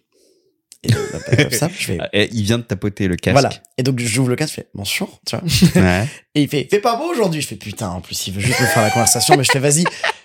et 0.84 0.90
bah, 0.92 0.98
comme 1.38 1.52
ça, 1.52 1.70
je 1.78 1.86
fais 1.86 1.98
Ah, 2.00 2.10
et 2.14 2.30
il 2.32 2.44
vient 2.44 2.58
de 2.58 2.64
tapoter 2.64 3.08
le 3.08 3.16
casque. 3.16 3.34
voilà. 3.34 3.50
Et 3.78 3.84
donc 3.84 4.00
j'ouvre 4.00 4.30
le 4.30 4.36
casque, 4.36 4.52
je 4.52 4.62
fais 4.62 4.68
bonjour, 4.74 5.20
tu 5.26 5.36
vois. 5.36 5.46
Ouais. 5.82 6.08
Et 6.36 6.44
il 6.44 6.48
fait, 6.48 6.68
fait 6.70 6.80
pas 6.80 6.96
beau 6.96 7.12
aujourd'hui. 7.12 7.42
Je 7.42 7.48
fais 7.48 7.56
putain, 7.56 7.90
en 7.90 8.02
plus, 8.02 8.28
il 8.28 8.34
veut 8.34 8.40
juste 8.42 8.60
me 8.62 8.66
faire 8.66 8.84
la 8.84 8.90
conversation, 8.92 9.36
mais 9.38 9.44
je 9.44 9.52
fais 9.52 9.60
vas-y, 9.60 9.84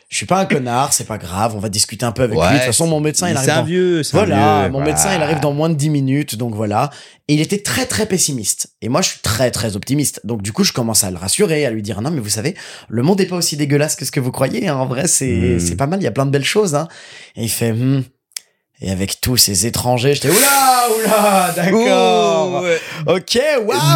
je 0.09 0.17
suis 0.17 0.27
pas 0.27 0.39
un 0.39 0.45
connard, 0.45 0.93
c'est 0.93 1.07
pas 1.09 1.19
grave, 1.19 1.57
on 1.57 1.59
va 1.59 1.69
discuter 1.69 2.05
un 2.07 2.13
peu 2.13 2.23
avec 2.23 2.39
lui. 2.39 2.47
De 2.47 2.53
toute 2.55 2.63
façon, 2.67 2.87
mon 2.87 3.01
médecin, 3.01 3.29
il 3.29 3.33
c'est 3.33 3.39
arrive 3.39 3.51
un 3.51 3.57
dans... 3.57 3.65
vieux, 3.65 4.03
c'est 4.05 4.17
un 4.17 4.19
Voilà, 4.25 4.61
vieux, 4.63 4.71
mon 4.71 4.79
voilà. 4.79 4.87
médecin, 4.93 5.15
il 5.17 5.23
arrive 5.23 5.41
dans 5.41 5.53
moins 5.53 5.71
de 5.71 5.75
10 5.75 5.91
minutes, 5.91 6.37
donc 6.37 6.55
voilà. 6.55 6.91
Et 7.27 7.35
il 7.35 7.41
était 7.41 7.59
très 7.63 7.87
très 7.87 8.07
pessimiste. 8.07 8.75
Et 8.83 8.89
moi, 8.89 9.01
je 9.03 9.09
suis 9.09 9.21
très 9.21 9.51
très 9.51 9.75
optimiste. 9.77 10.21
Donc 10.25 10.43
du 10.43 10.53
coup, 10.53 10.63
je 10.63 10.73
commence 10.73 11.03
à 11.03 11.11
le 11.11 11.17
rassurer, 11.17 11.67
à 11.67 11.71
lui 11.71 11.83
dire 11.83 12.01
non, 12.01 12.11
mais 12.13 12.21
vous 12.21 12.29
savez, 12.29 12.55
le 12.89 13.03
monde 13.03 13.21
est 13.21 13.27
pas 13.27 13.37
aussi 13.37 13.57
dégueulasse 13.57 13.97
que 13.97 14.05
ce 14.05 14.13
que 14.13 14.21
vous 14.21 14.31
croyez. 14.31 14.69
hein. 14.69 14.77
En 14.77 14.87
vrai, 14.87 15.09
c'est 15.09 15.59
c'est 15.59 15.75
pas 15.77 15.87
mal. 15.89 16.01
Il 16.01 16.05
y 16.05 16.09
a 16.09 16.13
plein 16.13 16.27
de 16.27 16.31
belles 16.31 16.45
choses. 16.45 16.75
Hein. 16.77 16.87
Et 17.35 17.43
il 17.45 17.51
fait. 17.51 17.73
Hmm. 17.73 18.03
Et 18.81 18.91
avec 18.91 19.21
tous 19.21 19.37
ces 19.37 19.67
étrangers, 19.67 20.15
j'étais 20.15 20.29
oula, 20.31 20.89
oula, 20.99 21.53
d'accord. 21.57 22.63
Ouais. 22.63 22.79
Ok. 23.07 23.39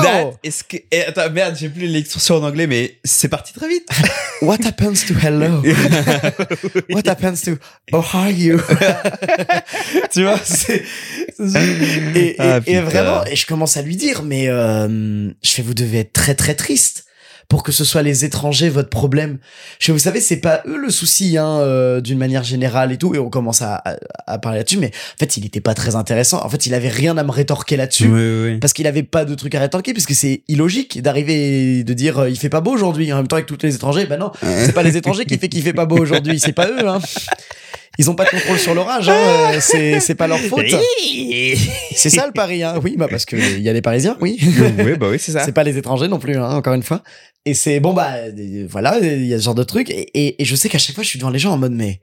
That 0.03 0.31
is 0.45 0.53
que- 0.69 0.77
eh, 0.93 1.03
attends, 1.05 1.29
merde, 1.31 1.57
j'ai 1.59 1.69
plus 1.69 1.87
l'expression 1.89 2.37
en 2.37 2.45
anglais, 2.45 2.67
mais 2.69 2.99
c'est 3.05 3.29
parti 3.29 3.53
très 3.53 3.69
vite. 3.69 3.89
What 4.43 4.59
happens 4.65 5.05
to 5.09 5.15
hello? 5.21 5.63
What 6.91 7.09
happens 7.09 7.43
to 7.45 7.57
oh 7.93 8.01
how 8.01 8.19
are 8.21 8.31
you? 8.31 8.61
tu 10.13 10.23
vois, 10.23 10.39
c'est 10.45 10.85
c'est- 11.37 12.15
et, 12.15 12.29
et, 12.31 12.37
Ah, 12.39 12.61
et 12.65 12.81
vraiment 12.81 13.25
et 13.25 13.35
je 13.37 13.47
commence 13.47 13.77
à 13.77 13.83
lui 13.83 13.97
dire 13.97 14.23
mais 14.23 14.49
euh, 14.49 15.29
je 15.43 15.51
fais 15.51 15.63
vous 15.63 15.75
devez 15.75 15.99
être 16.01 16.13
très 16.13 16.35
très 16.37 16.55
triste 16.55 17.05
pour 17.49 17.63
que 17.63 17.73
ce 17.73 17.85
soit 17.85 18.03
les 18.03 18.25
étrangers 18.27 18.69
votre 18.69 18.91
problème. 18.91 19.39
Je 19.79 19.91
vous 19.93 19.99
savez 19.99 20.21
c'est 20.21 20.37
pas 20.37 20.63
eux 20.67 20.77
le 20.77 20.91
souci 20.91 21.39
hein 21.39 21.59
euh, 21.61 22.01
d'une 22.01 22.19
manière 22.19 22.45
générale 22.45 22.93
et 22.93 22.99
tout 22.99 23.15
et 23.15 23.19
on 23.19 23.31
commence 23.31 23.63
à, 23.63 23.77
à, 23.77 23.97
à 24.27 24.39
parler 24.39 24.59
là-dessus 24.59 24.77
mais 24.77 24.89
en 24.89 25.19
fait 25.19 25.37
il 25.39 25.47
était 25.47 25.61
pas 25.61 25.75
très 25.75 25.97
intéressant. 25.97 26.45
En 26.45 26.49
fait 26.51 26.67
il 26.67 26.75
avait 26.75 26.89
rien 26.89 27.17
à 27.17 27.25
me 27.25 27.31
rétorquer 27.31 27.77
là-dessus 27.77 28.09
oui, 28.09 28.43
oui. 28.53 28.59
parce 28.59 28.75
qu'il 28.75 28.87
avait 28.87 29.03
pas 29.03 29.25
de 29.25 29.35
truc 29.35 29.55
à 29.55 29.61
rétorquer 29.61 29.93
puisque 29.95 30.15
c'est 30.15 30.43
illogique 30.49 31.01
d'arriver 31.01 31.79
et 31.79 31.85
de 31.85 31.93
dire 31.95 32.19
euh, 32.19 32.31
il 32.31 32.39
fait 32.39 32.51
pas 32.51 32.61
beau 32.61 32.73
aujourd'hui 32.73 33.13
en 33.13 33.17
même 33.17 33.29
temps 33.29 33.37
avec 33.37 33.47
tous 33.47 33.59
les 33.63 33.75
étrangers 33.75 34.07
ben 34.07 34.19
non 34.19 34.31
c'est 34.43 34.73
pas 34.75 34.83
les 34.83 34.97
étrangers 34.97 35.25
qui 35.25 35.39
fait 35.39 35.49
qu'il 35.49 35.63
fait 35.63 35.73
pas 35.73 35.87
beau 35.87 35.99
aujourd'hui 35.99 36.39
c'est 36.39 36.53
pas 36.53 36.69
eux 36.69 36.87
hein 36.87 36.99
ils 37.99 38.09
ont 38.11 38.15
pas 38.15 38.25
de 38.25 38.31
contrôle 38.31 38.59
sur 38.59 38.75
l'orage 38.75 39.09
hein 39.09 39.53
euh, 39.55 39.61
c'est 40.01 40.15
pas 40.15 40.27
leur 40.27 40.39
faute. 40.39 40.65
C'est 41.95 42.11
ça 42.11 42.27
le 42.27 42.33
pari 42.33 42.63
hein. 42.63 42.81
Oui 42.83 42.95
bah 42.97 43.09
parce 43.11 43.25
que 43.25 43.37
il 43.37 43.61
y 43.63 43.69
a 43.69 43.73
les 43.73 43.83
parisiens 43.83 44.17
oui. 44.21 44.39
Oui, 44.41 44.95
bah 44.99 45.09
oui, 45.11 45.19
c'est 45.19 45.33
ça. 45.33 45.45
c'est 45.45 45.53
pas 45.53 45.65
les 45.65 45.77
étrangers 45.77 46.09
non 46.09 46.19
plus 46.19 46.37
hein, 46.37 46.51
encore 46.55 46.75
une 46.75 46.83
fois. 46.83 47.03
Et 47.45 47.55
c'est 47.55 47.81
bon 47.81 47.93
bah 47.93 48.13
euh, 48.15 48.67
voilà 48.71 48.99
il 49.01 49.27
y 49.27 49.35
a 49.35 49.39
ce 49.39 49.45
genre 49.45 49.55
de 49.55 49.65
truc. 49.65 49.91
Et, 49.91 50.09
et, 50.15 50.41
et 50.43 50.45
je 50.45 50.55
sais 50.57 50.69
qu'à 50.69 50.79
chaque 50.79 50.95
fois 50.95 51.05
je 51.05 51.09
suis 51.09 51.19
devant 51.19 51.31
les 51.31 51.39
gens 51.39 51.53
en 51.53 51.59
mode 51.59 51.73
mais 51.73 52.01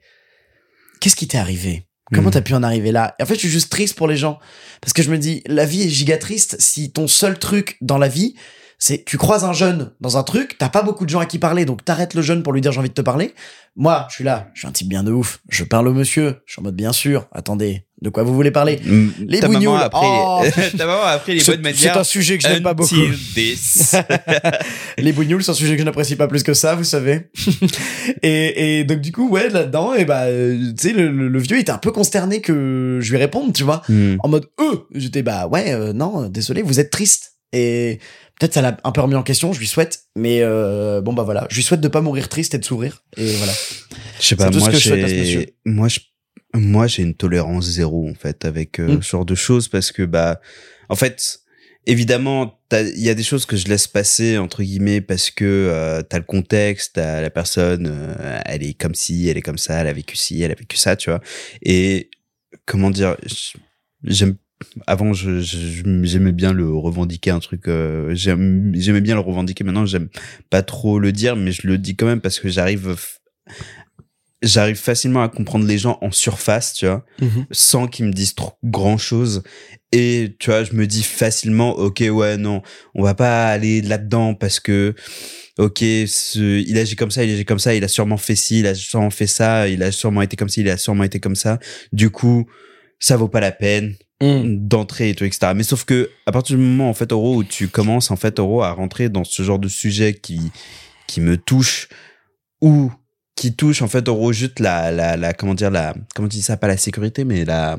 qu'est-ce 1.00 1.16
qui 1.16 1.26
t'est 1.28 1.38
arrivé? 1.38 1.84
Comment 2.14 2.28
Mm. 2.28 2.32
t'as 2.32 2.40
pu 2.42 2.54
en 2.54 2.62
arriver 2.62 2.92
là? 2.92 3.16
Et 3.18 3.24
en 3.24 3.26
fait, 3.26 3.34
je 3.34 3.40
suis 3.40 3.48
juste 3.48 3.68
triste 3.70 3.96
pour 3.96 4.06
les 4.06 4.16
gens. 4.16 4.38
Parce 4.80 4.92
que 4.92 5.02
je 5.02 5.10
me 5.10 5.18
dis, 5.18 5.42
la 5.46 5.64
vie 5.64 5.82
est 5.82 5.88
giga 5.88 6.18
triste 6.18 6.54
si 6.60 6.92
ton 6.92 7.08
seul 7.08 7.36
truc 7.36 7.76
dans 7.80 7.98
la 7.98 8.06
vie, 8.06 8.36
c'est 8.78 9.04
tu 9.04 9.16
croises 9.18 9.44
un 9.44 9.52
jeune 9.52 9.92
dans 10.00 10.16
un 10.18 10.22
truc, 10.22 10.56
t'as 10.58 10.68
pas 10.68 10.82
beaucoup 10.82 11.04
de 11.04 11.10
gens 11.10 11.20
à 11.20 11.26
qui 11.26 11.38
parler, 11.38 11.64
donc 11.64 11.84
t'arrêtes 11.84 12.14
le 12.14 12.22
jeune 12.22 12.42
pour 12.42 12.52
lui 12.52 12.60
dire 12.60 12.72
j'ai 12.72 12.78
envie 12.80 12.88
de 12.90 12.94
te 12.94 13.00
parler. 13.02 13.34
Moi, 13.78 14.06
je 14.08 14.14
suis 14.14 14.24
là, 14.24 14.48
je 14.54 14.60
suis 14.60 14.68
un 14.68 14.72
type 14.72 14.88
bien 14.88 15.02
de 15.02 15.12
ouf. 15.12 15.40
Je 15.50 15.62
parle 15.62 15.86
au 15.88 15.92
monsieur, 15.92 16.36
je 16.46 16.54
suis 16.54 16.60
en 16.60 16.62
mode 16.62 16.76
bien 16.76 16.94
sûr. 16.94 17.28
Attendez, 17.30 17.84
de 18.00 18.08
quoi 18.08 18.22
vous 18.22 18.34
voulez 18.34 18.50
parler 18.50 18.80
Mm, 18.82 19.08
Les 19.26 19.40
ta 19.40 19.48
maman 19.48 19.58
bougnoules. 19.58 19.80
Oh. 19.92 20.42
ta 20.78 20.86
maman 20.86 21.02
a 21.02 21.20
les 21.28 21.40
C'est 21.40 21.58
bonnes 21.58 21.74
c'est 21.74 21.84
manières. 21.86 21.98
un 21.98 22.04
sujet 22.04 22.38
que 22.38 22.48
je 22.48 22.54
n'aime 22.54 22.62
pas 22.62 22.72
beaucoup. 22.72 22.94
Les 24.98 25.12
bougnoules, 25.12 25.42
c'est 25.44 25.50
un 25.50 25.54
sujet 25.54 25.74
que 25.74 25.80
je 25.80 25.84
n'apprécie 25.84 26.16
pas 26.16 26.28
plus 26.28 26.42
que 26.42 26.54
ça, 26.54 26.74
vous 26.74 26.84
savez. 26.84 27.30
et, 28.22 28.80
et 28.80 28.84
donc 28.84 29.00
du 29.00 29.12
coup, 29.12 29.28
ouais, 29.28 29.48
là-dedans, 29.50 29.94
et 29.94 30.04
bah, 30.04 30.24
euh, 30.24 30.72
tu 30.78 30.88
sais, 30.88 30.92
le, 30.94 31.10
le- 31.10 31.28
le 31.28 31.38
vieux 31.38 31.58
était 31.58 31.72
un 31.72 31.78
peu 31.78 31.92
consterné 31.92 32.40
que 32.40 32.98
je 33.02 33.10
lui 33.10 33.18
réponde, 33.18 33.52
tu 33.52 33.64
vois, 33.64 33.82
Mm. 33.88 34.16
en 34.20 34.28
mode 34.28 34.46
eux. 34.60 34.86
J'étais 34.94 35.22
bah 35.22 35.46
ouais, 35.46 35.72
euh, 35.72 35.92
non, 35.92 36.28
désolé, 36.28 36.62
vous 36.62 36.80
êtes 36.80 36.90
triste. 36.90 37.32
Et 37.52 38.00
peut-être 38.38 38.54
ça 38.54 38.62
l'a 38.62 38.76
un 38.84 38.92
peu 38.92 39.00
remis 39.00 39.14
en 39.14 39.22
question, 39.22 39.52
je 39.52 39.58
lui 39.58 39.66
souhaite, 39.66 40.04
mais 40.14 40.40
euh, 40.42 41.00
bon 41.00 41.12
bah 41.12 41.22
voilà, 41.22 41.46
je 41.50 41.56
lui 41.56 41.62
souhaite 41.62 41.80
de 41.80 41.88
pas 41.88 42.00
mourir 42.00 42.28
triste 42.28 42.54
et 42.54 42.58
de 42.58 42.64
sourire. 42.64 43.02
Et 43.16 43.34
voilà. 43.36 43.52
Je 44.20 44.26
sais 44.26 44.36
pas, 44.36 44.50
tout 44.50 44.60
ce 44.60 44.64
moi 44.64 44.72
j'ai, 44.72 45.54
moi 45.64 45.88
je, 45.88 46.00
moi 46.54 46.86
j'ai 46.86 47.02
une 47.02 47.14
tolérance 47.14 47.64
zéro 47.66 48.08
en 48.08 48.14
fait 48.14 48.44
avec 48.44 48.78
euh, 48.80 48.96
Mm. 48.96 49.02
ce 49.02 49.10
genre 49.10 49.24
de 49.24 49.34
choses 49.34 49.68
parce 49.68 49.92
que 49.92 50.02
bah, 50.02 50.40
en 50.88 50.96
fait, 50.96 51.40
évidemment, 51.86 52.60
il 52.72 53.00
y 53.00 53.10
a 53.10 53.14
des 53.14 53.22
choses 53.22 53.46
que 53.46 53.56
je 53.56 53.68
laisse 53.68 53.86
passer 53.86 54.38
entre 54.38 54.62
guillemets 54.62 55.00
parce 55.00 55.30
que 55.30 55.44
euh, 55.44 56.02
t'as 56.02 56.18
le 56.18 56.24
contexte, 56.24 56.94
t'as 56.94 57.20
la 57.20 57.30
personne, 57.30 57.86
euh, 57.90 58.40
elle 58.44 58.62
est 58.62 58.74
comme 58.74 58.94
ci, 58.94 59.28
elle 59.28 59.36
est 59.36 59.42
comme 59.42 59.58
ça, 59.58 59.80
elle 59.80 59.86
a 59.88 59.92
vécu 59.92 60.16
ci, 60.16 60.42
elle 60.42 60.50
a 60.50 60.56
vécu 60.56 60.76
ça, 60.76 60.96
tu 60.96 61.10
vois. 61.10 61.20
Et 61.62 62.10
comment 62.66 62.90
dire, 62.90 63.16
j'aime 64.04 64.36
avant 64.86 65.12
je 65.12 65.40
je- 65.40 65.82
j'aimais 66.02 66.32
bien 66.32 66.52
le 66.52 66.70
revendiquer 66.72 67.30
un 67.30 67.40
truc 67.40 67.68
euh, 67.68 68.14
j'aimais 68.14 69.00
bien 69.00 69.14
le 69.14 69.20
revendiquer. 69.20 69.64
Maintenant 69.64 69.86
j'aime 69.86 70.08
pas 70.50 70.62
trop 70.62 70.98
le 70.98 71.12
dire 71.12 71.36
mais 71.36 71.52
je 71.52 71.66
le 71.66 71.78
dis 71.78 71.94
quand 71.96 72.06
même 72.06 72.20
parce 72.20 72.40
que 72.40 72.48
j'arrive 72.48 72.96
j'arrive 74.42 74.76
facilement 74.76 75.22
à 75.22 75.28
comprendre 75.28 75.66
les 75.66 75.78
gens 75.78 75.98
en 76.02 76.10
surface 76.10 76.74
tu 76.74 76.86
vois 76.86 77.04
sans 77.50 77.86
qu'ils 77.86 78.04
me 78.06 78.12
disent 78.12 78.34
trop 78.34 78.52
grand 78.62 78.98
chose 78.98 79.42
et 79.92 80.36
tu 80.38 80.50
vois 80.50 80.62
je 80.62 80.74
me 80.74 80.86
dis 80.86 81.02
facilement 81.02 81.72
ok 81.76 82.04
ouais 82.12 82.36
non 82.36 82.60
on 82.94 83.02
va 83.02 83.14
pas 83.14 83.46
aller 83.48 83.80
là 83.80 83.96
dedans 83.98 84.34
parce 84.34 84.60
que 84.60 84.94
ok 85.58 85.78
ce, 86.06 86.60
il 86.60 86.76
agit 86.78 86.96
comme 86.96 87.10
ça 87.10 87.24
il 87.24 87.32
agit 87.32 87.46
comme 87.46 87.58
ça 87.58 87.74
il 87.74 87.82
a 87.82 87.88
sûrement 87.88 88.18
fait 88.18 88.36
ci 88.36 88.60
il 88.60 88.66
a 88.66 88.74
sûrement 88.74 89.10
fait 89.10 89.26
ça 89.26 89.68
il 89.68 89.82
a 89.82 89.90
sûrement 89.90 90.20
été 90.22 90.36
comme 90.36 90.50
ci 90.50 90.60
il 90.60 90.68
a 90.68 90.76
sûrement 90.76 91.04
été 91.04 91.18
comme 91.18 91.36
ça. 91.36 91.58
Du 91.92 92.10
coup 92.10 92.46
ça 92.98 93.16
vaut 93.16 93.28
pas 93.28 93.40
la 93.40 93.52
peine 93.52 93.94
Mhm. 94.22 94.66
d'entrer 94.68 95.10
et 95.10 95.14
tout 95.14 95.24
etc 95.24 95.52
mais 95.54 95.62
sauf 95.62 95.84
que 95.84 96.08
à 96.24 96.32
partir 96.32 96.56
du 96.56 96.62
moment 96.62 96.88
en 96.88 96.94
fait 96.94 97.12
Oro 97.12 97.36
où 97.36 97.44
tu 97.44 97.68
commences 97.68 98.10
en 98.10 98.16
fait 98.16 98.38
Oro 98.38 98.62
à 98.62 98.70
rentrer 98.72 99.10
dans 99.10 99.24
ce 99.24 99.42
genre 99.42 99.58
de 99.58 99.68
sujet 99.68 100.14
qui 100.14 100.52
qui 101.06 101.20
me 101.20 101.36
touche 101.36 101.88
ou 102.62 102.90
qui 103.34 103.54
touche 103.54 103.82
en 103.82 103.88
fait 103.88 104.08
Oro 104.08 104.32
juste 104.32 104.58
la 104.60 104.90
la 104.90 105.18
la 105.18 105.34
comment 105.34 105.52
dire 105.54 105.70
la 105.70 105.94
comment 106.14 106.28
tu 106.28 106.36
dis 106.36 106.42
ça? 106.42 106.56
Pas 106.56 106.68
la 106.68 106.78
sécurité 106.78 107.24
mais 107.24 107.44
la 107.44 107.78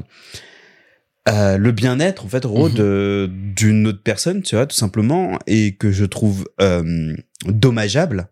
euh, 1.27 1.57
le 1.57 1.71
bien-être 1.71 2.23
en 2.25 2.27
fait 2.29 2.45
Oro 2.45 2.69
Mhm. 2.69 2.75
de 2.75 3.29
d'une 3.55 3.87
autre 3.87 4.01
personne 4.03 4.43
tu 4.43 4.55
vois 4.55 4.67
tout 4.67 4.75
simplement 4.77 5.39
et 5.47 5.73
que 5.75 5.91
je 5.91 6.05
trouve 6.05 6.47
euh, 6.61 7.15
dommageable 7.47 8.29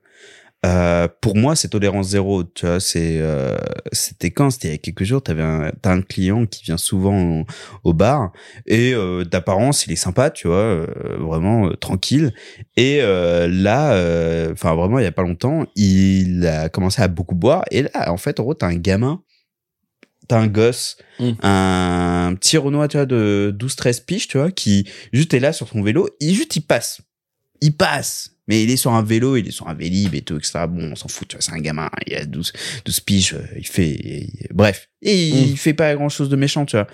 euh, 0.66 1.08
pour 1.22 1.36
moi, 1.36 1.56
c'est 1.56 1.68
tolérance 1.70 2.08
zéro. 2.10 2.44
Tu 2.44 2.66
vois, 2.66 2.80
c'est 2.80 3.20
euh, 3.20 3.56
c'était 3.92 4.32
quand? 4.32 4.50
C'était 4.50 4.68
il 4.70 4.72
y 4.72 4.76
a 4.76 4.78
quelques 4.80 5.04
jours. 5.04 5.22
T'avais 5.22 5.44
un 5.44 5.72
t'as 5.82 5.92
un 5.92 6.02
client 6.02 6.46
qui 6.46 6.64
vient 6.64 6.78
souvent 6.78 7.42
au, 7.42 7.46
au 7.84 7.94
bar 7.94 8.32
et 8.66 8.94
euh, 8.94 9.24
d'apparence 9.24 9.86
il 9.86 9.94
est 9.94 9.96
sympa, 9.98 10.30
tu 10.32 10.48
vois, 10.48 10.58
euh, 10.58 10.88
vraiment 11.20 11.68
euh, 11.68 11.76
tranquille. 11.76 12.34
Et 12.78 13.00
euh, 13.02 13.48
là, 13.48 13.94
euh, 13.94 14.52
enfin 14.54 14.74
vraiment 14.76 15.00
il 15.00 15.04
y 15.04 15.08
a 15.08 15.12
pas 15.12 15.24
longtemps, 15.24 15.66
il 15.76 16.46
a 16.48 16.70
commencé 16.70 17.02
à 17.02 17.08
beaucoup 17.08 17.36
boire 17.36 17.64
et 17.72 17.84
là 17.84 18.12
en 18.12 18.18
fait 18.18 18.40
en 18.40 18.44
gros 18.44 18.54
t'as 18.56 18.68
un 18.68 18.76
gamin, 18.76 19.22
t'as 20.28 20.40
un 20.40 20.48
gosse, 20.48 20.98
Mm. 21.20 21.32
un 21.44 22.36
petit 22.38 22.58
Renoir 22.58 22.88
tu 22.90 22.98
vois 22.98 23.06
de 23.06 23.56
12-13 23.58 24.04
piges, 24.06 24.28
tu 24.28 24.38
vois, 24.38 24.52
qui 24.52 24.86
juste 25.14 25.34
est 25.34 25.40
là 25.40 25.54
sur 25.54 25.68
son 25.70 25.82
vélo, 25.82 26.10
il 26.20 26.34
juste 26.36 26.56
il 26.58 26.62
passe, 26.62 27.02
il 27.62 27.76
passe. 27.78 28.35
Mais 28.48 28.64
il 28.64 28.70
est 28.70 28.78
sur 28.78 28.94
un 28.94 29.02
vélo, 29.04 29.38
il 29.38 29.48
est 29.48 29.52
sur 29.52 29.68
un 29.68 29.74
vélib 29.74 30.14
et 30.14 30.22
tout, 30.22 30.38
etc. 30.38 30.66
Bon, 30.70 30.92
on 30.92 30.96
s'en 30.96 31.08
fout, 31.08 31.28
tu 31.28 31.36
vois, 31.36 31.42
c'est 31.42 31.52
un 31.54 31.58
gamin, 31.60 31.90
il 32.06 32.16
a 32.16 32.26
12, 32.26 32.54
12 32.86 33.00
piges, 33.00 33.34
euh, 33.34 33.44
il 33.58 33.66
fait, 33.68 33.90
il- 33.90 34.48
bref. 34.54 34.90
Et 35.02 35.28
il 35.30 35.54
Mm. 35.54 35.56
fait 35.58 35.74
pas 35.74 35.94
grand 35.96 36.10
chose 36.10 36.30
de 36.30 36.36
méchant, 36.36 36.66
tu 36.66 36.76
vois. 36.78 36.88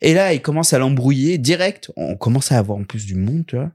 Et 0.00 0.14
là, 0.14 0.32
il 0.32 0.40
commence 0.40 0.72
à 0.72 0.78
l'embrouiller 0.78 1.36
direct. 1.38 1.90
On 1.96 2.14
commence 2.16 2.52
à 2.52 2.58
avoir 2.58 2.78
en 2.78 2.84
plus 2.84 3.06
du 3.06 3.16
monde, 3.16 3.44
tu 3.46 3.56
vois. 3.56 3.70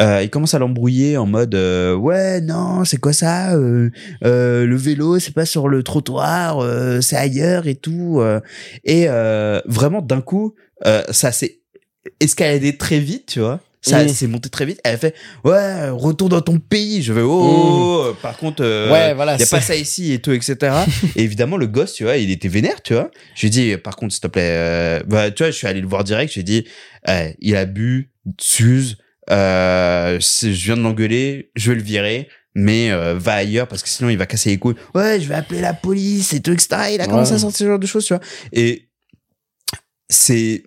Euh, 0.00 0.22
il 0.22 0.30
commence 0.30 0.54
à 0.54 0.58
l'embrouiller 0.60 1.16
en 1.16 1.26
mode, 1.26 1.54
euh, 1.56 1.94
ouais, 1.94 2.40
non, 2.40 2.84
c'est 2.84 2.98
quoi 2.98 3.12
ça? 3.12 3.54
Euh, 3.56 3.90
euh, 4.24 4.64
le 4.66 4.76
vélo, 4.76 5.18
c'est 5.18 5.34
pas 5.34 5.46
sur 5.46 5.68
le 5.68 5.82
trottoir, 5.82 6.60
euh, 6.60 7.00
c'est 7.00 7.16
ailleurs 7.16 7.66
et 7.66 7.74
tout. 7.76 8.18
euh. 8.20 8.40
et 8.84 9.06
euh, 9.08 9.60
vraiment, 9.66 10.02
d'un 10.02 10.20
coup, 10.20 10.54
euh, 10.86 11.02
ça 11.10 11.32
s'est 11.32 11.58
escaladé 12.20 12.76
très 12.76 13.00
vite, 13.00 13.26
tu 13.26 13.40
vois. 13.40 13.60
Ça 13.88 14.02
Mm. 14.04 14.08
s'est 14.08 14.26
monté 14.26 14.48
très 14.48 14.64
vite. 14.66 14.80
Elle 14.84 14.98
fait, 14.98 15.14
ouais, 15.44 15.88
retourne 15.90 16.30
dans 16.30 16.40
ton 16.40 16.58
pays. 16.58 17.02
Je 17.02 17.12
vais, 17.12 17.20
oh, 17.22 17.28
oh, 17.30 18.06
oh. 18.10 18.14
par 18.20 18.36
contre, 18.36 18.64
euh, 18.64 18.90
Ouais, 18.90 19.14
voilà, 19.14 19.36
y 19.36 19.42
a 19.42 19.46
pas 19.46 19.60
ça 19.60 19.76
ici 19.76 20.12
et 20.12 20.18
tout, 20.20 20.32
etc. 20.32 20.56
et 21.16 21.22
évidemment, 21.22 21.56
le 21.56 21.66
gosse, 21.66 21.92
tu 21.94 22.02
vois, 22.04 22.16
il 22.16 22.30
était 22.30 22.48
vénère, 22.48 22.82
tu 22.82 22.94
vois. 22.94 23.10
Je 23.34 23.42
lui 23.42 23.46
ai 23.46 23.50
dit, 23.50 23.76
par 23.76 23.94
contre, 23.96 24.12
s'il 24.12 24.22
te 24.22 24.26
plaît, 24.26 24.42
euh, 24.50 25.02
bah, 25.06 25.30
tu 25.30 25.42
vois, 25.44 25.50
je 25.50 25.56
suis 25.56 25.66
allé 25.68 25.80
le 25.80 25.86
voir 25.86 26.02
direct. 26.04 26.32
Je 26.32 26.38
lui 26.40 26.44
dit, 26.44 26.64
eh, 27.08 27.34
il 27.40 27.54
a 27.56 27.64
bu, 27.64 28.10
s'use, 28.40 28.96
euh, 29.30 30.18
je 30.20 30.48
viens 30.48 30.76
de 30.76 30.82
l'engueuler, 30.82 31.50
je 31.54 31.70
vais 31.70 31.76
le 31.76 31.82
virer. 31.82 32.28
Mais 32.58 32.90
euh, 32.90 33.14
va 33.18 33.34
ailleurs 33.34 33.68
parce 33.68 33.82
que 33.82 33.88
sinon 33.90 34.08
il 34.08 34.16
va 34.16 34.24
casser 34.24 34.48
les 34.48 34.56
couilles. 34.56 34.76
Ouais, 34.94 35.20
je 35.20 35.28
vais 35.28 35.34
appeler 35.34 35.60
la 35.60 35.74
police 35.74 36.32
et 36.32 36.40
tout, 36.40 36.52
etc. 36.52 36.68
Il 36.94 37.00
a 37.02 37.06
commencé 37.06 37.32
Ouais. 37.32 37.36
à 37.36 37.40
sortir 37.40 37.58
ce 37.58 37.66
genre 37.66 37.78
de 37.78 37.86
choses, 37.86 38.06
tu 38.06 38.14
vois. 38.14 38.22
Et 38.54 38.88
c'est 40.08 40.62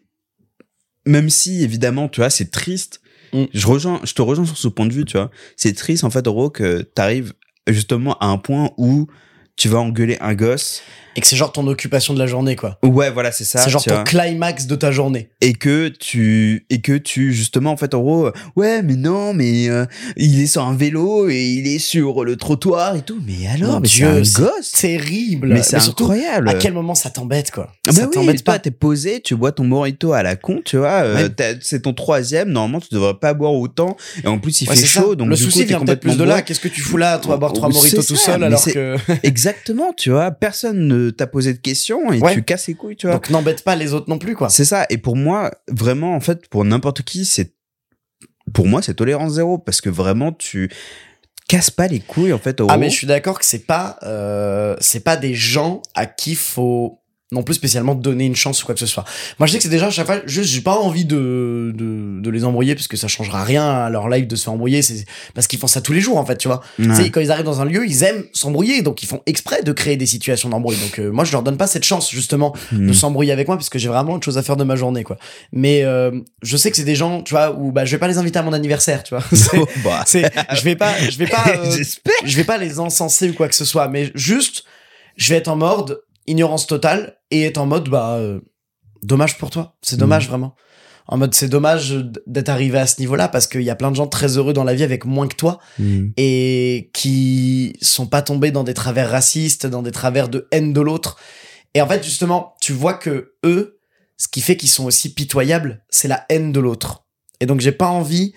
même 1.07 1.30
si 1.32 1.63
évidemment, 1.63 2.07
tu 2.07 2.22
vois, 2.22 2.30
c'est 2.30 2.51
triste. 2.51 2.98
Mm. 3.34 3.45
Je 3.53 3.99
je 4.03 4.13
te 4.13 4.21
rejoins 4.21 4.45
sur 4.45 4.57
ce 4.57 4.67
point 4.67 4.86
de 4.86 4.93
vue, 4.93 5.05
tu 5.05 5.17
vois. 5.17 5.32
C'est 5.55 5.73
triste 5.73 6.03
en 6.03 6.09
fait, 6.09 6.27
Oro, 6.27 6.49
que 6.49 6.82
t'arrives 6.82 7.34
justement 7.67 8.17
à 8.19 8.27
un 8.27 8.38
point 8.38 8.71
où 8.77 9.07
tu 9.55 9.67
vas 9.67 9.80
engueuler 9.80 10.17
un 10.21 10.34
gosse. 10.36 10.82
Et 11.16 11.22
que 11.22 11.28
c'est 11.28 11.36
genre 11.36 11.51
ton 11.51 11.66
occupation 11.68 12.14
de 12.14 12.20
la 12.20 12.28
journée, 12.28 12.55
quoi. 12.55 12.78
Ouais, 12.84 13.10
voilà, 13.12 13.32
c'est 13.32 13.43
ça. 13.43 13.60
C'est 13.60 13.70
genre 13.70 13.84
ton 13.84 13.95
vois. 13.95 14.03
climax 14.03 14.68
de 14.68 14.76
ta 14.76 14.91
journée. 14.91 15.30
et 15.41 15.53
que 15.53 15.88
tu 15.89 16.66
et 16.70 16.82
que 16.82 16.97
tu 16.97 17.34
justement 17.34 17.72
en 17.72 17.78
fait 17.78 17.93
en 17.93 18.01
gros 18.01 18.28
euh, 18.28 18.32
ouais 18.55 18.82
mais 18.84 18.95
non 18.95 19.34
mais 19.34 19.70
euh, 19.70 19.86
il 20.18 20.39
est 20.41 20.47
sur 20.47 20.64
un 20.64 20.76
vélo 20.76 21.30
et 21.30 21.43
il 21.43 21.68
est 21.68 21.80
sur 21.80 22.24
le 22.24 22.36
trottoir 22.36 22.95
et 22.95 23.01
tout 23.01 23.20
mais 23.26 23.47
alors 23.47 23.74
Mon 23.76 23.80
mais 23.82 23.88
c'est 23.88 24.03
un 24.03 24.22
gosse 24.22 24.72
Terrible. 24.74 25.47
mais 25.53 25.64
c'est 25.64 25.78
incroyable 25.78 26.49
à 26.49 26.53
quel 26.55 26.74
moment 26.74 26.95
ça 26.95 27.10
t'embête, 27.10 27.51
quoi? 27.51 27.72
Ah 27.88 27.91
ça 27.91 28.01
bah 28.01 28.07
oui, 28.10 28.14
t'embête 28.16 28.43
pas? 28.43 28.60
t'es 28.60 28.72
posé, 28.72 29.22
tu 29.22 29.36
bois 29.36 29.51
ton 29.51 29.64
mojito 29.64 30.14
à 30.14 30.24
la 30.24 30.36
con, 30.36 30.62
tu 30.64 30.78
vois, 30.78 31.01
euh, 31.03 31.30
c'est 31.62 31.82
ton 31.84 31.93
troisième, 31.93 32.49
normalement 32.49 32.80
tu 32.80 32.93
devrais 32.93 33.16
pas 33.16 33.34
boire 33.34 33.53
autant, 33.53 33.95
et 34.24 34.28
en 34.28 34.38
plus 34.39 34.62
il 34.62 34.70
Ouais, 34.70 34.76
fait 34.76 34.86
ça. 34.86 35.01
chaud, 35.01 35.16
donc 35.16 35.30
le 35.30 35.36
du 35.36 35.43
souci 35.43 35.62
coup, 35.62 35.68
vient 35.70 35.80
peut-être 35.80 35.99
plus 36.01 36.18
de 36.18 36.24
là. 36.24 36.41
Qu'est-ce 36.41 36.60
que 36.60 36.68
tu 36.68 36.82
fous 36.82 36.97
là, 36.97 37.18
toi, 37.18 37.38
boire 37.38 37.53
trois 37.53 37.70
Oh, 37.70 37.74
moritos 37.74 38.01
c'est 38.01 38.07
tout 38.07 38.16
ça, 38.16 38.34
seul, 38.34 38.43
alors 38.43 38.64
que. 38.64 38.95
Exactement, 39.24 39.93
tu 39.95 40.10
vois, 40.12 40.32
personne 40.32 40.88
ne 40.88 40.98
t'a 41.09 41.27
posé 41.27 41.53
de 41.53 41.59
questions 41.59 42.11
et 42.11 42.19
Ouais. 42.19 42.33
tu 42.33 42.43
casses 42.43 42.67
les 42.67 42.73
couilles, 42.75 42.95
tu 42.95 43.07
vois. 43.07 43.15
Donc 43.15 43.29
n'embête 43.29 43.63
pas 43.63 43.75
les 43.75 43.93
autres 43.93 44.09
non 44.09 44.17
plus, 44.19 44.35
quoi. 44.35 44.49
C'est 44.49 44.65
ça. 44.65 44.85
Et 44.89 44.97
pour 44.97 45.15
moi, 45.15 45.51
vraiment, 45.69 46.15
en 46.15 46.19
fait, 46.19 46.47
pour 46.47 46.63
n'importe 46.65 47.01
qui, 47.03 47.25
c'est, 47.25 47.53
pour 48.53 48.67
moi, 48.67 48.81
c'est 48.81 48.93
tolérance 48.93 49.33
zéro 49.33 49.57
parce 49.57 49.81
que 49.81 49.89
vraiment, 49.89 50.31
tu 50.31 50.69
casses 51.47 51.71
pas 51.71 51.87
les 51.87 51.99
couilles, 51.99 52.33
en 52.33 52.37
fait, 52.39 52.61
au 52.61 52.67
Ah 52.69 52.77
mais 52.77 52.89
je 52.89 52.95
suis 52.95 53.07
d'accord 53.07 53.39
que 53.39 53.45
c'est 53.45 53.65
pas 53.65 53.97
euh, 54.03 54.75
c'est 54.79 54.99
pas 55.03 55.17
des 55.17 55.33
gens 55.33 55.81
à 55.95 56.05
qui 56.05 56.35
faut 56.35 56.99
non 57.32 57.43
plus 57.43 57.53
spécialement 57.53 57.93
donner 57.93 58.25
une 58.25 58.36
chance 58.36 58.63
ou 58.63 58.65
quoi 58.65 58.73
que 58.73 58.80
ce 58.80 58.88
soit. 58.88 59.03
Moi 59.38 59.45
je 59.45 59.51
sais 59.51 59.57
que 59.59 59.63
c'est 59.63 59.69
des 59.69 59.77
gens 59.77 59.88
à 59.88 59.91
chaque 59.91 60.07
fois 60.07 60.19
juste 60.25 60.49
j'ai 60.49 60.61
pas 60.61 60.75
envie 60.75 61.05
de, 61.05 61.71
de 61.75 62.19
de 62.21 62.30
les 62.32 62.43
embrouiller 62.43 62.73
parce 62.73 62.88
que 62.88 62.97
ça 62.97 63.07
changera 63.07 63.43
rien 63.43 63.69
à 63.69 63.89
leur 63.91 64.09
life 64.09 64.27
de 64.27 64.36
se 64.36 64.45
faire 64.45 64.53
embrouiller 64.53 64.82
c'est 64.82 65.05
parce 65.36 65.45
qu'ils 65.45 65.59
font 65.59 65.67
ça 65.67 65.82
tous 65.82 65.93
les 65.93 66.01
jours 66.01 66.17
en 66.17 66.25
fait 66.25 66.38
tu 66.38 66.47
vois. 66.47 66.61
Ouais. 66.80 66.88
Tu 66.88 66.95
sais 66.95 67.09
quand 67.11 67.21
ils 67.21 67.32
arrivent 67.32 67.45
dans 67.45 67.61
un 67.61 67.65
lieu 67.65 67.86
ils 67.88 68.03
aiment 68.03 68.23
s'embrouiller 68.34 68.82
donc 68.82 69.03
ils 69.03 69.05
font 69.05 69.21
exprès 69.27 69.61
de 69.61 69.71
créer 69.71 69.95
des 69.95 70.07
situations 70.07 70.49
d'embrouille 70.49 70.77
donc 70.77 70.97
euh, 70.99 71.11
moi 71.11 71.23
je 71.23 71.32
leur 71.32 71.43
donne 71.43 71.57
pas 71.57 71.67
cette 71.67 71.84
chance 71.86 72.09
justement 72.09 72.53
de 72.71 72.89
Hmm. 72.89 72.93
s'embrouiller 72.93 73.32
avec 73.32 73.47
moi 73.47 73.57
parce 73.57 73.69
que 73.69 73.77
j'ai 73.77 73.89
vraiment 73.89 74.13
autre 74.13 74.25
chose 74.25 74.38
à 74.39 74.43
faire 74.43 74.57
de 74.57 74.63
ma 74.63 74.75
journée 74.75 75.03
quoi. 75.03 75.17
Mais 75.53 75.84
euh, 75.84 76.11
je 76.41 76.57
sais 76.57 76.71
que 76.71 76.77
c'est 76.77 76.84
des 76.84 76.95
gens 76.95 77.21
tu 77.21 77.34
vois 77.36 77.55
où 77.55 77.71
bah 77.71 77.86
je 77.86 77.91
vais 77.91 77.97
pas 77.99 78.07
les 78.07 78.17
inviter 78.17 78.39
à 78.39 78.41
mon 78.43 78.53
anniversaire 78.53 79.03
tu 79.03 79.13
vois. 79.15 79.23
Oh, 79.57 79.67
bah. 79.84 80.03
c'est 80.07 80.32
je 80.55 80.61
vais 80.63 80.75
pas 80.75 80.93
je 81.09 81.17
vais 81.17 81.27
pas 81.27 81.43
euh, 81.57 81.84
je 82.25 82.36
vais 82.38 82.43
pas 82.43 82.57
les 82.57 82.80
encenser 82.80 83.30
ou 83.30 83.34
quoi 83.34 83.47
que 83.47 83.55
ce 83.55 83.65
soit, 83.65 83.88
mais 83.88 84.11
juste, 84.15 84.63
je 85.17 85.30
vais 85.30 85.38
être 85.38 85.47
en 85.47 85.55
mode 85.55 86.01
ignorance 86.28 86.67
totale 86.67 87.17
et 87.32 87.43
être 87.43 87.57
en 87.57 87.65
mode, 87.65 87.89
bah, 87.89 88.15
euh, 88.15 88.39
dommage 89.03 89.38
pour 89.38 89.49
toi. 89.49 89.78
C'est 89.82 89.97
dommage, 89.97 90.28
vraiment. 90.30 90.55
En 91.07 91.17
mode, 91.17 91.34
c'est 91.34 91.49
dommage 91.49 91.95
d'être 92.28 92.49
arrivé 92.49 92.78
à 92.78 92.86
ce 92.86 92.99
niveau-là 92.99 93.30
parce 93.30 93.47
qu'il 93.47 93.63
y 93.63 93.72
a 93.72 93.76
plein 93.76 93.89
de 93.89 93.95
gens 93.95 94.05
très 94.05 94.38
heureux 94.38 94.53
dans 94.53 94.63
la 94.63 94.76
vie 94.76 94.84
avec 94.84 95.05
moins 95.05 95.28
que 95.28 95.36
toi 95.36 95.59
Hmm. 95.80 96.09
et 96.17 96.91
qui 96.93 97.74
sont 97.82 98.05
pas 98.05 98.22
tombés 98.22 98.51
dans 98.51 98.63
des 98.63 98.76
travers 98.76 99.09
racistes, 99.09 99.65
dans 99.65 99.82
des 99.82 99.91
travers 99.91 100.30
de 100.30 100.47
haine 100.51 100.72
de 100.72 100.82
l'autre. 100.82 101.17
Et 101.74 101.82
en 101.82 101.88
fait, 101.88 102.03
justement, 102.03 102.55
tu 102.61 102.74
vois 102.74 102.93
que 102.93 103.34
eux, 103.43 103.80
ce 104.17 104.28
qui 104.28 104.41
fait 104.41 104.55
qu'ils 104.55 104.70
sont 104.70 104.86
aussi 104.86 105.13
pitoyables, 105.13 105.84
c'est 105.89 106.07
la 106.07 106.26
haine 106.30 106.51
de 106.51 106.59
l'autre. 106.59 107.05
Et 107.39 107.45
donc, 107.47 107.59
j'ai 107.59 107.72
pas 107.72 107.88
envie 107.88 108.34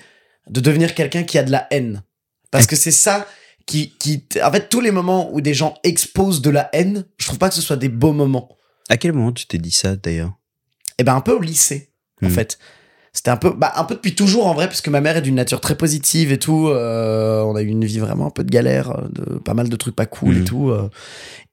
de 0.49 0.61
devenir 0.61 0.95
quelqu'un 0.95 1.24
qui 1.24 1.37
a 1.39 1.43
de 1.43 1.51
la 1.51 1.66
haine. 1.70 2.03
Parce 2.51 2.66
que 2.66 2.76
c'est 2.76 2.91
ça 2.91 3.26
qui, 3.66 3.94
qui, 3.98 4.24
en 4.42 4.50
fait, 4.52 4.68
tous 4.68 4.80
les 4.80 4.90
moments 4.90 5.32
où 5.32 5.40
des 5.40 5.54
gens 5.54 5.74
exposent 5.84 6.40
de 6.42 6.50
la 6.50 6.68
haine, 6.72 7.04
je 7.18 7.26
trouve 7.26 7.38
pas 7.38 7.48
que 7.48 7.54
ce 7.54 7.62
soit 7.62 7.76
des 7.76 7.88
beaux 7.88 8.12
moments. 8.12 8.48
À 8.88 8.96
quel 8.96 9.12
moment 9.12 9.32
tu 9.32 9.46
t'es 9.46 9.58
dit 9.58 9.70
ça, 9.70 9.96
d'ailleurs 9.96 10.32
Et 10.98 11.04
ben, 11.04 11.14
un 11.14 11.20
peu 11.20 11.32
au 11.32 11.40
lycée, 11.40 11.90
en 12.22 12.26
Hmm. 12.28 12.30
fait. 12.30 12.58
C'était 13.14 13.30
un 13.30 13.36
peu, 13.36 13.50
bah, 13.50 13.72
un 13.76 13.84
peu 13.84 13.94
depuis 13.94 14.14
toujours 14.14 14.46
en 14.46 14.54
vrai, 14.54 14.66
parce 14.68 14.80
que 14.80 14.88
ma 14.88 15.00
mère 15.02 15.16
est 15.18 15.22
d'une 15.22 15.34
nature 15.34 15.60
très 15.60 15.74
positive 15.76 16.32
et 16.32 16.38
tout. 16.38 16.68
euh, 16.68 17.42
on 17.42 17.54
a 17.56 17.62
eu 17.62 17.66
une 17.66 17.84
vie 17.84 17.98
vraiment 17.98 18.26
un 18.26 18.30
peu 18.30 18.42
de 18.42 18.50
galère, 18.50 19.02
de 19.10 19.38
pas 19.38 19.52
mal 19.54 19.68
de 19.68 19.76
trucs 19.76 19.94
pas 19.94 20.06
cool 20.06 20.36
et 20.36 20.40
Mhm. 20.40 20.44
tout. 20.44 20.70
euh. 20.70 20.88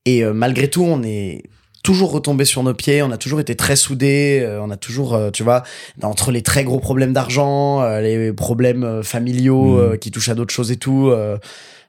et 0.06 0.24
euh, 0.24 0.32
malgré 0.34 0.70
tout, 0.70 0.84
on 0.84 1.04
est 1.04 1.44
toujours 1.84 2.12
retombé 2.12 2.46
sur 2.46 2.64
nos 2.64 2.74
pieds. 2.74 3.02
On 3.04 3.12
a 3.12 3.18
toujours 3.18 3.40
été 3.42 3.56
très 3.56 3.76
soudés. 3.76 4.40
euh, 4.42 4.62
on 4.62 4.70
a 4.70 4.78
toujours, 4.78 5.14
euh, 5.16 5.32
tu 5.32 5.44
vois, 5.44 5.64
entre 6.02 6.32
les 6.32 6.42
très 6.44 6.64
gros 6.64 6.80
problèmes 6.80 7.12
d'argent, 7.14 7.82
euh, 7.82 8.00
les 8.02 8.32
problèmes 8.34 9.04
familiaux 9.04 9.78
euh, 9.80 9.98
qui 9.98 10.12
touchent 10.12 10.30
à 10.30 10.36
d'autres 10.36 10.54
choses 10.54 10.72
et 10.72 10.78
tout. 10.78 11.12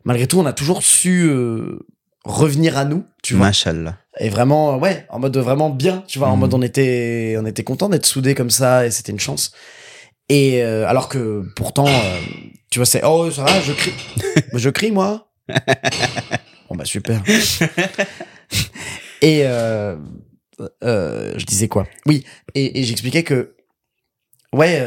Malgré 0.05 0.27
tout, 0.27 0.39
on 0.39 0.47
a 0.47 0.53
toujours 0.53 0.83
su 0.83 1.25
euh, 1.29 1.79
revenir 2.25 2.77
à 2.79 2.85
nous, 2.85 3.05
tu 3.23 3.35
vois. 3.35 3.47
Machallah. 3.47 3.97
Et 4.19 4.29
vraiment, 4.29 4.75
euh, 4.75 4.79
ouais, 4.79 5.07
en 5.11 5.19
mode 5.19 5.37
vraiment 5.39 5.71
bien, 5.71 6.03
tu 6.07 6.19
vois, 6.19 6.29
en 6.29 6.35
Mhm. 6.35 6.41
mode 6.41 6.55
on 6.55 6.63
était, 6.63 7.37
on 7.39 7.47
était 7.47 7.65
content 7.65 7.89
d'être 7.89 8.07
soudés 8.07 8.35
comme 8.35 8.51
ça 8.51 8.87
et 8.87 8.91
c'était 8.91 9.13
une 9.13 9.21
chance. 9.21 9.53
Et 10.29 10.63
euh, 10.63 10.87
alors 10.87 11.09
que 11.09 11.45
pourtant, 11.57 11.87
euh, 12.05 12.21
tu 12.71 12.79
vois, 12.79 12.87
c'est 12.87 13.03
oh 13.05 13.31
ça 13.31 13.43
va, 13.45 13.61
je 13.61 13.73
crie, 13.73 13.93
Mais 14.53 14.59
je 14.59 14.71
crie 14.71 14.93
moi. 14.93 15.29
bon 16.69 16.77
bah 16.77 16.85
super. 16.85 17.23
et 19.23 19.43
euh, 19.45 19.97
je 20.83 21.45
disais 21.47 21.69
quoi? 21.69 21.87
Oui, 22.07 22.25
et, 22.55 22.79
et 22.81 22.83
j'expliquais 22.85 23.25
que 23.25 23.55
ouais, 24.55 24.83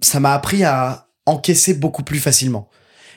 ça 0.00 0.20
m'a 0.20 0.32
appris 0.34 0.64
à 0.64 1.08
encaisser 1.26 1.74
beaucoup 1.74 2.02
plus 2.02 2.18
facilement. 2.18 2.68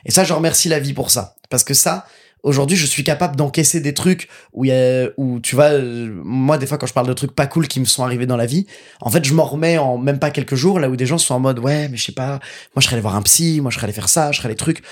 Et 0.05 0.11
ça, 0.11 0.23
je 0.23 0.33
remercie 0.33 0.69
la 0.69 0.79
vie 0.79 0.93
pour 0.93 1.11
ça. 1.11 1.35
Parce 1.49 1.63
que 1.63 1.73
ça, 1.73 2.05
aujourd'hui, 2.43 2.77
je 2.77 2.85
suis 2.85 3.03
capable 3.03 3.35
d'encaisser 3.35 3.81
des 3.81 3.93
trucs 3.93 4.29
où 4.53 4.65
y 4.65 4.71
a, 4.71 5.09
où 5.17 5.39
tu 5.39 5.55
vois, 5.55 5.71
euh, 5.71 6.09
moi, 6.23 6.57
des 6.57 6.67
fois, 6.67 6.77
quand 6.77 6.85
je 6.85 6.93
parle 6.93 7.07
de 7.07 7.13
trucs 7.13 7.33
pas 7.33 7.47
cool 7.47 7.67
qui 7.67 7.79
me 7.79 7.85
sont 7.85 8.03
arrivés 8.03 8.27
dans 8.27 8.37
la 8.37 8.45
vie, 8.45 8.67
en 9.01 9.09
fait, 9.09 9.25
je 9.25 9.33
m'en 9.33 9.45
remets 9.45 9.77
en 9.77 9.97
même 9.97 10.19
pas 10.19 10.31
quelques 10.31 10.55
jours, 10.55 10.79
là 10.79 10.89
où 10.89 10.95
des 10.95 11.05
gens 11.05 11.17
sont 11.17 11.33
en 11.33 11.39
mode, 11.39 11.59
ouais, 11.59 11.89
mais 11.89 11.97
je 11.97 12.05
sais 12.05 12.11
pas, 12.11 12.39
moi, 12.75 12.79
je 12.79 12.85
serais 12.85 12.95
allé 12.95 13.01
voir 13.01 13.15
un 13.15 13.23
psy, 13.23 13.59
moi, 13.61 13.71
je 13.71 13.75
serais 13.75 13.85
allé 13.85 13.93
faire 13.93 14.09
ça, 14.09 14.31
je 14.31 14.37
serais 14.37 14.47
allé 14.47 14.55
trucs. 14.55 14.83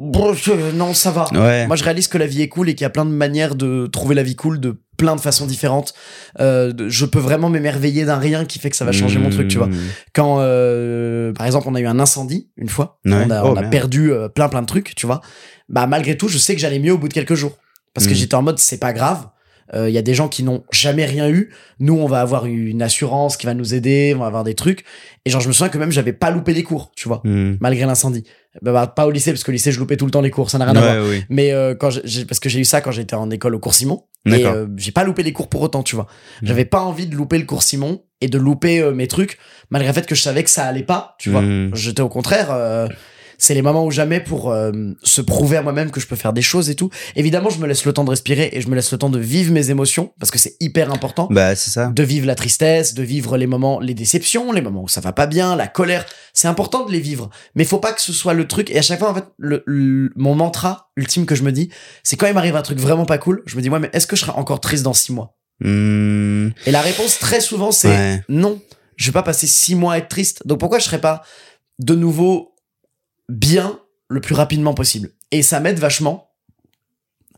Bon, 0.00 0.32
je- 0.32 0.74
non, 0.74 0.94
ça 0.94 1.10
va. 1.10 1.26
Ouais. 1.32 1.66
Moi, 1.66 1.76
je 1.76 1.84
réalise 1.84 2.08
que 2.08 2.16
la 2.18 2.26
vie 2.26 2.40
est 2.42 2.48
cool 2.48 2.70
et 2.70 2.74
qu'il 2.74 2.84
y 2.84 2.86
a 2.86 2.90
plein 2.90 3.04
de 3.04 3.10
manières 3.10 3.54
de 3.54 3.86
trouver 3.86 4.14
la 4.14 4.22
vie 4.22 4.34
cool 4.34 4.58
de 4.58 4.80
plein 4.96 5.14
de 5.14 5.20
façons 5.20 5.44
différentes. 5.46 5.92
Euh, 6.40 6.72
je 6.88 7.04
peux 7.04 7.18
vraiment 7.18 7.50
m'émerveiller 7.50 8.04
d'un 8.06 8.16
rien 8.16 8.44
qui 8.46 8.58
fait 8.58 8.70
que 8.70 8.76
ça 8.76 8.84
va 8.86 8.92
changer 8.92 9.18
mon 9.18 9.28
truc, 9.30 9.48
tu 9.48 9.58
vois. 9.58 9.66
Mmh. 9.66 9.76
Quand, 10.14 10.38
euh, 10.40 11.32
par 11.34 11.46
exemple, 11.46 11.66
on 11.68 11.74
a 11.74 11.80
eu 11.80 11.86
un 11.86 11.98
incendie 12.00 12.48
une 12.56 12.68
fois, 12.70 12.98
Ouais. 13.04 13.12
on 13.26 13.30
a, 13.30 13.42
Oh, 13.44 13.48
on 13.48 13.56
a 13.56 13.60
merde. 13.60 13.70
perdu 13.72 14.10
euh, 14.12 14.28
plein 14.28 14.48
plein 14.48 14.62
de 14.62 14.66
trucs, 14.66 14.94
tu 14.94 15.04
vois. 15.06 15.20
Bah 15.68 15.86
malgré 15.86 16.16
tout, 16.16 16.28
je 16.28 16.38
sais 16.38 16.54
que 16.54 16.60
j'allais 16.60 16.78
mieux 16.80 16.92
au 16.92 16.98
bout 16.98 17.08
de 17.08 17.14
quelques 17.14 17.34
jours 17.34 17.58
parce 17.94 18.06
que 18.06 18.12
Mm. 18.12 18.16
j'étais 18.16 18.34
en 18.34 18.42
mode 18.42 18.58
c'est 18.58 18.78
pas 18.80 18.92
grave. 18.92 19.28
Il 19.72 19.90
y 19.90 19.98
a 19.98 20.02
des 20.02 20.14
gens 20.14 20.26
qui 20.26 20.42
n'ont 20.42 20.64
jamais 20.72 21.04
rien 21.04 21.28
eu. 21.30 21.52
Nous, 21.78 21.94
on 21.96 22.06
va 22.08 22.20
avoir 22.22 22.44
une 22.46 22.82
assurance 22.82 23.36
qui 23.36 23.46
va 23.46 23.54
nous 23.54 23.72
aider, 23.72 24.12
on 24.16 24.18
va 24.18 24.26
avoir 24.26 24.42
des 24.42 24.54
trucs. 24.56 24.84
Et 25.24 25.30
genre, 25.30 25.40
je 25.40 25.46
me 25.46 25.52
souviens 25.52 25.68
que 25.68 25.78
même 25.78 25.92
j'avais 25.92 26.12
pas 26.12 26.32
loupé 26.32 26.52
les 26.54 26.64
cours, 26.64 26.90
tu 26.96 27.06
vois, 27.06 27.20
Mmh. 27.22 27.52
malgré 27.60 27.86
l'incendie. 27.86 28.24
Bah, 28.62 28.72
bah, 28.72 28.86
pas 28.88 29.06
au 29.06 29.10
lycée 29.12 29.30
parce 29.32 29.44
qu'au 29.44 29.52
lycée 29.52 29.70
je 29.70 29.78
loupais 29.78 29.96
tout 29.96 30.06
le 30.06 30.10
temps 30.10 30.20
les 30.20 30.30
cours, 30.30 30.50
ça 30.50 30.58
n'a 30.58 30.64
rien 30.64 30.74
à 30.76 30.80
voir. 30.94 31.06
Oui. 31.08 31.22
Mais 31.28 31.52
euh, 31.52 31.74
quand 31.74 31.90
j'ai- 31.90 32.00
j'ai, 32.04 32.24
parce 32.24 32.40
que 32.40 32.48
j'ai 32.48 32.58
eu 32.60 32.64
ça 32.64 32.80
quand 32.80 32.90
j'étais 32.90 33.14
en 33.14 33.30
école 33.30 33.54
au 33.54 33.58
cours 33.60 33.74
Simon. 33.74 34.04
Et 34.26 34.44
euh, 34.54 34.66
j'ai 34.76 34.92
pas 34.92 35.04
loupé 35.04 35.22
les 35.22 35.32
cours 35.32 35.48
pour 35.48 35.62
autant, 35.62 35.82
tu 35.82 35.94
vois. 35.96 36.06
Mm. 36.42 36.46
J'avais 36.46 36.64
pas 36.64 36.80
envie 36.80 37.06
de 37.06 37.14
louper 37.16 37.38
le 37.38 37.44
cours 37.46 37.62
Simon 37.62 38.02
et 38.20 38.28
de 38.28 38.36
louper 38.38 38.80
euh, 38.80 38.92
mes 38.92 39.06
trucs, 39.06 39.38
malgré 39.70 39.88
le 39.88 39.94
fait 39.94 40.06
que 40.06 40.14
je 40.14 40.20
savais 40.22 40.42
que 40.44 40.50
ça 40.50 40.64
allait 40.66 40.82
pas, 40.82 41.14
tu 41.18 41.30
vois. 41.30 41.42
Mm. 41.42 41.70
J'étais 41.74 42.02
au 42.02 42.08
contraire. 42.08 42.48
C'est 43.40 43.54
les 43.54 43.62
moments 43.62 43.84
où 43.84 43.90
jamais 43.90 44.20
pour 44.20 44.52
euh, 44.52 44.70
se 45.02 45.20
prouver 45.20 45.56
à 45.56 45.62
moi-même 45.62 45.90
que 45.90 45.98
je 45.98 46.06
peux 46.06 46.14
faire 46.14 46.32
des 46.32 46.42
choses 46.42 46.70
et 46.70 46.76
tout. 46.76 46.90
Évidemment, 47.16 47.50
je 47.50 47.58
me 47.58 47.66
laisse 47.66 47.84
le 47.84 47.92
temps 47.92 48.04
de 48.04 48.10
respirer 48.10 48.50
et 48.52 48.60
je 48.60 48.68
me 48.68 48.76
laisse 48.76 48.92
le 48.92 48.98
temps 48.98 49.10
de 49.10 49.18
vivre 49.18 49.52
mes 49.52 49.70
émotions 49.70 50.12
parce 50.20 50.30
que 50.30 50.38
c'est 50.38 50.54
hyper 50.60 50.92
important 50.92 51.26
Bah, 51.30 51.56
c'est 51.56 51.70
ça. 51.70 51.88
de 51.88 52.02
vivre 52.04 52.26
la 52.28 52.36
tristesse, 52.36 52.94
de 52.94 53.02
vivre 53.02 53.36
les 53.36 53.48
moments, 53.48 53.80
les 53.80 53.94
déceptions, 53.94 54.52
les 54.52 54.60
moments 54.60 54.82
où 54.84 54.88
ça 54.88 55.00
va 55.00 55.12
pas 55.12 55.26
bien, 55.26 55.56
la 55.56 55.66
colère. 55.66 56.06
C'est 56.34 56.46
important 56.48 56.84
de 56.86 56.92
les 56.92 57.00
vivre, 57.00 57.28
mais 57.56 57.64
faut 57.64 57.78
pas 57.80 57.92
que 57.92 58.00
ce 58.00 58.12
soit 58.12 58.34
le 58.34 58.46
truc. 58.46 58.70
Et 58.70 58.78
à 58.78 58.82
chaque 58.82 59.00
fois, 59.00 59.10
en 59.10 59.14
fait, 59.14 59.24
le, 59.38 59.64
le- 59.66 60.12
mon 60.14 60.34
mantra 60.36 60.90
ultime 60.96 61.26
que 61.26 61.34
je 61.34 61.42
me 61.42 61.50
dis, 61.50 61.70
c'est 62.04 62.16
quand 62.16 62.26
il 62.28 62.34
m'arrive 62.34 62.54
un 62.56 62.62
truc 62.62 62.78
vraiment 62.78 63.06
pas 63.06 63.18
cool, 63.18 63.42
je 63.46 63.56
me 63.56 63.62
dis 63.62 63.70
ouais, 63.70 63.80
mais 63.80 63.90
est-ce 63.92 64.06
que 64.06 64.14
je 64.16 64.20
serai 64.20 64.32
encore 64.32 64.60
triste 64.60 64.84
dans 64.84 64.92
six 64.92 65.12
mois? 65.12 65.36
Mmh. 65.74 66.48
Et 66.66 66.70
la 66.70 66.80
réponse 66.80 67.18
très 67.18 67.40
souvent, 67.40 67.70
c'est 67.72 67.88
Ouais. 67.88 68.22
non. 68.28 68.60
Je 68.96 69.06
vais 69.06 69.12
pas 69.12 69.22
passer 69.22 69.46
six 69.46 69.74
mois 69.74 69.94
à 69.94 69.98
être 69.98 70.08
triste. 70.08 70.46
Donc 70.46 70.60
pourquoi 70.60 70.78
je 70.78 70.84
serais 70.84 71.00
pas 71.00 71.22
de 71.78 71.94
nouveau 71.94 72.49
bien 73.30 73.80
le 74.08 74.20
plus 74.20 74.34
rapidement 74.34 74.74
possible. 74.74 75.10
Et 75.30 75.42
ça 75.42 75.60
m'aide 75.60 75.78
vachement 75.78 76.29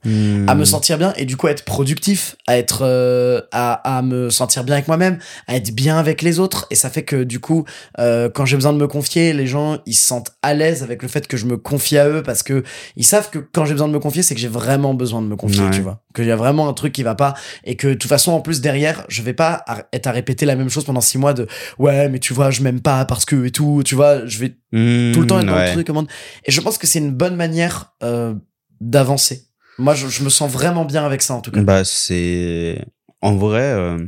Mmh. 0.05 0.49
à 0.49 0.57
me 0.57 0.65
sentir 0.65 0.99
bien 0.99 1.13
et 1.17 1.25
du 1.25 1.37
coup 1.37 1.47
à 1.47 1.53
être 1.53 1.65
productif, 1.65 2.35
à 2.49 2.59
être 2.59 2.81
euh, 2.83 3.41
à, 3.53 3.99
à 3.99 4.03
me 4.03 4.31
sentir 4.31 4.65
bien 4.65 4.75
avec 4.75 4.89
moi-même, 4.89 5.19
à 5.47 5.55
être 5.55 5.73
bien 5.73 5.97
avec 5.97 6.23
les 6.23 6.41
autres 6.41 6.67
et 6.71 6.75
ça 6.75 6.91
fait 6.91 7.05
que 7.05 7.23
du 7.23 7.39
coup 7.39 7.65
euh, 8.01 8.29
quand 8.29 8.45
j'ai 8.45 8.57
besoin 8.57 8.73
de 8.73 8.79
me 8.79 8.89
confier, 8.89 9.33
les 9.33 9.47
gens 9.47 9.79
ils 9.87 9.95
se 9.95 10.05
sentent 10.05 10.33
à 10.43 10.55
l'aise 10.55 10.83
avec 10.83 11.03
le 11.03 11.09
fait 11.09 11.29
que 11.29 11.37
je 11.37 11.47
me 11.47 11.57
confie 11.57 11.99
à 11.99 12.09
eux 12.09 12.25
parce 12.25 12.43
que 12.43 12.65
ils 12.97 13.05
savent 13.05 13.31
que 13.31 13.39
quand 13.39 13.65
j'ai 13.65 13.75
besoin 13.75 13.87
de 13.87 13.93
me 13.93 14.01
confier, 14.01 14.25
c'est 14.25 14.35
que 14.35 14.41
j'ai 14.41 14.49
vraiment 14.49 14.93
besoin 14.95 15.23
de 15.23 15.29
me 15.29 15.37
confier, 15.37 15.63
Ouais. 15.63 15.71
tu 15.71 15.83
vois. 15.83 16.03
Qu'il 16.17 16.25
y 16.27 16.33
a 16.33 16.37
vraiment 16.37 16.69
un 16.69 16.73
truc 16.73 16.93
qui 16.93 17.05
va 17.05 17.15
pas 17.15 17.35
et 17.63 17.77
que 17.77 17.87
de 17.87 17.95
toute 17.95 18.09
façon 18.09 18.33
en 18.33 18.41
plus 18.41 18.61
derrière, 18.61 19.05
je 19.09 19.23
vais 19.23 19.35
pas 19.35 19.65
être 19.93 20.09
à 20.09 20.11
répéter 20.11 20.47
la 20.47 20.57
même 20.57 20.69
chose 20.69 20.85
pendant 20.85 21.01
six 21.01 21.17
mois 21.19 21.33
de 21.33 21.47
ouais, 21.79 22.09
mais 22.09 22.19
tu 22.19 22.35
vois, 22.35 22.51
je 22.51 22.63
m'aime 22.63 22.81
pas 22.81 23.05
parce 23.05 23.25
que 23.25 23.45
et 23.47 23.53
tout, 23.53 23.83
tu 23.85 23.95
vois, 23.95 24.27
je 24.27 24.39
vais 24.41 24.49
tout 24.49 24.57
le 24.73 25.27
temps 25.29 25.39
être 25.39 25.47
dans 25.47 25.55
ouais. 25.55 25.67
le 25.69 25.73
truc. 25.75 25.87
comment- 25.87 26.07
Et 26.45 26.51
je 26.51 26.61
pense 26.61 26.77
que 26.77 26.89
c'est 26.89 26.99
une 26.99 27.13
bonne 27.13 27.37
manière 27.37 27.93
euh, 28.03 28.35
d'avancer. 28.81 29.45
Moi, 29.83 29.95
je, 29.97 30.07
je 30.07 30.23
me 30.23 30.31
sens 30.31 30.51
vraiment 30.51 30.85
bien 30.85 31.05
avec 31.05 31.23
ça, 31.23 31.35
en 31.35 31.41
tout 31.41 31.51
cas. 31.51 31.61
Bah, 31.61 31.85
c'est. 31.85 32.85
En 33.21 33.35
vrai, 33.37 33.63
euh, 33.63 33.99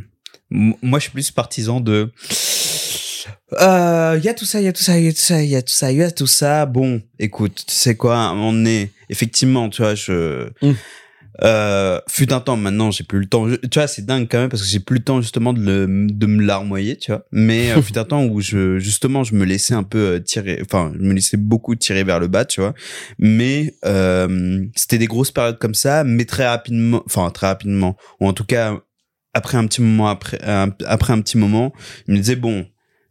moi, 0.50 1.00
je 1.00 1.04
suis 1.04 1.12
plus 1.12 1.30
partisan 1.32 1.80
de. 1.80 2.12
Il 3.52 4.20
y 4.24 4.28
a 4.28 4.34
tout 4.34 4.44
ça, 4.44 4.60
il 4.60 4.64
y 4.64 4.68
a 4.68 4.72
tout 4.72 4.82
ça, 4.82 4.98
il 4.98 5.04
y 5.04 5.08
a 5.08 5.12
tout 5.12 5.18
ça, 5.18 5.42
il 5.42 5.48
y 5.48 5.56
a 5.56 5.62
tout 5.62 5.72
ça, 5.72 5.90
il 5.90 5.98
y 5.98 6.02
a 6.02 6.10
tout 6.12 6.26
ça. 6.28 6.66
Bon, 6.66 7.02
écoute, 7.18 7.64
tu 7.66 7.74
sais 7.74 7.96
quoi, 7.96 8.32
on 8.36 8.64
est. 8.64 8.92
Effectivement, 9.08 9.68
tu 9.68 9.82
vois, 9.82 9.96
je. 9.96 10.48
Mm. 10.62 10.74
Euh, 11.42 12.00
fut 12.08 12.32
un 12.32 12.40
temps, 12.40 12.56
maintenant, 12.56 12.90
j'ai 12.90 13.04
plus 13.04 13.18
le 13.18 13.26
temps. 13.26 13.48
Tu 13.48 13.78
vois, 13.78 13.86
c'est 13.88 14.06
dingue 14.06 14.28
quand 14.30 14.38
même 14.38 14.48
parce 14.48 14.62
que 14.62 14.68
j'ai 14.68 14.80
plus 14.80 14.98
le 14.98 15.04
temps 15.04 15.20
justement 15.20 15.52
de, 15.52 15.86
de 15.88 16.26
me 16.26 16.42
larmoyer, 16.42 16.96
tu 16.96 17.10
vois. 17.10 17.24
Mais 17.32 17.72
euh, 17.72 17.82
fut 17.82 17.98
un 17.98 18.04
temps 18.04 18.24
où 18.24 18.40
je, 18.40 18.78
justement, 18.78 19.24
je 19.24 19.34
me 19.34 19.44
laissais 19.44 19.74
un 19.74 19.82
peu 19.82 19.98
euh, 19.98 20.20
tirer, 20.20 20.60
enfin, 20.62 20.92
je 20.94 21.02
me 21.02 21.12
laissais 21.12 21.36
beaucoup 21.36 21.74
tirer 21.74 22.04
vers 22.04 22.20
le 22.20 22.28
bas, 22.28 22.44
tu 22.44 22.60
vois. 22.60 22.74
Mais 23.18 23.74
c'était 24.76 24.98
des 24.98 25.06
grosses 25.06 25.32
périodes 25.32 25.58
comme 25.58 25.74
ça, 25.74 26.04
mais 26.04 26.24
très 26.24 26.46
rapidement, 26.46 27.02
enfin 27.06 27.30
très 27.30 27.48
rapidement, 27.48 27.96
ou 28.20 28.28
en 28.28 28.32
tout 28.32 28.44
cas 28.44 28.78
après 29.32 29.58
un 29.58 29.66
petit 29.66 29.82
moment 29.82 30.08
après, 30.08 30.38
après 30.86 31.12
un 31.12 31.20
petit 31.20 31.38
moment, 31.38 31.72
il 32.06 32.14
me 32.14 32.20
disait 32.20 32.36
bon, 32.36 32.66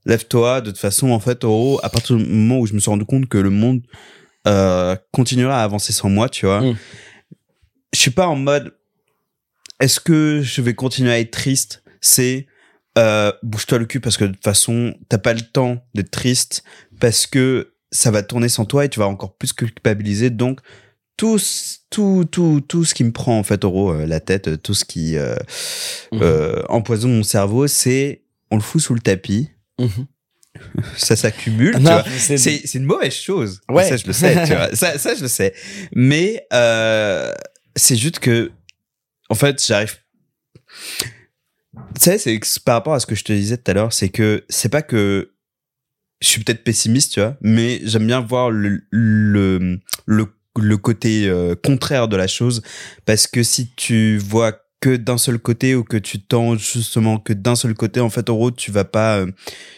lève-toi. 0.06 0.62
De 0.62 0.72
toute 0.72 0.80
façon, 0.80 1.12
en 1.12 1.20
fait, 1.20 1.44
Oro, 1.44 1.80
à 1.84 1.90
partir 1.90 2.16
du 2.18 2.26
moment 2.26 2.60
où 2.60 2.66
je 2.66 2.74
me 2.74 2.80
suis 2.80 2.90
rendu 2.90 3.06
compte 3.06 3.28
que 3.28 3.38
le 3.38 3.50
monde 3.50 3.82
euh, 4.48 4.96
continuera 5.12 5.62
à 5.62 5.64
avancer 5.64 5.94
sans 5.94 6.10
moi, 6.10 6.30
tu 6.30 6.46
vois, 6.46 6.62
Mm. 6.62 6.76
Je 7.94 8.00
suis 8.00 8.12
pas 8.12 8.28
en 8.28 8.36
mode 8.36 8.74
est-ce 9.80 10.00
que 10.00 10.42
je 10.42 10.62
vais 10.62 10.74
continuer 10.74 11.12
à 11.12 11.20
être 11.20 11.32
triste? 11.32 11.84
C'est 12.02 12.48
euh, 12.98 13.32
bouge-toi 13.44 13.80
le 13.80 13.86
cul 13.86 14.00
parce 14.00 14.18
que 14.18 14.26
de 14.26 14.34
toute 14.34 14.44
façon, 14.44 14.96
t'as 15.10 15.18
pas 15.18 15.34
le 15.34 15.42
temps 15.42 15.84
d'être 15.96 16.12
triste 16.12 16.64
parce 17.00 17.26
que 17.26 17.74
ça 17.92 18.12
va 18.12 18.24
tourner 18.24 18.50
sans 18.50 18.66
toi 18.66 18.86
et 18.86 18.90
tu 18.90 19.00
vas 19.00 19.08
encore 19.08 19.36
plus 19.36 19.52
culpabiliser. 19.54 20.30
Donc, 20.30 20.60
tout, 21.18 21.40
tout, 21.90 22.26
tout, 22.32 22.62
tout 22.68 22.86
ce 22.86 22.94
qui 22.94 23.04
me 23.04 23.12
prend 23.12 23.38
en 23.38 23.44
fait, 23.44 23.64
Oro, 23.66 23.92
euh, 23.94 24.06
la 24.06 24.20
tête, 24.20 24.48
euh, 24.48 24.58
tout 24.58 24.74
ce 24.74 24.86
qui 24.86 25.16
euh, 25.18 25.36
Mhm. 26.12 26.20
euh, 26.22 26.64
empoisonne 26.70 27.16
mon 27.18 27.24
cerveau, 27.24 27.68
c'est 27.68 28.24
on 28.52 28.56
le 28.56 28.62
fout 28.62 28.82
sous 28.82 28.94
le 28.94 29.00
tapis, 29.02 29.50
Mhm. 29.80 30.06
ça 30.98 31.16
s'accumule. 31.16 31.76
C'est 32.20 32.38
c'est 32.38 32.76
une 32.76 32.86
mauvaise 32.86 33.14
chose. 33.14 33.62
Ouais. 33.70 33.88
Ça, 33.90 33.98
je 33.98 34.06
le 34.06 34.14
sais, 34.14 34.46
tu 34.46 34.54
vois. 34.54 34.76
Ça, 34.76 34.98
ça, 35.00 35.16
je 35.16 35.22
le 35.24 35.28
sais. 35.28 35.54
Mais 35.96 36.46
euh, 36.54 37.34
c'est 37.76 37.96
juste 37.96 38.20
que, 38.20 38.52
en 39.30 39.36
fait, 39.36 39.64
j'arrive. 39.66 39.98
Tu 41.96 42.02
sais, 42.02 42.18
c'est 42.18 42.40
par 42.64 42.76
rapport 42.76 42.94
à 42.94 43.00
ce 43.00 43.06
que 43.06 43.16
je 43.16 43.24
te 43.24 43.34
disais 43.34 43.58
tout 43.58 43.72
à 43.72 43.74
l'heure, 43.74 43.94
c'est 43.94 44.10
que 44.10 44.46
c'est 44.50 44.70
pas 44.70 44.82
que 44.82 45.32
je 46.22 46.28
suis 46.28 46.44
peut-être 46.44 46.64
pessimiste, 46.64 47.14
tu 47.14 47.20
vois, 47.20 47.36
mais 47.42 47.82
j'aime 47.84 48.08
bien 48.08 48.22
voir 48.22 48.50
le, 48.50 48.82
le, 48.92 49.80
le, 50.06 50.28
le 50.58 50.78
côté 50.78 51.28
euh, 51.28 51.56
contraire 51.56 52.08
de 52.08 52.16
la 52.16 52.28
chose. 52.28 52.62
Parce 53.06 53.28
que 53.28 53.44
si 53.44 53.72
tu 53.76 54.18
vois 54.18 54.63
que 54.84 54.98
d'un 54.98 55.18
seul 55.18 55.40
côté 55.40 55.76
ou 55.76 55.86
que 55.86 55.96
tu 55.96 56.20
tends 56.20 56.58
justement 56.58 57.18
que 57.18 57.32
d'un 57.32 57.56
seul 57.56 57.74
côté, 57.74 58.02
en 58.02 58.10
fait, 58.10 58.30
en 58.30 58.34
gros, 58.36 58.52
tu 58.52 58.70
vas 58.70 58.84
pas, 58.84 59.20
euh, 59.20 59.32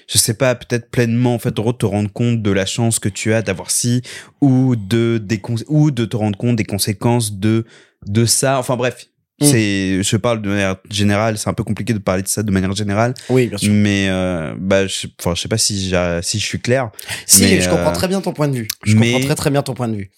je 0.07 0.17
sais 0.17 0.33
pas, 0.33 0.55
peut-être 0.55 0.89
pleinement, 0.89 1.35
en 1.35 1.37
fait, 1.37 1.59
en 1.59 1.61
gros, 1.61 1.73
te 1.73 1.85
rendre 1.85 2.11
compte 2.11 2.41
de 2.41 2.49
la 2.49 2.65
chance 2.65 2.97
que 2.97 3.07
tu 3.07 3.31
as 3.31 3.43
d'avoir 3.43 3.69
ci 3.69 4.01
ou 4.41 4.75
de, 4.75 5.21
des 5.23 5.39
ou 5.67 5.91
de 5.91 6.05
te 6.05 6.17
rendre 6.17 6.35
compte 6.39 6.55
des 6.55 6.63
conséquences 6.63 7.33
de, 7.33 7.65
de 8.07 8.25
ça. 8.25 8.57
Enfin, 8.57 8.77
bref. 8.77 9.05
Mm. 9.39 9.45
C'est, 9.45 10.01
je 10.03 10.17
parle 10.17 10.41
de 10.41 10.49
manière 10.49 10.77
générale, 10.89 11.37
c'est 11.37 11.49
un 11.49 11.53
peu 11.53 11.63
compliqué 11.63 11.93
de 11.93 11.99
parler 11.99 12.23
de 12.23 12.27
ça 12.27 12.41
de 12.41 12.49
manière 12.49 12.73
générale, 12.73 13.13
Oui, 13.29 13.45
bien 13.45 13.59
sûr. 13.59 13.71
mais 13.71 14.07
euh, 14.09 14.55
bah, 14.57 14.87
je, 14.87 15.05
enfin, 15.19 15.35
je 15.35 15.41
sais 15.41 15.49
pas 15.49 15.59
si 15.59 15.91
si 16.23 16.39
je 16.39 16.45
suis 16.45 16.59
clair. 16.59 16.89
Si, 17.27 17.41
mais, 17.43 17.61
je 17.61 17.69
euh, 17.69 17.75
comprends 17.75 17.91
très 17.91 18.07
bien 18.07 18.21
ton 18.21 18.33
point 18.33 18.47
de 18.47 18.55
vue. 18.55 18.67
Je 18.83 18.95
mais- 18.95 19.11
comprends 19.11 19.27
très 19.27 19.35
très 19.35 19.49
bien 19.51 19.61
ton 19.61 19.75
point 19.75 19.87
de 19.87 19.97
vue. 19.97 20.09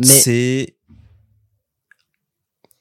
Mais 0.00 0.06
c'est 0.06 0.74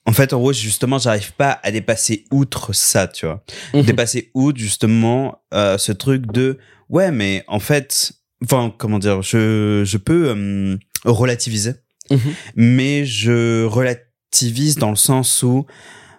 en 0.06 0.12
fait 0.14 0.34
en 0.34 0.40
gros 0.40 0.54
justement 0.54 0.98
j'arrive 0.98 1.34
pas 1.34 1.60
à 1.64 1.72
dépasser 1.72 2.26
outre 2.32 2.74
ça 2.74 3.08
tu 3.08 3.26
vois 3.26 3.44
Mhm. 3.74 3.84
dépasser 3.84 4.32
outre 4.34 4.60
justement 4.60 5.42
euh, 5.54 5.78
ce 5.78 5.92
truc 5.92 6.26
de 6.32 6.58
ouais 6.90 7.12
mais 7.12 7.44
en 7.48 7.60
fait 7.60 8.14
enfin 8.44 8.74
comment 8.78 9.00
dire 9.00 9.22
je 9.22 9.84
je 9.86 9.98
peux 9.98 10.30
euh, 10.36 10.78
relativiser 11.06 11.74
Mhm. 12.12 12.34
mais 12.56 13.06
je 13.06 13.66
relativise 13.66 14.76
dans 14.78 14.90
le 14.90 14.96
sens 14.96 15.44
où 15.44 15.66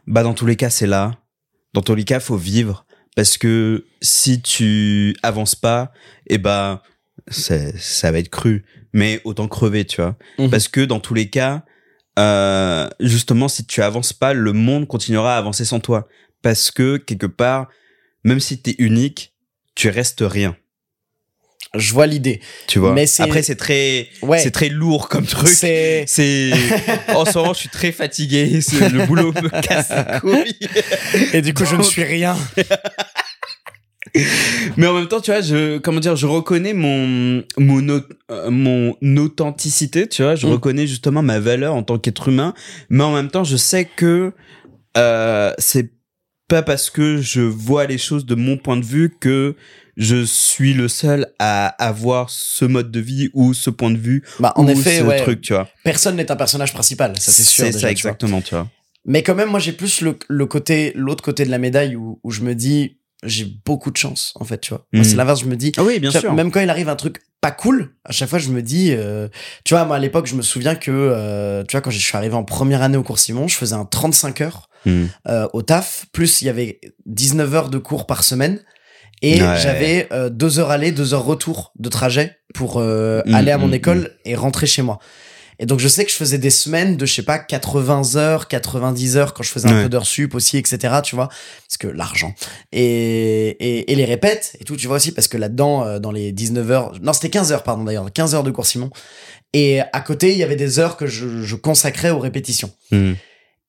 bah 0.06 0.22
dans 0.22 0.34
tous 0.34 0.46
les 0.46 0.56
cas 0.56 0.70
c'est 0.70 0.86
là 0.86 1.16
dans 1.74 1.82
tous 1.82 1.94
les 1.94 2.04
cas 2.04 2.20
faut 2.20 2.36
vivre 2.36 2.84
parce 3.16 3.38
que 3.38 3.86
si 4.00 4.40
tu 4.40 5.16
avances 5.22 5.54
pas 5.56 5.92
et 6.28 6.38
bah 6.38 6.82
c'est- 7.28 7.76
ça 7.78 8.12
va 8.12 8.18
être 8.18 8.28
cru 8.30 8.64
mais 8.92 9.20
autant 9.24 9.48
crever 9.48 9.84
tu 9.84 10.00
vois 10.00 10.16
Mhm. 10.38 10.50
parce 10.50 10.68
que 10.68 10.80
dans 10.82 11.00
tous 11.00 11.14
les 11.14 11.28
cas 11.28 11.64
euh, 12.18 12.88
justement 13.00 13.48
si 13.48 13.64
tu 13.64 13.82
avances 13.82 14.12
pas 14.12 14.32
le 14.34 14.52
monde 14.52 14.86
continuera 14.86 15.34
à 15.36 15.38
avancer 15.38 15.64
sans 15.64 15.80
toi 15.80 16.08
parce 16.42 16.70
que 16.70 16.96
quelque 16.96 17.26
part 17.26 17.68
même 18.24 18.40
si 18.40 18.60
t'es 18.60 18.74
unique 18.78 19.34
tu 19.74 19.88
restes 19.88 20.22
rien 20.22 20.56
je 21.76 21.92
vois 21.92 22.08
l'idée. 22.08 22.40
tu 22.66 22.80
vois? 22.80 22.92
Mais 22.94 23.06
après 23.20 23.42
c'est 23.42 23.54
très 23.54 24.08
Ouais. 24.22 24.40
c'est 24.40 24.50
très 24.50 24.68
lourd 24.68 25.08
comme 25.08 25.24
truc 25.24 25.48
C'est 25.48 26.04
en 27.14 27.24
ce 27.24 27.38
moment 27.38 27.52
je 27.52 27.60
suis 27.60 27.68
très 27.68 27.92
fatigué 27.92 28.58
le 28.72 29.06
boulot 29.06 29.32
me 29.32 29.48
casse 29.62 29.90
les 29.90 30.18
couilles 30.20 30.58
et 31.32 31.42
du 31.42 31.54
coup 31.54 31.64
je 31.64 31.76
ne 31.76 31.82
suis 31.82 32.02
rien. 32.02 32.36
Mais 34.76 34.86
en 34.86 34.94
même 34.94 35.08
temps, 35.08 35.20
tu 35.20 35.30
vois, 35.30 35.40
je, 35.40 35.78
comment 35.78 36.00
dire, 36.00 36.16
je 36.16 36.26
reconnais 36.26 36.74
mon, 36.74 37.42
mon, 37.58 37.88
euh, 38.30 38.50
mon 38.50 38.96
authenticité, 39.16 40.08
tu 40.08 40.22
vois, 40.22 40.34
je 40.34 40.46
Mm. 40.46 40.50
reconnais 40.52 40.86
justement 40.86 41.22
ma 41.22 41.38
valeur 41.38 41.74
en 41.74 41.82
tant 41.82 41.98
qu'être 41.98 42.28
humain, 42.28 42.54
mais 42.88 43.04
en 43.04 43.12
même 43.14 43.30
temps, 43.30 43.44
je 43.44 43.56
sais 43.56 43.84
que 43.84 44.32
euh, 44.96 45.52
c'est 45.58 45.92
pas 46.48 46.62
parce 46.62 46.90
que 46.90 47.18
je 47.20 47.40
vois 47.42 47.86
les 47.86 47.98
choses 47.98 48.26
de 48.26 48.34
mon 48.34 48.56
point 48.56 48.76
de 48.76 48.84
vue 48.84 49.14
que 49.20 49.54
je 49.96 50.24
suis 50.24 50.72
le 50.74 50.88
seul 50.88 51.26
à 51.38 51.66
avoir 51.84 52.30
ce 52.30 52.64
mode 52.64 52.90
de 52.90 53.00
vie 53.00 53.30
ou 53.34 53.54
ce 53.54 53.70
point 53.70 53.90
de 53.90 53.98
vue 53.98 54.24
Bah, 54.40 54.52
en 54.56 54.66
ou 54.66 54.70
effet, 54.70 54.98
ce 54.98 55.04
ouais, 55.04 55.22
truc, 55.22 55.42
tu 55.42 55.52
vois. 55.52 55.68
personne 55.84 56.16
n'est 56.16 56.30
un 56.32 56.36
personnage 56.36 56.72
principal, 56.72 57.12
ça 57.20 57.30
c'est 57.30 57.44
sûr. 57.44 57.64
C'est 57.66 57.72
ça 57.72 57.90
exactement, 57.90 58.40
tu 58.40 58.54
vois. 58.54 58.66
Mais 59.06 59.22
quand 59.22 59.34
même, 59.34 59.48
moi, 59.50 59.60
j'ai 59.60 59.72
plus 59.72 60.00
le, 60.02 60.18
le 60.28 60.46
côté, 60.46 60.92
l'autre 60.94 61.22
côté 61.24 61.44
de 61.44 61.50
la 61.50 61.58
médaille 61.58 61.96
où, 61.96 62.18
où 62.22 62.30
je 62.30 62.40
me 62.42 62.54
dis, 62.54 62.98
j'ai 63.24 63.46
beaucoup 63.66 63.90
de 63.90 63.96
chance, 63.96 64.32
en 64.40 64.44
fait, 64.44 64.58
tu 64.60 64.70
vois. 64.70 64.86
Moi, 64.92 65.02
Mhm. 65.04 65.10
c'est 65.10 65.16
l'inverse, 65.16 65.40
je 65.40 65.46
me 65.46 65.56
dis, 65.56 65.72
Ah 65.76 65.82
oui, 65.84 65.98
bien 66.00 66.10
sûr. 66.10 66.32
même 66.32 66.50
quand 66.50 66.60
il 66.60 66.70
arrive 66.70 66.88
un 66.88 66.96
truc 66.96 67.20
pas 67.40 67.50
cool, 67.50 67.94
à 68.04 68.12
chaque 68.12 68.28
fois, 68.28 68.38
je 68.38 68.50
me 68.50 68.62
dis, 68.62 68.92
euh, 68.92 69.28
tu 69.64 69.74
vois, 69.74 69.84
moi, 69.84 69.96
à 69.96 69.98
l'époque, 69.98 70.26
je 70.26 70.34
me 70.34 70.42
souviens 70.42 70.74
que, 70.74 70.90
euh, 70.90 71.62
tu 71.64 71.72
vois, 71.72 71.80
quand 71.80 71.90
je 71.90 71.98
suis 71.98 72.16
arrivé 72.16 72.34
en 72.34 72.44
première 72.44 72.82
année 72.82 72.96
au 72.96 73.02
cours 73.02 73.18
Simon, 73.18 73.48
je 73.48 73.56
faisais 73.56 73.74
un 73.74 73.84
35 73.84 74.40
heures 74.42 74.68
Mm. 74.86 75.04
euh, 75.28 75.46
au 75.52 75.60
taf, 75.62 76.06
plus 76.12 76.40
il 76.40 76.46
y 76.46 76.48
avait 76.48 76.80
19 77.06 77.54
heures 77.54 77.68
de 77.70 77.76
cours 77.78 78.06
par 78.06 78.24
semaine. 78.24 78.60
Et 79.22 79.42
Ouais. 79.42 79.56
j'avais 79.62 80.08
euh, 80.12 80.30
deux 80.30 80.58
heures 80.58 80.70
aller, 80.70 80.92
deux 80.92 81.12
heures 81.12 81.24
retour 81.26 81.72
de 81.78 81.90
trajet 81.90 82.38
pour 82.54 82.78
euh, 82.78 83.20
Mhm, 83.26 83.34
aller 83.34 83.50
à 83.50 83.58
mon 83.58 83.70
école 83.72 84.16
et 84.24 84.34
rentrer 84.34 84.66
chez 84.66 84.80
moi. 84.80 84.98
Et 85.62 85.66
donc 85.66 85.78
je 85.78 85.86
sais 85.88 86.04
que 86.04 86.10
je 86.10 86.16
faisais 86.16 86.38
des 86.38 86.50
semaines 86.50 86.96
de 86.96 87.06
je 87.06 87.12
sais 87.14 87.22
pas 87.22 87.38
80 87.38 88.16
heures, 88.16 88.48
90 88.48 89.16
heures 89.16 89.34
quand 89.34 89.42
je 89.44 89.50
faisais 89.50 89.68
un 89.68 89.76
Ouais. 89.76 89.82
peu 89.84 89.88
d'heures 89.90 90.06
sup 90.06 90.34
aussi, 90.34 90.56
etc. 90.56 90.94
Tu 91.04 91.14
vois, 91.14 91.28
parce 91.28 91.76
que 91.78 91.86
l'argent 91.86 92.34
et, 92.72 93.48
et 93.60 93.92
et 93.92 93.94
les 93.94 94.04
répètes 94.06 94.56
et 94.58 94.64
tout, 94.64 94.76
tu 94.76 94.86
vois 94.86 94.96
aussi 94.96 95.12
parce 95.12 95.28
que 95.28 95.36
là-dedans 95.36 95.84
euh, 95.84 95.98
dans 95.98 96.10
les 96.12 96.32
19 96.32 96.70
heures, 96.70 96.92
non 97.02 97.12
c'était 97.12 97.30
15 97.30 97.52
heures 97.52 97.62
pardon 97.62 97.84
d'ailleurs, 97.84 98.10
15 98.12 98.34
heures 98.34 98.42
de 98.42 98.50
cours 98.50 98.66
Simon. 98.66 98.90
Et 99.52 99.80
à 99.80 100.00
côté 100.00 100.32
il 100.32 100.38
y 100.38 100.42
avait 100.42 100.56
des 100.56 100.78
heures 100.78 100.96
que 100.96 101.06
je, 101.06 101.42
je 101.42 101.56
consacrais 101.56 102.10
aux 102.10 102.18
répétitions. 102.20 102.70
Mm. 102.90 103.12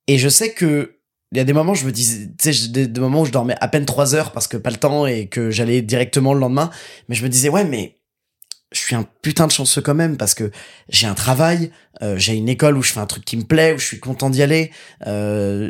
Et 0.07 0.17
je 0.17 0.29
sais 0.29 0.53
que 0.53 0.97
il 1.33 1.37
y 1.37 1.39
a 1.39 1.45
des 1.45 1.53
moments, 1.53 1.73
je 1.73 1.85
me 1.85 1.93
disais, 1.93 2.27
tu 2.37 2.51
sais, 2.53 2.67
des 2.67 2.99
moments 2.99 3.21
où 3.21 3.25
je 3.25 3.31
dormais 3.31 3.55
à 3.61 3.69
peine 3.69 3.85
3 3.85 4.15
heures 4.15 4.33
parce 4.33 4.49
que 4.49 4.57
pas 4.57 4.69
le 4.69 4.75
temps 4.75 5.05
et 5.07 5.27
que 5.27 5.49
j'allais 5.49 5.81
directement 5.81 6.33
le 6.33 6.41
lendemain. 6.41 6.69
Mais 7.07 7.15
je 7.15 7.23
me 7.23 7.29
disais, 7.29 7.47
ouais, 7.47 7.63
mais 7.63 8.00
je 8.71 8.79
suis 8.79 8.95
un 8.95 9.05
putain 9.21 9.47
de 9.47 9.51
chanceux 9.51 9.81
quand 9.81 9.93
même 9.93 10.15
parce 10.17 10.33
que 10.33 10.49
j'ai 10.87 11.05
un 11.05 11.13
travail, 11.13 11.71
euh, 12.01 12.17
j'ai 12.17 12.33
une 12.33 12.47
école 12.47 12.77
où 12.77 12.81
je 12.81 12.93
fais 12.93 12.99
un 12.99 13.05
truc 13.05 13.25
qui 13.25 13.35
me 13.35 13.43
plaît, 13.43 13.73
où 13.73 13.77
je 13.77 13.85
suis 13.85 13.99
content 13.99 14.29
d'y 14.29 14.41
aller. 14.41 14.71
Euh, 15.07 15.69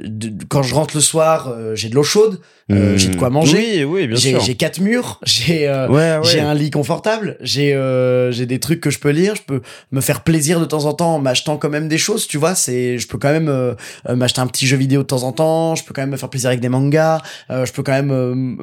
quand 0.49 0.61
je 0.61 0.75
rentre 0.75 0.95
le 0.95 1.01
soir, 1.01 1.47
euh, 1.47 1.75
j'ai 1.75 1.89
de 1.89 1.95
l'eau 1.95 2.03
chaude, 2.03 2.41
euh, 2.71 2.93
Mm. 2.95 2.97
j'ai 2.97 3.09
de 3.09 3.15
quoi 3.15 3.29
manger, 3.29 3.83
Oui, 3.83 3.83
oui, 3.83 4.07
bien 4.07 4.17
j'ai 4.17 4.29
sûr. 4.31 4.41
j'ai 4.41 4.55
quatre 4.55 4.79
murs, 4.79 5.19
j'ai 5.25 5.67
euh, 5.67 5.87
Ouais, 5.87 6.17
ouais. 6.17 6.19
j'ai 6.31 6.39
un 6.39 6.53
lit 6.53 6.71
confortable, 6.71 7.37
j'ai 7.41 7.73
euh, 7.73 8.31
j'ai 8.31 8.45
des 8.45 8.59
trucs 8.59 8.81
que 8.81 8.89
je 8.89 8.99
peux 8.99 9.09
lire, 9.09 9.35
je 9.35 9.41
peux 9.41 9.61
me 9.91 10.01
faire 10.01 10.21
plaisir 10.23 10.59
de 10.59 10.65
temps 10.65 10.85
en 10.85 10.93
temps 10.93 11.15
en 11.15 11.19
m'achetant 11.19 11.57
quand 11.57 11.69
même 11.69 11.87
des 11.87 11.97
choses, 11.97 12.27
tu 12.27 12.37
vois, 12.37 12.55
c'est 12.55 12.97
je 12.97 13.07
peux 13.07 13.17
quand 13.17 13.31
même 13.31 13.49
euh, 13.49 13.73
euh, 14.09 14.15
m'acheter 14.15 14.41
un 14.41 14.47
petit 14.47 14.67
jeu 14.67 14.77
vidéo 14.77 15.01
de 15.01 15.07
temps 15.07 15.23
en 15.23 15.31
temps, 15.31 15.75
je 15.75 15.83
peux 15.83 15.93
quand 15.93 16.01
même 16.01 16.11
me 16.11 16.17
faire 16.17 16.29
plaisir 16.29 16.49
avec 16.49 16.59
des 16.61 16.69
mangas, 16.69 17.21
euh, 17.49 17.65
je 17.65 17.73
peux 17.73 17.83
quand 17.83 17.91
même 17.91 18.11
euh, 18.11 18.55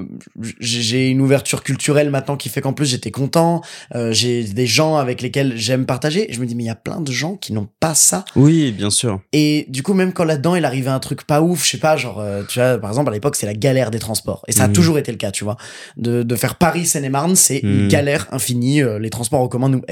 j'ai 0.61 0.81
j'ai 0.83 1.09
une 1.11 1.21
ouverture 1.21 1.63
culturelle 1.63 2.11
maintenant 2.11 2.37
qui 2.37 2.49
fait 2.49 2.61
qu'en 2.61 2.73
plus 2.73 2.87
j'étais 2.87 3.11
content, 3.11 3.61
euh, 3.95 4.13
j'ai 4.13 4.43
des 4.45 4.67
gens 4.67 4.97
avec 4.97 5.21
lesquels 5.23 5.53
j'aime 5.57 5.87
partager, 5.87 6.27
je 6.31 6.41
me 6.41 6.47
dis 6.47 6.55
mais 6.55 6.65
il 6.65 6.67
y 6.69 6.71
a 6.71 6.75
plein 6.75 7.01
de 7.01 7.13
gens 7.13 7.37
qui 7.37 7.53
n'ont 7.53 7.69
pas 7.81 7.95
ça. 7.95 8.25
Oui, 8.37 8.73
bien 8.73 8.91
sûr. 8.91 9.21
et 9.33 9.67
du 9.69 9.83
coup, 9.83 9.95
même 9.95 10.13
quand 10.13 10.25
là-dedans, 10.25 10.55
il 10.55 10.65
arrivait 10.65 10.91
un 10.91 10.99
truc 10.99 11.25
pas 11.27 11.41
ouf, 11.43 11.65
je 11.65 11.71
sais 11.71 11.79
pas, 11.79 11.97
genre, 11.97 12.21
euh, 12.21 12.43
tu 12.49 12.59
vois, 12.59 12.79
par 12.79 12.91
exemple, 12.91 13.11
à 13.11 13.13
l'époque, 13.13 13.37
c'est 13.37 13.47
la 13.47 13.55
galère 13.55 13.91
des 13.91 13.98
transports. 13.99 14.45
Et 14.49 14.53
ça 14.53 14.65
a 14.65 14.69
Mhm. 14.69 14.73
toujours 14.75 14.99
été 14.99 15.11
le 15.13 15.19
cas, 15.19 15.31
tu 15.31 15.45
vois. 15.45 15.57
De, 15.97 16.23
de 16.23 16.37
faire 16.37 16.57
Paris-Seine-et-Marne, 16.57 17.37
c'est 17.37 17.59
une 17.59 17.83
Mhm. 17.85 17.89
galère 17.89 18.27
infinie, 18.33 18.83
euh, 18.83 18.99
les 18.99 19.11
transports 19.11 19.41
en 19.41 19.49
commun 19.49 19.69
nous. 19.69 19.83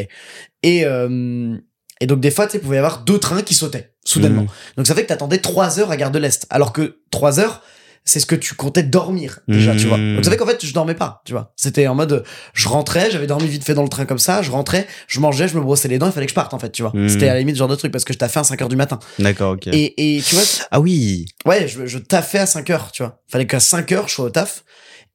Et, 0.63 0.85
euh, 0.85 1.57
et 2.01 2.07
donc, 2.07 2.21
des 2.21 2.31
fois, 2.31 2.47
tu 2.47 2.59
pouvait 2.59 2.77
y 2.77 2.79
avoir 2.79 3.01
deux 3.05 3.19
trains 3.19 3.43
qui 3.43 3.55
sautaient, 3.55 3.93
soudainement. 4.05 4.43
Mm. 4.43 4.49
Donc, 4.77 4.87
ça 4.87 4.95
fait 4.95 5.03
que 5.03 5.09
t'attendais 5.09 5.39
trois 5.39 5.79
heures 5.81 5.91
à 5.91 5.97
Gare 5.97 6.11
de 6.11 6.19
l'Est. 6.19 6.47
Alors 6.51 6.73
que 6.73 7.01
trois 7.11 7.41
heures, 7.41 7.63
c'est 8.09 8.21
ce 8.21 8.25
que 8.27 8.37
tu 8.37 8.55
comptais 8.55 8.85
dormir, 8.85 9.41
déjà, 9.49 9.75
tu 9.77 9.87
vois. 9.89 9.99
Donc, 9.99 10.25
ça 10.25 10.31
fait 10.31 10.37
qu'en 10.37 10.47
fait, 10.47 10.65
je 10.65 10.73
dormais 10.73 10.95
pas, 10.95 11.23
tu 11.27 11.33
vois. 11.33 11.53
C'était 11.57 11.87
en 11.89 11.95
mode, 11.97 12.23
je 12.55 12.69
rentrais, 12.69 13.11
j'avais 13.11 13.27
dormi 13.27 13.49
vite 13.49 13.65
fait 13.65 13.75
dans 13.75 13.83
le 13.83 13.89
train 13.89 14.07
comme 14.07 14.21
ça, 14.21 14.43
je 14.43 14.51
rentrais, 14.53 14.87
je 15.09 15.19
mangeais, 15.21 15.49
je 15.49 15.57
me 15.57 15.61
brossais 15.61 15.89
les 15.89 15.99
dents, 15.99 16.07
il 16.07 16.13
fallait 16.13 16.27
que 16.27 16.31
je 16.31 16.35
parte, 16.35 16.55
en 16.55 16.59
fait, 16.61 16.71
tu 16.71 16.83
vois. 16.83 16.93
Mhm. 16.95 17.09
C'était 17.09 17.29
à 17.29 17.35
la 17.35 17.41
limite 17.41 17.57
ce 17.57 17.59
genre 17.59 17.69
de 17.69 17.75
truc 17.75 17.91
parce 17.93 18.05
que 18.05 18.13
je 18.13 18.19
taffais 18.19 18.39
à 18.39 18.45
5 18.45 18.63
heures 18.63 18.69
du 18.69 18.77
matin. 18.77 18.99
D'accord, 19.19 19.53
ok. 19.55 19.67
Et, 19.67 20.17
et 20.17 20.23
tu 20.23 20.37
vois, 20.37 20.45
Ah 20.71 20.79
oui. 20.81 21.27
ouais, 21.47 21.67
je, 21.69 21.85
je 21.87 21.99
taffais 21.99 22.39
à 22.39 22.47
5 22.47 22.71
heures, 22.71 22.93
tu 22.93 23.03
vois. 23.03 23.21
Fallait 23.29 23.47
qu'à 23.47 23.59
5 23.61 23.91
heures, 23.93 24.07
je 24.09 24.15
sois 24.15 24.25
au 24.27 24.31
taf. 24.31 24.65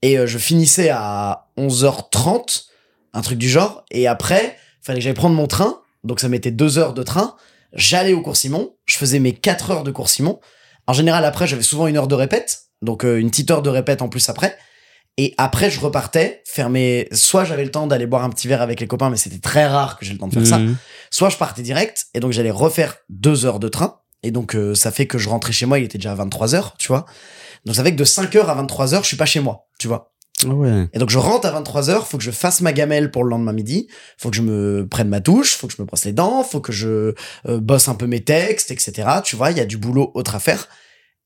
Et 0.01 0.17
euh, 0.17 0.27
je 0.27 0.37
finissais 0.37 0.89
à 0.89 1.47
11h30, 1.57 2.65
un 3.13 3.21
truc 3.21 3.37
du 3.37 3.49
genre. 3.49 3.85
Et 3.91 4.07
après, 4.07 4.57
fallait 4.81 4.99
que 4.99 5.03
j'aille 5.03 5.13
prendre 5.13 5.35
mon 5.35 5.47
train. 5.47 5.79
Donc 6.03 6.19
ça 6.19 6.27
mettait 6.29 6.51
2 6.51 6.77
heures 6.77 6.93
de 6.93 7.03
train. 7.03 7.35
J'allais 7.73 8.13
au 8.13 8.21
cours 8.21 8.35
Simon. 8.37 8.73
Je 8.85 8.97
faisais 8.97 9.19
mes 9.19 9.33
4 9.33 9.71
heures 9.71 9.83
de 9.83 9.91
cours 9.91 10.09
Simon. 10.09 10.39
En 10.87 10.93
général, 10.93 11.23
après, 11.25 11.47
j'avais 11.47 11.61
souvent 11.63 11.87
une 11.87 11.97
heure 11.97 12.07
de 12.07 12.15
répète. 12.15 12.63
Donc 12.81 13.05
euh, 13.05 13.19
une 13.19 13.29
petite 13.29 13.51
heure 13.51 13.61
de 13.61 13.69
répète 13.69 14.01
en 14.01 14.09
plus 14.09 14.29
après. 14.29 14.57
Et 15.17 15.33
après, 15.37 15.69
je 15.69 15.79
repartais 15.79 16.41
faire 16.45 16.69
mes... 16.69 17.07
Soit 17.11 17.43
j'avais 17.43 17.65
le 17.65 17.71
temps 17.71 17.85
d'aller 17.85 18.07
boire 18.07 18.23
un 18.23 18.29
petit 18.29 18.47
verre 18.47 18.61
avec 18.61 18.79
les 18.79 18.87
copains, 18.87 19.09
mais 19.09 19.17
c'était 19.17 19.39
très 19.39 19.67
rare 19.67 19.99
que 19.99 20.05
j'ai 20.05 20.13
le 20.13 20.19
temps 20.19 20.27
de 20.27 20.33
faire 20.33 20.47
ça. 20.47 20.57
Mm. 20.57 20.77
soit 21.11 21.29
je 21.29 21.37
partais 21.37 21.61
direct 21.61 22.07
et 22.13 22.19
donc 22.19 22.31
j'allais 22.31 22.51
refaire 22.51 22.97
deux 23.09 23.45
heures 23.45 23.59
de 23.59 23.67
train. 23.67 23.99
Et 24.23 24.31
donc 24.31 24.55
euh, 24.55 24.75
ça 24.75 24.91
fait 24.91 25.07
que 25.07 25.17
je 25.17 25.29
rentrais 25.29 25.51
chez 25.51 25.65
moi 25.65 25.79
il 25.79 25.85
était 25.85 25.97
déjà 25.97 26.15
23 26.15 26.55
heures 26.55 26.75
tu 26.77 26.87
vois. 26.87 27.05
Donc 27.65 27.75
ça 27.75 27.83
fait 27.83 27.91
que 27.91 27.97
de 27.97 28.03
5 28.03 28.35
heures 28.35 28.49
à 28.49 28.55
23 28.55 28.93
heures 28.93 29.03
je 29.03 29.07
suis 29.07 29.17
pas 29.17 29.25
chez 29.25 29.39
moi 29.39 29.67
tu 29.79 29.87
vois. 29.87 30.13
Ah 30.43 30.47
ouais. 30.47 30.87
et 30.93 30.97
donc 30.97 31.11
je 31.11 31.19
rentre 31.19 31.45
à 31.45 31.51
23 31.51 31.91
heures 31.91 32.07
faut 32.07 32.17
que 32.17 32.23
je 32.23 32.31
fasse 32.31 32.61
ma 32.61 32.73
gamelle 32.73 33.11
pour 33.11 33.23
le 33.23 33.29
lendemain 33.29 33.53
midi. 33.53 33.87
Faut 34.17 34.29
que 34.29 34.35
je 34.35 34.41
me 34.41 34.87
prenne 34.87 35.09
ma 35.09 35.19
douche 35.19 35.55
faut 35.55 35.67
que 35.67 35.73
je 35.75 35.81
me 35.81 35.85
brosse 35.85 36.05
les 36.05 36.13
dents 36.13 36.43
faut 36.43 36.61
que 36.61 36.71
je 36.71 37.13
euh, 37.47 37.59
bosse 37.59 37.89
un 37.89 37.95
peu 37.95 38.07
mes 38.07 38.23
textes 38.23 38.71
etc 38.71 39.07
tu 39.23 39.35
vois 39.35 39.51
il 39.51 39.57
y 39.57 39.61
a 39.61 39.65
du 39.65 39.77
boulot 39.77 40.11
autre 40.15 40.35
à 40.35 40.39
faire 40.39 40.67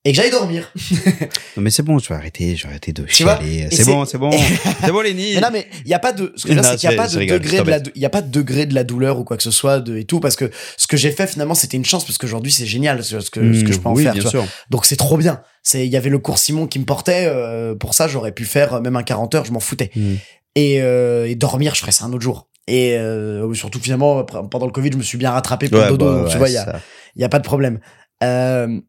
et 0.06 0.12
que 0.12 0.16
j'aille 0.16 0.30
dormir 0.32 0.72
Non, 1.58 1.64
mais 1.64 1.70
c'est 1.72 1.84
bon, 1.84 1.98
je 2.00 2.08
vais 2.10 2.16
arrêter, 2.16 2.56
je 2.56 2.64
vais 2.64 2.70
arrêter 2.70 2.94
de 2.94 3.06
chialer. 3.08 3.68
C'est 3.72 3.84
bon, 3.86 4.06
c'est 4.06 4.18
bon. 4.18 4.32
c'est 4.82 4.92
bon, 4.92 5.02
Lenny. 5.04 5.34
Mais 5.36 5.42
non, 5.42 5.48
mais 5.52 5.68
il 5.84 5.90
y 5.90 5.94
a 5.94 6.00
pas 6.00 6.14
de. 6.14 6.32
Ce 6.36 6.46
que 6.46 6.54
je 6.54 6.58
veux 6.60 6.64
c'est 6.64 6.78
qu'il 6.78 6.90
y 6.90 6.94
a 6.94 6.96
pas 6.96 7.08
de 7.08 7.18
rigole, 7.18 7.40
degré 7.40 7.62
de 7.62 7.70
la. 7.70 7.80
Il 7.96 8.02
y 8.02 8.06
a 8.06 8.10
pas 8.10 8.22
de 8.22 8.30
degré 8.30 8.66
de 8.66 8.74
la 8.76 8.84
douleur 8.84 9.20
ou 9.20 9.24
quoi 9.24 9.36
que 9.36 9.44
ce 9.44 9.52
soit 9.52 9.80
de 9.80 9.98
et 9.98 10.06
tout 10.06 10.20
parce 10.20 10.36
que 10.36 10.50
ce 10.78 10.88
que 10.88 10.96
j'ai 10.96 11.12
fait 11.12 11.28
finalement 11.28 11.56
c'était 11.56 11.78
une 11.78 11.86
chance 11.86 12.06
parce 12.06 12.18
qu'aujourd'hui 12.18 12.52
c'est 12.52 12.66
génial 12.66 13.04
ce, 13.04 13.16
que 13.18 13.22
ce 13.54 13.64
que 13.64 13.74
je 13.74 13.80
peux 13.80 13.90
en 13.90 13.94
Mm, 13.94 13.98
oui, 13.98 14.04
faire. 14.04 14.14
bien 14.14 14.22
tu 14.22 14.28
vois. 14.30 14.44
sûr. 14.44 14.46
Donc 14.70 14.86
c'est 14.86 14.96
trop 14.96 15.18
bien. 15.18 15.42
C'est 15.64 15.86
il 15.86 15.92
y 15.92 15.98
avait 15.98 16.10
le 16.12 16.20
cours 16.20 16.38
Simon 16.38 16.68
qui 16.68 16.78
me 16.80 16.86
portait. 16.86 17.26
euh, 17.28 17.74
pour 17.76 17.94
ça 17.96 18.08
j'aurais 18.08 18.32
pu 18.32 18.46
faire 18.46 18.82
même 18.82 18.96
un 18.96 19.04
40 19.04 19.34
heures, 19.36 19.46
je 19.46 19.52
m'en 19.52 19.60
foutais. 19.60 19.90
Mm. 19.96 20.14
Et, 20.58 20.82
euh, 20.82 21.28
et 21.28 21.36
dormir, 21.36 21.74
je 21.76 21.82
ferais 21.82 21.92
ça 21.92 22.06
un 22.06 22.14
autre 22.14 22.22
jour. 22.24 22.48
Et 22.68 22.94
euh, 22.98 23.52
surtout 23.56 23.80
finalement 23.80 24.24
pendant 24.24 24.66
le 24.68 24.72
Covid, 24.72 24.92
je 24.92 24.98
me 24.98 25.04
suis 25.04 25.18
bien 25.18 25.32
rattrapé 25.32 25.68
pour 25.68 25.78
le 25.80 25.84
Ouais, 25.86 25.90
dodo. 25.90 26.06
bah, 26.06 26.12
donc, 26.20 26.28
tu 26.28 26.34
ouais, 26.34 26.38
vois, 26.38 26.50
il 26.50 26.54
y 26.54 26.58
a 26.58 26.80
il 27.16 27.22
y 27.22 27.26
a 27.26 27.30
pas 27.30 27.40
de 27.40 27.44
problème. 27.44 27.80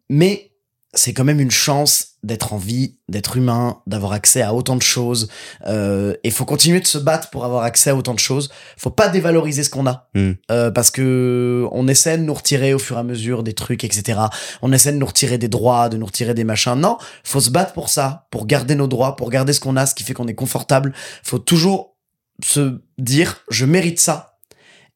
Mais 0.09 0.51
c'est 0.97 1.13
quand 1.13 1.25
même 1.25 1.41
une 1.41 1.51
chance 1.51 2.17
d'être 2.23 2.53
en 2.53 2.57
vie, 2.57 2.97
d'être 3.09 3.37
humain, 3.37 3.83
d'avoir 3.87 4.13
accès 4.13 4.43
à 4.43 4.53
autant 4.53 4.75
de 4.75 4.83
choses. 4.83 5.29
Euh, 5.67 6.15
et 6.25 6.31
faut 6.31 6.45
continuer 6.45 6.81
de 6.81 6.87
se 6.87 6.99
battre 6.99 7.31
pour 7.31 7.45
avoir 7.45 7.63
accès 7.63 7.91
à 7.91 7.97
autant 7.97 8.15
de 8.15 8.19
choses. 8.19 8.51
Faut 8.77 8.91
pas 8.91 9.09
dévaloriser 9.09 9.63
ce 9.63 9.71
qu'on 9.71 9.87
a, 9.87 10.09
Mm. 10.15 10.33
Euh, 10.51 10.71
parce 10.71 10.91
que 10.91 11.67
on 11.73 11.89
essaie 11.89 12.17
de 12.17 12.23
nous 12.23 12.35
retirer 12.35 12.73
au 12.75 12.79
fur 12.79 12.97
et 12.97 13.01
à 13.01 13.03
mesure 13.03 13.43
des 13.43 13.53
trucs, 13.53 13.85
etc. 13.85 14.21
On 14.63 14.73
essaie 14.73 14.93
de 14.93 14.97
nous 14.97 15.07
retirer 15.07 15.39
des 15.39 15.49
droits, 15.49 15.89
de 15.89 15.97
nous 15.97 16.07
retirer 16.07 16.35
des 16.35 16.45
machins. 16.45 16.75
Non, 16.75 16.97
faut 17.23 17.41
se 17.41 17.51
battre 17.51 17.73
pour 17.75 17.89
ça, 17.89 18.27
pour 18.31 18.47
garder 18.47 18.75
nos 18.75 18.87
droits, 18.87 19.17
pour 19.17 19.31
garder 19.31 19.53
ce 19.53 19.61
qu'on 19.61 19.77
a, 19.77 19.87
ce 19.87 19.95
qui 19.95 20.05
fait 20.05 20.15
qu'on 20.15 20.27
est 20.27 20.35
confortable. 20.35 20.95
Faut 21.23 21.39
toujours 21.39 21.97
se 22.43 22.81
dire, 22.99 23.45
je 23.51 23.67
mérite 23.67 24.01
ça. 24.01 24.39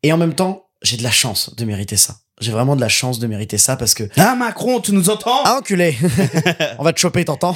Et 0.03 0.13
en 0.13 0.17
même 0.17 0.35
temps, 0.35 0.71
j'ai 0.83 0.97
de 0.97 1.03
la 1.03 1.11
chance 1.11 1.55
de 1.55 1.65
mériter 1.65 1.97
ça. 1.97 2.17
J'ai 2.41 2.53
vraiment 2.53 2.75
de 2.77 2.81
la 2.81 2.89
chance 2.89 3.19
de 3.19 3.27
mériter 3.27 3.59
ça 3.59 3.77
parce 3.77 3.93
que 3.95 4.05
Ah, 4.17 4.35
Macron, 4.35 4.81
tu 4.81 4.93
nous 4.93 5.11
entends? 5.11 5.41
Ah, 5.45 5.57
enculé 5.59 5.97
On 6.79 6.85
va 6.85 6.93
te 6.93 6.99
choper, 7.01 7.25
t'entends? 7.25 7.55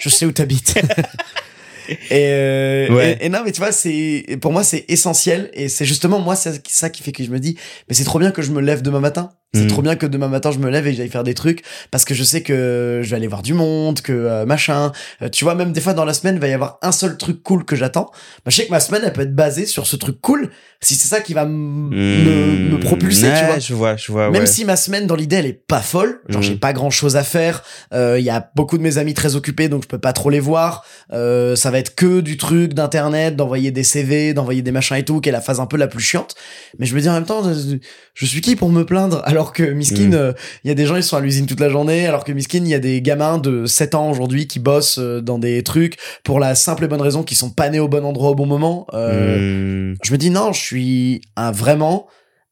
Je 0.00 0.08
sais 0.08 0.24
où 0.26 0.32
t'habites. 0.32 0.78
et, 1.88 1.94
euh, 2.12 2.88
Ouais. 2.94 3.18
et, 3.20 3.26
et 3.26 3.28
non, 3.28 3.40
mais 3.44 3.52
tu 3.52 3.60
vois, 3.60 3.72
c'est 3.72 4.24
pour 4.40 4.52
moi, 4.52 4.62
c'est 4.62 4.84
essentiel. 4.88 5.50
Et 5.54 5.68
c'est 5.68 5.84
justement, 5.84 6.20
moi, 6.20 6.36
c'est 6.36 6.66
ça 6.68 6.90
qui 6.90 7.02
fait 7.02 7.12
que 7.12 7.24
je 7.24 7.30
me 7.30 7.40
dis, 7.40 7.56
mais 7.88 7.94
c'est 7.94 8.04
trop 8.04 8.18
bien 8.18 8.30
que 8.30 8.42
je 8.42 8.52
me 8.52 8.60
lève 8.60 8.82
demain 8.82 9.00
matin. 9.00 9.30
C'est 9.52 9.64
Mm. 9.64 9.66
trop 9.66 9.82
bien 9.82 9.96
que 9.96 10.06
demain 10.06 10.28
matin, 10.28 10.52
je 10.52 10.58
me 10.60 10.70
lève 10.70 10.86
et 10.86 10.92
j'aille 10.94 11.08
faire 11.08 11.24
des 11.24 11.34
trucs. 11.34 11.62
Parce 11.90 12.04
que 12.04 12.14
je 12.14 12.22
sais 12.22 12.42
que 12.42 13.00
je 13.02 13.10
vais 13.10 13.16
aller 13.16 13.26
voir 13.26 13.42
du 13.42 13.52
monde, 13.52 14.00
que 14.00 14.12
euh, 14.12 14.46
machin. 14.46 14.92
Euh, 15.22 15.28
tu 15.28 15.42
vois, 15.44 15.56
même 15.56 15.72
des 15.72 15.80
fois 15.80 15.92
dans 15.92 16.04
la 16.04 16.14
semaine, 16.14 16.36
il 16.36 16.40
va 16.40 16.46
y 16.46 16.52
avoir 16.52 16.78
un 16.82 16.92
seul 16.92 17.16
truc 17.16 17.42
cool 17.42 17.64
que 17.64 17.74
j'attends. 17.74 18.10
Bah, 18.44 18.50
je 18.50 18.56
sais 18.56 18.66
que 18.66 18.70
ma 18.70 18.78
semaine, 18.78 19.02
elle 19.04 19.12
peut 19.12 19.22
être 19.22 19.34
basée 19.34 19.66
sur 19.66 19.86
ce 19.88 19.96
truc 19.96 20.20
cool. 20.20 20.50
Si 20.80 20.94
c'est 20.94 21.08
ça 21.08 21.20
qui 21.20 21.34
va 21.34 21.42
m- 21.42 21.90
me, 21.90 22.70
me 22.74 22.78
propulser, 22.80 23.26
Mm. 23.26 23.30
Ouais, 23.30 23.38
tu 23.40 23.44
vois. 23.46 23.58
je 23.58 23.74
vois, 23.74 23.96
je 23.96 24.12
vois. 24.12 24.30
Même 24.30 24.42
ouais. 24.42 24.46
si 24.46 24.64
ma 24.64 24.76
semaine 24.76 25.06
dans 25.06 25.16
l'idée 25.16 25.36
elle 25.36 25.46
est 25.46 25.52
pas 25.66 25.80
folle, 25.80 26.20
genre 26.28 26.40
Mhm. 26.40 26.46
j'ai 26.48 26.56
pas 26.56 26.72
grand 26.72 26.90
chose 26.90 27.16
à 27.16 27.22
faire, 27.24 27.62
euh, 27.92 28.16
il 28.18 28.24
y 28.24 28.30
a 28.30 28.50
beaucoup 28.56 28.78
de 28.78 28.82
mes 28.82 28.96
amis 28.98 29.14
très 29.14 29.34
occupés 29.36 29.68
donc 29.68 29.82
je 29.82 29.88
peux 29.88 29.98
pas 29.98 30.12
trop 30.12 30.30
les 30.30 30.40
voir. 30.40 30.84
Euh, 31.12 31.54
ça 31.56 31.70
va 31.70 31.78
être 31.78 31.94
que 31.96 32.20
du 32.20 32.36
truc 32.38 32.72
d'internet, 32.72 33.36
d'envoyer 33.36 33.72
des 33.72 33.82
CV, 33.84 34.32
d'envoyer 34.32 34.62
des 34.62 34.70
machins 34.72 34.96
et 34.96 35.04
tout, 35.04 35.20
qui 35.20 35.28
est 35.28 35.32
la 35.32 35.40
phase 35.40 35.60
un 35.60 35.66
peu 35.66 35.76
la 35.76 35.86
plus 35.88 36.00
chiante. 36.02 36.34
Mais 36.78 36.86
je 36.86 36.94
me 36.94 37.00
dis 37.00 37.08
en 37.08 37.14
même 37.14 37.26
temps, 37.26 37.42
je, 37.44 37.76
je 38.14 38.26
suis 38.26 38.40
qui 38.40 38.54
pour 38.56 38.70
me 38.70 38.84
plaindre? 38.84 39.20
Alors 39.26 39.39
Alors 39.40 39.54
que 39.54 39.62
Miskin, 39.62 40.08
Mm. 40.10 40.14
euh, 40.14 40.32
il 40.64 40.68
y 40.68 40.70
a 40.70 40.74
des 40.74 40.84
gens, 40.84 40.96
ils 40.96 41.02
sont 41.02 41.16
à 41.16 41.20
l'usine 41.20 41.46
toute 41.46 41.60
la 41.60 41.70
journée. 41.70 42.06
Alors 42.06 42.24
que 42.24 42.32
Miskin, 42.32 42.58
il 42.58 42.68
y 42.68 42.74
a 42.74 42.78
des 42.78 43.00
gamins 43.00 43.38
de 43.38 43.64
7 43.64 43.94
ans 43.94 44.10
aujourd'hui 44.10 44.46
qui 44.46 44.58
bossent 44.58 44.98
euh, 44.98 45.22
dans 45.22 45.38
des 45.38 45.62
trucs 45.62 45.96
pour 46.24 46.40
la 46.40 46.54
simple 46.54 46.84
et 46.84 46.88
bonne 46.88 47.00
raison 47.00 47.22
qu'ils 47.22 47.38
sont 47.38 47.48
pas 47.48 47.70
nés 47.70 47.80
au 47.80 47.88
bon 47.88 48.04
endroit 48.04 48.28
au 48.30 48.34
bon 48.34 48.44
moment. 48.44 48.86
Euh, 48.92 49.92
Mm, 49.92 49.96
Je 50.02 50.12
me 50.12 50.18
dis 50.18 50.28
non, 50.28 50.52
je 50.52 50.60
suis 50.60 51.22
un 51.36 51.52
vraiment 51.52 52.06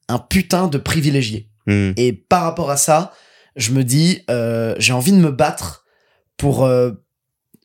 un 0.09 0.19
putain 0.19 0.67
de 0.69 0.79
privilégié. 0.79 1.51
mm, 1.67 1.91
Et 1.99 2.15
par 2.15 2.43
rapport 2.45 2.71
à 2.71 2.79
ça, 2.79 3.13
je 3.57 3.73
me 3.73 3.85
dis, 3.85 4.23
euh, 4.31 4.75
j'ai 4.79 4.95
envie 4.95 5.13
de 5.13 5.19
me 5.19 5.31
battre 5.31 5.85
pour 6.39 6.65
euh, 6.65 6.93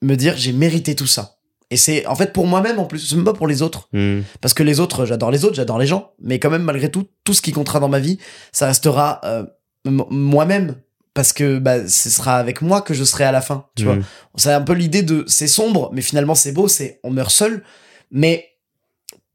me 0.02 0.16
dire 0.16 0.34
j'ai 0.36 0.52
mérité 0.52 0.96
tout 0.96 1.08
ça. 1.08 1.33
Et 1.74 1.78
c'est 1.78 2.06
en 2.06 2.14
fait 2.14 2.34
pour 2.34 2.46
moi-même 2.46 2.78
en 2.78 2.86
plus, 2.86 3.00
c'est 3.00 3.16
même 3.16 3.26
pas 3.26 3.34
pour 3.34 3.48
les 3.48 3.64
autres. 3.64 3.90
mm. 3.94 4.22
Parce 4.42 4.54
que 4.54 4.62
les 4.62 4.80
autres, 4.80 5.06
j'adore 5.08 5.32
les 5.32 5.44
autres, 5.44 5.56
j'adore 5.56 5.80
les 5.80 5.88
gens. 5.88 6.12
Mais 6.22 6.38
quand 6.38 6.52
même, 6.52 6.62
malgré 6.62 6.92
tout, 6.92 7.08
tout 7.24 7.34
ce 7.34 7.42
qui 7.42 7.52
comptera 7.52 7.80
dans 7.80 7.90
ma 7.90 7.98
vie, 7.98 8.20
ça 8.52 8.68
restera 8.68 9.20
euh, 9.26 9.44
moi-même. 9.86 10.76
Parce 11.16 11.34
que 11.34 11.58
bah, 11.58 11.88
ce 11.88 12.12
sera 12.12 12.36
avec 12.38 12.62
moi 12.62 12.82
que 12.82 12.94
je 12.94 13.04
serai 13.04 13.24
à 13.24 13.32
la 13.32 13.42
fin. 13.42 13.66
Tu 13.76 13.86
vois 13.86 13.96
Mm. 13.96 14.04
C'est 14.36 14.54
un 14.54 14.62
peu 14.62 14.74
l'idée 14.74 15.02
de 15.02 15.24
c'est 15.28 15.48
sombre, 15.48 15.90
mais 15.94 16.02
finalement 16.02 16.36
c'est 16.36 16.52
beau, 16.52 16.68
c'est 16.68 17.00
on 17.04 17.10
meurt 17.10 17.32
seul, 17.32 17.64
mais 18.12 18.46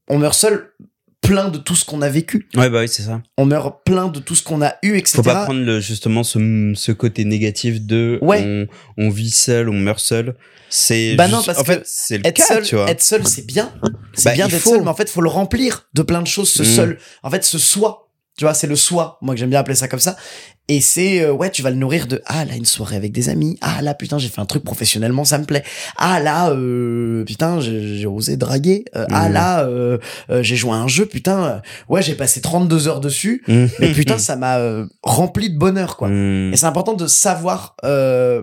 on 0.09 0.19
meurt 0.19 0.35
seul 0.35 0.73
plein 1.29 1.49
de 1.49 1.59
tout 1.59 1.75
ce 1.77 1.85
qu'on 1.85 2.01
a 2.03 2.09
vécu. 2.09 2.49
Ouais, 2.57 2.71
bah 2.71 2.81
oui, 2.81 2.89
c'est 2.89 3.03
ça. 3.03 3.21
On 3.37 3.45
meurt 3.45 3.85
plein 3.85 4.09
de 4.09 4.19
tout 4.19 4.35
ce 4.35 4.43
qu'on 4.43 4.63
a 4.63 4.77
eu, 4.83 4.97
etc. 4.97 5.17
Faut 5.17 5.23
pas 5.23 5.45
prendre 5.45 5.61
le, 5.63 5.79
justement 5.81 6.23
ce, 6.25 6.73
ce 6.75 6.91
côté 6.93 7.25
négatif 7.25 7.81
de 7.83 8.19
Ouais. 8.23 8.67
on, 8.97 9.07
on 9.07 9.11
vit 9.11 9.31
seul, 9.31 9.69
on 9.69 9.75
meurt 9.79 10.01
seul. 10.01 10.35
C'est 10.71 11.15
Bah 11.17 11.25
juste- 11.27 11.37
non, 11.37 11.43
parce 11.45 11.59
en 11.59 11.63
que 11.65 11.73
fait, 11.73 11.83
c'est 11.85 12.19
le 12.19 12.27
être 12.27 12.37
cas, 12.37 12.45
seul, 12.45 12.63
tu 12.65 12.77
vois. 12.77 12.91
être 12.91 13.03
seul, 13.03 13.27
c'est 13.27 13.47
bien. 13.47 13.73
C'est 14.15 14.25
Bah, 14.31 14.35
bien 14.35 14.49
d'être 14.49 14.61
faut. 14.61 14.71
seul, 14.71 14.83
mais 14.83 14.89
en 14.89 14.95
fait, 14.95 15.09
faut 15.11 15.21
le 15.21 15.29
remplir 15.31 15.89
de 15.95 16.03
plein 16.03 16.21
de 16.23 16.27
choses, 16.27 16.51
ce 16.51 16.63
Mm. 16.63 16.67
seul. 16.67 16.99
En 17.23 17.31
fait, 17.31 17.45
ce 17.45 17.59
soi. 17.59 18.08
Tu 18.39 18.45
vois, 18.45 18.55
c'est 18.55 18.67
le 18.69 18.77
soi. 18.77 19.19
Moi, 19.21 19.35
que 19.35 19.41
j'aime 19.41 19.51
bien 19.51 19.59
appeler 19.61 19.75
ça 19.75 19.89
comme 19.89 19.99
ça. 20.01 20.17
Et 20.69 20.81
c'est, 20.81 21.23
euh, 21.23 21.33
ouais, 21.33 21.51
tu 21.51 21.61
vas 21.63 21.71
le 21.71 21.77
nourrir 21.77 22.07
de, 22.07 22.23
ah, 22.27 22.45
là, 22.45 22.55
une 22.55 22.65
soirée 22.67 22.95
avec 22.95 23.11
des 23.11 23.29
amis. 23.31 23.59
Ah, 23.63 23.83
là, 23.83 23.95
putain, 23.95 24.19
j'ai 24.19 24.29
fait 24.29 24.41
un 24.41 24.47
truc 24.47 24.63
professionnellement, 24.65 25.25
ça 25.25 25.39
me 25.39 25.45
plaît. 25.45 25.65
Ah, 25.97 26.21
là, 26.21 26.51
euh, 26.51 27.25
putain, 27.25 27.59
j'ai 27.61 28.07
osé 28.07 28.37
draguer. 28.37 28.85
Euh, 28.95 29.07
Ah, 29.11 29.29
Mm. 29.29 29.33
là, 29.33 29.69
j'ai 30.43 30.57
joué 30.57 30.71
à 30.73 30.77
un 30.77 30.87
jeu, 30.89 31.07
putain. 31.07 31.63
ouais, 31.89 32.01
j'ai 32.03 32.15
passé 32.15 32.41
32 32.41 32.87
heures 32.87 33.01
dessus. 33.01 33.43
Mm. 33.49 33.65
Mais 33.81 33.93
putain, 33.93 34.19
ça 34.19 34.37
m'a 34.37 34.59
rempli 35.03 35.51
de 35.51 35.59
bonheur, 35.59 35.97
quoi. 35.97 36.09
Et 36.11 36.53
c'est 36.57 36.67
important 36.67 36.93
de 36.95 37.07
savoir 37.09 37.75
euh, 37.85 38.43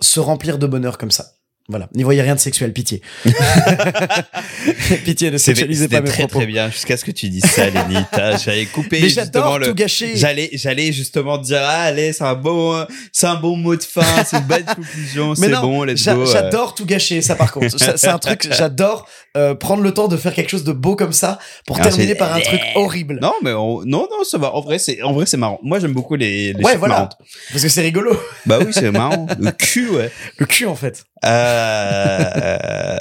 se 0.00 0.20
remplir 0.20 0.58
de 0.58 0.66
bonheur 0.66 0.98
comme 0.98 1.10
ça. 1.10 1.26
Voilà, 1.68 1.88
n'y 1.94 2.04
voyez 2.04 2.22
rien 2.22 2.34
de 2.36 2.40
sexuel, 2.40 2.72
pitié. 2.72 3.02
pitié, 5.04 5.30
ne 5.30 5.38
sexualisez 5.38 5.88
pas 5.88 6.00
mes 6.00 6.08
très 6.08 6.18
propos. 6.24 6.38
très 6.38 6.46
bien 6.46 6.70
jusqu'à 6.70 6.96
ce 6.96 7.04
que 7.04 7.10
tu 7.10 7.28
dises 7.28 7.44
ça, 7.44 7.68
Lenny. 7.70 7.96
J'allais 8.44 8.66
couper 8.66 9.00
Mais 9.02 9.08
justement 9.08 9.58
le. 9.58 9.66
tout 9.66 9.74
gâcher. 9.74 10.12
J'allais, 10.16 10.50
j'allais 10.52 10.92
justement 10.92 11.38
dire, 11.38 11.60
ah, 11.62 11.82
allez, 11.82 12.12
c'est 12.12 12.24
un 12.24 12.34
bon, 12.34 12.86
c'est 13.12 13.26
un 13.26 13.34
bon 13.36 13.56
mot 13.56 13.74
de 13.76 13.82
fin, 13.82 14.02
c'est 14.24 14.36
une 14.38 14.44
bonne 14.44 14.64
conclusion, 14.76 15.34
c'est 15.34 15.50
bon, 15.50 15.82
let's 15.84 16.04
go. 16.04 16.10
euh. 16.22 16.26
J'adore 16.26 16.74
tout 16.74 16.86
gâcher, 16.86 17.22
ça 17.22 17.34
par 17.34 17.52
contre. 17.52 17.76
C'est 17.78 18.08
un 18.08 18.18
truc, 18.18 18.48
j'adore 18.56 19.08
euh, 19.36 19.54
prendre 19.54 19.82
le 19.82 19.92
temps 19.92 20.08
de 20.08 20.16
faire 20.16 20.34
quelque 20.34 20.50
chose 20.50 20.64
de 20.64 20.72
beau 20.72 20.96
comme 20.96 21.12
ça 21.12 21.38
pour 21.66 21.78
Ah, 21.80 21.82
terminer 21.88 22.14
par 22.14 22.32
un 22.34 22.40
truc 22.40 22.60
horrible. 22.74 23.18
Non, 23.20 23.34
mais 23.42 23.52
on- 23.52 23.82
non, 23.84 24.06
non, 24.10 24.24
ça 24.24 24.38
va. 24.38 24.54
En 24.54 24.60
vrai, 24.60 24.78
c'est, 24.78 25.02
en 25.02 25.12
vrai, 25.12 25.26
c'est 25.26 25.36
marrant. 25.36 25.58
Moi, 25.62 25.78
j'aime 25.78 25.92
beaucoup 25.92 26.14
les, 26.16 26.52
les 26.52 26.64
Ouais, 26.64 26.76
voilà. 26.76 26.94
marrantes. 26.94 27.18
Parce 27.50 27.62
que 27.62 27.68
c'est 27.68 27.82
rigolo. 27.82 28.18
Bah 28.46 28.58
oui, 28.64 28.72
c'est 28.72 28.90
marrant. 28.90 29.26
Le 29.38 29.50
cul, 29.50 29.88
ouais. 29.90 30.10
Le 30.38 30.46
cul 30.46 30.66
en 30.66 30.74
fait. 30.76 31.04
Euh, 31.24 32.98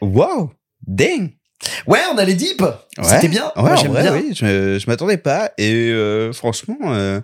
wow, 0.00 0.50
dang. 0.86 1.30
Ouais, 1.86 2.00
on 2.12 2.18
a 2.18 2.24
les 2.24 2.34
deep. 2.34 2.60
Ouais. 2.62 2.72
C'était 3.02 3.28
bien. 3.28 3.52
Ouais, 3.56 3.62
Moi, 3.62 3.76
j'aime 3.76 3.92
vrai, 3.92 4.02
bien. 4.02 4.12
oui, 4.14 4.30
je, 4.34 4.78
je 4.78 4.86
m'attendais 4.86 5.16
pas. 5.18 5.50
Et 5.58 5.72
euh, 5.90 6.32
franchement, 6.32 6.76
euh, 6.84 7.20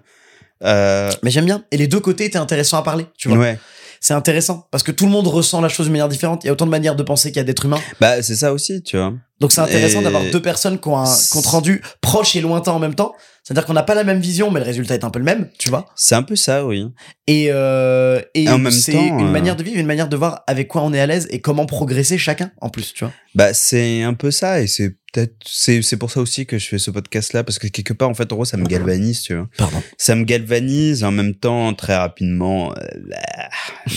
euh, 0.65 1.11
Mais 1.23 1.31
j'aime 1.31 1.45
bien. 1.45 1.65
Et 1.71 1.77
les 1.77 1.87
deux 1.87 2.01
côtés 2.01 2.25
étaient 2.25 2.39
intéressants 2.39 2.79
à 2.79 2.83
parler. 2.83 3.07
Tu 3.17 3.29
vois. 3.29 3.39
ouais. 3.39 3.59
C'est 4.01 4.13
intéressant 4.13 4.67
parce 4.71 4.83
que 4.83 4.93
tout 4.93 5.07
le 5.07 5.11
monde 5.13 5.27
ressent 5.29 5.63
la 5.63 5.71
chose 5.71 5.87
de 5.87 5.93
manière 5.93 6.09
différente. 6.09 6.45
Il 6.45 6.49
y 6.49 6.51
a 6.51 6.53
autant 6.53 6.67
de 6.67 6.71
manières 6.71 6.95
de 6.97 7.03
penser 7.03 7.31
qu'il 7.31 7.39
y 7.39 7.41
a 7.41 7.45
d'êtres 7.45 7.65
humains. 7.65 7.81
Bah, 8.01 8.21
c'est 8.23 8.35
ça 8.35 8.53
aussi, 8.53 8.83
tu 8.83 8.99
vois. 8.99 9.15
Donc 9.41 9.51
c'est 9.53 9.63
intéressant 9.63 10.01
Et- 10.01 10.05
d'avoir 10.05 10.23
deux 10.31 10.43
personnes 10.43 10.79
qui 10.79 10.89
ont 10.89 10.99
un 10.99 11.17
compte 11.33 11.47
rendu 11.47 11.81
proche 12.03 12.37
et 12.37 12.43
lointain 12.43 12.73
en 12.73 12.79
même 12.81 12.95
temps. 12.95 13.15
C'est-à-dire 13.45 13.67
qu'on 13.67 13.75
n'a 13.75 13.83
pas 13.83 13.95
la 13.95 14.05
même 14.05 14.21
vision, 14.21 14.51
mais 14.51 14.59
le 14.59 14.65
résultat 14.65 14.95
est 14.95 15.05
un 15.05 15.11
peu 15.11 15.19
le 15.19 15.25
même, 15.27 15.51
tu 15.59 15.69
vois. 15.69 15.87
C'est 15.95 16.15
un 16.15 16.23
peu 16.23 16.35
ça, 16.35 16.65
oui. 16.65 16.87
Et, 17.27 17.49
euh, 17.51 18.23
et 18.33 18.49
En 18.49 18.59
même 18.59 18.73
c'est 18.73 18.93
temps, 18.93 19.19
une 19.19 19.27
euh, 19.27 19.31
manière 19.31 19.55
de 19.55 19.63
vivre, 19.63 19.79
une 19.79 19.87
manière 19.87 20.09
de 20.09 20.17
voir 20.17 20.43
avec 20.47 20.67
quoi 20.67 20.83
on 20.83 20.95
est 20.95 21.01
à 21.01 21.07
l'aise 21.07 21.29
et 21.31 21.43
comment 21.43 21.67
progresser 21.67 22.17
chacun 22.17 22.53
en 22.63 22.71
plus, 22.71 22.95
tu 22.95 23.05
vois. 23.05 23.13
Bah, 23.35 23.53
c'est 23.53 24.03
un 24.03 24.15
peu 24.15 24.31
ça, 24.31 24.63
et 24.63 24.67
c'est 24.67 24.97
c'est, 25.45 25.83
c'est 25.83 25.97
pour 25.97 26.11
ça 26.11 26.21
aussi 26.21 26.47
que 26.47 26.59
je 26.59 26.67
fais 26.67 26.79
ce 26.79 26.91
podcast-là, 26.91 27.45
parce 27.45 27.59
que 27.59 27.69
quelque 27.69 27.93
part, 27.93 28.09
en 28.09 28.15
fait, 28.15 28.33
en 28.33 28.37
gros, 28.37 28.45
ça 28.45 28.57
me 28.57 28.67
galvanise, 28.67 29.23
tu 29.23 29.35
vois. 29.35 29.49
Pardon. 29.57 29.83
Ça 29.99 30.15
me 30.15 30.25
galvanise, 30.25 31.05
en 31.05 31.13
même 31.13 31.35
temps, 31.35 31.73
très 31.75 31.97
rapidement, 31.97 32.73
euh, 32.73 32.85
là, 33.09 33.51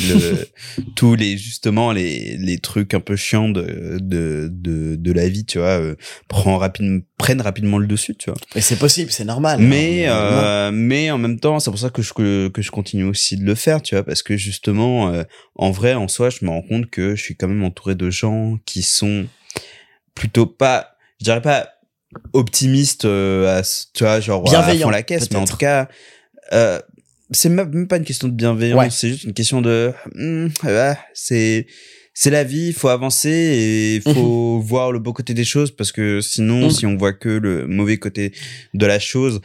le, 0.09 0.47
tous 0.95 1.15
les, 1.15 1.37
justement, 1.37 1.91
les, 1.91 2.37
les 2.37 2.57
trucs 2.59 2.93
un 2.93 2.99
peu 2.99 3.15
chiants 3.15 3.49
de, 3.49 3.97
de, 3.99 4.49
de, 4.51 4.95
de 4.95 5.11
la 5.11 5.27
vie, 5.29 5.45
tu 5.45 5.57
vois, 5.57 5.79
euh, 5.79 5.95
prend 6.27 6.57
rapidement, 6.57 7.01
prennent 7.17 7.41
rapidement 7.41 7.77
le 7.77 7.87
dessus, 7.87 8.15
tu 8.15 8.29
vois. 8.29 8.39
Et 8.55 8.61
c'est 8.61 8.77
possible, 8.77 9.11
c'est 9.11 9.25
normal. 9.25 9.59
Mais, 9.59 10.05
hein, 10.05 10.13
euh, 10.13 10.71
mais 10.71 11.11
en 11.11 11.17
même 11.17 11.39
temps, 11.39 11.59
c'est 11.59 11.71
pour 11.71 11.79
ça 11.79 11.89
que 11.89 12.01
je, 12.01 12.13
que, 12.13 12.47
que 12.49 12.61
je 12.61 12.71
continue 12.71 13.05
aussi 13.05 13.37
de 13.37 13.43
le 13.43 13.55
faire, 13.55 13.81
tu 13.81 13.95
vois, 13.95 14.03
parce 14.03 14.23
que 14.23 14.37
justement, 14.37 15.11
euh, 15.11 15.23
en 15.55 15.71
vrai, 15.71 15.93
en 15.93 16.07
soi, 16.07 16.29
je 16.29 16.45
me 16.45 16.49
rends 16.49 16.61
compte 16.61 16.89
que 16.89 17.15
je 17.15 17.23
suis 17.23 17.35
quand 17.35 17.47
même 17.47 17.63
entouré 17.63 17.95
de 17.95 18.09
gens 18.09 18.57
qui 18.65 18.83
sont 18.83 19.25
plutôt 20.13 20.45
pas, 20.45 20.96
je 21.19 21.23
dirais 21.25 21.41
pas 21.41 21.69
optimistes, 22.33 23.05
euh, 23.05 23.59
à, 23.59 23.63
tu 23.93 24.03
vois, 24.03 24.19
genre 24.19 24.41
à 24.47 24.49
Bienveillants, 24.49 24.87
fond 24.87 24.91
la 24.91 25.03
caisse, 25.03 25.29
mais 25.31 25.37
en 25.37 25.45
tout 25.45 25.57
cas, 25.57 25.87
euh, 26.53 26.79
c'est 27.31 27.49
même 27.49 27.87
pas 27.87 27.97
une 27.97 28.05
question 28.05 28.27
de 28.27 28.33
bienveillance, 28.33 28.79
Ouais. 28.79 28.89
c'est 28.89 29.09
juste 29.09 29.23
une 29.25 29.33
question 29.33 29.61
de, 29.61 29.93
hmm, 30.15 30.47
c'est, 31.13 31.67
c'est 32.13 32.29
la 32.29 32.43
vie, 32.43 32.67
il 32.69 32.73
faut 32.73 32.87
avancer 32.89 33.29
et 33.29 33.95
il 33.97 34.01
faut 34.01 34.59
voir 34.59 34.91
le 34.91 34.99
beau 34.99 35.13
côté 35.13 35.33
des 35.33 35.43
choses 35.43 35.71
parce 35.75 35.91
que 35.91 36.21
sinon, 36.21 36.63
Mhm. 36.65 36.69
si 36.71 36.85
on 36.85 36.95
voit 36.97 37.13
que 37.13 37.29
le 37.29 37.67
mauvais 37.67 37.97
côté 37.97 38.31
de 38.73 38.85
la 38.85 38.99
chose, 38.99 39.41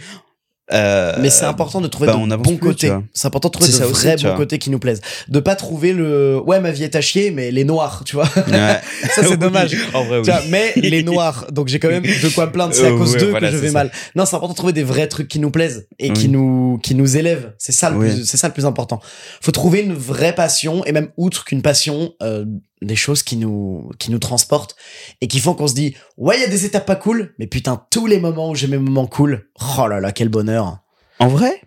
euh, 0.73 1.17
Mais 1.21 1.29
c'est 1.31 1.45
important 1.45 1.81
de 1.81 1.89
trouver 1.89 2.07
bah, 2.07 2.15
de 2.17 2.37
bons 2.37 2.57
côtés. 2.57 2.93
C'est 3.13 3.27
important 3.27 3.49
de 3.49 3.53
trouver 3.53 3.71
de 3.73 3.85
vrais 3.85 4.17
bons 4.17 4.37
côtés 4.37 4.59
qui 4.59 4.71
nous 4.71 4.79
plaisent. 4.79 5.01
De 5.29 5.41
pas 5.41 5.57
trouver 5.57 5.93
le 5.93 6.41
ouais 6.47 6.61
ma 6.61 6.71
vie 6.71 6.85
est 6.85 6.95
à 6.97 7.01
chier 7.01 7.31
mais 7.31 7.51
les 7.51 7.65
noirs, 7.65 8.03
tu 8.07 8.15
vois. 8.17 8.29
Ouais. 8.49 8.53
Ça 9.15 9.23
c'est 9.23 9.29
Oui, 9.31 9.37
dommage. 9.39 9.77
En 9.93 10.05
vrai, 10.05 10.19
oui. 10.19 10.25
Tu 10.25 10.31
vois, 10.31 10.41
mais 10.49 10.73
les 10.77 11.03
noirs, 11.13 11.47
donc 11.51 11.69
j'ai 11.69 11.79
quand 11.79 11.89
même 11.89 12.03
de 12.05 12.35
quoi 12.35 12.47
me 12.47 12.53
plaindre, 12.53 12.75
c'est 12.75 12.87
à 12.87 12.91
Euh, 12.91 12.99
cause 12.99 13.15
ouais, 13.15 13.21
d'eux 13.21 13.31
voilà, 13.31 13.49
que 13.49 13.53
je 13.55 13.59
vais 13.61 13.69
ça. 13.69 13.73
mal. 13.75 13.91
Non, 14.15 14.25
c'est 14.25 14.37
important 14.37 14.53
de 14.53 14.57
trouver 14.59 14.73
des 14.73 14.85
vrais 14.85 15.09
trucs 15.09 15.29
qui 15.29 15.41
nous 15.41 15.51
plaisent 15.51 15.89
et 15.99 16.13
qui 16.13 16.29
nous 16.29 16.79
qui 16.83 16.95
nous 16.95 17.17
élèvent. 17.17 17.53
C'est 17.59 17.73
ça 17.73 17.91
le 17.91 17.99
plus, 17.99 18.25
c'est 18.25 18.37
ça 18.37 18.47
le 18.49 18.55
plus 18.55 18.67
important. 18.67 19.01
Faut 19.41 19.53
trouver 19.53 19.81
une 19.81 19.95
vraie 19.95 20.35
passion 20.35 20.85
et 20.85 20.93
même 20.93 21.09
outre 21.17 21.45
qu'une 21.45 21.63
passion, 21.63 22.13
euh, 22.23 22.45
des 22.83 22.97
choses 22.97 23.23
qui 23.23 23.37
nous 23.37 23.91
qui 23.99 24.11
nous 24.11 24.19
transportent 24.19 24.77
et 25.21 25.29
qui 25.29 25.39
font 25.41 25.55
qu'on 25.55 25.69
se 25.69 25.75
dit 25.75 25.97
ouais 26.17 26.37
il 26.37 26.41
y 26.41 26.45
a 26.45 26.49
des 26.49 26.65
étapes 26.67 26.87
pas 26.87 26.97
cool, 26.97 27.35
mais 27.39 27.47
putain 27.47 27.85
tous 27.91 28.07
les 28.07 28.21
moments 28.21 28.51
où 28.51 28.55
j'ai 28.55 28.67
mes 28.67 28.79
moments 28.79 29.07
cool, 29.07 29.49
oh 29.79 29.87
là 29.87 30.01
là 30.01 30.13
quel 30.13 30.29
bonheur. 30.29 30.79
En 31.19 31.29
vrai? 31.29 31.61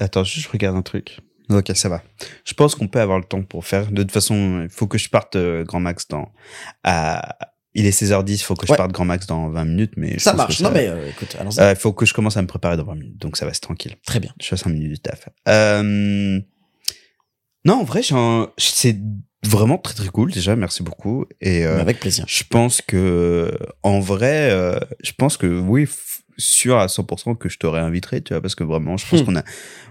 Attends, 0.00 0.24
juste 0.24 0.46
je 0.46 0.52
regarde 0.52 0.76
un 0.76 0.82
truc. 0.82 1.20
Ok, 1.48 1.70
ça 1.74 1.88
va. 1.88 2.02
Je 2.44 2.54
pense 2.54 2.74
qu'on 2.74 2.88
peut 2.88 3.00
avoir 3.00 3.18
le 3.18 3.24
temps 3.24 3.42
pour 3.42 3.64
faire. 3.64 3.90
De 3.92 4.02
toute 4.02 4.10
façon, 4.10 4.62
il 4.64 4.68
faut 4.68 4.88
que 4.88 4.98
je 4.98 5.08
parte 5.08 5.36
euh, 5.36 5.62
Grand 5.64 5.78
Max 5.78 6.08
dans. 6.08 6.32
À... 6.82 7.38
Il 7.72 7.86
est 7.86 7.90
16h10, 8.02 8.32
il 8.32 8.38
faut 8.38 8.54
que 8.56 8.66
je 8.66 8.72
Ouais. 8.72 8.76
parte 8.78 8.90
Grand 8.90 9.04
Max 9.04 9.26
dans 9.28 9.48
20 9.50 9.64
minutes. 9.64 9.92
mais 9.96 10.18
Ça 10.18 10.32
marche. 10.32 10.60
Non 10.60 10.70
mais 10.72 10.88
euh, 10.88 11.08
écoute, 11.08 11.36
allons-y. 11.38 11.60
Euh, 11.60 11.70
Il 11.70 11.76
faut 11.76 11.92
que 11.92 12.04
je 12.04 12.14
commence 12.14 12.36
à 12.36 12.42
me 12.42 12.46
préparer 12.48 12.76
dans 12.76 12.82
20 12.84 12.94
minutes, 12.96 13.18
donc 13.20 13.36
ça 13.36 13.46
va, 13.46 13.54
c'est 13.54 13.60
tranquille. 13.60 13.94
Très 14.04 14.18
bien. 14.18 14.32
Je 14.40 14.46
fais 14.48 14.56
5 14.56 14.70
minutes 14.70 14.90
du 14.90 14.98
taf. 14.98 15.28
Non, 17.64 17.80
en 17.80 17.84
vrai, 17.84 18.00
c'est 18.58 18.96
vraiment 19.48 19.78
très 19.78 19.94
très 19.94 20.08
cool 20.08 20.32
déjà, 20.32 20.56
merci 20.56 20.82
beaucoup. 20.82 21.26
Et 21.40 21.64
euh, 21.66 21.80
avec 21.80 22.00
plaisir. 22.00 22.24
je 22.28 22.42
pense 22.48 22.82
que, 22.82 23.56
en 23.82 24.00
vrai, 24.00 24.50
euh, 24.50 24.78
je 25.02 25.12
pense 25.16 25.36
que 25.36 25.46
oui, 25.46 25.86
sûr 26.38 26.78
à 26.78 26.86
100% 26.88 27.34
que 27.36 27.48
je 27.48 27.58
te 27.58 27.66
réinviterai, 27.66 28.20
tu 28.22 28.34
vois, 28.34 28.42
parce 28.42 28.54
que 28.54 28.64
vraiment, 28.64 28.96
je 28.96 29.06
pense 29.08 29.22
Hmm. 29.22 29.24
qu'on 29.24 29.36
a, 29.36 29.44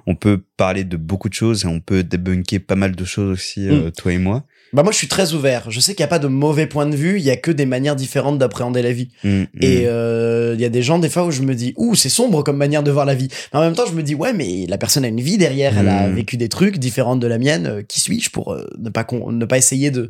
on 0.06 0.16
peut 0.16 0.44
parler 0.58 0.84
de 0.84 0.98
beaucoup 0.98 1.30
de 1.30 1.34
choses 1.34 1.66
et 1.66 1.68
on 1.68 1.80
peut 1.80 2.04
débunker 2.04 2.60
pas 2.60 2.76
mal 2.76 2.96
de 2.96 3.06
choses 3.06 3.32
aussi, 3.32 3.68
euh, 3.68 3.90
toi 3.92 4.14
et 4.14 4.18
moi. 4.20 4.44
Bah 4.76 4.84
moi 4.84 4.92
je 4.92 4.98
suis 4.98 5.08
très 5.08 5.34
ouvert. 5.34 5.72
Je 5.72 5.80
sais 5.80 5.94
qu'il 5.94 6.02
y 6.02 6.04
a 6.04 6.08
pas 6.08 6.20
de 6.20 6.28
mauvais 6.28 6.68
point 6.68 6.86
de 6.86 6.96
vue, 6.96 7.18
il 7.18 7.24
y 7.24 7.32
a 7.32 7.38
que 7.38 7.50
des 7.50 7.66
manières 7.66 7.96
différentes 7.96 8.38
d'appréhender 8.38 8.82
la 8.82 8.92
vie. 8.92 9.08
Mm, 9.24 9.30
mm. 9.30 9.46
Et 9.62 9.84
euh, 9.88 10.54
il 10.56 10.62
y 10.62 10.66
a 10.66 10.70
des 10.70 10.82
gens 10.82 11.00
des 11.00 11.10
fois 11.10 11.24
où 11.26 11.32
je 11.32 11.42
me 11.44 11.56
dis 11.56 11.74
ouh 11.78 11.96
c'est 11.96 12.10
sombre 12.10 12.44
comme 12.44 12.58
manière 12.58 12.84
de 12.84 12.92
voir 12.92 13.06
la 13.06 13.16
vie. 13.16 13.30
Mais 13.54 13.60
en 13.60 13.62
même 13.64 13.74
temps 13.74 13.86
je 13.88 13.94
me 13.94 14.04
dis 14.04 14.16
ouais 14.16 14.34
mais 14.34 14.66
la 14.68 14.78
personne 14.78 15.06
a 15.06 15.08
une 15.08 15.22
vie 15.22 15.38
derrière, 15.38 15.78
elle 15.78 15.88
a 15.88 16.08
Mm. 16.08 16.16
vécu 16.16 16.36
des 16.38 16.50
trucs 16.50 16.78
différentes 16.78 17.20
de 17.22 17.28
la 17.28 17.38
mienne. 17.38 17.68
Euh, 17.68 17.82
qui 17.84 18.02
suis-je 18.02 18.30
pour 18.32 18.54
euh, 18.54 18.68
ne 18.78 18.90
pas 18.90 19.08
ne 19.32 19.46
pas 19.46 19.58
essayer 19.58 19.92
de 19.92 20.10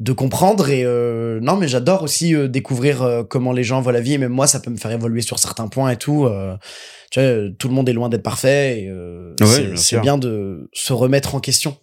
de 0.00 0.12
comprendre? 0.12 0.70
Et 0.70 0.84
non 1.42 1.56
mais 1.56 1.68
j'adore 1.68 2.02
aussi 2.02 2.34
découvrir 2.48 3.24
comment 3.28 3.52
les 3.52 3.64
gens 3.64 3.80
voient 3.82 3.92
la 3.92 4.00
vie 4.00 4.14
et 4.14 4.18
même 4.18 4.32
moi 4.32 4.46
ça 4.46 4.60
peut 4.60 4.70
me 4.70 4.76
faire 4.78 4.90
évoluer 4.92 5.20
sur 5.22 5.38
certains 5.38 5.68
points 5.68 5.90
et 5.90 5.96
tout. 5.96 6.26
tu 7.10 7.20
vois, 7.20 7.30
tout 7.58 7.68
le 7.68 7.74
monde 7.74 7.88
est 7.88 7.92
loin 7.92 8.08
d'être 8.08 8.22
parfait 8.22 8.90
Ouais, 9.40 9.72
c'est- 9.76 10.00
bien 10.00 10.16
de 10.18 10.68
se 10.72 10.92
remettre 10.92 11.34
en 11.34 11.40
question 11.40 11.76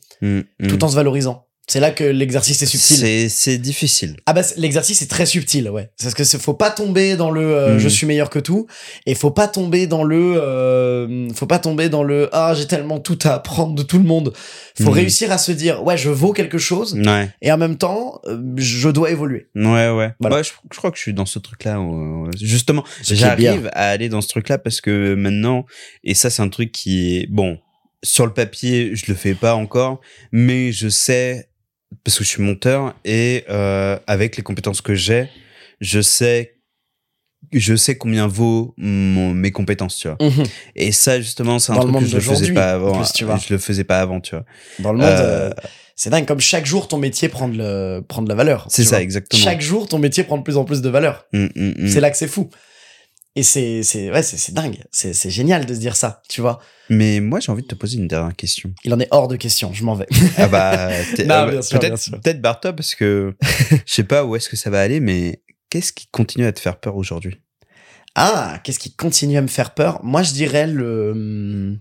tout 0.67 0.83
en 0.83 0.87
se 0.87 0.95
valorisant. 0.95 1.45
C'est 1.65 1.79
là 1.79 1.91
que 1.91 2.03
l'exercice 2.03 2.61
est 2.61 2.65
subtil. 2.65 3.29
C'est 3.29 3.57
difficile. 3.57 4.17
Ah 4.25 4.33
bah 4.33 4.41
l'exercice 4.57 5.01
est 5.01 5.07
très 5.09 5.25
subtil, 5.25 5.69
ouais. 5.69 5.89
C'est 5.95 6.13
Parce 6.13 6.29
que 6.31 6.37
faut 6.37 6.53
pas 6.53 6.69
tomber 6.71 7.15
dans 7.15 7.31
le 7.31 7.41
euh, 7.41 7.75
Mm. 7.75 7.79
je 7.79 7.87
suis 7.87 8.05
meilleur 8.05 8.29
que 8.29 8.39
tout 8.39 8.67
et 9.05 9.15
faut 9.15 9.31
pas 9.31 9.47
tomber 9.47 9.87
dans 9.87 10.03
le 10.03 10.35
euh, 10.37 11.29
faut 11.33 11.45
pas 11.47 11.59
tomber 11.59 11.87
dans 11.87 12.03
le 12.03 12.27
ah 12.33 12.53
j'ai 12.53 12.67
tellement 12.67 12.99
tout 12.99 13.17
à 13.23 13.35
apprendre 13.35 13.75
de 13.75 13.83
tout 13.83 13.97
le 13.97 14.03
monde. 14.03 14.33
Faut 14.77 14.89
Mm. 14.91 14.93
réussir 14.93 15.31
à 15.31 15.37
se 15.37 15.53
dire 15.53 15.83
ouais 15.85 15.97
je 15.97 16.09
vaux 16.09 16.33
quelque 16.33 16.57
chose 16.57 16.95
Ouais. 16.95 17.29
et 17.41 17.49
en 17.51 17.57
même 17.57 17.77
temps 17.77 18.19
euh, 18.25 18.37
je 18.57 18.89
dois 18.89 19.09
évoluer. 19.11 19.47
Ouais, 19.55 19.89
ouais. 19.89 20.11
Voilà. 20.19 20.41
Je, 20.43 20.51
je 20.71 20.77
crois 20.77 20.91
que 20.91 20.97
je 20.97 21.01
suis 21.03 21.13
dans 21.13 21.25
ce 21.25 21.39
truc-là. 21.39 21.77
euh, 21.79 22.29
justement, 22.41 22.83
j'arrive 23.03 23.69
à 23.73 23.89
aller 23.89 24.09
dans 24.09 24.19
ce 24.21 24.27
truc-là 24.27 24.57
parce 24.57 24.81
que 24.81 25.15
maintenant, 25.15 25.65
et 26.03 26.13
ça, 26.13 26.29
c'est 26.29 26.41
un 26.41 26.49
truc 26.49 26.71
qui 26.73 27.17
est 27.17 27.27
bon. 27.27 27.57
Sur 28.03 28.25
le 28.25 28.33
papier, 28.33 28.91
je 28.95 29.05
le 29.07 29.15
fais 29.15 29.33
pas 29.33 29.55
encore, 29.55 30.01
mais 30.33 30.73
je 30.73 30.89
sais 30.89 31.47
parce 32.03 32.17
que 32.17 32.23
je 32.23 32.29
suis 32.29 32.43
monteur 32.43 32.93
et 33.05 33.45
euh, 33.49 33.97
avec 34.07 34.37
les 34.37 34.43
compétences 34.43 34.81
que 34.81 34.95
j'ai, 34.95 35.29
je 35.81 36.01
sais, 36.01 36.55
je 37.51 37.75
sais 37.75 37.97
combien 37.97 38.27
vaut 38.27 38.73
mon, 38.77 39.33
mes 39.33 39.51
compétences, 39.51 39.97
tu 39.97 40.07
vois. 40.07 40.17
Et 40.75 40.91
ça, 40.91 41.19
justement, 41.19 41.59
c'est 41.59 41.71
un 41.71 41.75
Dans 41.75 41.81
truc 41.83 41.99
que 41.99 42.05
je 42.05 42.19
faisais 42.19 42.29
d'aujourd'hui, 42.29 42.53
pas 42.53 42.71
avant. 42.71 42.99
plus, 42.99 43.11
tu 43.13 43.25
vois. 43.25 43.37
Je 43.37 43.53
le 43.53 43.59
faisais 43.59 43.83
pas 43.83 43.99
avant, 43.99 44.19
tu 44.21 44.35
vois. 44.35 44.45
Dans 44.79 44.91
le 44.91 44.99
monde 44.99 45.07
Euh, 45.07 45.49
euh, 45.49 45.53
c'est 45.95 46.09
dingue 46.09 46.25
comme 46.25 46.39
chaque 46.39 46.65
jour 46.65 46.87
ton 46.87 46.97
métier 46.97 47.29
prend 47.29 47.47
de, 47.47 47.57
le, 47.57 48.01
prend 48.01 48.23
de 48.23 48.29
la 48.29 48.35
valeur. 48.35 48.65
c'est 48.69 48.83
ça, 48.83 48.95
vois. 48.95 49.01
exactement. 49.01 49.43
Chaque 49.43 49.61
jour 49.61 49.87
ton 49.87 49.99
métier 49.99 50.23
prend 50.23 50.37
de 50.37 50.43
plus 50.43 50.57
en 50.57 50.65
plus 50.65 50.81
de 50.81 50.89
valeur. 50.89 51.27
Mm, 51.33 51.45
mm, 51.55 51.73
mm. 51.77 51.87
C'est 51.87 51.99
là 51.99 52.09
que 52.09 52.17
c'est 52.17 52.27
fou. 52.27 52.49
Et 53.35 53.41
c'est 53.43 53.81
c'est 53.81 54.11
ouais 54.11 54.21
c'est 54.21 54.37
c'est 54.37 54.53
dingue. 54.53 54.83
C'est 54.91 55.13
c'est 55.13 55.29
génial 55.31 55.65
de 55.65 55.73
se 55.73 55.79
dire 55.79 55.95
ça, 55.95 56.21
tu 56.29 56.41
vois. 56.41 56.59
Mais 56.89 57.19
moi, 57.19 57.39
j'ai 57.39 57.51
envie 57.51 57.63
de 57.63 57.67
te 57.67 57.73
poser 57.75 57.97
une 57.97 58.07
dernière 58.07 58.35
question. 58.35 58.71
Il 58.83 58.93
en 58.93 58.99
est 58.99 59.07
hors 59.09 59.27
de 59.27 59.35
question, 59.37 59.73
je 59.73 59.83
m'en 59.83 59.95
vais. 59.95 60.07
Ah 60.37 60.47
bah, 60.47 60.89
Non, 61.25 61.35
euh, 61.47 61.51
bien 61.51 61.61
sûr, 61.63 61.79
bien 61.79 61.89
peut-être, 61.89 62.11
peut-être 62.21 62.41
barre-toi 62.41 62.73
parce 62.73 62.93
que 62.93 63.35
je 63.85 63.93
sais 63.93 64.03
pas 64.03 64.23
où 64.25 64.35
est-ce 64.35 64.49
que 64.49 64.55
ça 64.55 64.69
va 64.69 64.81
aller, 64.81 64.99
mais 64.99 65.41
qu'est-ce 65.71 65.93
qui 65.93 66.07
continue 66.07 66.45
à 66.45 66.51
te 66.53 66.59
faire 66.59 66.79
peur 66.79 66.95
aujourd'hui? 66.95 67.39
Ah, 68.15 68.59
qu'est-ce 68.63 68.77
qui 68.77 68.93
continue 68.93 69.37
à 69.37 69.41
me 69.41 69.47
faire 69.47 69.73
peur? 69.73 70.03
Moi, 70.03 70.21
je 70.21 70.33
dirais 70.33 70.67
le 70.67 71.79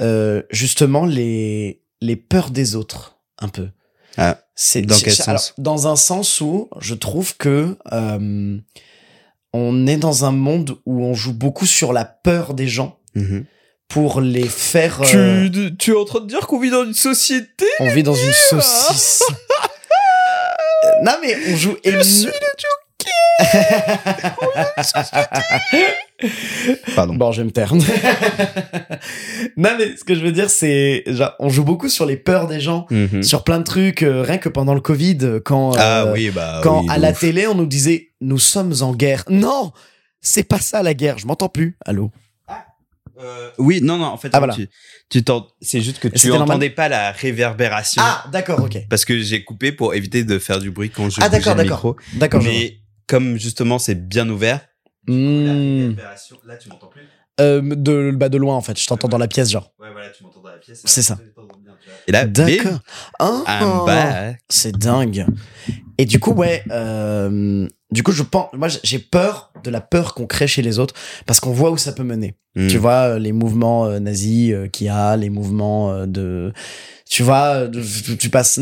euh, 0.00 0.42
justement 0.50 1.06
les 1.06 1.82
les 2.00 2.16
peurs 2.16 2.50
des 2.50 2.74
autres, 2.74 3.18
un 3.38 3.48
peu. 3.48 3.68
Ah, 4.16 4.40
C'est 4.56 4.82
dans 4.82 4.96
quel 4.98 5.14
sens? 5.14 5.28
alors, 5.28 5.42
Dans 5.58 5.86
un 5.86 5.94
sens 5.96 6.40
où 6.40 6.68
je 6.80 6.94
trouve 6.94 7.36
que 7.36 7.76
euh, 7.92 8.58
on 9.52 9.86
est 9.86 9.96
dans 9.96 10.24
un 10.24 10.32
monde 10.32 10.78
où 10.86 11.04
on 11.04 11.14
joue 11.14 11.32
beaucoup 11.32 11.66
sur 11.66 11.92
la 11.92 12.04
peur 12.04 12.54
des 12.54 12.68
gens 12.68 12.98
Mhm. 13.14 13.44
pour 13.88 14.20
les 14.20 14.46
faire. 14.48 15.00
euh, 15.14 15.70
tu 15.78 15.92
es 15.92 15.96
en 15.96 16.04
train 16.04 16.20
de 16.20 16.26
dire 16.26 16.46
qu'on 16.46 16.60
vit 16.60 16.70
dans 16.70 16.84
une 16.84 16.94
société 16.94 17.64
on 17.80 17.90
vit 17.90 18.02
dans 18.02 18.14
une 18.14 18.32
saucisse. 18.32 19.22
Euh, 19.30 20.88
non 21.04 21.12
mais 21.22 21.36
on 21.50 21.56
joue. 21.56 21.76
et- 21.84 21.92
Pardon. 26.96 27.14
Bon, 27.14 27.30
je 27.32 27.42
vais 27.42 27.46
me 27.46 27.50
taire. 27.52 27.72
non, 29.56 29.70
mais 29.78 29.96
ce 29.96 30.04
que 30.04 30.14
je 30.14 30.20
veux 30.20 30.32
dire, 30.32 30.50
c'est, 30.50 31.04
on 31.38 31.48
joue 31.48 31.64
beaucoup 31.64 31.88
sur 31.88 32.06
les 32.06 32.16
peurs 32.16 32.46
des 32.48 32.60
gens, 32.60 32.86
Mhm. 32.90 33.22
sur 33.22 33.44
plein 33.44 33.58
de 33.58 33.64
trucs, 33.64 34.02
euh, 34.02 34.22
rien 34.22 34.38
que 34.38 34.48
pendant 34.48 34.74
le 34.74 34.80
Covid, 34.80 35.18
euh, 35.22 35.40
quand, 35.40 35.72
Ah 35.78 36.04
euh, 36.04 36.12
oui, 36.12 36.30
bah 36.30 36.60
quand 36.62 36.82
oui, 36.82 36.86
à 36.90 36.98
la 36.98 37.12
télé, 37.12 37.46
on 37.46 37.54
nous 37.54 37.66
disait, 37.66 38.10
nous 38.20 38.38
sommes 38.38 38.74
en 38.80 38.94
guerre. 38.94 39.24
Non! 39.28 39.72
C'est 40.20 40.42
pas 40.42 40.58
ça 40.58 40.82
la 40.82 40.94
guerre, 40.94 41.18
je 41.18 41.26
m'entends 41.26 41.48
plus. 41.48 41.76
Allô? 41.84 42.10
Euh, 43.20 43.50
oui, 43.58 43.80
non, 43.82 43.96
non, 43.98 44.06
en 44.06 44.16
fait, 44.16 44.30
Ah, 44.32 44.38
voilà. 44.38 44.54
tu, 44.54 44.68
tu 45.10 45.22
c'est 45.60 45.80
juste 45.80 45.98
que 45.98 46.06
tu 46.06 46.18
C'était 46.18 46.28
normal 46.30 46.50
entendais 46.50 46.70
pas 46.70 46.88
la 46.88 47.10
réverbération. 47.10 48.00
Ah, 48.04 48.24
d'accord, 48.32 48.60
ok. 48.62 48.78
Parce 48.88 49.04
que 49.04 49.18
j'ai 49.18 49.42
coupé 49.44 49.72
pour 49.72 49.94
éviter 49.94 50.22
de 50.22 50.38
faire 50.38 50.60
du 50.60 50.70
bruit 50.70 50.90
quand 50.90 51.10
je 51.10 51.16
Ah, 51.20 51.28
bougeais 51.28 51.38
d'accord, 51.40 51.54
le 51.56 51.62
d'accord. 51.64 51.76
micro. 51.78 51.96
D'accord, 52.18 52.40
je 52.42 52.48
Mais 52.48 52.76
comme 53.08 53.36
justement 53.36 53.80
c'est 53.80 54.08
bien 54.08 54.28
ouvert, 54.28 54.60
Hmm. 55.08 55.80
réverbération, 55.80 56.36
là 56.46 56.56
tu 56.56 56.68
m'entends 56.68 56.88
plus. 56.88 57.02
Euh, 57.40 57.60
de, 57.62 58.10
bah, 58.14 58.28
de 58.28 58.36
loin, 58.36 58.56
en 58.56 58.60
fait. 58.60 58.78
Je 58.80 58.86
t'entends 58.86 59.08
dans 59.08 59.18
la 59.18 59.28
pièce, 59.28 59.50
genre. 59.50 59.72
Ouais, 59.78 59.92
voilà, 59.92 60.10
tu 60.10 60.24
m'entends 60.24 60.40
dans 60.40 60.50
la 60.50 60.58
pièce. 60.58 60.82
C'est 60.84 61.02
ça. 61.02 61.18
Et 62.08 62.12
là, 62.12 62.26
D'accord. 62.26 62.80
Ah. 63.20 64.32
C'est 64.48 64.76
dingue. 64.76 65.26
Et 65.98 66.04
du 66.04 66.18
coup, 66.20 66.32
ouais, 66.32 66.64
euh, 66.70 67.68
du 67.90 68.02
coup, 68.02 68.12
je 68.12 68.22
pense, 68.22 68.52
moi, 68.52 68.68
j'ai 68.82 68.98
peur 68.98 69.52
de 69.62 69.70
la 69.70 69.80
peur 69.80 70.14
qu'on 70.14 70.26
crée 70.26 70.46
chez 70.46 70.62
les 70.62 70.78
autres 70.78 70.94
parce 71.26 71.40
qu'on 71.40 71.52
voit 71.52 71.70
où 71.70 71.76
ça 71.76 71.92
peut 71.92 72.02
mener. 72.04 72.34
Mm. 72.56 72.66
Tu 72.68 72.78
vois, 72.78 73.14
euh, 73.14 73.18
les 73.18 73.32
mouvements 73.32 73.86
euh, 73.86 73.98
nazis 74.00 74.52
euh, 74.52 74.66
qu'il 74.68 74.86
y 74.88 74.90
a, 74.90 75.16
les 75.16 75.30
mouvements 75.30 75.92
euh, 75.92 76.06
de, 76.06 76.52
tu 77.08 77.22
vois, 77.22 77.66
de- 77.66 77.82
tu 78.14 78.30
passes, 78.30 78.60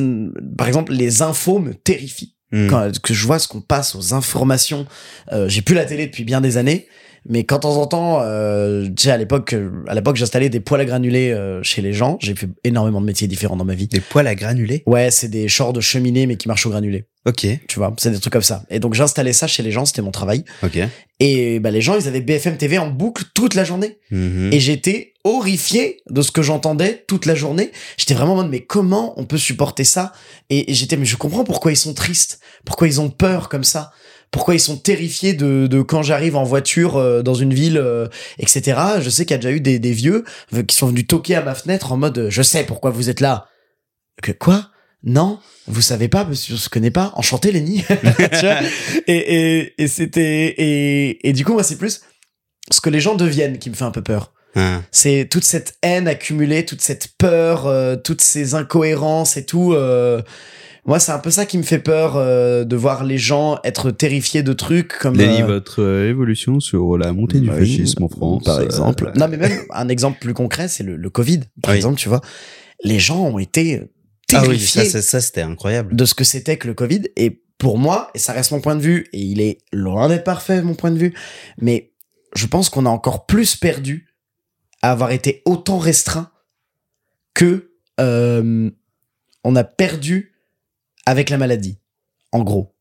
par 0.56 0.66
exemple, 0.66 0.92
les 0.92 1.22
infos 1.22 1.58
me 1.58 1.74
terrifient. 1.74 2.35
Quand 2.52 3.00
que 3.00 3.12
je 3.12 3.26
vois 3.26 3.38
ce 3.38 3.48
qu'on 3.48 3.60
passe 3.60 3.94
aux 3.94 4.14
informations, 4.14 4.86
euh, 5.32 5.48
j'ai 5.48 5.62
plus 5.62 5.74
la 5.74 5.84
télé 5.84 6.06
depuis 6.06 6.24
bien 6.24 6.40
des 6.40 6.56
années. 6.56 6.86
Mais 7.28 7.44
quand 7.44 7.56
de 7.56 7.60
temps 7.62 7.76
en 7.76 7.86
temps, 7.86 8.20
euh, 8.22 8.86
tu 8.86 9.04
sais, 9.04 9.10
à 9.10 9.16
l'époque, 9.16 9.52
euh, 9.52 9.70
à 9.88 9.94
l'époque, 9.94 10.16
j'installais 10.16 10.48
des 10.48 10.60
poêles 10.60 10.82
à 10.82 10.84
granulés 10.84 11.32
euh, 11.32 11.62
chez 11.62 11.82
les 11.82 11.92
gens. 11.92 12.18
J'ai 12.20 12.34
fait 12.34 12.48
énormément 12.62 13.00
de 13.00 13.06
métiers 13.06 13.26
différents 13.26 13.56
dans 13.56 13.64
ma 13.64 13.74
vie. 13.74 13.88
Des 13.88 14.00
poils 14.00 14.26
à 14.28 14.34
granulés? 14.34 14.82
Ouais, 14.86 15.10
c'est 15.10 15.28
des 15.28 15.48
shorts 15.48 15.72
de 15.72 15.80
cheminée, 15.80 16.26
mais 16.26 16.36
qui 16.36 16.46
marchent 16.46 16.66
au 16.66 16.70
granulé. 16.70 17.06
Ok, 17.26 17.44
Tu 17.66 17.78
vois, 17.78 17.92
c'est 17.98 18.12
des 18.12 18.20
trucs 18.20 18.32
comme 18.32 18.42
ça. 18.42 18.62
Et 18.70 18.78
donc, 18.78 18.94
j'installais 18.94 19.32
ça 19.32 19.48
chez 19.48 19.64
les 19.64 19.72
gens, 19.72 19.84
c'était 19.84 20.02
mon 20.02 20.12
travail. 20.12 20.44
ok. 20.62 20.78
Et 21.18 21.58
bah, 21.60 21.70
les 21.70 21.80
gens, 21.80 21.98
ils 21.98 22.06
avaient 22.06 22.20
BFM 22.20 22.58
TV 22.58 22.78
en 22.78 22.90
boucle 22.90 23.24
toute 23.34 23.54
la 23.54 23.64
journée. 23.64 23.98
Mhm. 24.10 24.50
Et 24.52 24.60
j'étais 24.60 25.14
horrifié 25.26 26.02
de 26.08 26.22
ce 26.22 26.30
que 26.30 26.40
j'entendais 26.40 27.04
toute 27.08 27.26
la 27.26 27.34
journée. 27.34 27.72
J'étais 27.96 28.14
vraiment 28.14 28.34
en 28.34 28.36
mode, 28.36 28.48
mais 28.48 28.64
comment 28.64 29.18
on 29.18 29.24
peut 29.24 29.38
supporter 29.38 29.82
ça? 29.82 30.12
Et, 30.50 30.72
j'étais, 30.72 30.96
mais 30.96 31.04
je 31.04 31.16
comprends 31.16 31.42
pourquoi 31.42 31.72
ils 31.72 31.76
sont 31.76 31.94
tristes, 31.94 32.38
pourquoi 32.64 32.86
ils 32.86 33.00
ont 33.00 33.10
peur 33.10 33.48
comme 33.48 33.64
ça, 33.64 33.90
pourquoi 34.30 34.54
ils 34.54 34.60
sont 34.60 34.76
terrifiés 34.76 35.34
de, 35.34 35.66
de 35.66 35.82
quand 35.82 36.04
j'arrive 36.04 36.36
en 36.36 36.44
voiture 36.44 36.96
euh, 36.96 37.22
dans 37.22 37.34
une 37.34 37.52
ville, 37.52 37.76
euh, 37.76 38.06
etc. 38.38 38.80
Je 39.00 39.10
sais 39.10 39.26
qu'il 39.26 39.34
y 39.34 39.38
a 39.38 39.38
déjà 39.38 39.50
eu 39.50 39.60
des, 39.60 39.92
vieux 39.92 40.24
euh, 40.54 40.62
qui 40.62 40.76
sont 40.76 40.86
venus 40.86 41.08
toquer 41.08 41.34
à 41.34 41.42
ma 41.42 41.56
fenêtre 41.56 41.90
en 41.90 41.96
mode, 41.96 42.28
je 42.30 42.42
sais 42.42 42.64
pourquoi 42.64 42.90
vous 42.90 43.10
êtes 43.10 43.20
là. 43.20 43.48
Que 44.22 44.32
quoi? 44.32 44.70
Non, 45.02 45.40
vous 45.66 45.82
savez 45.82 46.08
pas, 46.08 46.24
parce 46.24 46.44
que 46.44 46.52
je 46.52 46.56
se 46.56 46.68
connais 46.68 46.92
pas. 46.92 47.12
Enchanté, 47.16 47.50
Lenny. 47.50 47.84
Et 49.08 49.12
et, 49.12 49.82
et 49.82 49.88
c'était 49.88 50.54
et, 50.56 51.28
et 51.28 51.32
du 51.32 51.44
coup 51.44 51.52
moi 51.52 51.62
c'est 51.62 51.76
plus 51.76 52.02
ce 52.72 52.80
que 52.80 52.90
les 52.90 53.00
gens 53.00 53.14
deviennent 53.14 53.58
qui 53.58 53.70
me 53.70 53.74
fait 53.74 53.84
un 53.84 53.90
peu 53.90 54.02
peur. 54.02 54.32
Ah. 54.56 54.82
C'est 54.90 55.28
toute 55.30 55.44
cette 55.44 55.76
haine 55.82 56.08
accumulée, 56.08 56.64
toute 56.64 56.80
cette 56.80 57.08
peur, 57.18 57.66
euh, 57.66 57.94
toutes 57.96 58.22
ces 58.22 58.54
incohérences 58.54 59.36
et 59.36 59.44
tout. 59.46 59.74
euh, 59.74 60.22
moi, 60.86 61.00
c'est 61.00 61.10
un 61.12 61.18
peu 61.18 61.30
ça 61.32 61.46
qui 61.46 61.58
me 61.58 61.64
fait 61.64 61.80
peur 61.80 62.14
euh, 62.16 62.64
de 62.64 62.76
voir 62.76 63.02
les 63.04 63.18
gens 63.18 63.58
être 63.64 63.90
terrifiés 63.90 64.42
de 64.44 64.52
trucs 64.52 64.96
comme. 64.98 65.18
Euh, 65.20 65.44
votre 65.44 65.82
euh, 65.82 66.08
évolution 66.08 66.60
sur 66.60 66.96
la 66.96 67.12
montée 67.12 67.40
du 67.40 67.50
oui, 67.50 67.58
fascisme 67.58 68.04
en 68.04 68.08
France. 68.08 68.44
par 68.44 68.58
euh, 68.58 68.64
exemple. 68.64 69.10
Non, 69.16 69.26
mais 69.28 69.36
même 69.36 69.60
un 69.70 69.88
exemple 69.88 70.18
plus 70.20 70.32
concret, 70.32 70.68
c'est 70.68 70.84
le, 70.84 70.96
le 70.96 71.10
Covid. 71.10 71.40
Par 71.62 71.72
Oui. 71.72 71.76
exemple, 71.76 71.98
tu 71.98 72.08
vois, 72.08 72.20
les 72.84 72.98
gens 73.00 73.20
ont 73.24 73.38
été 73.40 73.82
Ah 74.32 74.42
oui, 74.42 74.46
terrifiés 74.48 74.84
ça, 74.84 75.02
ça, 75.02 75.02
ça, 75.02 75.20
c'était 75.20 75.42
incroyable. 75.42 75.94
de 75.96 76.04
ce 76.04 76.14
que 76.14 76.22
c'était 76.24 76.56
que 76.56 76.68
le 76.68 76.74
Covid. 76.74 77.02
Et 77.16 77.42
pour 77.58 77.78
moi, 77.78 78.10
et 78.14 78.18
ça 78.20 78.32
reste 78.32 78.52
mon 78.52 78.60
point 78.60 78.76
de 78.76 78.82
vue, 78.82 79.06
et 79.12 79.18
il 79.20 79.40
est 79.40 79.58
loin 79.72 80.08
d'être 80.08 80.24
parfait, 80.24 80.62
mon 80.62 80.74
point 80.74 80.92
de 80.92 80.98
vue, 80.98 81.14
mais 81.60 81.90
je 82.36 82.46
pense 82.46 82.68
qu'on 82.70 82.86
a 82.86 82.90
encore 82.90 83.26
plus 83.26 83.56
perdu 83.56 84.06
avoir 84.90 85.10
été 85.10 85.42
autant 85.44 85.78
restreint 85.78 86.30
que 87.34 87.72
euh, 88.00 88.70
on 89.44 89.56
a 89.56 89.64
perdu 89.64 90.34
avec 91.06 91.30
la 91.30 91.38
maladie, 91.38 91.80
en 92.32 92.42
gros. 92.42 92.75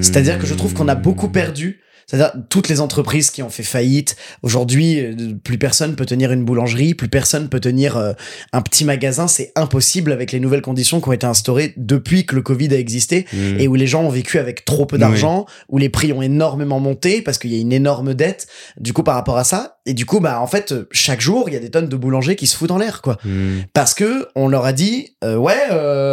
C'est-à-dire 0.00 0.38
que 0.38 0.46
je 0.46 0.54
trouve 0.54 0.74
qu'on 0.74 0.88
a 0.88 0.94
beaucoup 0.94 1.28
perdu. 1.28 1.80
C'est-à-dire 2.08 2.32
toutes 2.50 2.68
les 2.68 2.80
entreprises 2.80 3.30
qui 3.30 3.44
ont 3.44 3.48
fait 3.48 3.62
faillite. 3.62 4.16
Aujourd'hui, 4.42 4.98
euh, 5.00 5.14
plus 5.42 5.56
personne 5.56 5.94
peut 5.94 6.04
tenir 6.04 6.32
une 6.32 6.44
boulangerie, 6.44 6.94
plus 6.94 7.08
personne 7.08 7.48
peut 7.48 7.60
tenir 7.60 7.96
euh, 7.96 8.12
un 8.52 8.60
petit 8.60 8.84
magasin. 8.84 9.28
C'est 9.28 9.52
impossible 9.54 10.10
avec 10.10 10.32
les 10.32 10.40
nouvelles 10.40 10.62
conditions 10.62 11.00
qui 11.00 11.08
ont 11.08 11.12
été 11.12 11.26
instaurées 11.26 11.72
depuis 11.76 12.26
que 12.26 12.34
le 12.34 12.42
Covid 12.42 12.74
a 12.74 12.78
existé 12.78 13.24
Mm. 13.32 13.60
et 13.60 13.68
où 13.68 13.76
les 13.76 13.86
gens 13.86 14.02
ont 14.02 14.08
vécu 14.10 14.38
avec 14.40 14.64
trop 14.64 14.84
peu 14.84 14.98
d'argent, 14.98 15.46
où 15.68 15.78
les 15.78 15.88
prix 15.88 16.12
ont 16.12 16.20
énormément 16.22 16.80
monté 16.80 17.22
parce 17.22 17.38
qu'il 17.38 17.52
y 17.54 17.56
a 17.56 17.60
une 17.60 17.72
énorme 17.72 18.14
dette. 18.14 18.48
Du 18.80 18.92
coup, 18.92 19.04
par 19.04 19.14
rapport 19.14 19.38
à 19.38 19.44
ça, 19.44 19.78
et 19.86 19.94
du 19.94 20.04
coup, 20.04 20.18
bah 20.20 20.40
en 20.40 20.46
fait, 20.48 20.74
chaque 20.90 21.20
jour, 21.20 21.44
il 21.48 21.54
y 21.54 21.56
a 21.56 21.60
des 21.60 21.70
tonnes 21.70 21.88
de 21.88 21.96
boulangers 21.96 22.36
qui 22.36 22.46
se 22.48 22.56
foutent 22.56 22.72
en 22.72 22.78
l'air, 22.78 23.00
quoi 23.00 23.16
Mm. 23.24 23.60
parce 23.74 23.94
que 23.94 24.26
on 24.34 24.48
leur 24.48 24.64
a 24.66 24.72
dit 24.72 25.16
euh, 25.22 25.36
ouais 25.36 25.54
euh, 25.70 26.11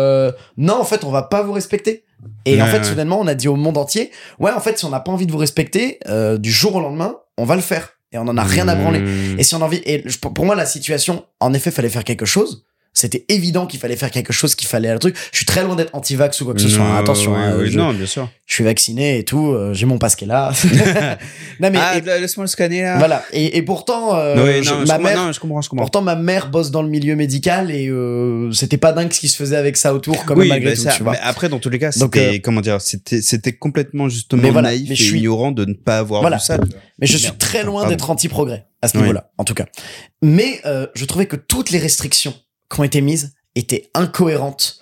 non 0.58 0.76
en 0.80 0.84
fait 0.84 1.04
on 1.04 1.12
va 1.12 1.24
pas 1.24 1.42
vous 1.44 1.52
respecter 1.54 2.04
et 2.46 2.62
en 2.62 2.66
fait 2.66 2.80
ouais. 2.80 2.84
soudainement 2.84 3.20
on 3.20 3.28
a 3.28 3.34
dit 3.36 3.48
au 3.48 3.56
monde 3.56 3.78
entier 3.78 4.12
ouais 4.40 4.52
en 4.52 4.60
fait 4.60 4.78
si 4.78 4.86
on 4.86 4.90
n'a 4.90 5.00
pas 5.00 5.12
envie 5.12 5.26
de 5.26 5.32
vous 5.32 5.38
respecter 5.38 6.00
euh, 6.08 6.38
du 6.38 6.52
jour 6.52 6.76
au 6.76 6.82
lendemain 6.82 7.16
on 7.38 7.46
va 7.46 7.56
le 7.56 7.62
faire 7.62 7.94
et 8.12 8.18
on 8.18 8.28
en 8.28 8.38
a 8.38 8.44
rien 8.44 8.68
à 8.68 8.76
branler 8.76 9.00
Mm. 9.00 9.40
et 9.40 9.44
si 9.44 9.56
on 9.56 9.62
a 9.62 9.66
envie 9.66 9.82
et 9.86 10.04
pour 10.34 10.46
moi 10.46 10.56
la 10.56 10.66
situation 10.66 11.26
en 11.40 11.54
effet 11.54 11.72
fallait 11.72 11.90
faire 11.90 12.04
quelque 12.04 12.26
chose 12.26 12.66
C'était 12.94 13.24
évident 13.30 13.66
qu'il 13.68 13.80
fallait 13.80 13.96
faire 13.96 14.12
quelque 14.12 14.34
chose, 14.34 14.56
qu'il 14.56 14.68
fallait 14.68 14.90
un 14.90 14.98
truc. 14.98 15.16
Je 15.32 15.38
suis 15.38 15.46
très 15.46 15.64
loin 15.64 15.76
d'être 15.76 15.94
anti-vax 15.96 16.42
ou 16.42 16.46
quoi 16.46 16.54
que 16.54 16.60
ce 16.60 16.68
soit. 16.68 16.84
hein. 16.84 16.96
Non, 16.96 17.00
Attention, 17.00 17.32
oui, 17.34 17.40
hein, 17.40 17.56
oui, 17.60 17.72
je, 17.72 17.78
non, 17.78 17.94
bien 17.94 18.06
sûr. 18.08 18.30
je 18.46 18.54
suis 18.56 18.64
vacciné 18.64 19.20
et 19.20 19.24
tout. 19.24 19.52
euh, 19.52 19.74
J'ai 19.74 19.86
mon 19.86 19.98
passe 20.00 20.16
qui 20.16 20.26
est 20.26 20.28
là. 20.28 20.52
non 21.60 21.70
mais 21.72 21.78
ah, 21.80 22.00
laisse-moi 22.20 22.44
le 22.46 22.48
scanner 22.50 22.82
là. 22.82 22.98
voilà. 22.98 23.24
Et, 23.32 23.58
et 23.58 23.62
pourtant, 23.62 24.16
euh, 24.18 24.44
Oui, 24.44 24.64
je- 24.64 24.70
non, 24.72 24.82
je 24.82 24.88
ma 24.88 24.98
mère, 24.98 25.18
non, 25.18 25.32
je 25.32 25.40
comprends, 25.40 25.62
je 25.62 25.70
comprends. 25.70 25.84
pourtant 25.86 26.02
ma 26.02 26.16
mère 26.16 26.50
bosse 26.50 26.72
dans 26.72 26.82
le 26.82 26.90
milieu 26.90 27.16
médical 27.16 27.72
et 27.72 27.88
euh, 27.88 28.52
c'était 28.52 28.78
pas 28.78 28.92
dingue 28.92 29.14
ce 29.14 29.20
qui 29.20 29.30
se 29.30 29.38
faisait 29.38 29.56
avec 29.56 29.78
ça 29.78 29.94
autour, 29.94 30.26
quand 30.26 30.36
même 30.36 30.48
malgré 30.48 30.72
bah, 30.72 30.76
tout. 30.76 30.82
ça, 30.84 30.92
tu 30.92 31.04
vois. 31.04 31.14
mais 31.14 31.20
après, 31.22 31.48
dans 31.48 31.60
tous 31.60 31.70
les 31.70 31.80
cas, 31.80 31.92
c'était, 31.92 32.36
euh, 32.38 32.40
comment 32.44 32.62
dire, 32.62 32.82
c'était, 32.82 33.22
c'était 33.22 33.54
complètement 33.54 34.10
justement 34.10 34.42
Mais 34.42 34.50
voilà, 34.50 34.70
naïf 34.70 34.88
mais 34.90 34.94
et 34.94 34.98
je 34.98 35.04
suis- 35.04 35.20
ignorant 35.20 35.52
de 35.52 35.64
ne 35.66 35.74
pas 35.74 36.00
avoir 36.00 36.22
Voilà. 36.22 36.38
vu 36.38 36.44
ça. 36.44 36.58
Mais 37.00 37.08
je 37.08 37.18
suis 37.18 37.32
très 37.34 37.64
loin 37.64 37.88
d'être 37.88 38.10
anti-progrès 38.10 38.66
à 38.82 38.88
ce 38.88 38.98
niveau-là, 38.98 39.30
en 39.38 39.44
tout 39.44 39.54
cas. 39.54 39.66
Mais 40.22 40.60
euh, 40.66 40.88
je 40.96 41.06
trouvais 41.06 41.28
que 41.28 41.36
toutes 41.38 41.70
les 41.70 41.80
restrictions 41.80 42.34
qui 42.72 42.80
ont 42.80 42.84
été 42.84 43.02
mises 43.02 43.34
étaient 43.56 43.90
incohérentes, 43.94 44.79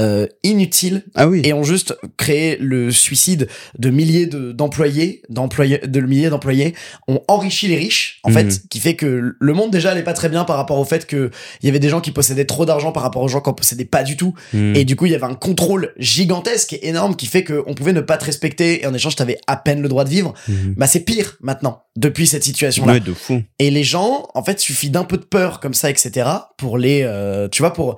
euh, 0.00 0.26
inutiles 0.42 1.04
Ah 1.14 1.28
oui. 1.28 1.42
et 1.44 1.52
ont 1.52 1.62
juste 1.62 1.94
créé 2.16 2.56
le 2.58 2.90
suicide 2.90 3.46
de 3.78 3.90
milliers 3.90 4.26
de- 4.26 4.50
d'employés, 4.52 5.22
d'employés, 5.28 5.78
de 5.78 6.00
milliers 6.00 6.30
d'employés, 6.30 6.74
ont 7.06 7.20
enrichi 7.28 7.68
les 7.68 7.76
riches, 7.76 8.18
en 8.24 8.30
Mhm. 8.30 8.34
fait, 8.34 8.62
qui 8.70 8.80
fait 8.80 8.96
que 8.96 9.34
le 9.38 9.52
monde 9.52 9.70
déjà 9.70 9.90
allait 9.92 10.02
pas 10.02 10.14
très 10.14 10.28
bien 10.30 10.44
par 10.44 10.56
rapport 10.56 10.78
au 10.78 10.84
fait 10.84 11.06
que 11.06 11.30
il 11.62 11.66
y 11.66 11.68
avait 11.68 11.78
des 11.78 11.88
gens 11.90 12.00
qui 12.00 12.10
possédaient 12.12 12.46
trop 12.46 12.64
d'argent 12.66 12.90
par 12.92 13.02
rapport 13.02 13.22
aux 13.22 13.28
gens 13.28 13.40
qui 13.40 13.50
en 13.50 13.52
possédaient 13.52 13.84
pas 13.84 14.02
du 14.02 14.16
tout, 14.16 14.34
Hmm. 14.52 14.74
et 14.74 14.84
du 14.84 14.96
coup 14.96 15.06
il 15.06 15.12
y 15.12 15.14
avait 15.14 15.24
un 15.24 15.34
contrôle 15.34 15.92
gigantesque 15.98 16.72
et 16.72 16.88
énorme 16.88 17.14
qui 17.16 17.26
fait 17.26 17.44
qu'on 17.44 17.74
pouvait 17.74 17.92
ne 17.92 18.00
pas 18.00 18.16
te 18.16 18.24
respecter 18.24 18.82
et 18.82 18.86
en 18.86 18.94
échange 18.94 19.16
t'avais 19.16 19.38
à 19.46 19.56
peine 19.56 19.82
le 19.82 19.88
droit 19.88 20.04
de 20.04 20.10
vivre. 20.10 20.32
Mhm. 20.48 20.74
Bah 20.76 20.86
c'est 20.86 21.00
pire 21.00 21.36
maintenant 21.40 21.82
depuis 21.96 22.26
cette 22.26 22.44
situation-là. 22.44 22.94
Ouais, 22.94 23.00
de 23.00 23.12
fou. 23.12 23.42
Et 23.58 23.70
les 23.70 23.84
gens, 23.84 24.28
en 24.34 24.42
fait, 24.44 24.58
suffit 24.60 24.90
d'un 24.90 25.04
peu 25.04 25.18
de 25.18 25.24
peur 25.24 25.60
comme 25.60 25.74
ça, 25.74 25.90
etc. 25.90 26.28
pour 26.56 26.78
les, 26.78 27.02
euh, 27.04 27.48
tu 27.48 27.62
vois, 27.62 27.72
pour 27.72 27.96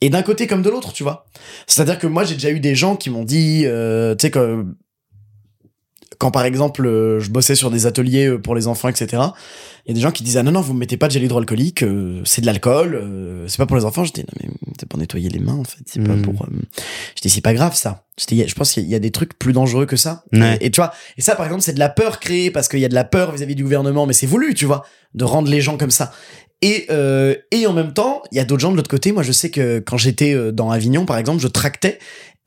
et 0.00 0.10
d'un 0.10 0.22
côté 0.22 0.46
comme 0.46 0.62
de 0.62 0.70
l'autre, 0.70 0.92
tu 0.92 1.02
vois. 1.02 1.26
C'est-à-dire 1.66 1.98
que 1.98 2.06
moi, 2.06 2.24
j'ai 2.24 2.34
déjà 2.34 2.50
eu 2.50 2.60
des 2.60 2.74
gens 2.74 2.96
qui 2.96 3.10
m'ont 3.10 3.24
dit, 3.24 3.62
euh, 3.66 4.14
tu 4.14 4.22
sais, 4.26 4.30
que 4.30 4.64
quand 6.18 6.30
par 6.30 6.44
exemple, 6.44 6.84
euh, 6.86 7.18
je 7.20 7.30
bossais 7.30 7.54
sur 7.54 7.70
des 7.70 7.86
ateliers 7.86 8.26
euh, 8.26 8.38
pour 8.38 8.54
les 8.54 8.66
enfants, 8.66 8.88
etc. 8.88 9.22
Il 9.86 9.88
y 9.88 9.92
a 9.92 9.94
des 9.94 10.00
gens 10.00 10.10
qui 10.10 10.22
disaient 10.22 10.40
ah 10.40 10.42
non 10.42 10.52
non, 10.52 10.60
vous 10.60 10.74
mettez 10.74 10.98
pas 10.98 11.06
de 11.08 11.12
gel 11.12 11.22
hydroalcoolique, 11.24 11.82
euh, 11.82 12.20
c'est 12.26 12.42
de 12.42 12.46
l'alcool, 12.46 12.94
euh, 12.94 13.48
c'est 13.48 13.56
pas 13.56 13.64
pour 13.64 13.76
les 13.76 13.86
enfants. 13.86 14.04
J'étais 14.04 14.22
non 14.22 14.28
mais 14.42 14.50
c'est 14.78 14.86
pour 14.86 14.98
nettoyer 14.98 15.30
les 15.30 15.38
mains 15.38 15.54
en 15.56 15.64
fait, 15.64 15.78
c'est 15.86 16.02
pas 16.04 16.14
Mm. 16.16 16.22
pour. 16.22 16.42
euh, 16.42 16.46
J'étais 17.14 17.30
c'est 17.30 17.40
pas 17.40 17.54
grave 17.54 17.74
ça. 17.74 18.04
J'étais 18.18 18.46
je 18.46 18.54
pense 18.54 18.72
qu'il 18.72 18.86
y 18.86 18.94
a- 18.94 18.98
des 18.98 19.10
trucs 19.10 19.38
plus 19.38 19.54
dangereux 19.54 19.86
que 19.86 19.96
ça. 19.96 20.24
Ouais. 20.34 20.58
Et, 20.60 20.66
et 20.66 20.70
tu 20.70 20.80
vois, 20.80 20.92
et 21.16 21.22
ça 21.22 21.36
par 21.36 21.46
exemple 21.46 21.62
c'est 21.62 21.72
de 21.72 21.78
la 21.78 21.88
peur 21.88 22.20
créée 22.20 22.50
parce 22.50 22.68
qu'il 22.68 22.80
y 22.80 22.84
a 22.84 22.88
de 22.90 22.94
la 22.94 23.04
peur 23.04 23.32
vis-à-vis 23.32 23.54
du 23.54 23.62
gouvernement, 23.62 24.04
mais 24.04 24.12
c'est 24.12 24.26
voulu, 24.26 24.52
tu 24.52 24.66
vois, 24.66 24.84
de 25.14 25.24
rendre 25.24 25.48
les 25.48 25.62
gens 25.62 25.78
comme 25.78 25.90
ça. 25.90 26.12
Et, 26.62 26.86
euh, 26.90 27.34
et 27.52 27.66
en 27.66 27.72
même 27.72 27.92
temps, 27.94 28.22
il 28.32 28.36
y 28.36 28.40
a 28.40 28.44
d'autres 28.44 28.60
gens 28.60 28.70
de 28.70 28.76
l'autre 28.76 28.90
côté. 28.90 29.12
Moi, 29.12 29.22
je 29.22 29.32
sais 29.32 29.50
que 29.50 29.78
quand 29.78 29.96
j'étais 29.96 30.34
euh, 30.34 30.52
dans 30.52 30.70
Avignon, 30.70 31.06
par 31.06 31.16
exemple, 31.16 31.40
je 31.40 31.48
tractais, 31.48 31.98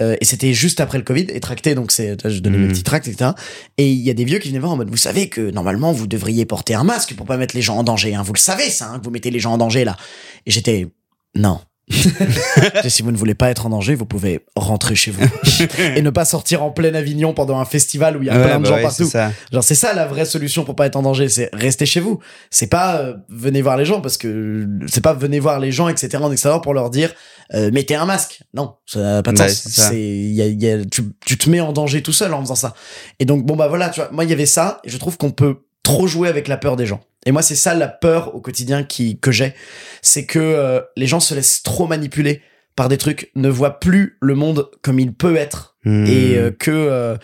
euh, 0.02 0.16
et 0.22 0.26
c'était 0.26 0.54
juste 0.54 0.80
après 0.80 0.98
le 1.00 1.04
Covid, 1.04 1.26
et 1.30 1.40
tracter, 1.40 1.74
donc 1.76 1.92
c'est, 1.92 2.16
je 2.30 2.40
donnais 2.40 2.58
mes 2.58 2.66
Mhm. 2.66 2.72
petits 2.74 2.84
tracts, 2.84 3.08
etc. 3.08 3.32
Et 3.78 3.92
il 3.92 4.00
y 4.02 4.10
a 4.10 4.14
des 4.14 4.24
vieux 4.26 4.38
qui 4.40 4.50
venaient 4.50 4.60
voir 4.60 4.74
en 4.74 4.78
mode, 4.78 4.90
vous 4.90 4.98
savez 4.98 5.30
que 5.30 5.50
normalement, 5.52 5.92
vous 5.94 6.06
devriez 6.08 6.46
porter 6.46 6.76
un 6.76 6.84
masque 6.84 7.16
pour 7.16 7.26
pas 7.26 7.38
mettre 7.38 7.56
les 7.56 7.62
gens 7.64 7.78
en 7.78 7.84
danger. 7.84 8.14
Hein. 8.14 8.22
Vous 8.24 8.34
le 8.34 8.40
savez, 8.40 8.70
ça, 8.70 8.90
hein, 8.92 9.00
que 9.00 9.04
vous 9.06 9.12
mettez 9.12 9.32
les 9.32 9.40
gens 9.40 9.54
en 9.54 9.58
danger, 9.58 9.84
là. 9.84 9.98
Et 10.46 10.52
j'étais, 10.52 10.88
non. 11.36 11.60
Si 12.88 13.02
vous 13.02 13.12
ne 13.12 13.18
voulez 13.18 13.34
pas 13.36 13.50
être 13.50 13.66
en 13.66 13.70
danger, 13.70 13.96
vous 13.96 14.06
pouvez 14.06 14.46
rentrer 14.56 14.96
chez 14.96 15.12
vous 15.12 15.24
et 15.96 16.02
ne 16.02 16.10
pas 16.10 16.26
sortir 16.26 16.64
en 16.64 16.72
plein 16.72 16.94
Avignon 16.94 17.34
pendant 17.34 17.60
un 17.60 17.66
festival 17.66 18.18
où 18.18 18.22
il 18.22 18.28
y 18.28 18.30
a 18.30 18.38
Ouais, 18.38 18.44
plein 18.46 18.58
de 18.60 18.64
bah 18.64 18.70
gens 18.70 18.76
ouais, 18.76 18.82
partout. 18.84 19.06
ça. 19.06 19.32
Genre 19.52 19.64
c'est 19.64 19.76
ça 19.76 19.94
la 19.94 20.06
vraie 20.06 20.26
solution 20.26 20.64
pour 20.64 20.76
pas 20.76 20.86
être 20.86 20.96
en 20.96 21.02
danger, 21.02 21.30
c'est 21.30 21.50
rester 21.54 21.86
chez 21.86 22.00
vous. 22.00 22.20
C'est 22.50 22.68
pas 22.68 22.98
euh, 23.00 23.14
venez 23.30 23.62
voir 23.62 23.78
les 23.78 23.86
gens 23.86 24.02
parce 24.02 24.18
que 24.18 24.68
c'est 24.88 25.02
pas 25.04 25.14
venez 25.14 25.40
voir 25.40 25.60
les 25.60 25.72
gens 25.72 25.88
etc 25.90 26.18
en 26.24 26.32
extérieur 26.32 26.62
pour 26.62 26.74
leur 26.74 26.90
dire 26.90 27.14
euh, 27.54 27.70
mettez 27.72 27.96
un 27.96 28.06
masque. 28.06 28.42
Non, 28.54 28.76
ça 28.86 29.00
n'a 29.00 29.24
pas 29.24 29.32
de 29.32 29.40
Ouais, 29.40 29.50
sens. 29.50 29.72
c'est 29.72 30.00
y 30.02 30.42
a, 30.42 30.48
y 30.48 30.72
a- 30.72 30.86
tu, 30.86 31.04
tu 31.26 31.38
te 31.38 31.50
mets 31.50 31.60
en 31.62 31.74
danger 31.74 32.02
tout 32.02 32.14
seul 32.14 32.34
en 32.34 32.42
faisant 32.42 32.56
ça. 32.56 32.74
Et 33.20 33.26
donc 33.26 33.46
bon 33.46 33.56
bah 33.56 33.68
voilà, 33.68 33.90
tu 33.90 34.00
vois, 34.00 34.10
moi 34.12 34.24
il 34.24 34.30
y 34.30 34.34
avait 34.34 34.46
ça 34.46 34.80
et 34.84 34.90
je 34.90 34.98
trouve 34.98 35.18
qu'on 35.18 35.32
peut 35.32 35.58
trop 35.84 36.08
jouer 36.08 36.30
avec 36.30 36.48
la 36.48 36.58
peur 36.58 36.76
des 36.78 36.86
gens. 36.86 37.02
Et 37.26 37.32
moi 37.32 37.42
c'est 37.42 37.56
ça 37.56 37.74
la 37.74 37.88
peur 37.88 38.36
au 38.36 38.42
quotidien 38.42 38.84
qui 38.84 39.20
que 39.20 39.32
j'ai, 39.32 39.54
c'est 40.02 40.26
que 40.26 40.40
euh, 40.40 40.82
les 40.98 41.08
gens 41.08 41.20
se 41.20 41.34
laissent 41.34 41.64
trop 41.64 41.88
manipuler 41.88 42.42
par 42.76 42.90
des 42.90 42.98
trucs, 42.98 43.32
ne 43.36 43.50
voient 43.50 43.80
plus 43.80 44.18
le 44.22 44.36
monde 44.36 44.70
comme 44.82 45.00
il 45.00 45.14
peut 45.14 45.36
être 45.36 45.72
Hmm. 45.86 46.06
et 46.06 46.38
euh, 46.38 46.50
que 46.52 46.72
euh, 46.72 47.18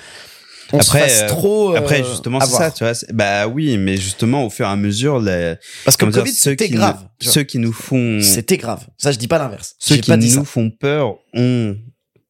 on 0.74 0.80
Après, 0.80 1.00
se 1.00 1.06
fasse 1.06 1.22
euh, 1.24 1.28
trop 1.30 1.76
Après, 1.76 2.04
justement, 2.04 2.42
c'est 2.42 2.52
ça, 2.58 2.72
tu 2.72 2.84
vois. 2.84 2.92
Bah 3.14 3.48
oui, 3.48 3.78
mais 3.78 3.96
justement, 3.96 4.46
au 4.46 4.50
fur 4.50 4.66
et 4.66 4.70
à 4.70 4.76
mesure, 4.76 5.20
les, 5.22 5.56
Parce 5.86 5.96
que 5.96 6.04
le 6.06 6.12
dire, 6.12 6.24
Covid, 6.24 6.34
ceux 6.36 6.52
c'était 6.52 6.68
qui 6.68 6.74
grave. 6.74 6.98
nous- 7.24 7.32
ceux 7.32 7.44
qui 7.44 7.58
nous 7.58 7.72
font, 7.72 8.20
C'était 8.22 8.58
grave. 8.58 8.86
Ça, 8.98 9.14
je 9.14 9.18
dis 9.18 9.30
pas 9.30 9.38
l'inverse. 9.40 9.76
ceux 9.80 9.96
qui 9.96 10.12
pas 10.12 10.18
dit 10.18 10.28
nous 10.28 10.44
ça. 10.44 10.44
font 10.44 10.70
peur 10.72 11.16
ont 11.34 11.78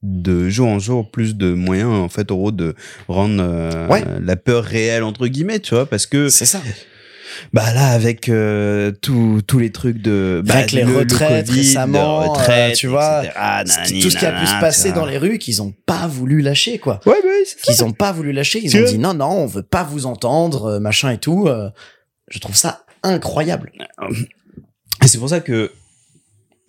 de 0.03 0.49
jour 0.49 0.67
en 0.69 0.77
jour 0.79 1.09
plus 1.09 1.35
de 1.35 1.51
moyens 1.53 1.89
en 1.91 2.07
fait 2.09 2.29
au 2.31 2.51
de 2.51 2.75
rendre 3.07 3.41
euh, 3.43 3.87
Ouais. 3.87 4.03
la 4.23 4.35
peur 4.37 4.63
réelle 4.63 5.03
entre 5.03 5.27
guillemets 5.27 5.59
tu 5.59 5.73
vois 5.75 5.85
parce 5.87 6.05
que 6.05 6.29
C'est 6.29 6.45
ça. 6.45 6.61
Bah 7.53 7.73
là 7.73 7.87
avec 7.89 8.29
euh, 8.29 8.91
tous 9.01 9.41
tous 9.45 9.59
les 9.59 9.71
trucs 9.71 10.01
de 10.01 10.41
bah, 10.45 10.55
Avec 10.55 10.71
les 10.71 10.83
le- 10.83 10.91
le 10.93 10.97
retraites 10.99 11.47
Covid, 11.47 11.59
récemment, 11.59 12.29
retraites, 12.31 12.73
euh, 12.73 12.75
tu 12.75 12.87
vois, 12.87 13.23
nanani, 13.35 14.01
tout 14.01 14.09
ce 14.09 14.17
qui 14.17 14.25
a 14.25 14.31
pu 14.39 14.45
se 14.47 14.59
passer 14.59 14.91
dans 14.91 15.05
les 15.05 15.17
rues 15.17 15.37
qu'ils 15.37 15.61
ont 15.61 15.73
pas 15.85 16.07
voulu 16.07 16.41
lâcher, 16.41 16.79
quoi. 16.79 16.99
ouais 17.05 17.15
bah 17.23 17.29
oui 17.29 17.47
Qu'ils 17.63 17.83
ont 17.83 17.91
pas 17.91 18.11
voulu 18.11 18.31
lâcher. 18.31 18.59
Ils 18.63 18.71
Tu 18.71 18.79
ont 18.81 18.85
dit 18.85 18.97
non, 18.97 19.13
non, 19.13 19.29
on 19.31 19.45
veut 19.45 19.63
pas 19.63 19.83
vous 19.83 20.05
entendre, 20.05 20.65
euh, 20.65 20.79
machin 20.79 21.11
et 21.11 21.17
tout. 21.17 21.47
euh. 21.47 21.69
Je 22.29 22.39
trouve 22.39 22.55
ça 22.55 22.85
incroyable. 23.03 23.71
Et 25.03 25.07
c'est 25.07 25.17
pour 25.17 25.29
ça 25.29 25.39
que 25.39 25.71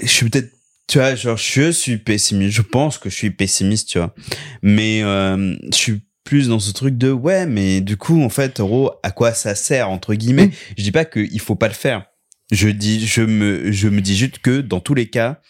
je 0.00 0.06
suis 0.06 0.30
peut-être, 0.30 0.50
tu 0.86 0.98
vois, 0.98 1.14
genre, 1.14 1.36
je 1.36 1.70
suis 1.70 1.98
pessimiste. 1.98 2.54
Je 2.56 2.62
pense 2.62 2.96
que 2.98 3.10
je 3.10 3.14
suis 3.14 3.30
pessimiste, 3.30 3.88
tu 3.90 3.98
vois. 3.98 4.14
Mais 4.62 5.02
euh, 5.02 5.54
je 5.70 5.76
suis 5.76 6.00
plus 6.24 6.48
dans 6.48 6.58
ce 6.58 6.72
truc 6.72 6.96
de 6.98 7.10
ouais, 7.10 7.46
mais 7.46 7.80
du 7.80 7.96
coup, 7.96 8.22
en 8.22 8.28
fait, 8.28 8.60
gros, 8.60 8.92
à 9.02 9.10
quoi 9.10 9.32
ça 9.32 9.54
sert 9.54 9.88
entre 9.88 10.14
guillemets? 10.14 10.48
Mm. 10.48 10.52
Je 10.78 10.82
dis 10.82 10.92
pas 10.92 11.04
qu'il 11.04 11.40
faut 11.40 11.56
pas 11.56 11.68
le 11.68 11.74
faire. 11.74 12.06
Je 12.52 12.68
dis, 12.68 13.06
je 13.06 13.22
me, 13.22 13.70
je 13.70 13.88
me 13.88 14.00
dis 14.00 14.16
juste 14.16 14.38
que 14.38 14.60
dans 14.60 14.80
tous 14.80 14.94
les 14.94 15.08
cas, 15.08 15.40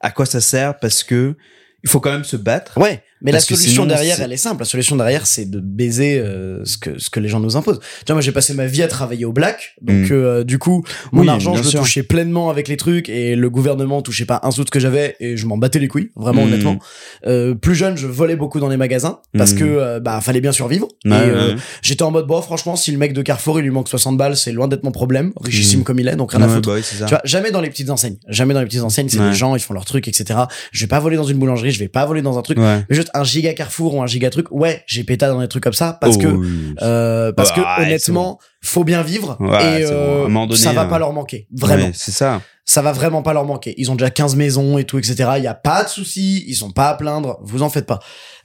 à 0.00 0.10
quoi 0.10 0.26
ça 0.26 0.40
sert? 0.40 0.78
Parce 0.78 1.02
que 1.02 1.36
il 1.82 1.90
faut 1.90 2.00
quand 2.00 2.12
même 2.12 2.24
se 2.24 2.36
battre. 2.36 2.78
Ouais, 2.78 3.02
mais 3.24 3.32
Parce 3.32 3.50
la 3.50 3.56
solution 3.56 3.82
sinon, 3.82 3.86
derrière, 3.86 4.20
elle 4.20 4.32
est 4.32 4.36
simple. 4.36 4.60
La 4.62 4.66
solution 4.66 4.94
derrière, 4.96 5.26
c'est 5.26 5.46
de 5.50 5.58
baiser 5.58 6.18
euh, 6.18 6.64
ce 6.64 6.78
que 6.78 6.98
ce 6.98 7.10
que 7.10 7.18
les 7.20 7.28
gens 7.28 7.40
nous 7.40 7.56
imposent. 7.56 7.80
Tu 7.80 7.86
vois, 8.06 8.14
moi, 8.16 8.20
j'ai 8.22 8.30
passé 8.32 8.54
ma 8.54 8.66
vie 8.66 8.82
à 8.82 8.88
travailler 8.88 9.24
au 9.24 9.32
black, 9.32 9.74
donc 9.82 10.10
Mm. 10.10 10.12
euh, 10.12 10.44
du 10.44 10.58
coup, 10.58 10.84
mon 11.10 11.22
Oui, 11.22 11.28
argent, 11.28 11.54
je 11.56 11.62
le 11.62 11.68
sûr. 11.68 11.80
touchais 11.80 12.02
pleinement 12.02 12.50
avec 12.50 12.68
les 12.68 12.76
trucs, 12.76 13.08
et 13.08 13.34
le 13.34 13.50
gouvernement 13.50 14.02
touchait 14.02 14.26
pas 14.26 14.40
un 14.44 14.50
sou 14.50 14.62
de 14.62 14.68
ce 14.68 14.70
que 14.70 14.78
j'avais, 14.80 15.16
et 15.20 15.36
je 15.36 15.46
m'en 15.46 15.56
battais 15.56 15.78
les 15.80 15.88
couilles, 15.88 16.10
vraiment 16.14 16.42
Mm. 16.44 16.48
honnêtement. 16.48 16.78
Euh, 17.26 17.54
plus 17.54 17.74
jeune, 17.74 17.96
je 17.96 18.06
volais 18.06 18.36
beaucoup 18.36 18.60
dans 18.60 18.68
les 18.68 18.76
magasins 18.76 19.18
parce 19.36 19.52
Mm. 19.54 19.58
que 19.58 19.64
euh, 19.64 20.00
bah 20.00 20.20
fallait 20.20 20.40
bien 20.40 20.52
survivre. 20.52 20.88
Et 21.06 21.10
euh, 21.12 21.54
ouais. 21.54 21.60
j'étais 21.82 22.02
en 22.02 22.10
mode 22.10 22.26
bon, 22.26 22.40
franchement, 22.42 22.76
si 22.76 22.92
le 22.92 22.98
mec 22.98 23.12
de 23.14 23.22
Carrefour 23.22 23.58
il 23.58 23.62
lui 23.62 23.70
manque 23.70 23.88
60 23.88 24.16
balles, 24.16 24.36
c'est 24.36 24.52
loin 24.52 24.68
d'être 24.68 24.84
mon 24.84 24.92
problème, 24.92 25.32
richissime 25.40 25.80
Mm. 25.80 25.84
comme 25.84 25.98
il 26.00 26.08
est, 26.08 26.16
donc 26.16 26.32
rien 26.32 26.42
à 26.42 26.48
foutre. 26.48 26.68
bah. 26.68 26.80
Tu 26.82 27.04
vois, 27.08 27.20
jamais 27.24 27.50
dans 27.50 27.60
les 27.60 27.70
petites 27.70 27.90
enseignes. 27.90 28.16
Jamais 28.28 28.52
dans 28.54 28.60
les 28.60 28.66
petites 28.66 28.82
enseignes, 28.82 29.08
c'est 29.08 29.18
Ouais. 29.18 29.30
des 29.30 29.34
gens, 29.34 29.56
ils 29.56 29.60
font 29.62 29.72
leurs 29.74 29.84
trucs, 29.86 30.08
etc. 30.08 30.40
Je 30.72 30.80
vais 30.82 30.86
pas 30.88 31.00
voler 31.00 31.16
dans 31.16 31.24
une 31.24 31.38
boulangerie, 31.38 31.70
je 31.70 31.78
vais 31.78 31.88
pas 31.88 32.04
voler 32.04 32.20
dans 32.22 32.38
un 32.38 32.42
truc. 32.42 32.58
Ouais. 32.58 32.84
Mais 32.88 32.96
juste 32.96 33.10
un 33.14 33.24
giga 33.24 33.54
Carrefour 33.54 33.94
ou 33.94 34.02
un 34.02 34.06
giga 34.06 34.28
truc, 34.30 34.46
ouais, 34.50 34.82
j'ai 34.86 35.04
péta 35.04 35.28
dans 35.28 35.40
des 35.40 35.48
trucs 35.48 35.62
comme 35.64 35.72
ça 35.72 35.96
parce 36.00 36.16
Oh, 36.16 36.20
que 36.20 36.26
oui. 36.26 36.74
euh, 36.82 37.32
parce 37.32 37.52
que 37.52 37.60
c'est 37.60 37.82
honnêtement, 37.82 38.38
faut 38.62 38.84
bien 38.84 39.02
vivre 39.02 39.36
Ouais, 39.40 39.80
et 39.80 39.84
bon. 39.84 39.90
euh, 39.92 40.28
donné, 40.46 40.56
ça 40.56 40.72
va 40.72 40.82
euh, 40.82 40.88
pas 40.88 40.98
leur 40.98 41.12
manquer, 41.12 41.46
vraiment. 41.52 41.86
Ouais, 41.86 41.92
c'est 41.94 42.10
ça. 42.12 42.42
Ça 42.66 42.80
va 42.82 42.92
vraiment 42.92 43.22
pas 43.22 43.32
leur 43.34 43.44
manquer. 43.44 43.74
Ils 43.76 43.90
ont 43.90 43.94
déjà 43.94 44.10
15 44.10 44.36
maisons 44.36 44.78
et 44.78 44.84
tout, 44.84 44.98
etc. 44.98 45.32
Il 45.36 45.44
y 45.44 45.46
a 45.46 45.54
pas 45.54 45.84
de 45.84 45.88
soucis, 45.88 46.44
ils 46.48 46.54
sont 46.54 46.70
pas 46.70 46.88
à 46.88 46.94
plaindre, 46.94 47.38
vous 47.42 47.62
en 47.62 47.68
faites 47.70 47.86
pas. 47.86 48.00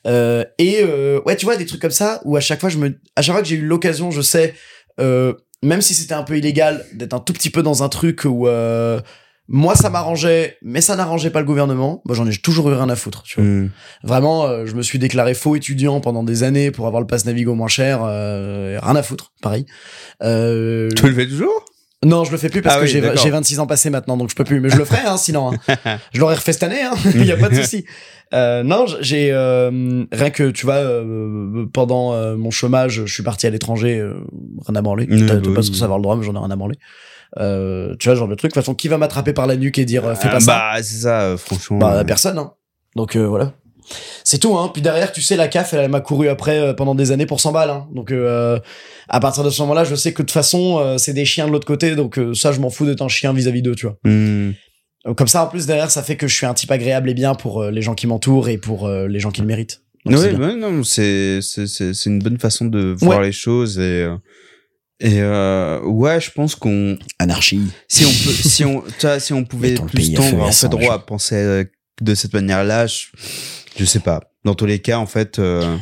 Euh, 0.07 0.43
et 0.57 0.79
euh, 0.83 1.21
ouais, 1.25 1.35
tu 1.35 1.45
vois 1.45 1.55
des 1.55 1.65
trucs 1.65 1.81
comme 1.81 1.89
ça 1.91 2.21
où 2.25 2.35
à 2.35 2.41
chaque 2.41 2.59
fois 2.59 2.69
je 2.69 2.77
me, 2.77 2.99
à 3.15 3.21
chaque 3.21 3.33
fois 3.33 3.41
que 3.41 3.47
j'ai 3.47 3.55
eu 3.55 3.61
l'occasion, 3.65 4.11
je 4.11 4.21
sais, 4.21 4.53
euh, 4.99 5.33
même 5.63 5.81
si 5.81 5.93
c'était 5.93 6.13
un 6.13 6.23
peu 6.23 6.37
illégal, 6.37 6.85
d'être 6.93 7.13
un 7.13 7.19
tout 7.19 7.33
petit 7.33 7.49
peu 7.49 7.63
dans 7.63 7.81
un 7.83 7.89
truc 7.89 8.21
où 8.25 8.47
euh, 8.47 8.99
moi 9.51 9.75
ça 9.75 9.89
m'arrangeait, 9.89 10.57
mais 10.61 10.79
ça 10.79 10.95
n'arrangeait 10.95 11.31
pas 11.31 11.39
le 11.39 11.45
gouvernement. 11.45 12.01
Moi 12.05 12.15
j'en 12.15 12.27
ai 12.27 12.35
toujours 12.37 12.69
eu 12.69 12.73
rien 12.75 12.87
à 12.89 12.95
foutre. 12.95 13.23
Tu 13.23 13.41
vois. 13.41 13.49
Mm. 13.49 13.69
Vraiment, 14.03 14.45
euh, 14.45 14.65
je 14.67 14.75
me 14.75 14.81
suis 14.83 14.99
déclaré 14.99 15.33
faux 15.33 15.55
étudiant 15.55 15.99
pendant 16.01 16.23
des 16.23 16.43
années 16.43 16.71
pour 16.71 16.85
avoir 16.87 17.01
le 17.01 17.07
pass 17.07 17.25
Navigo 17.25 17.55
moins 17.55 17.67
cher. 17.67 18.01
euh, 18.03 18.79
rien 18.81 18.95
à 18.95 19.03
foutre, 19.03 19.33
pareil. 19.41 19.65
Euh, 20.23 20.89
Tu 20.95 21.07
le 21.07 21.13
fais 21.13 21.27
toujours? 21.27 21.65
Non, 22.05 22.23
je 22.23 22.31
le 22.31 22.37
fais 22.37 22.47
plus 22.47 22.61
parce 22.61 22.75
Ah 22.75 22.79
que 22.79 22.85
oui, 22.85 22.89
j'ai 22.91 23.01
d'accord. 23.01 23.21
j'ai 23.21 23.29
26 23.29 23.59
ans 23.59 23.67
passés 23.67 23.89
maintenant, 23.89 24.15
donc 24.15 24.29
je 24.29 24.35
peux 24.35 24.45
plus. 24.45 24.61
Mais 24.61 24.69
je 24.69 24.77
le 24.77 24.85
ferai, 24.85 25.05
hein, 25.05 25.17
sinon. 25.17 25.51
hein. 25.51 25.97
Je 26.13 26.19
l'aurais 26.21 26.35
refait 26.35 26.53
cette 26.53 26.63
année, 26.63 26.81
hein. 26.81 26.93
Il 27.13 27.25
y 27.25 27.31
a 27.33 27.35
pas 27.37 27.49
de 27.49 27.55
souci. 27.55 27.83
Euh, 28.33 28.63
non, 28.63 28.85
j'ai 29.01 29.31
euh, 29.33 30.05
rien 30.13 30.29
que 30.29 30.49
tu 30.51 30.65
vois 30.65 30.75
euh, 30.75 31.65
pendant 31.73 32.13
euh, 32.13 32.37
mon 32.37 32.51
chômage, 32.51 33.03
je 33.05 33.13
suis 33.13 33.23
parti 33.23 33.47
à 33.47 33.49
l'étranger, 33.49 33.99
euh, 33.99 34.13
rien 34.65 34.75
à 34.77 34.81
branler. 34.81 35.07
T'as- 35.07 35.35
bah 35.35 35.41
pas 35.41 35.49
oui. 35.59 35.63
ce 35.65 35.71
que 35.71 35.75
ça 35.75 35.85
avoir 35.85 35.97
le 35.99 36.03
droit, 36.03 36.15
mais 36.15 36.23
j'en 36.23 36.35
ai 36.35 36.37
rien 36.37 36.51
à 36.51 36.55
branler. 36.55 36.77
Euh, 37.37 37.95
tu 37.99 38.07
vois, 38.09 38.15
genre 38.15 38.27
le 38.27 38.35
truc. 38.35 38.51
De 38.51 38.53
toute 38.53 38.63
façon, 38.63 38.73
qui 38.75 38.87
va 38.87 38.97
m'attraper 38.97 39.33
par 39.33 39.45
la 39.47 39.55
nuque 39.55 39.77
et 39.77 39.85
dire 39.85 40.05
euh, 40.05 40.15
fais 40.15 40.29
pas 40.29 40.35
Ah, 40.37 40.39
ça 40.39 40.51
Bah, 40.75 40.83
c'est 40.83 40.97
ça, 41.03 41.21
euh, 41.21 41.37
franchement. 41.37 41.77
Bah 41.77 41.93
euh, 41.99 42.03
personne. 42.03 42.37
Hein. 42.37 42.53
Donc 42.95 43.15
euh, 43.15 43.27
voilà. 43.27 43.53
C'est 44.23 44.37
tout, 44.37 44.55
hein. 44.57 44.69
Puis 44.71 44.81
derrière, 44.83 45.11
tu 45.11 45.21
sais, 45.21 45.35
la 45.35 45.47
CAF, 45.47 45.73
elle, 45.73 45.79
elle 45.79 45.89
m'a 45.89 46.01
couru 46.01 46.27
après 46.29 46.59
euh, 46.59 46.73
pendant 46.73 46.93
des 46.95 47.11
années 47.11 47.25
pour 47.25 47.39
100 47.39 47.51
balles. 47.51 47.69
Hein. 47.71 47.87
Donc, 47.93 48.11
euh, 48.11 48.59
à 49.07 49.19
partir 49.19 49.43
de 49.43 49.49
ce 49.49 49.61
moment-là, 49.63 49.83
je 49.83 49.95
sais 49.95 50.11
que 50.13 50.21
de 50.21 50.27
toute 50.27 50.31
façon, 50.31 50.77
euh, 50.79 50.97
c'est 50.99 51.13
des 51.13 51.25
chiens 51.25 51.47
de 51.47 51.51
l'autre 51.51 51.65
côté. 51.65 51.95
Donc, 51.95 52.19
euh, 52.19 52.33
ça, 52.35 52.51
je 52.51 52.59
m'en 52.59 52.69
fous 52.69 52.85
d'être 52.85 53.01
un 53.01 53.07
chien 53.07 53.33
vis-à-vis 53.33 53.63
d'eux, 53.63 53.73
tu 53.75 53.87
vois. 53.87 53.97
hmm. 54.03 54.51
Comme 55.15 55.27
ça, 55.27 55.45
en 55.45 55.47
plus, 55.47 55.65
derrière, 55.65 55.89
ça 55.89 56.03
fait 56.03 56.17
que 56.17 56.27
je 56.27 56.35
suis 56.35 56.45
un 56.45 56.53
type 56.53 56.69
agréable 56.71 57.09
et 57.09 57.13
bien 57.15 57.33
pour 57.33 57.63
euh, 57.63 57.71
les 57.71 57.81
gens 57.81 57.95
qui 57.95 58.05
m'entourent 58.05 58.49
et 58.49 58.57
pour 58.59 58.85
euh, 58.85 59.07
les 59.07 59.19
gens 59.19 59.31
qui 59.31 59.41
le 59.41 59.47
méritent. 59.47 59.81
Donc, 60.05 60.19
Oui, 60.19 60.35
ouais, 60.35 60.55
non, 60.55 60.83
c'est 60.83 61.39
c'est 61.41 61.65
c'est 61.67 61.93
c'est 61.93 62.09
une 62.09 62.19
bonne 62.19 62.37
façon 62.37 62.65
de 62.65 62.93
voir 62.99 63.19
Ouais. 63.19 63.25
les 63.27 63.31
choses 63.31 63.79
et 63.79 64.03
euh, 64.03 64.15
et 64.99 65.21
euh, 65.21 65.81
ouais, 65.83 66.19
je 66.19 66.31
pense 66.31 66.55
qu'on 66.55 66.97
Anarchie. 67.19 67.61
si 67.87 68.05
on 68.05 68.09
peut 68.09 68.33
si 68.33 68.65
on 68.65 68.81
tu 68.81 69.07
vois, 69.07 69.19
si 69.19 69.31
on 69.33 69.43
pouvait 69.45 69.75
plus 69.75 70.13
tendre 70.13 70.41
en 70.41 70.51
fait 70.51 70.67
droit 70.67 70.95
à 70.95 70.99
penser 70.99 71.35
euh, 71.35 71.63
de 72.01 72.15
cette 72.15 72.33
manière-là, 72.33 72.87
je, 72.87 73.07
je 73.77 73.85
sais 73.85 73.99
pas. 73.99 74.21
Dans 74.45 74.55
tous 74.55 74.65
les 74.65 74.79
cas, 74.79 74.97
en 74.97 75.05
fait, 75.05 75.39
euh, 75.39 75.77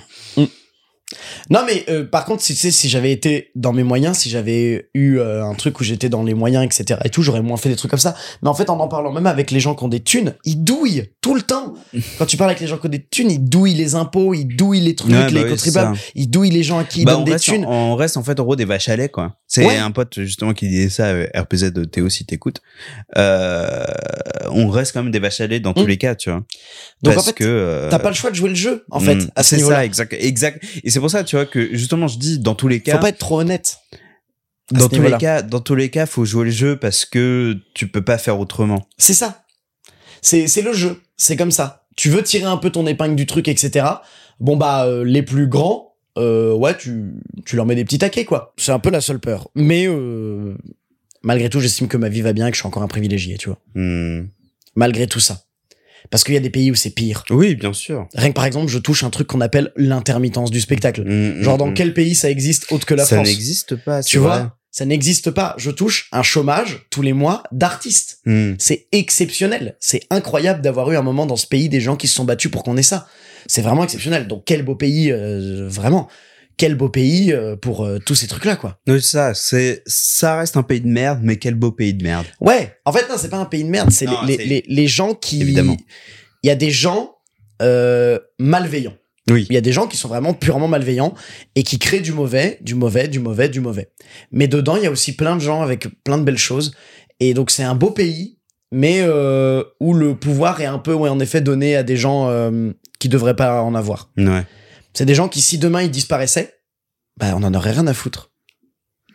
Non, 1.49 1.61
mais 1.65 1.85
euh, 1.89 2.03
par 2.03 2.25
contre, 2.25 2.41
si 2.43 2.53
tu 2.53 2.59
sais, 2.59 2.71
si 2.71 2.89
j'avais 2.89 3.11
été 3.13 3.51
dans 3.55 3.71
mes 3.71 3.83
moyens, 3.83 4.17
si 4.17 4.29
j'avais 4.29 4.89
eu 4.93 5.19
euh, 5.19 5.45
un 5.45 5.53
truc 5.53 5.79
où 5.79 5.83
j'étais 5.85 6.09
dans 6.09 6.23
les 6.23 6.33
moyens, 6.33 6.65
etc. 6.65 6.99
et 7.05 7.09
tout, 7.09 7.21
j'aurais 7.21 7.41
moins 7.41 7.55
fait 7.55 7.69
des 7.69 7.77
trucs 7.77 7.89
comme 7.91 7.99
ça. 7.99 8.13
Mais 8.41 8.49
en 8.49 8.53
fait, 8.53 8.69
en 8.69 8.77
en 8.77 8.87
parlant 8.89 9.13
même 9.13 9.25
avec 9.25 9.51
les 9.51 9.61
gens 9.61 9.73
qui 9.73 9.83
ont 9.85 9.87
des 9.87 10.01
thunes, 10.01 10.35
ils 10.43 10.61
douillent 10.63 11.09
tout 11.21 11.33
le 11.33 11.41
temps. 11.41 11.73
Quand 12.17 12.25
tu 12.25 12.35
parles 12.35 12.49
avec 12.49 12.59
les 12.59 12.67
gens 12.67 12.77
qui 12.77 12.87
ont 12.87 12.89
des 12.89 13.05
thunes, 13.05 13.31
ils 13.31 13.39
douillent 13.43 13.73
les 13.73 13.95
impôts, 13.95 14.33
ils 14.33 14.45
douillent 14.45 14.81
les 14.81 14.95
trucs, 14.95 15.11
ouais, 15.11 15.17
bah 15.23 15.29
les 15.29 15.41
c'est 15.43 15.49
contribuables, 15.49 15.97
ils 16.15 16.29
douillent 16.29 16.49
les 16.51 16.63
gens 16.63 16.79
à 16.79 16.83
qui 16.83 17.01
ils 17.01 17.05
Bah, 17.05 17.13
donnent 17.13 17.21
on 17.21 17.25
des 17.25 17.31
reste, 17.31 17.45
thunes. 17.45 17.65
en- 17.65 17.91
on 17.91 17.95
reste 17.95 18.17
en 18.17 18.23
fait 18.23 18.37
en 18.39 18.43
gros 18.43 18.55
des 18.57 18.65
vaches 18.65 18.89
à 18.89 18.95
lait 18.97 19.07
quoi. 19.09 19.37
C'est 19.47 19.65
Ouais. 19.65 19.77
un 19.77 19.91
pote 19.91 20.19
justement 20.19 20.53
qui 20.53 20.67
disait 20.67 20.89
ça, 20.89 21.05
euh, 21.05 21.27
RPZ 21.33 21.71
de 21.71 21.85
Théo 21.85 22.09
si 22.09 22.25
t'écoutes. 22.25 22.61
Euh, 23.17 23.85
on 24.51 24.67
reste 24.69 24.91
quand 24.93 25.03
même 25.03 25.11
des 25.11 25.19
vaches 25.19 25.39
à 25.41 25.47
lait 25.47 25.59
dans 25.59 25.73
tous 25.73 25.83
Mm. 25.83 25.87
les 25.87 25.97
cas, 25.97 26.15
tu 26.15 26.29
vois. 26.29 26.43
Donc 27.01 27.13
Parce 27.15 27.27
en 27.27 27.29
fait, 27.29 27.33
que 27.35 27.87
t'as 27.89 27.99
pas 27.99 28.09
le 28.09 28.15
choix 28.15 28.29
de 28.29 28.35
jouer 28.35 28.49
le 28.49 28.55
jeu, 28.55 28.83
en 28.91 28.99
fait, 28.99 29.15
mm, 29.15 29.29
à 29.35 29.43
ce 29.43 29.55
niveau-là. 29.55 29.85
exact, 29.85 30.13
exact. 30.19 30.63
Et 30.83 30.89
c'est 30.97 31.01
pour 31.01 31.11
ça, 31.11 31.23
tu 31.23 31.35
vois, 31.35 31.45
que 31.45 31.75
justement 31.75 32.07
je 32.07 32.17
dis 32.17 32.39
dans 32.39 32.55
tous 32.55 32.67
les 32.67 32.81
cas, 32.81 32.93
Faut 32.93 33.01
pas 33.01 33.09
être 33.09 33.19
trop 33.19 33.39
honnête. 33.39 33.77
dans 34.71 34.89
tous 34.89 35.03
les 35.03 35.15
cas, 35.19 35.43
dans 35.43 35.59
tous 35.59 35.75
les 35.75 35.91
cas, 35.91 36.07
faut 36.07 36.25
jouer 36.25 36.45
le 36.45 36.49
jeu 36.49 36.75
parce 36.75 37.05
que 37.05 37.55
tu 37.75 37.87
peux 37.87 38.03
pas 38.03 38.17
faire 38.17 38.39
autrement. 38.39 38.87
C'est 38.97 39.13
ça. 39.13 39.43
C'est 40.23 40.47
c'est 40.47 40.63
le 40.63 40.73
jeu. 40.73 40.99
C'est 41.15 41.37
comme 41.37 41.51
ça. 41.51 41.85
Tu 41.95 42.09
veux 42.09 42.23
tirer 42.23 42.45
un 42.45 42.57
peu 42.57 42.71
ton 42.71 42.87
épingle 42.87 43.15
du 43.15 43.27
truc, 43.27 43.47
etc. 43.47 43.85
Bon 44.39 44.57
bah 44.57 44.87
euh, 44.87 45.03
les 45.03 45.21
plus 45.21 45.45
grands, 45.45 45.93
euh, 46.17 46.55
ouais, 46.55 46.75
tu 46.75 47.13
tu 47.45 47.55
leur 47.55 47.67
mets 47.67 47.75
des 47.75 47.85
petits 47.85 47.99
taquets 47.99 48.25
quoi. 48.25 48.55
C'est 48.57 48.71
un 48.71 48.79
peu 48.79 48.89
la 48.89 49.01
seule 49.01 49.19
peur. 49.19 49.51
Mais 49.53 49.85
euh, 49.87 50.57
malgré 51.21 51.51
tout, 51.51 51.59
j'estime 51.59 51.87
que 51.87 51.97
ma 51.97 52.09
vie 52.09 52.21
va 52.21 52.33
bien, 52.33 52.47
et 52.47 52.49
que 52.49 52.55
je 52.55 52.61
suis 52.61 52.67
encore 52.67 52.81
un 52.81 52.87
privilégié, 52.87 53.37
tu 53.37 53.49
vois. 53.49 53.59
Hmm. 53.75 54.29
Malgré 54.75 55.05
tout 55.05 55.19
ça. 55.19 55.43
Parce 56.09 56.23
qu'il 56.23 56.33
y 56.33 56.37
a 56.37 56.41
des 56.41 56.49
pays 56.49 56.71
où 56.71 56.75
c'est 56.75 56.89
pire. 56.89 57.23
Oui, 57.29 57.55
bien 57.55 57.73
sûr. 57.73 58.07
Rien 58.15 58.29
que 58.29 58.33
par 58.33 58.45
exemple, 58.45 58.67
je 58.71 58.77
touche 58.77 59.03
un 59.03 59.09
truc 59.09 59.27
qu'on 59.27 59.41
appelle 59.41 59.71
l'intermittence 59.75 60.51
du 60.51 60.61
spectacle. 60.61 61.01
Hmm, 61.01 61.41
Genre 61.41 61.55
hmm, 61.55 61.57
dans 61.57 61.67
hmm. 61.67 61.73
quel 61.73 61.93
pays 61.93 62.15
ça 62.15 62.29
existe 62.29 62.71
autre 62.71 62.85
que 62.85 62.93
la 62.93 63.05
ça 63.05 63.15
France 63.15 63.27
n'existe 63.27 63.75
pas, 63.75 64.03
Tu 64.03 64.17
vois 64.17 64.57
Ça 64.71 64.85
n'existe 64.85 65.31
pas. 65.31 65.55
Je 65.57 65.71
touche 65.71 66.07
un 66.11 66.23
chômage 66.23 66.85
tous 66.89 67.01
les 67.01 67.13
mois 67.13 67.43
d'artistes. 67.51 68.21
C'est 68.57 68.87
exceptionnel. 68.91 69.75
C'est 69.79 70.01
incroyable 70.09 70.61
d'avoir 70.61 70.91
eu 70.91 70.97
un 70.97 71.01
moment 71.01 71.25
dans 71.25 71.35
ce 71.35 71.47
pays 71.47 71.69
des 71.69 71.81
gens 71.81 71.95
qui 71.95 72.07
se 72.07 72.15
sont 72.15 72.25
battus 72.25 72.51
pour 72.51 72.63
qu'on 72.63 72.77
ait 72.77 72.83
ça. 72.83 73.07
C'est 73.47 73.61
vraiment 73.61 73.83
exceptionnel. 73.83 74.27
Donc 74.27 74.43
quel 74.45 74.63
beau 74.63 74.75
pays, 74.75 75.11
euh, 75.11 75.67
vraiment. 75.69 76.07
Quel 76.57 76.75
beau 76.75 76.89
pays 76.89 77.31
euh, 77.33 77.55
pour 77.55 77.85
euh, 77.85 77.99
tous 77.99 78.15
ces 78.15 78.25
trucs-là, 78.27 78.55
quoi. 78.55 78.79
Oui, 78.87 78.99
ça, 79.01 79.33
c'est, 79.35 79.83
ça 79.85 80.37
reste 80.39 80.57
un 80.57 80.63
pays 80.63 80.81
de 80.81 80.87
merde, 80.87 81.19
mais 81.21 81.37
quel 81.37 81.53
beau 81.53 81.71
pays 81.71 81.93
de 81.93 82.03
merde. 82.03 82.25
Ouais, 82.41 82.75
en 82.85 82.91
fait, 82.91 83.07
non, 83.09 83.15
c'est 83.17 83.29
pas 83.29 83.37
un 83.37 83.45
pays 83.45 83.63
de 83.63 83.69
merde. 83.69 83.91
C'est 83.91 84.05
Non, 84.05 84.23
les, 84.25 84.37
c'est- 84.37 84.45
les, 84.45 84.63
les 84.67 84.87
gens 84.87 85.13
qui... 85.13 85.41
Évidemment. 85.41 85.77
Il 86.43 86.47
y 86.47 86.49
a 86.49 86.55
des 86.55 86.71
gens 86.71 87.15
euh, 87.61 88.17
malveillants. 88.39 88.95
Oui. 89.29 89.45
Il 89.49 89.53
y 89.53 89.57
a 89.57 89.61
des 89.61 89.71
gens 89.73 89.87
qui 89.87 89.97
sont 89.97 90.07
vraiment 90.07 90.33
purement 90.33 90.67
malveillants 90.67 91.13
et 91.55 91.63
qui 91.63 91.79
créent 91.79 91.99
du 91.99 92.13
mauvais, 92.13 92.57
du 92.61 92.75
mauvais, 92.75 93.07
du 93.07 93.19
mauvais, 93.19 93.49
du 93.49 93.59
mauvais. 93.59 93.91
Mais 94.31 94.47
dedans, 94.47 94.77
il 94.77 94.83
y 94.83 94.87
a 94.87 94.91
aussi 94.91 95.15
plein 95.15 95.35
de 95.35 95.41
gens 95.41 95.61
avec 95.61 95.87
plein 96.03 96.17
de 96.17 96.23
belles 96.23 96.37
choses. 96.37 96.73
Et 97.19 97.33
donc, 97.33 97.51
c'est 97.51 97.63
un 97.63 97.75
beau 97.75 97.91
pays, 97.91 98.37
mais 98.71 98.99
euh, 99.01 99.63
où 99.79 99.93
le 99.93 100.15
pouvoir 100.15 100.61
est 100.61 100.65
un 100.65 100.79
peu, 100.79 100.93
ouais, 100.93 101.09
en 101.09 101.19
effet, 101.19 101.41
donné 101.41 101.75
à 101.75 101.83
des 101.83 101.97
gens 101.97 102.29
euh, 102.29 102.71
qui 102.99 103.09
devraient 103.09 103.35
pas 103.35 103.61
en 103.61 103.75
avoir. 103.75 104.09
Ouais. 104.17 104.43
C'est 104.97 105.05
des 105.05 105.13
gens 105.13 105.29
qui, 105.29 105.41
si 105.41 105.59
demain 105.59 105.83
ils 105.83 105.91
disparaissaient, 105.91 106.55
bah, 107.17 107.33
on 107.35 107.43
en 107.43 107.53
aurait 107.53 107.71
rien 107.71 107.85
à 107.85 107.93
foutre. 107.93 108.31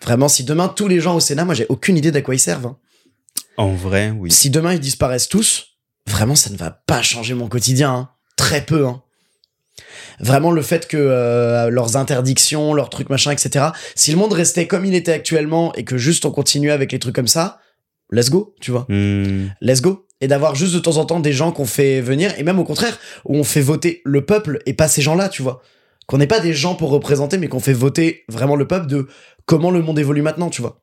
Vraiment, 0.00 0.28
si 0.28 0.44
demain 0.44 0.68
tous 0.68 0.86
les 0.86 1.00
gens 1.00 1.16
au 1.16 1.18
Sénat, 1.20 1.44
moi 1.44 1.54
j'ai 1.54 1.66
aucune 1.70 1.96
idée 1.96 2.12
d'à 2.12 2.22
quoi 2.22 2.36
ils 2.36 2.38
servent. 2.38 2.66
hein. 2.66 2.78
En 3.56 3.74
vrai, 3.74 4.10
oui. 4.16 4.30
Si 4.30 4.48
demain 4.48 4.74
ils 4.74 4.78
disparaissent 4.78 5.28
tous, 5.28 5.78
vraiment 6.06 6.36
ça 6.36 6.50
ne 6.50 6.56
va 6.56 6.70
pas 6.70 7.02
changer 7.02 7.34
mon 7.34 7.48
quotidien. 7.48 7.92
hein. 7.92 8.10
Très 8.36 8.64
peu. 8.64 8.86
Hein. 8.86 9.02
Vraiment 10.20 10.52
le 10.52 10.62
fait 10.62 10.86
que 10.86 10.96
euh, 10.96 11.68
leurs 11.68 11.96
interdictions, 11.96 12.74
leurs 12.74 12.88
trucs 12.88 13.10
machin, 13.10 13.32
etc. 13.32 13.70
Si 13.96 14.12
le 14.12 14.18
monde 14.18 14.34
restait 14.34 14.68
comme 14.68 14.84
il 14.84 14.94
était 14.94 15.12
actuellement 15.12 15.74
et 15.74 15.82
que 15.84 15.98
juste 15.98 16.24
on 16.24 16.30
continuait 16.30 16.70
avec 16.70 16.92
les 16.92 17.00
trucs 17.00 17.16
comme 17.16 17.26
ça, 17.26 17.58
let's 18.12 18.30
go, 18.30 18.54
tu 18.60 18.70
vois. 18.70 18.86
Hmm. 18.88 19.48
Let's 19.60 19.80
go. 19.80 20.06
Et 20.22 20.28
d'avoir 20.28 20.54
juste 20.54 20.72
de 20.72 20.78
temps 20.78 20.96
en 20.96 21.04
temps 21.04 21.20
des 21.20 21.32
gens 21.32 21.52
qu'on 21.52 21.66
fait 21.66 22.00
venir, 22.00 22.32
et 22.38 22.42
même 22.42 22.58
au 22.58 22.64
contraire, 22.64 22.98
où 23.26 23.36
on 23.36 23.44
fait 23.44 23.60
voter 23.60 24.00
le 24.04 24.24
peuple 24.24 24.60
et 24.64 24.72
pas 24.72 24.88
ces 24.88 25.02
gens-là, 25.02 25.28
tu 25.28 25.42
vois. 25.42 25.60
Qu'on 26.06 26.16
n'est 26.16 26.26
pas 26.26 26.40
des 26.40 26.54
gens 26.54 26.74
pour 26.74 26.90
représenter, 26.90 27.36
mais 27.36 27.48
qu'on 27.48 27.60
fait 27.60 27.74
voter 27.74 28.24
vraiment 28.28 28.56
le 28.56 28.66
peuple 28.66 28.86
de 28.86 29.08
comment 29.44 29.70
le 29.70 29.82
monde 29.82 29.98
évolue 29.98 30.22
maintenant, 30.22 30.48
tu 30.48 30.62
vois. 30.62 30.82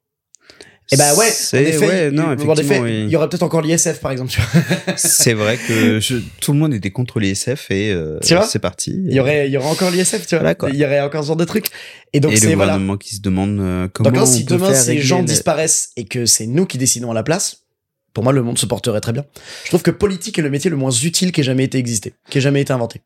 Et 0.91 0.98
bah 0.98 1.14
ouais, 1.16 1.28
en 1.28 1.32
C'est, 1.32 1.64
effet, 1.64 2.10
ouais, 2.10 2.20
en 2.20 2.56
effet, 2.56 2.80
oui. 2.80 3.03
il 3.03 3.10
y 3.10 3.16
aurait 3.16 3.30
peut-être 3.30 3.44
encore 3.44 3.61
l'ISF, 3.61 3.99
par 3.99 4.11
exemple, 4.11 4.32
tu 4.32 4.41
vois. 4.41 4.61
C'est 4.98 5.36
vrai 5.36 5.57
que 5.57 5.99
je, 5.99 6.18
tout 6.41 6.52
le 6.52 6.57
monde 6.57 6.74
était 6.74 6.90
contre 6.90 7.20
les 7.20 7.30
SF 7.32 7.70
et 7.70 7.91
euh, 7.91 8.18
c'est 8.22 8.60
parti. 8.60 8.99
Il 9.06 9.14
y 9.14 9.20
aurait, 9.20 9.48
il 9.48 9.53
y 9.53 9.57
aurait 9.57 9.70
encore 9.70 9.91
l'ISF, 9.91 10.26
tu 10.26 10.36
vois. 10.36 10.56
Quoi. 10.56 10.72
Il 10.72 10.78
y 10.78 10.86
aurait 10.86 11.02
encore 11.02 11.22
ce 11.22 11.28
genre 11.28 11.36
de 11.36 11.45
truc. 11.45 11.68
Et 12.11 12.20
donc 12.20 12.32
le 12.32 12.38
c'est 12.38 12.56
voilà. 12.56 12.74
gouvernement 12.74 12.98
qui 12.98 13.16
se 13.16 13.22
demande 13.22 13.60
euh, 13.60 13.88
comment 13.94 14.10
Donc 14.10 14.18
là, 14.18 14.24
on 14.24 14.26
si 14.26 14.45
demain 14.45 14.74
ces 14.74 14.98
gens 14.98 15.22
disparaissent 15.22 15.91
et 15.95 16.06
que 16.06 16.26
c'est 16.26 16.48
nous 16.48 16.66
qui 16.66 16.80
décidons 16.80 17.11
à 17.11 17.14
la 17.14 17.24
place, 17.24 17.66
pour 18.14 18.23
moi, 18.23 18.34
le 18.34 18.41
monde 18.41 18.57
se 18.57 18.65
porterait 18.65 19.02
très 19.02 19.14
bien. 19.14 19.26
Je 19.64 19.69
trouve 19.69 19.81
que 19.81 19.91
politique 19.91 20.40
est 20.40 20.41
le 20.41 20.49
métier 20.49 20.69
le 20.69 20.77
moins 20.77 20.91
utile 20.91 21.31
qui 21.31 21.41
ait 21.41 21.44
jamais 21.44 21.64
été 21.64 21.77
existé, 21.77 22.14
qui 22.30 22.38
ait 22.38 22.41
jamais 22.41 22.61
été 22.61 22.73
inventé. 22.73 23.02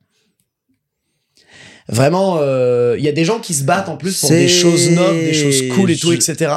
Vraiment, 1.90 2.38
euh, 2.40 2.96
il 2.98 3.04
y 3.04 3.10
a 3.10 3.12
des 3.12 3.26
gens 3.26 3.40
qui 3.40 3.54
se 3.54 3.64
battent 3.64 3.90
en 3.90 3.98
plus 3.98 4.20
pour 4.20 4.30
des 4.30 4.48
choses 4.48 4.90
nobles, 4.92 5.20
des 5.20 5.34
choses 5.34 5.68
cool 5.76 5.92
et 5.92 5.98
tout, 5.98 6.14
etc. 6.14 6.54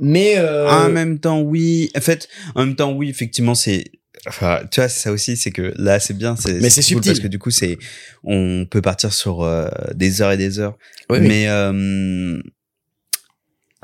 Mais 0.00 0.34
euh, 0.38 0.68
En 0.68 0.88
même 0.88 1.20
temps, 1.20 1.40
oui. 1.40 1.90
En 1.96 2.00
fait, 2.00 2.28
en 2.54 2.66
même 2.66 2.74
temps, 2.74 2.92
oui, 2.92 3.08
effectivement, 3.08 3.54
c'est. 3.54 3.84
Enfin, 4.26 4.60
tu 4.72 4.80
vois, 4.80 4.88
ça 4.88 5.12
aussi, 5.12 5.36
c'est 5.36 5.52
que 5.52 5.72
là, 5.76 6.00
c'est 6.00 6.14
bien, 6.14 6.34
c'est. 6.34 6.54
Mais 6.54 6.70
c'est 6.70 6.80
cool 6.80 6.96
subtil. 6.96 7.12
parce 7.12 7.20
que 7.20 7.28
du 7.28 7.38
coup, 7.38 7.52
c'est, 7.52 7.78
on 8.24 8.66
peut 8.68 8.82
partir 8.82 9.12
sur 9.12 9.42
euh, 9.42 9.68
des 9.94 10.20
heures 10.20 10.32
et 10.32 10.36
des 10.36 10.58
heures. 10.58 10.76
oui, 11.10 11.18
oui. 11.20 11.28
Mais 11.28 11.48
euh, 11.48 12.40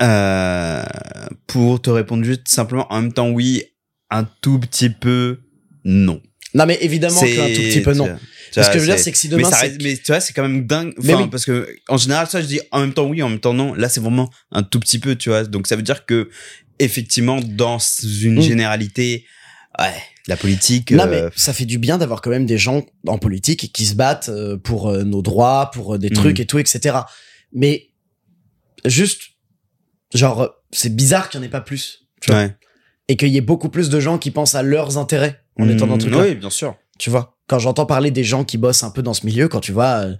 euh, 0.01 0.83
pour 1.47 1.81
te 1.81 1.89
répondre 1.89 2.23
juste 2.23 2.47
simplement, 2.47 2.91
en 2.91 3.01
même 3.01 3.13
temps, 3.13 3.29
oui, 3.29 3.63
un 4.13 4.23
tout 4.41 4.59
petit 4.59 4.89
peu, 4.89 5.39
non. 5.83 6.21
non, 6.53 6.65
mais 6.65 6.77
évidemment 6.81 7.19
C'est- 7.19 7.35
qu'un 7.35 7.47
tout 7.47 7.61
petit 7.61 7.81
peu 7.81 7.93
non. 7.93 8.09
Parce 8.55 8.69
que 8.69 8.75
je 8.75 8.79
veux 8.81 8.85
dire, 8.85 8.99
c'est 8.99 9.11
que 9.11 9.17
si 9.17 9.27
mais, 9.29 9.37
demain 9.37 9.49
ça 9.49 9.57
c'est- 9.57 9.67
reste- 9.69 9.81
mais 9.81 9.97
tu 9.97 10.03
vois, 10.07 10.19
c'est 10.19 10.31
quand 10.33 10.43
même 10.43 10.67
dingue. 10.67 10.93
Mais 11.01 11.13
Enfin, 11.15 11.23
oui. 11.23 11.29
parce 11.31 11.43
que 11.45 11.67
en 11.89 11.97
général, 11.97 12.27
ça, 12.29 12.39
je 12.39 12.45
dis 12.45 12.59
en 12.71 12.81
même 12.81 12.93
temps 12.93 13.05
oui, 13.05 13.23
en 13.23 13.29
même 13.29 13.39
temps 13.39 13.53
non. 13.55 13.73
Là, 13.73 13.89
c'est 13.89 13.99
vraiment 13.99 14.29
un 14.51 14.61
tout 14.61 14.79
petit 14.79 14.99
peu, 14.99 15.15
tu 15.15 15.29
vois. 15.29 15.43
Donc, 15.43 15.65
ça 15.65 15.75
veut 15.75 15.81
dire 15.81 16.05
que 16.05 16.29
effectivement, 16.77 17.39
dans 17.41 17.79
une 18.03 18.35
Mm. 18.37 18.41
généralité, 18.41 19.25
ouais, 19.79 19.95
la 20.27 20.37
politique. 20.37 20.91
Non, 20.91 21.05
euh, 21.05 21.07
mais 21.07 21.23
ça 21.35 21.51
fait 21.53 21.65
du 21.65 21.79
bien 21.79 21.97
d'avoir 21.97 22.21
quand 22.21 22.29
même 22.29 22.45
des 22.45 22.59
gens 22.59 22.85
en 23.07 23.17
politique 23.17 23.73
qui 23.73 23.85
se 23.87 23.95
battent 23.95 24.29
euh, 24.29 24.55
pour 24.57 24.87
euh, 24.89 25.03
nos 25.03 25.23
droits, 25.23 25.71
pour 25.73 25.95
euh, 25.95 25.97
des 25.97 26.09
Mhm. 26.11 26.15
trucs 26.15 26.39
et 26.39 26.45
tout, 26.45 26.59
etc. 26.59 26.97
Mais 27.53 27.89
juste, 28.85 29.21
genre, 30.13 30.41
euh, 30.43 30.47
c'est 30.71 30.95
bizarre 30.95 31.29
qu'il 31.29 31.39
n'y 31.39 31.45
en 31.45 31.47
ait 31.47 31.51
pas 31.51 31.61
plus. 31.61 32.05
Tu 32.21 32.31
vois. 32.31 32.41
ouais. 32.43 32.55
Et 33.09 33.17
qu'il 33.17 33.29
y 33.29 33.37
ait 33.37 33.41
beaucoup 33.41 33.69
plus 33.69 33.89
de 33.89 33.99
gens 33.99 34.17
qui 34.17 34.31
pensent 34.31 34.55
à 34.55 34.63
leurs 34.63 34.97
intérêts 34.97 35.41
en 35.59 35.67
étant 35.67 35.85
dans 35.87 35.93
le 35.93 35.97
Mm, 35.97 36.01
truc-là. 36.11 36.19
Oui, 36.21 36.35
bien 36.35 36.49
sûr. 36.49 36.75
Tu 36.99 37.09
vois, 37.09 37.32
quand 37.53 37.59
j'entends 37.59 37.85
parler 37.85 38.09
des 38.09 38.23
gens 38.23 38.43
qui 38.43 38.57
bossent 38.57 38.81
un 38.81 38.89
peu 38.89 39.03
dans 39.03 39.13
ce 39.13 39.27
milieu, 39.27 39.47
quand 39.47 39.59
tu 39.59 39.71
vois 39.73 40.05
euh, 40.05 40.15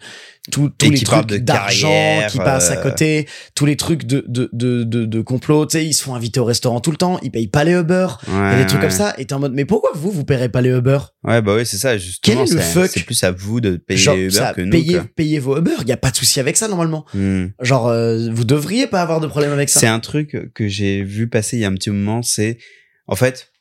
tous 0.52 0.70
tous 0.70 0.86
Et 0.86 0.90
les 0.92 1.00
trucs 1.00 1.34
d'argent 1.38 2.22
qui 2.30 2.38
passent 2.38 2.70
à 2.70 2.78
euh, 2.78 2.84
côté, 2.84 3.28
tous 3.56 3.66
les 3.66 3.76
trucs 3.76 4.06
de 4.06 4.24
de 4.28 4.52
de 4.54 4.84
de, 4.84 5.06
de 5.06 5.22
complot, 5.22 5.66
tu 5.66 5.80
sais, 5.80 5.84
ils 5.84 5.96
se 5.96 6.04
font 6.04 6.14
inviter 6.14 6.40
au 6.40 6.46
restaurant 6.46 6.80
tout 6.80 6.92
le 6.92 6.98
temps, 6.98 7.20
ils 7.24 7.32
payent 7.32 7.48
pas 7.48 7.64
les 7.64 7.72
Uber, 7.72 8.06
a 8.32 8.56
des 8.56 8.68
trucs 8.68 8.82
comme 8.82 8.92
ça, 8.92 9.16
et 9.18 9.26
t'es 9.26 9.34
en 9.34 9.40
mode 9.40 9.54
mais 9.56 9.66
pourquoi 9.66 9.90
vous 9.96 10.12
vous 10.12 10.24
paierez 10.26 10.50
pas 10.50 10.62
les 10.62 10.70
Uber? 10.70 11.00
Ouais, 11.24 11.42
bah 11.42 11.56
oui, 11.56 11.66
c'est 11.66 11.78
ça, 11.78 11.98
justement. 11.98 12.46
Quel 12.46 12.48
est 12.48 12.54
le 12.54 12.62
fuck 12.62 12.92
C'est 12.94 13.04
plus 13.04 13.24
à 13.24 13.32
vous 13.32 13.62
de 13.62 13.78
payer 13.78 14.00
Genre 14.00 14.16
Uber 14.16 14.30
ça, 14.30 14.54
que 14.54 14.62
nous. 14.62 14.70
payez 14.70 14.94
quoi. 14.94 15.06
payez 15.16 15.40
vos 15.40 15.58
Uber, 15.58 15.72
il 15.82 15.88
y 15.88 15.92
a 15.92 15.98
pas 15.98 16.12
de 16.12 16.16
souci 16.16 16.40
avec 16.40 16.56
ça 16.56 16.68
normalement. 16.68 17.04
Mm. 17.16 17.46
Genre 17.62 17.88
euh, 17.88 18.30
vous 18.32 18.44
devriez 18.44 18.86
pas 18.86 19.02
avoir 19.02 19.22
de 19.22 19.28
problème 19.28 19.54
avec 19.54 19.70
ça. 19.70 19.80
C'est 19.80 19.88
un 19.88 20.00
truc 20.00 20.52
que 20.54 20.68
j'ai 20.68 21.02
vu 21.02 21.28
passer 21.28 21.58
il 21.58 21.62
y 21.62 21.66
a 21.66 21.68
un 21.68 21.74
petit 21.74 21.90
moment, 21.90 22.22
c'est 22.22 22.60
en 23.08 23.16
fait, 23.16 23.52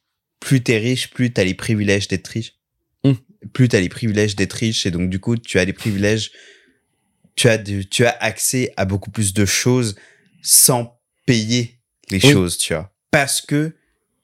plus 0.40 0.62
t'es 0.62 0.76
riche, 0.76 1.08
plus 1.08 1.32
t'as 1.32 1.44
les 1.44 1.54
privilèges 1.54 2.08
d'être 2.08 2.26
riche. 2.28 2.52
Plus 3.52 3.68
t'as 3.68 3.80
les 3.80 3.88
privilèges 3.88 4.36
d'être 4.36 4.52
riche 4.54 4.86
et 4.86 4.90
donc 4.90 5.10
du 5.10 5.18
coup, 5.18 5.36
tu 5.36 5.58
as 5.58 5.64
les 5.64 5.72
privilèges, 5.72 6.30
tu 7.34 7.48
as 7.48 7.58
tu 7.58 8.04
as 8.06 8.16
accès 8.20 8.72
à 8.76 8.84
beaucoup 8.84 9.10
plus 9.10 9.32
de 9.34 9.44
choses 9.44 9.96
sans 10.42 10.98
payer 11.26 11.78
les 12.10 12.20
Oui. 12.24 12.32
choses, 12.32 12.58
tu 12.58 12.74
vois, 12.74 12.92
parce 13.10 13.40
que 13.40 13.74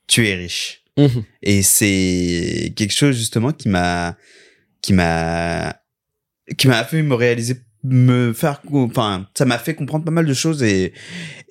tu 0.07 0.27
es 0.29 0.35
riche. 0.35 0.83
Mhm. 0.97 1.25
Et 1.43 1.63
c'est 1.63 2.73
quelque 2.77 2.93
chose 2.93 3.17
justement 3.17 3.53
qui 3.53 3.69
m'a 3.69 4.17
qui 4.83 4.93
m'a 4.93 5.77
qui 6.57 6.67
m'a 6.69 6.85
fait 6.85 7.03
me 7.03 7.15
réaliser 7.15 7.61
me 7.85 8.33
faire 8.33 8.61
enfin 8.73 9.29
ça 9.37 9.45
m'a 9.45 9.59
fait 9.59 9.75
comprendre 9.77 10.05
pas 10.05 10.11
mal 10.11 10.27
de 10.27 10.35
choses 10.35 10.63
et 10.65 10.93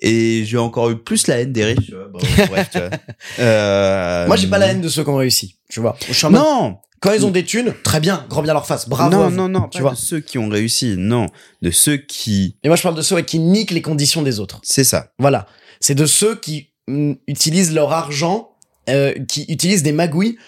et 0.02 0.44
j'ai 0.44 0.58
encore 0.58 0.90
eu 0.90 0.98
plus 1.02 1.26
la 1.26 1.40
haine 1.40 1.52
des 1.52 1.64
riches 1.64 1.86
tu 1.86 1.92
vois. 1.94 2.08
Bon, 2.08 2.18
bref, 2.48 2.68
tu 2.70 2.78
vois. 2.78 2.90
Euh, 3.38 4.26
Moi, 4.26 4.36
j'ai 4.36 4.48
pas 4.48 4.58
la 4.58 4.66
haine 4.68 4.80
de 4.80 4.88
ceux 4.88 5.02
qui 5.04 5.10
ont 5.10 5.16
réussi, 5.16 5.56
tu 5.70 5.80
vois. 5.80 5.96
Non 6.30 6.78
quand 7.00 7.12
ils 7.12 7.24
ont 7.24 7.30
des 7.30 7.44
thunes, 7.44 7.74
très 7.84 8.00
bien, 8.00 8.24
grand 8.28 8.42
bien 8.42 8.52
leur 8.52 8.66
face, 8.66 8.88
bravo. 8.88 9.14
à 9.14 9.18
non 9.18 9.28
vous, 9.28 9.36
non 9.36 9.48
non 9.48 9.68
tu 9.68 9.78
pas 9.78 9.82
vois. 9.82 9.90
de 9.92 9.96
ceux 9.96 10.20
qui 10.20 10.38
ont 10.38 10.48
réussi 10.48 10.96
non 10.98 11.26
de 11.62 11.70
ceux 11.70 11.96
qui 11.96 12.56
Et 12.62 12.68
moi, 12.68 12.76
je 12.76 12.82
parle 12.82 12.94
de 12.96 13.02
ceux 13.02 13.14
ouais, 13.16 13.24
qui 13.24 13.38
niquent 13.38 13.70
les 13.70 13.82
conditions 13.82 14.22
des 14.22 14.40
autres. 14.40 14.60
c'est 14.62 14.84
ça 14.84 15.12
Voilà. 15.18 15.46
C'est 15.80 15.94
de 15.94 16.06
ceux 16.06 16.34
qui 16.34 16.70
mm, 16.88 17.12
utilisent 17.28 17.72
leur 17.72 17.92
argent, 17.92 18.50
euh, 18.88 19.12
qui 19.28 19.44
utilisent 19.48 19.82
des 19.82 19.92
magouilles 19.92 20.38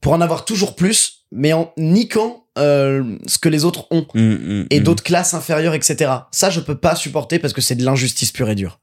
pour 0.00 0.12
en 0.12 0.20
avoir 0.20 0.44
toujours 0.44 0.74
plus, 0.74 1.26
mais 1.30 1.52
en 1.52 1.72
niquant 1.76 2.44
euh, 2.58 3.16
ce 3.26 3.38
que 3.38 3.48
les 3.48 3.64
autres 3.64 3.86
ont. 3.90 4.06
Mm, 4.14 4.20
mm, 4.20 4.66
Et 4.70 4.80
mm. 4.80 4.82
d'autres 4.82 5.04
classes 5.04 5.34
inférieures, 5.34 5.74
etc. 5.74 6.10
Ça, 6.32 6.50
je 6.50 6.60
peux 6.60 6.76
pas 6.76 6.96
supporter 6.96 7.38
parce 7.38 7.52
que 7.52 7.60
c'est 7.60 7.76
de 7.76 7.84
l'injustice 7.84 8.32
pure 8.32 8.50
et 8.50 8.54
dure. 8.54 8.80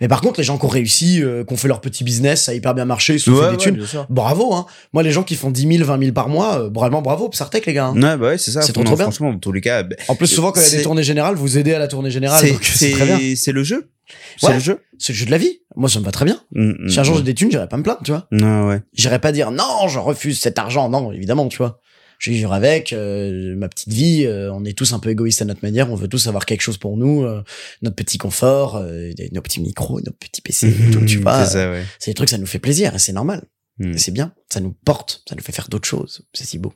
Mais 0.00 0.08
par 0.08 0.20
contre, 0.20 0.38
les 0.40 0.44
gens 0.44 0.58
qui 0.58 0.64
ont 0.64 0.68
réussi, 0.68 1.22
euh, 1.22 1.44
qui 1.44 1.52
ont 1.52 1.56
fait 1.56 1.68
leur 1.68 1.80
petit 1.80 2.04
business, 2.04 2.44
ça 2.44 2.52
a 2.52 2.54
hyper 2.54 2.74
bien 2.74 2.84
marché, 2.84 3.14
ils 3.14 3.20
se 3.20 3.26
sont 3.30 3.36
Ouais, 3.36 3.50
fait 3.50 3.56
des 3.72 3.80
ouais, 3.80 3.86
thunes. 3.86 4.04
Bravo, 4.08 4.54
hein. 4.54 4.66
Moi, 4.92 5.02
les 5.02 5.10
gens 5.10 5.22
qui 5.22 5.34
font 5.34 5.50
10 5.50 5.76
000, 5.78 5.84
20 5.84 5.98
000 6.00 6.12
par 6.12 6.28
mois, 6.28 6.60
euh, 6.60 6.70
vraiment 6.72 7.02
bravo, 7.02 7.30
Sartek, 7.32 7.66
les 7.66 7.72
gars. 7.72 7.86
hein. 7.86 7.94
Ouais, 7.94 8.16
bah 8.16 8.28
ouais, 8.28 8.38
c'est 8.38 8.50
ça. 8.52 8.62
C'est 8.62 8.72
trop, 8.72 8.84
trop 8.84 8.94
bien. 8.96 9.04
Franchement, 9.04 9.32
dans 9.32 9.38
tous 9.38 9.52
les 9.52 9.60
cas, 9.60 9.82
bah, 9.82 9.96
En 10.08 10.14
plus, 10.14 10.26
souvent, 10.26 10.52
quand 10.52 10.60
il 10.60 10.70
y 10.70 10.74
a 10.74 10.78
des 10.78 10.82
tournées 10.84 11.02
générales, 11.02 11.34
vous 11.34 11.58
aidez 11.58 11.74
à 11.74 11.78
la 11.78 11.88
tournée 11.88 12.10
générale. 12.10 12.40
c'est 12.40 12.56
C'est 12.62 12.90
très 12.92 13.04
bien. 13.06 13.18
c'est 13.18 13.36
c'est 13.36 13.52
le 13.52 13.62
jeu. 13.64 13.90
C'est 14.38 14.46
Ouais. 14.48 14.54
le 14.54 14.60
jeu. 14.60 14.80
C'est 14.98 15.12
le 15.12 15.18
jeu 15.18 15.26
de 15.26 15.30
la 15.30 15.38
vie. 15.38 15.60
Moi, 15.76 15.88
ça 15.88 16.00
me 16.00 16.04
va 16.04 16.10
très 16.12 16.24
bien. 16.24 16.40
Mm, 16.52 16.70
mm, 16.86 16.88
Si 16.88 16.98
un 16.98 17.02
jour 17.02 17.14
mm. 17.14 17.18
j'ai 17.18 17.24
des 17.24 17.34
thunes, 17.34 17.50
j'irai 17.50 17.68
pas 17.68 17.76
me 17.76 17.82
plaindre, 17.82 18.00
tu 18.04 18.10
vois. 18.10 18.26
Non, 18.32 18.66
ouais. 18.68 18.80
J'irai 18.94 19.18
pas 19.18 19.32
dire 19.32 19.50
non, 19.50 19.86
je 19.88 19.98
refuse 19.98 20.40
cet 20.40 20.58
argent. 20.58 20.88
Non, 20.88 21.12
évidemment, 21.12 21.46
tu 21.48 21.58
vois. 21.58 21.80
Je 22.18 22.30
vais 22.30 22.36
vivre 22.36 22.52
avec 22.52 22.92
euh, 22.92 23.54
ma 23.56 23.68
petite 23.68 23.92
vie. 23.92 24.24
euh, 24.26 24.52
on 24.52 24.64
est 24.64 24.76
tous 24.76 24.92
un 24.92 24.98
peu 24.98 25.10
égoïstes 25.10 25.42
à 25.42 25.44
notre 25.44 25.60
manière. 25.62 25.90
On 25.90 25.94
veut 25.94 26.08
tous 26.08 26.26
avoir 26.26 26.46
quelque 26.46 26.62
chose 26.62 26.76
pour 26.76 26.96
nous, 26.96 27.22
euh, 27.22 27.42
notre 27.82 27.96
petit 27.96 28.18
confort, 28.18 28.76
euh, 28.76 29.10
nos 29.32 29.40
petits 29.40 29.60
micros, 29.60 30.00
nos 30.00 30.12
petits 30.12 30.42
PC, 30.42 30.74
tout, 30.92 31.04
tu 31.04 31.18
vois. 31.18 31.46
C'est 31.46 31.70
ouais. 31.70 31.84
C'est 31.98 32.10
des 32.10 32.14
trucs, 32.14 32.28
ça 32.28 32.38
nous 32.38 32.46
fait 32.46 32.58
plaisir 32.58 32.94
et 32.94 32.98
c'est 32.98 33.12
normal. 33.12 33.44
Mm. 33.78 33.92
Et 33.92 33.98
C'est 33.98 34.10
bien. 34.10 34.32
Ça 34.52 34.60
nous 34.60 34.74
porte. 34.84 35.22
Ça 35.28 35.34
nous 35.36 35.42
fait 35.42 35.52
faire 35.52 35.68
d'autres 35.68 35.88
choses. 35.88 36.22
C'est 36.32 36.44
si 36.44 36.58
beau. 36.58 36.72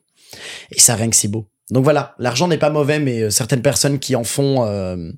Et 0.70 0.80
ça 0.80 0.94
rien 0.94 1.10
que 1.10 1.16
si 1.16 1.28
beau. 1.28 1.48
Donc 1.70 1.84
voilà, 1.84 2.14
l'argent 2.18 2.48
n'est 2.48 2.58
pas 2.58 2.70
mauvais, 2.70 2.98
mais 2.98 3.22
euh, 3.22 3.30
certaines 3.30 3.62
personnes 3.62 3.98
qui 3.98 4.16
en 4.16 4.24
font 4.24 4.64
euh, 4.66 5.10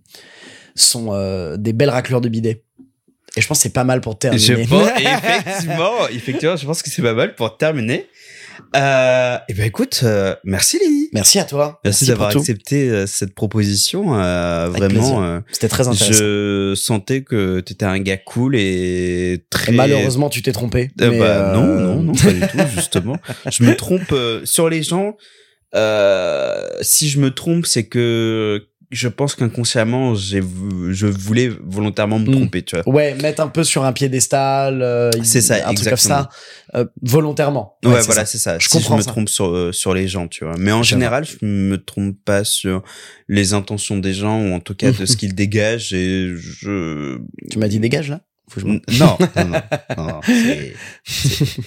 sont 0.75 1.09
euh, 1.13 1.57
des 1.57 1.73
belles 1.73 1.91
raclures 1.91 2.21
de 2.21 2.29
bidet. 2.29 2.63
Et 3.37 3.41
je 3.41 3.49
pense 3.49 3.59
que 3.59 3.63
c'est 3.63 3.73
pas 3.73 3.83
mal 3.83 4.01
pour 4.01 4.17
terminer. 4.17 4.41
Je 4.41 4.69
pense, 4.69 4.89
effectivement, 4.97 6.09
effectivement, 6.09 6.57
je 6.57 6.67
pense 6.67 6.83
que 6.83 6.91
c'est 6.91 7.03
pas 7.03 7.15
mal 7.15 7.35
pour 7.35 7.57
terminer. 7.57 8.07
Euh, 8.77 9.39
et 9.49 9.55
ben 9.55 9.67
écoute, 9.67 10.01
euh, 10.03 10.35
merci 10.45 10.79
Lily. 10.79 11.09
Merci 11.13 11.39
à 11.39 11.45
toi. 11.45 11.81
Merci, 11.85 12.07
d'avoir 12.07 12.31
accepté 12.31 12.89
euh, 12.91 13.07
cette 13.07 13.35
proposition. 13.35 14.19
Euh, 14.19 14.69
vraiment, 14.69 15.23
euh, 15.23 15.41
C'était 15.53 15.69
très 15.69 15.89
intéressant. 15.89 16.19
je 16.19 16.75
sentais 16.77 17.23
que 17.23 17.61
tu 17.61 17.73
étais 17.73 17.85
un 17.85 17.99
gars 18.01 18.17
cool 18.17 18.57
et 18.57 19.45
très. 19.51 19.73
Et 19.73 19.77
malheureusement, 19.77 20.29
tu 20.29 20.43
t'es 20.43 20.53
trompé. 20.53 20.91
Euh, 21.01 21.11
mais, 21.11 21.19
bah, 21.19 21.27
euh, 21.27 21.55
Non, 21.55 21.67
non, 21.67 22.03
non, 22.03 22.13
pas 22.15 22.33
du 22.33 22.41
tout, 22.41 22.59
justement. 22.75 23.17
Je 23.51 23.63
me 23.65 23.77
trompe 23.77 24.13
euh, 24.13 24.45
sur 24.45 24.69
les 24.69 24.83
gens. 24.83 25.17
Euh, 25.75 26.69
si 26.83 27.09
je 27.09 27.19
me 27.19 27.31
trompe, 27.31 27.67
c'est 27.67 27.87
que 27.87 28.67
je 28.95 29.09
pense 29.09 29.35
qu'inconsciemment, 29.35 30.15
j'ai, 30.15 30.41
je 30.91 31.07
voulais 31.07 31.51
volontairement 31.63 32.19
me 32.19 32.27
Mm. 32.29 32.33
tromper, 32.33 32.63
tu 32.63 32.77
vois. 32.77 32.89
Ouais, 32.89 33.15
mettre 33.15 33.43
un 33.43 33.49
peu 33.49 33.65
sur 33.65 33.85
un 33.85 33.93
piédestal. 33.93 34.81
euh, 34.83 35.11
C'est 35.23 35.41
ça, 35.41 35.69
un 35.69 35.75
truc 35.75 35.89
comme 35.89 35.97
ça. 35.99 36.29
euh, 36.75 36.85
volontairement. 37.03 37.77
Ouais, 37.85 38.01
c'est 38.01 38.07
voilà, 38.07 38.25
c'est 38.27 38.39
ça. 38.39 38.59
Je 38.59 38.69
si 38.69 38.69
je 38.71 38.79
comprends 38.79 38.97
me 38.97 39.03
ça. 39.03 39.11
trompe 39.11 39.29
sur, 39.29 39.47
euh, 39.47 39.73
sur 39.73 39.93
les 39.95 40.09
gens, 40.09 40.29
tu 40.29 40.45
vois. 40.45 40.55
Mais 40.59 40.73
en 40.73 40.83
général, 40.83 41.25
je 41.25 41.45
me 41.45 41.77
trompe 41.77 42.17
pas 42.25 42.45
sur 42.45 42.83
les 43.29 43.53
intentions 43.55 43.99
des 43.99 44.15
gens 44.15 44.41
ou 44.41 44.53
en 44.55 44.61
tout 44.61 44.75
cas 44.75 44.93
de 44.93 45.05
ce 45.07 45.17
qu'ils 45.19 45.35
dégagent 45.35 45.93
et 45.93 46.33
je, 46.37 47.19
Tu 47.51 47.59
m'as 47.59 47.69
dit 47.69 47.81
dégage 47.81 48.11
là? 48.11 48.21
Faut 48.49 48.61
que 48.61 48.67
je 48.67 48.67
non, 48.67 48.81
non, 48.99 49.17
non, 49.37 49.47
non, 49.97 50.07
non, 50.07 50.21
c'est, 50.25 50.75
c'est 51.05 51.63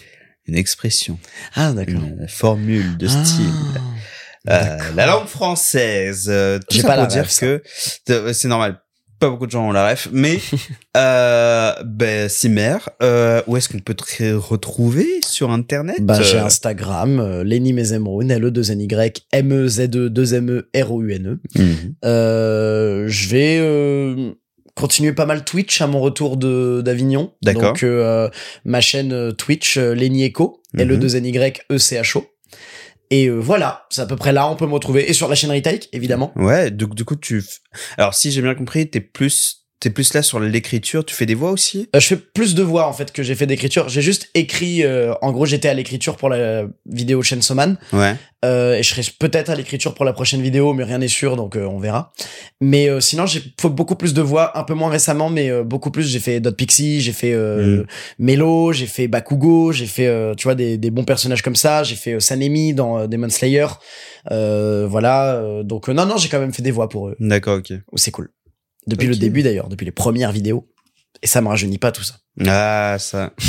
une 0.48 0.56
expression, 0.56 1.20
Ah, 1.56 1.74
d'accord. 1.74 1.96
une 1.96 2.28
formule 2.28 2.98
de 2.98 3.08
style. 3.08 3.50
Ah, 3.76 3.80
Euh, 4.50 4.78
la 4.96 5.06
langue 5.08 5.28
française. 5.28 6.28
euh, 6.30 6.60
tout 6.60 6.68
J'ai 6.76 6.82
ça 6.82 6.88
pas 6.88 6.94
pour 6.96 7.04
la 7.04 7.08
dire 7.10 7.24
ref, 7.24 7.40
que 7.40 7.62
c'est 8.34 8.48
normal. 8.48 8.82
Pas 9.20 9.32
beaucoup 9.32 9.48
de 9.48 9.52
gens 9.52 9.68
ont 9.68 9.72
la 9.72 9.90
ref, 9.90 10.10
mais 10.12 10.38
euh, 10.98 11.74
ben 11.84 12.30
Simer, 12.30 12.78
euh, 13.02 13.42
où 13.48 13.58
est-ce 13.58 13.68
qu'on 13.68 13.80
peut 13.80 13.96
te 13.96 14.34
retrouver 14.36 15.08
sur 15.26 15.50
internet 15.50 15.98
Bah, 16.02 16.22
j'ai 16.22 16.38
Euh, 16.38 16.46
Instagram, 16.46 17.20
euh, 17.20 17.44
Lenny 17.44 17.74
Mezemroun, 17.74 18.30
L-E-2-N-Y, 18.30 19.24
M-E-Z-E-2-M-E-R-O-U-N-E. 19.32 21.40
mhm. 21.56 21.96
Euh, 22.06 23.06
je 23.08 23.30
vais 23.30 23.58
euh, 23.60 24.34
continuer 24.76 25.14
pas 25.14 25.26
mal 25.26 25.44
Twitch 25.44 25.82
à 25.82 25.88
mon 25.88 26.00
retour 26.00 26.38
de 26.38 26.82
d'Avignon. 26.86 27.34
D'accord. 27.42 27.74
Donc 27.74 27.82
euh, 27.84 28.30
ma 28.66 28.82
chaîne 28.82 29.14
euh, 29.14 29.32
Twitch 29.32 29.78
euh, 29.78 29.94
Lenny 29.96 30.24
Echo, 30.26 30.62
Mhm. 30.74 30.82
L-E-2-N-Y-E-C-H-O. 30.82 32.26
Et 33.10 33.28
euh, 33.28 33.38
voilà, 33.38 33.86
c'est 33.90 34.02
à 34.02 34.06
peu 34.06 34.16
près 34.16 34.34
là 34.34 34.50
on 34.50 34.56
peut 34.56 34.68
me 34.68 34.74
retrouver 34.74 35.10
et 35.10 35.14
sur 35.14 35.28
la 35.28 35.36
chaîne 35.36 35.52
Retake 35.52 35.90
évidemment. 35.94 36.34
Ouais, 36.36 36.72
donc 36.72 36.96
du 36.96 37.06
coup 37.06 37.16
tu. 37.16 37.44
Alors 37.98 38.14
si 38.14 38.32
j'ai 38.32 38.42
bien 38.42 38.56
compris, 38.56 38.90
t'es 38.90 39.02
plus 39.02 39.67
t'es 39.80 39.90
plus 39.90 40.14
là 40.14 40.22
sur 40.22 40.40
l'écriture. 40.40 41.06
Tu 41.06 41.14
fais 41.16 41.26
des 41.26 41.36
voix 41.36 41.52
aussi? 41.52 41.90
Euh, 41.96 42.00
je 42.00 42.08
fais 42.08 42.18
plus 42.18 42.56
de 42.56 42.64
voix 42.64 42.88
en 42.88 42.94
fait 42.94 43.12
que 43.12 43.24
j'ai 43.24 43.36
fait 43.36 43.46
d'écriture. 43.48 43.90
J'ai 43.90 44.02
juste 44.02 44.30
écrit. 44.34 44.84
euh, 44.84 45.14
en 45.22 45.32
gros, 45.32 45.46
j'étais 45.46 45.70
à 45.70 45.74
l'écriture 45.74 46.18
pour 46.18 46.30
la 46.30 46.66
vidéo 46.86 47.22
Chainsaw 47.22 47.56
Man. 47.56 47.78
Ouais. 47.94 48.16
Euh, 48.46 48.76
et 48.76 48.84
je 48.84 48.90
serai 48.90 49.02
peut-être 49.20 49.50
à 49.50 49.56
l'écriture 49.56 49.96
pour 49.96 50.06
la 50.06 50.14
prochaine 50.14 50.42
vidéo, 50.44 50.74
mais 50.74 50.84
rien 50.84 51.00
n'est 51.00 51.08
sûr, 51.08 51.36
donc 51.36 51.56
euh, 51.56 51.66
on 51.66 51.80
verra. 51.80 52.14
Mais 52.62 52.88
euh, 52.88 53.00
sinon, 53.00 53.26
j'ai 53.26 53.42
fait 53.60 53.70
beaucoup 53.70 53.96
plus 53.96 54.14
de 54.14 54.22
voix, 54.22 54.58
un 54.58 54.64
peu 54.64 54.76
moins 54.76 54.92
récemment, 54.92 55.30
mais 55.30 55.50
euh, 55.50 55.64
beaucoup 55.64 55.90
plus. 55.90 56.04
J'ai 56.08 56.20
fait 56.20 56.40
Dot 56.40 56.56
Pixie, 56.56 57.02
j'ai 57.02 57.14
fait 57.14 57.34
euh, 57.34 57.58
Mm. 57.58 57.86
Melo, 58.20 58.72
j'ai 58.74 58.86
fait 58.86 59.08
Bakugo, 59.08 59.72
j'ai 59.72 59.88
fait, 59.88 60.06
euh, 60.08 60.36
tu 60.36 60.44
vois, 60.44 60.54
des, 60.56 60.78
des 60.78 60.92
bons 60.92 61.04
personnages 61.04 61.42
comme 61.42 61.56
ça. 61.56 61.84
J'ai 61.84 61.96
fait 61.96 62.20
Sanemi 62.20 62.74
dans 62.76 63.08
Demon 63.08 63.30
Slayer. 63.30 63.66
Euh, 64.32 64.86
voilà. 64.88 65.42
donc 65.64 65.88
non, 65.88 66.06
non, 66.06 66.18
j'ai 66.18 66.30
quand 66.30 66.40
même 66.40 66.54
fait 66.54 66.62
des 66.62 66.72
voix 66.72 66.90
pour 66.90 67.10
eux. 67.10 67.16
D'accord, 67.20 67.58
ok. 67.58 67.74
C'est 67.96 68.12
cool. 68.12 68.30
Depuis 68.88 69.08
le 69.08 69.16
début 69.16 69.44
d'ailleurs, 69.44 69.70
depuis 69.70 69.86
les 69.86 69.92
premières 69.92 70.32
vidéos. 70.32 70.68
Et 71.22 71.28
ça 71.28 71.42
me 71.42 71.48
rajeunit 71.48 71.78
pas 71.78 71.92
tout 71.92 72.04
ça. 72.04 72.16
Ah 72.46 72.98
ça. 73.00 73.34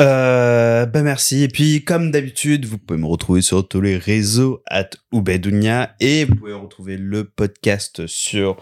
Euh, 0.00 0.86
bah 0.86 1.02
merci. 1.02 1.42
Et 1.42 1.48
puis, 1.48 1.84
comme 1.84 2.10
d'habitude, 2.10 2.64
vous 2.64 2.78
pouvez 2.78 2.98
me 2.98 3.06
retrouver 3.06 3.42
sur 3.42 3.68
tous 3.68 3.82
les 3.82 3.98
réseaux 3.98 4.62
at 4.66 4.88
Ubedounia 5.12 5.94
et 6.00 6.24
vous 6.24 6.36
pouvez 6.36 6.54
retrouver 6.54 6.96
le 6.96 7.24
podcast 7.24 8.06
sur 8.06 8.56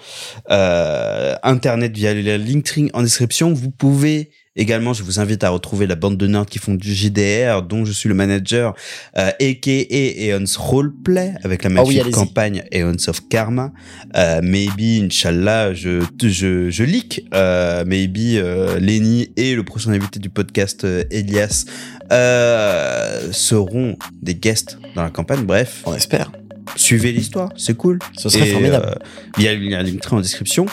euh, 0.50 1.36
Internet 1.44 1.96
via 1.96 2.12
le 2.12 2.36
Linktree 2.38 2.90
en 2.92 3.02
description. 3.02 3.52
Vous 3.52 3.70
pouvez 3.70 4.32
également, 4.58 4.92
je 4.92 5.02
vous 5.02 5.20
invite 5.20 5.44
à 5.44 5.50
retrouver 5.50 5.86
la 5.86 5.94
bande 5.94 6.16
de 6.18 6.26
nerds 6.26 6.46
qui 6.46 6.58
font 6.58 6.74
du 6.74 6.92
JDR, 6.94 7.62
dont 7.62 7.84
je 7.84 7.92
suis 7.92 8.08
le 8.08 8.14
manager, 8.14 8.74
euh, 9.16 9.30
aka 9.40 9.70
Eons 9.90 10.44
Roleplay, 10.58 11.34
avec 11.44 11.62
la 11.64 11.70
Ah 11.70 11.72
oui, 11.72 11.96
magnifique 11.96 12.00
allez-y. 12.00 12.12
campagne 12.12 12.64
Eons 12.72 13.08
of 13.08 13.28
Karma. 13.28 13.72
Euh, 14.16 14.40
maybe, 14.42 15.04
Inch'Allah, 15.04 15.72
je, 15.72 16.02
je, 16.22 16.68
je 16.70 16.84
leak, 16.84 17.24
euh, 17.34 17.84
maybe 17.86 18.36
euh, 18.36 18.78
Lenny 18.78 19.30
et 19.36 19.54
le 19.54 19.62
prochain 19.64 19.92
invité 19.92 20.18
du 20.18 20.28
podcast, 20.28 20.84
euh, 20.84 21.04
Elias, 21.10 21.64
euh, 22.12 23.32
seront 23.32 23.96
des 24.20 24.34
guests 24.34 24.78
dans 24.94 25.02
la 25.02 25.10
campagne. 25.10 25.44
Bref, 25.44 25.82
On 25.86 25.94
espère. 25.94 26.30
Suivez 26.76 27.12
l'histoire, 27.12 27.50
c'est 27.56 27.76
cool. 27.76 27.98
Ce 28.16 28.28
serait 28.28 28.48
Et, 28.48 28.52
formidable. 28.52 28.98
il 29.38 29.44
y 29.44 29.48
a 29.48 29.54
le 29.54 29.60
lien 29.60 29.82
Linktree 29.82 30.16
en 30.16 30.20
description. 30.20 30.66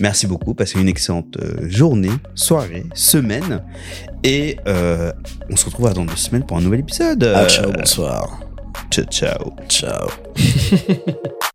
Merci 0.00 0.26
beaucoup, 0.26 0.54
passez 0.54 0.80
une 0.80 0.88
excellente 0.88 1.36
euh, 1.36 1.68
journée, 1.68 2.10
soirée, 2.34 2.84
semaine. 2.94 3.62
Et 4.24 4.56
euh, 4.66 5.12
on 5.50 5.56
se 5.56 5.66
retrouve 5.66 5.92
dans 5.92 6.04
deux 6.04 6.16
semaines 6.16 6.46
pour 6.46 6.56
un 6.56 6.60
nouvel 6.60 6.80
épisode. 6.80 7.24
Ah, 7.24 7.46
ciao, 7.46 7.70
bonsoir. 7.72 8.40
ciao, 8.90 9.04
ciao. 9.06 9.52
Ciao. 9.68 10.08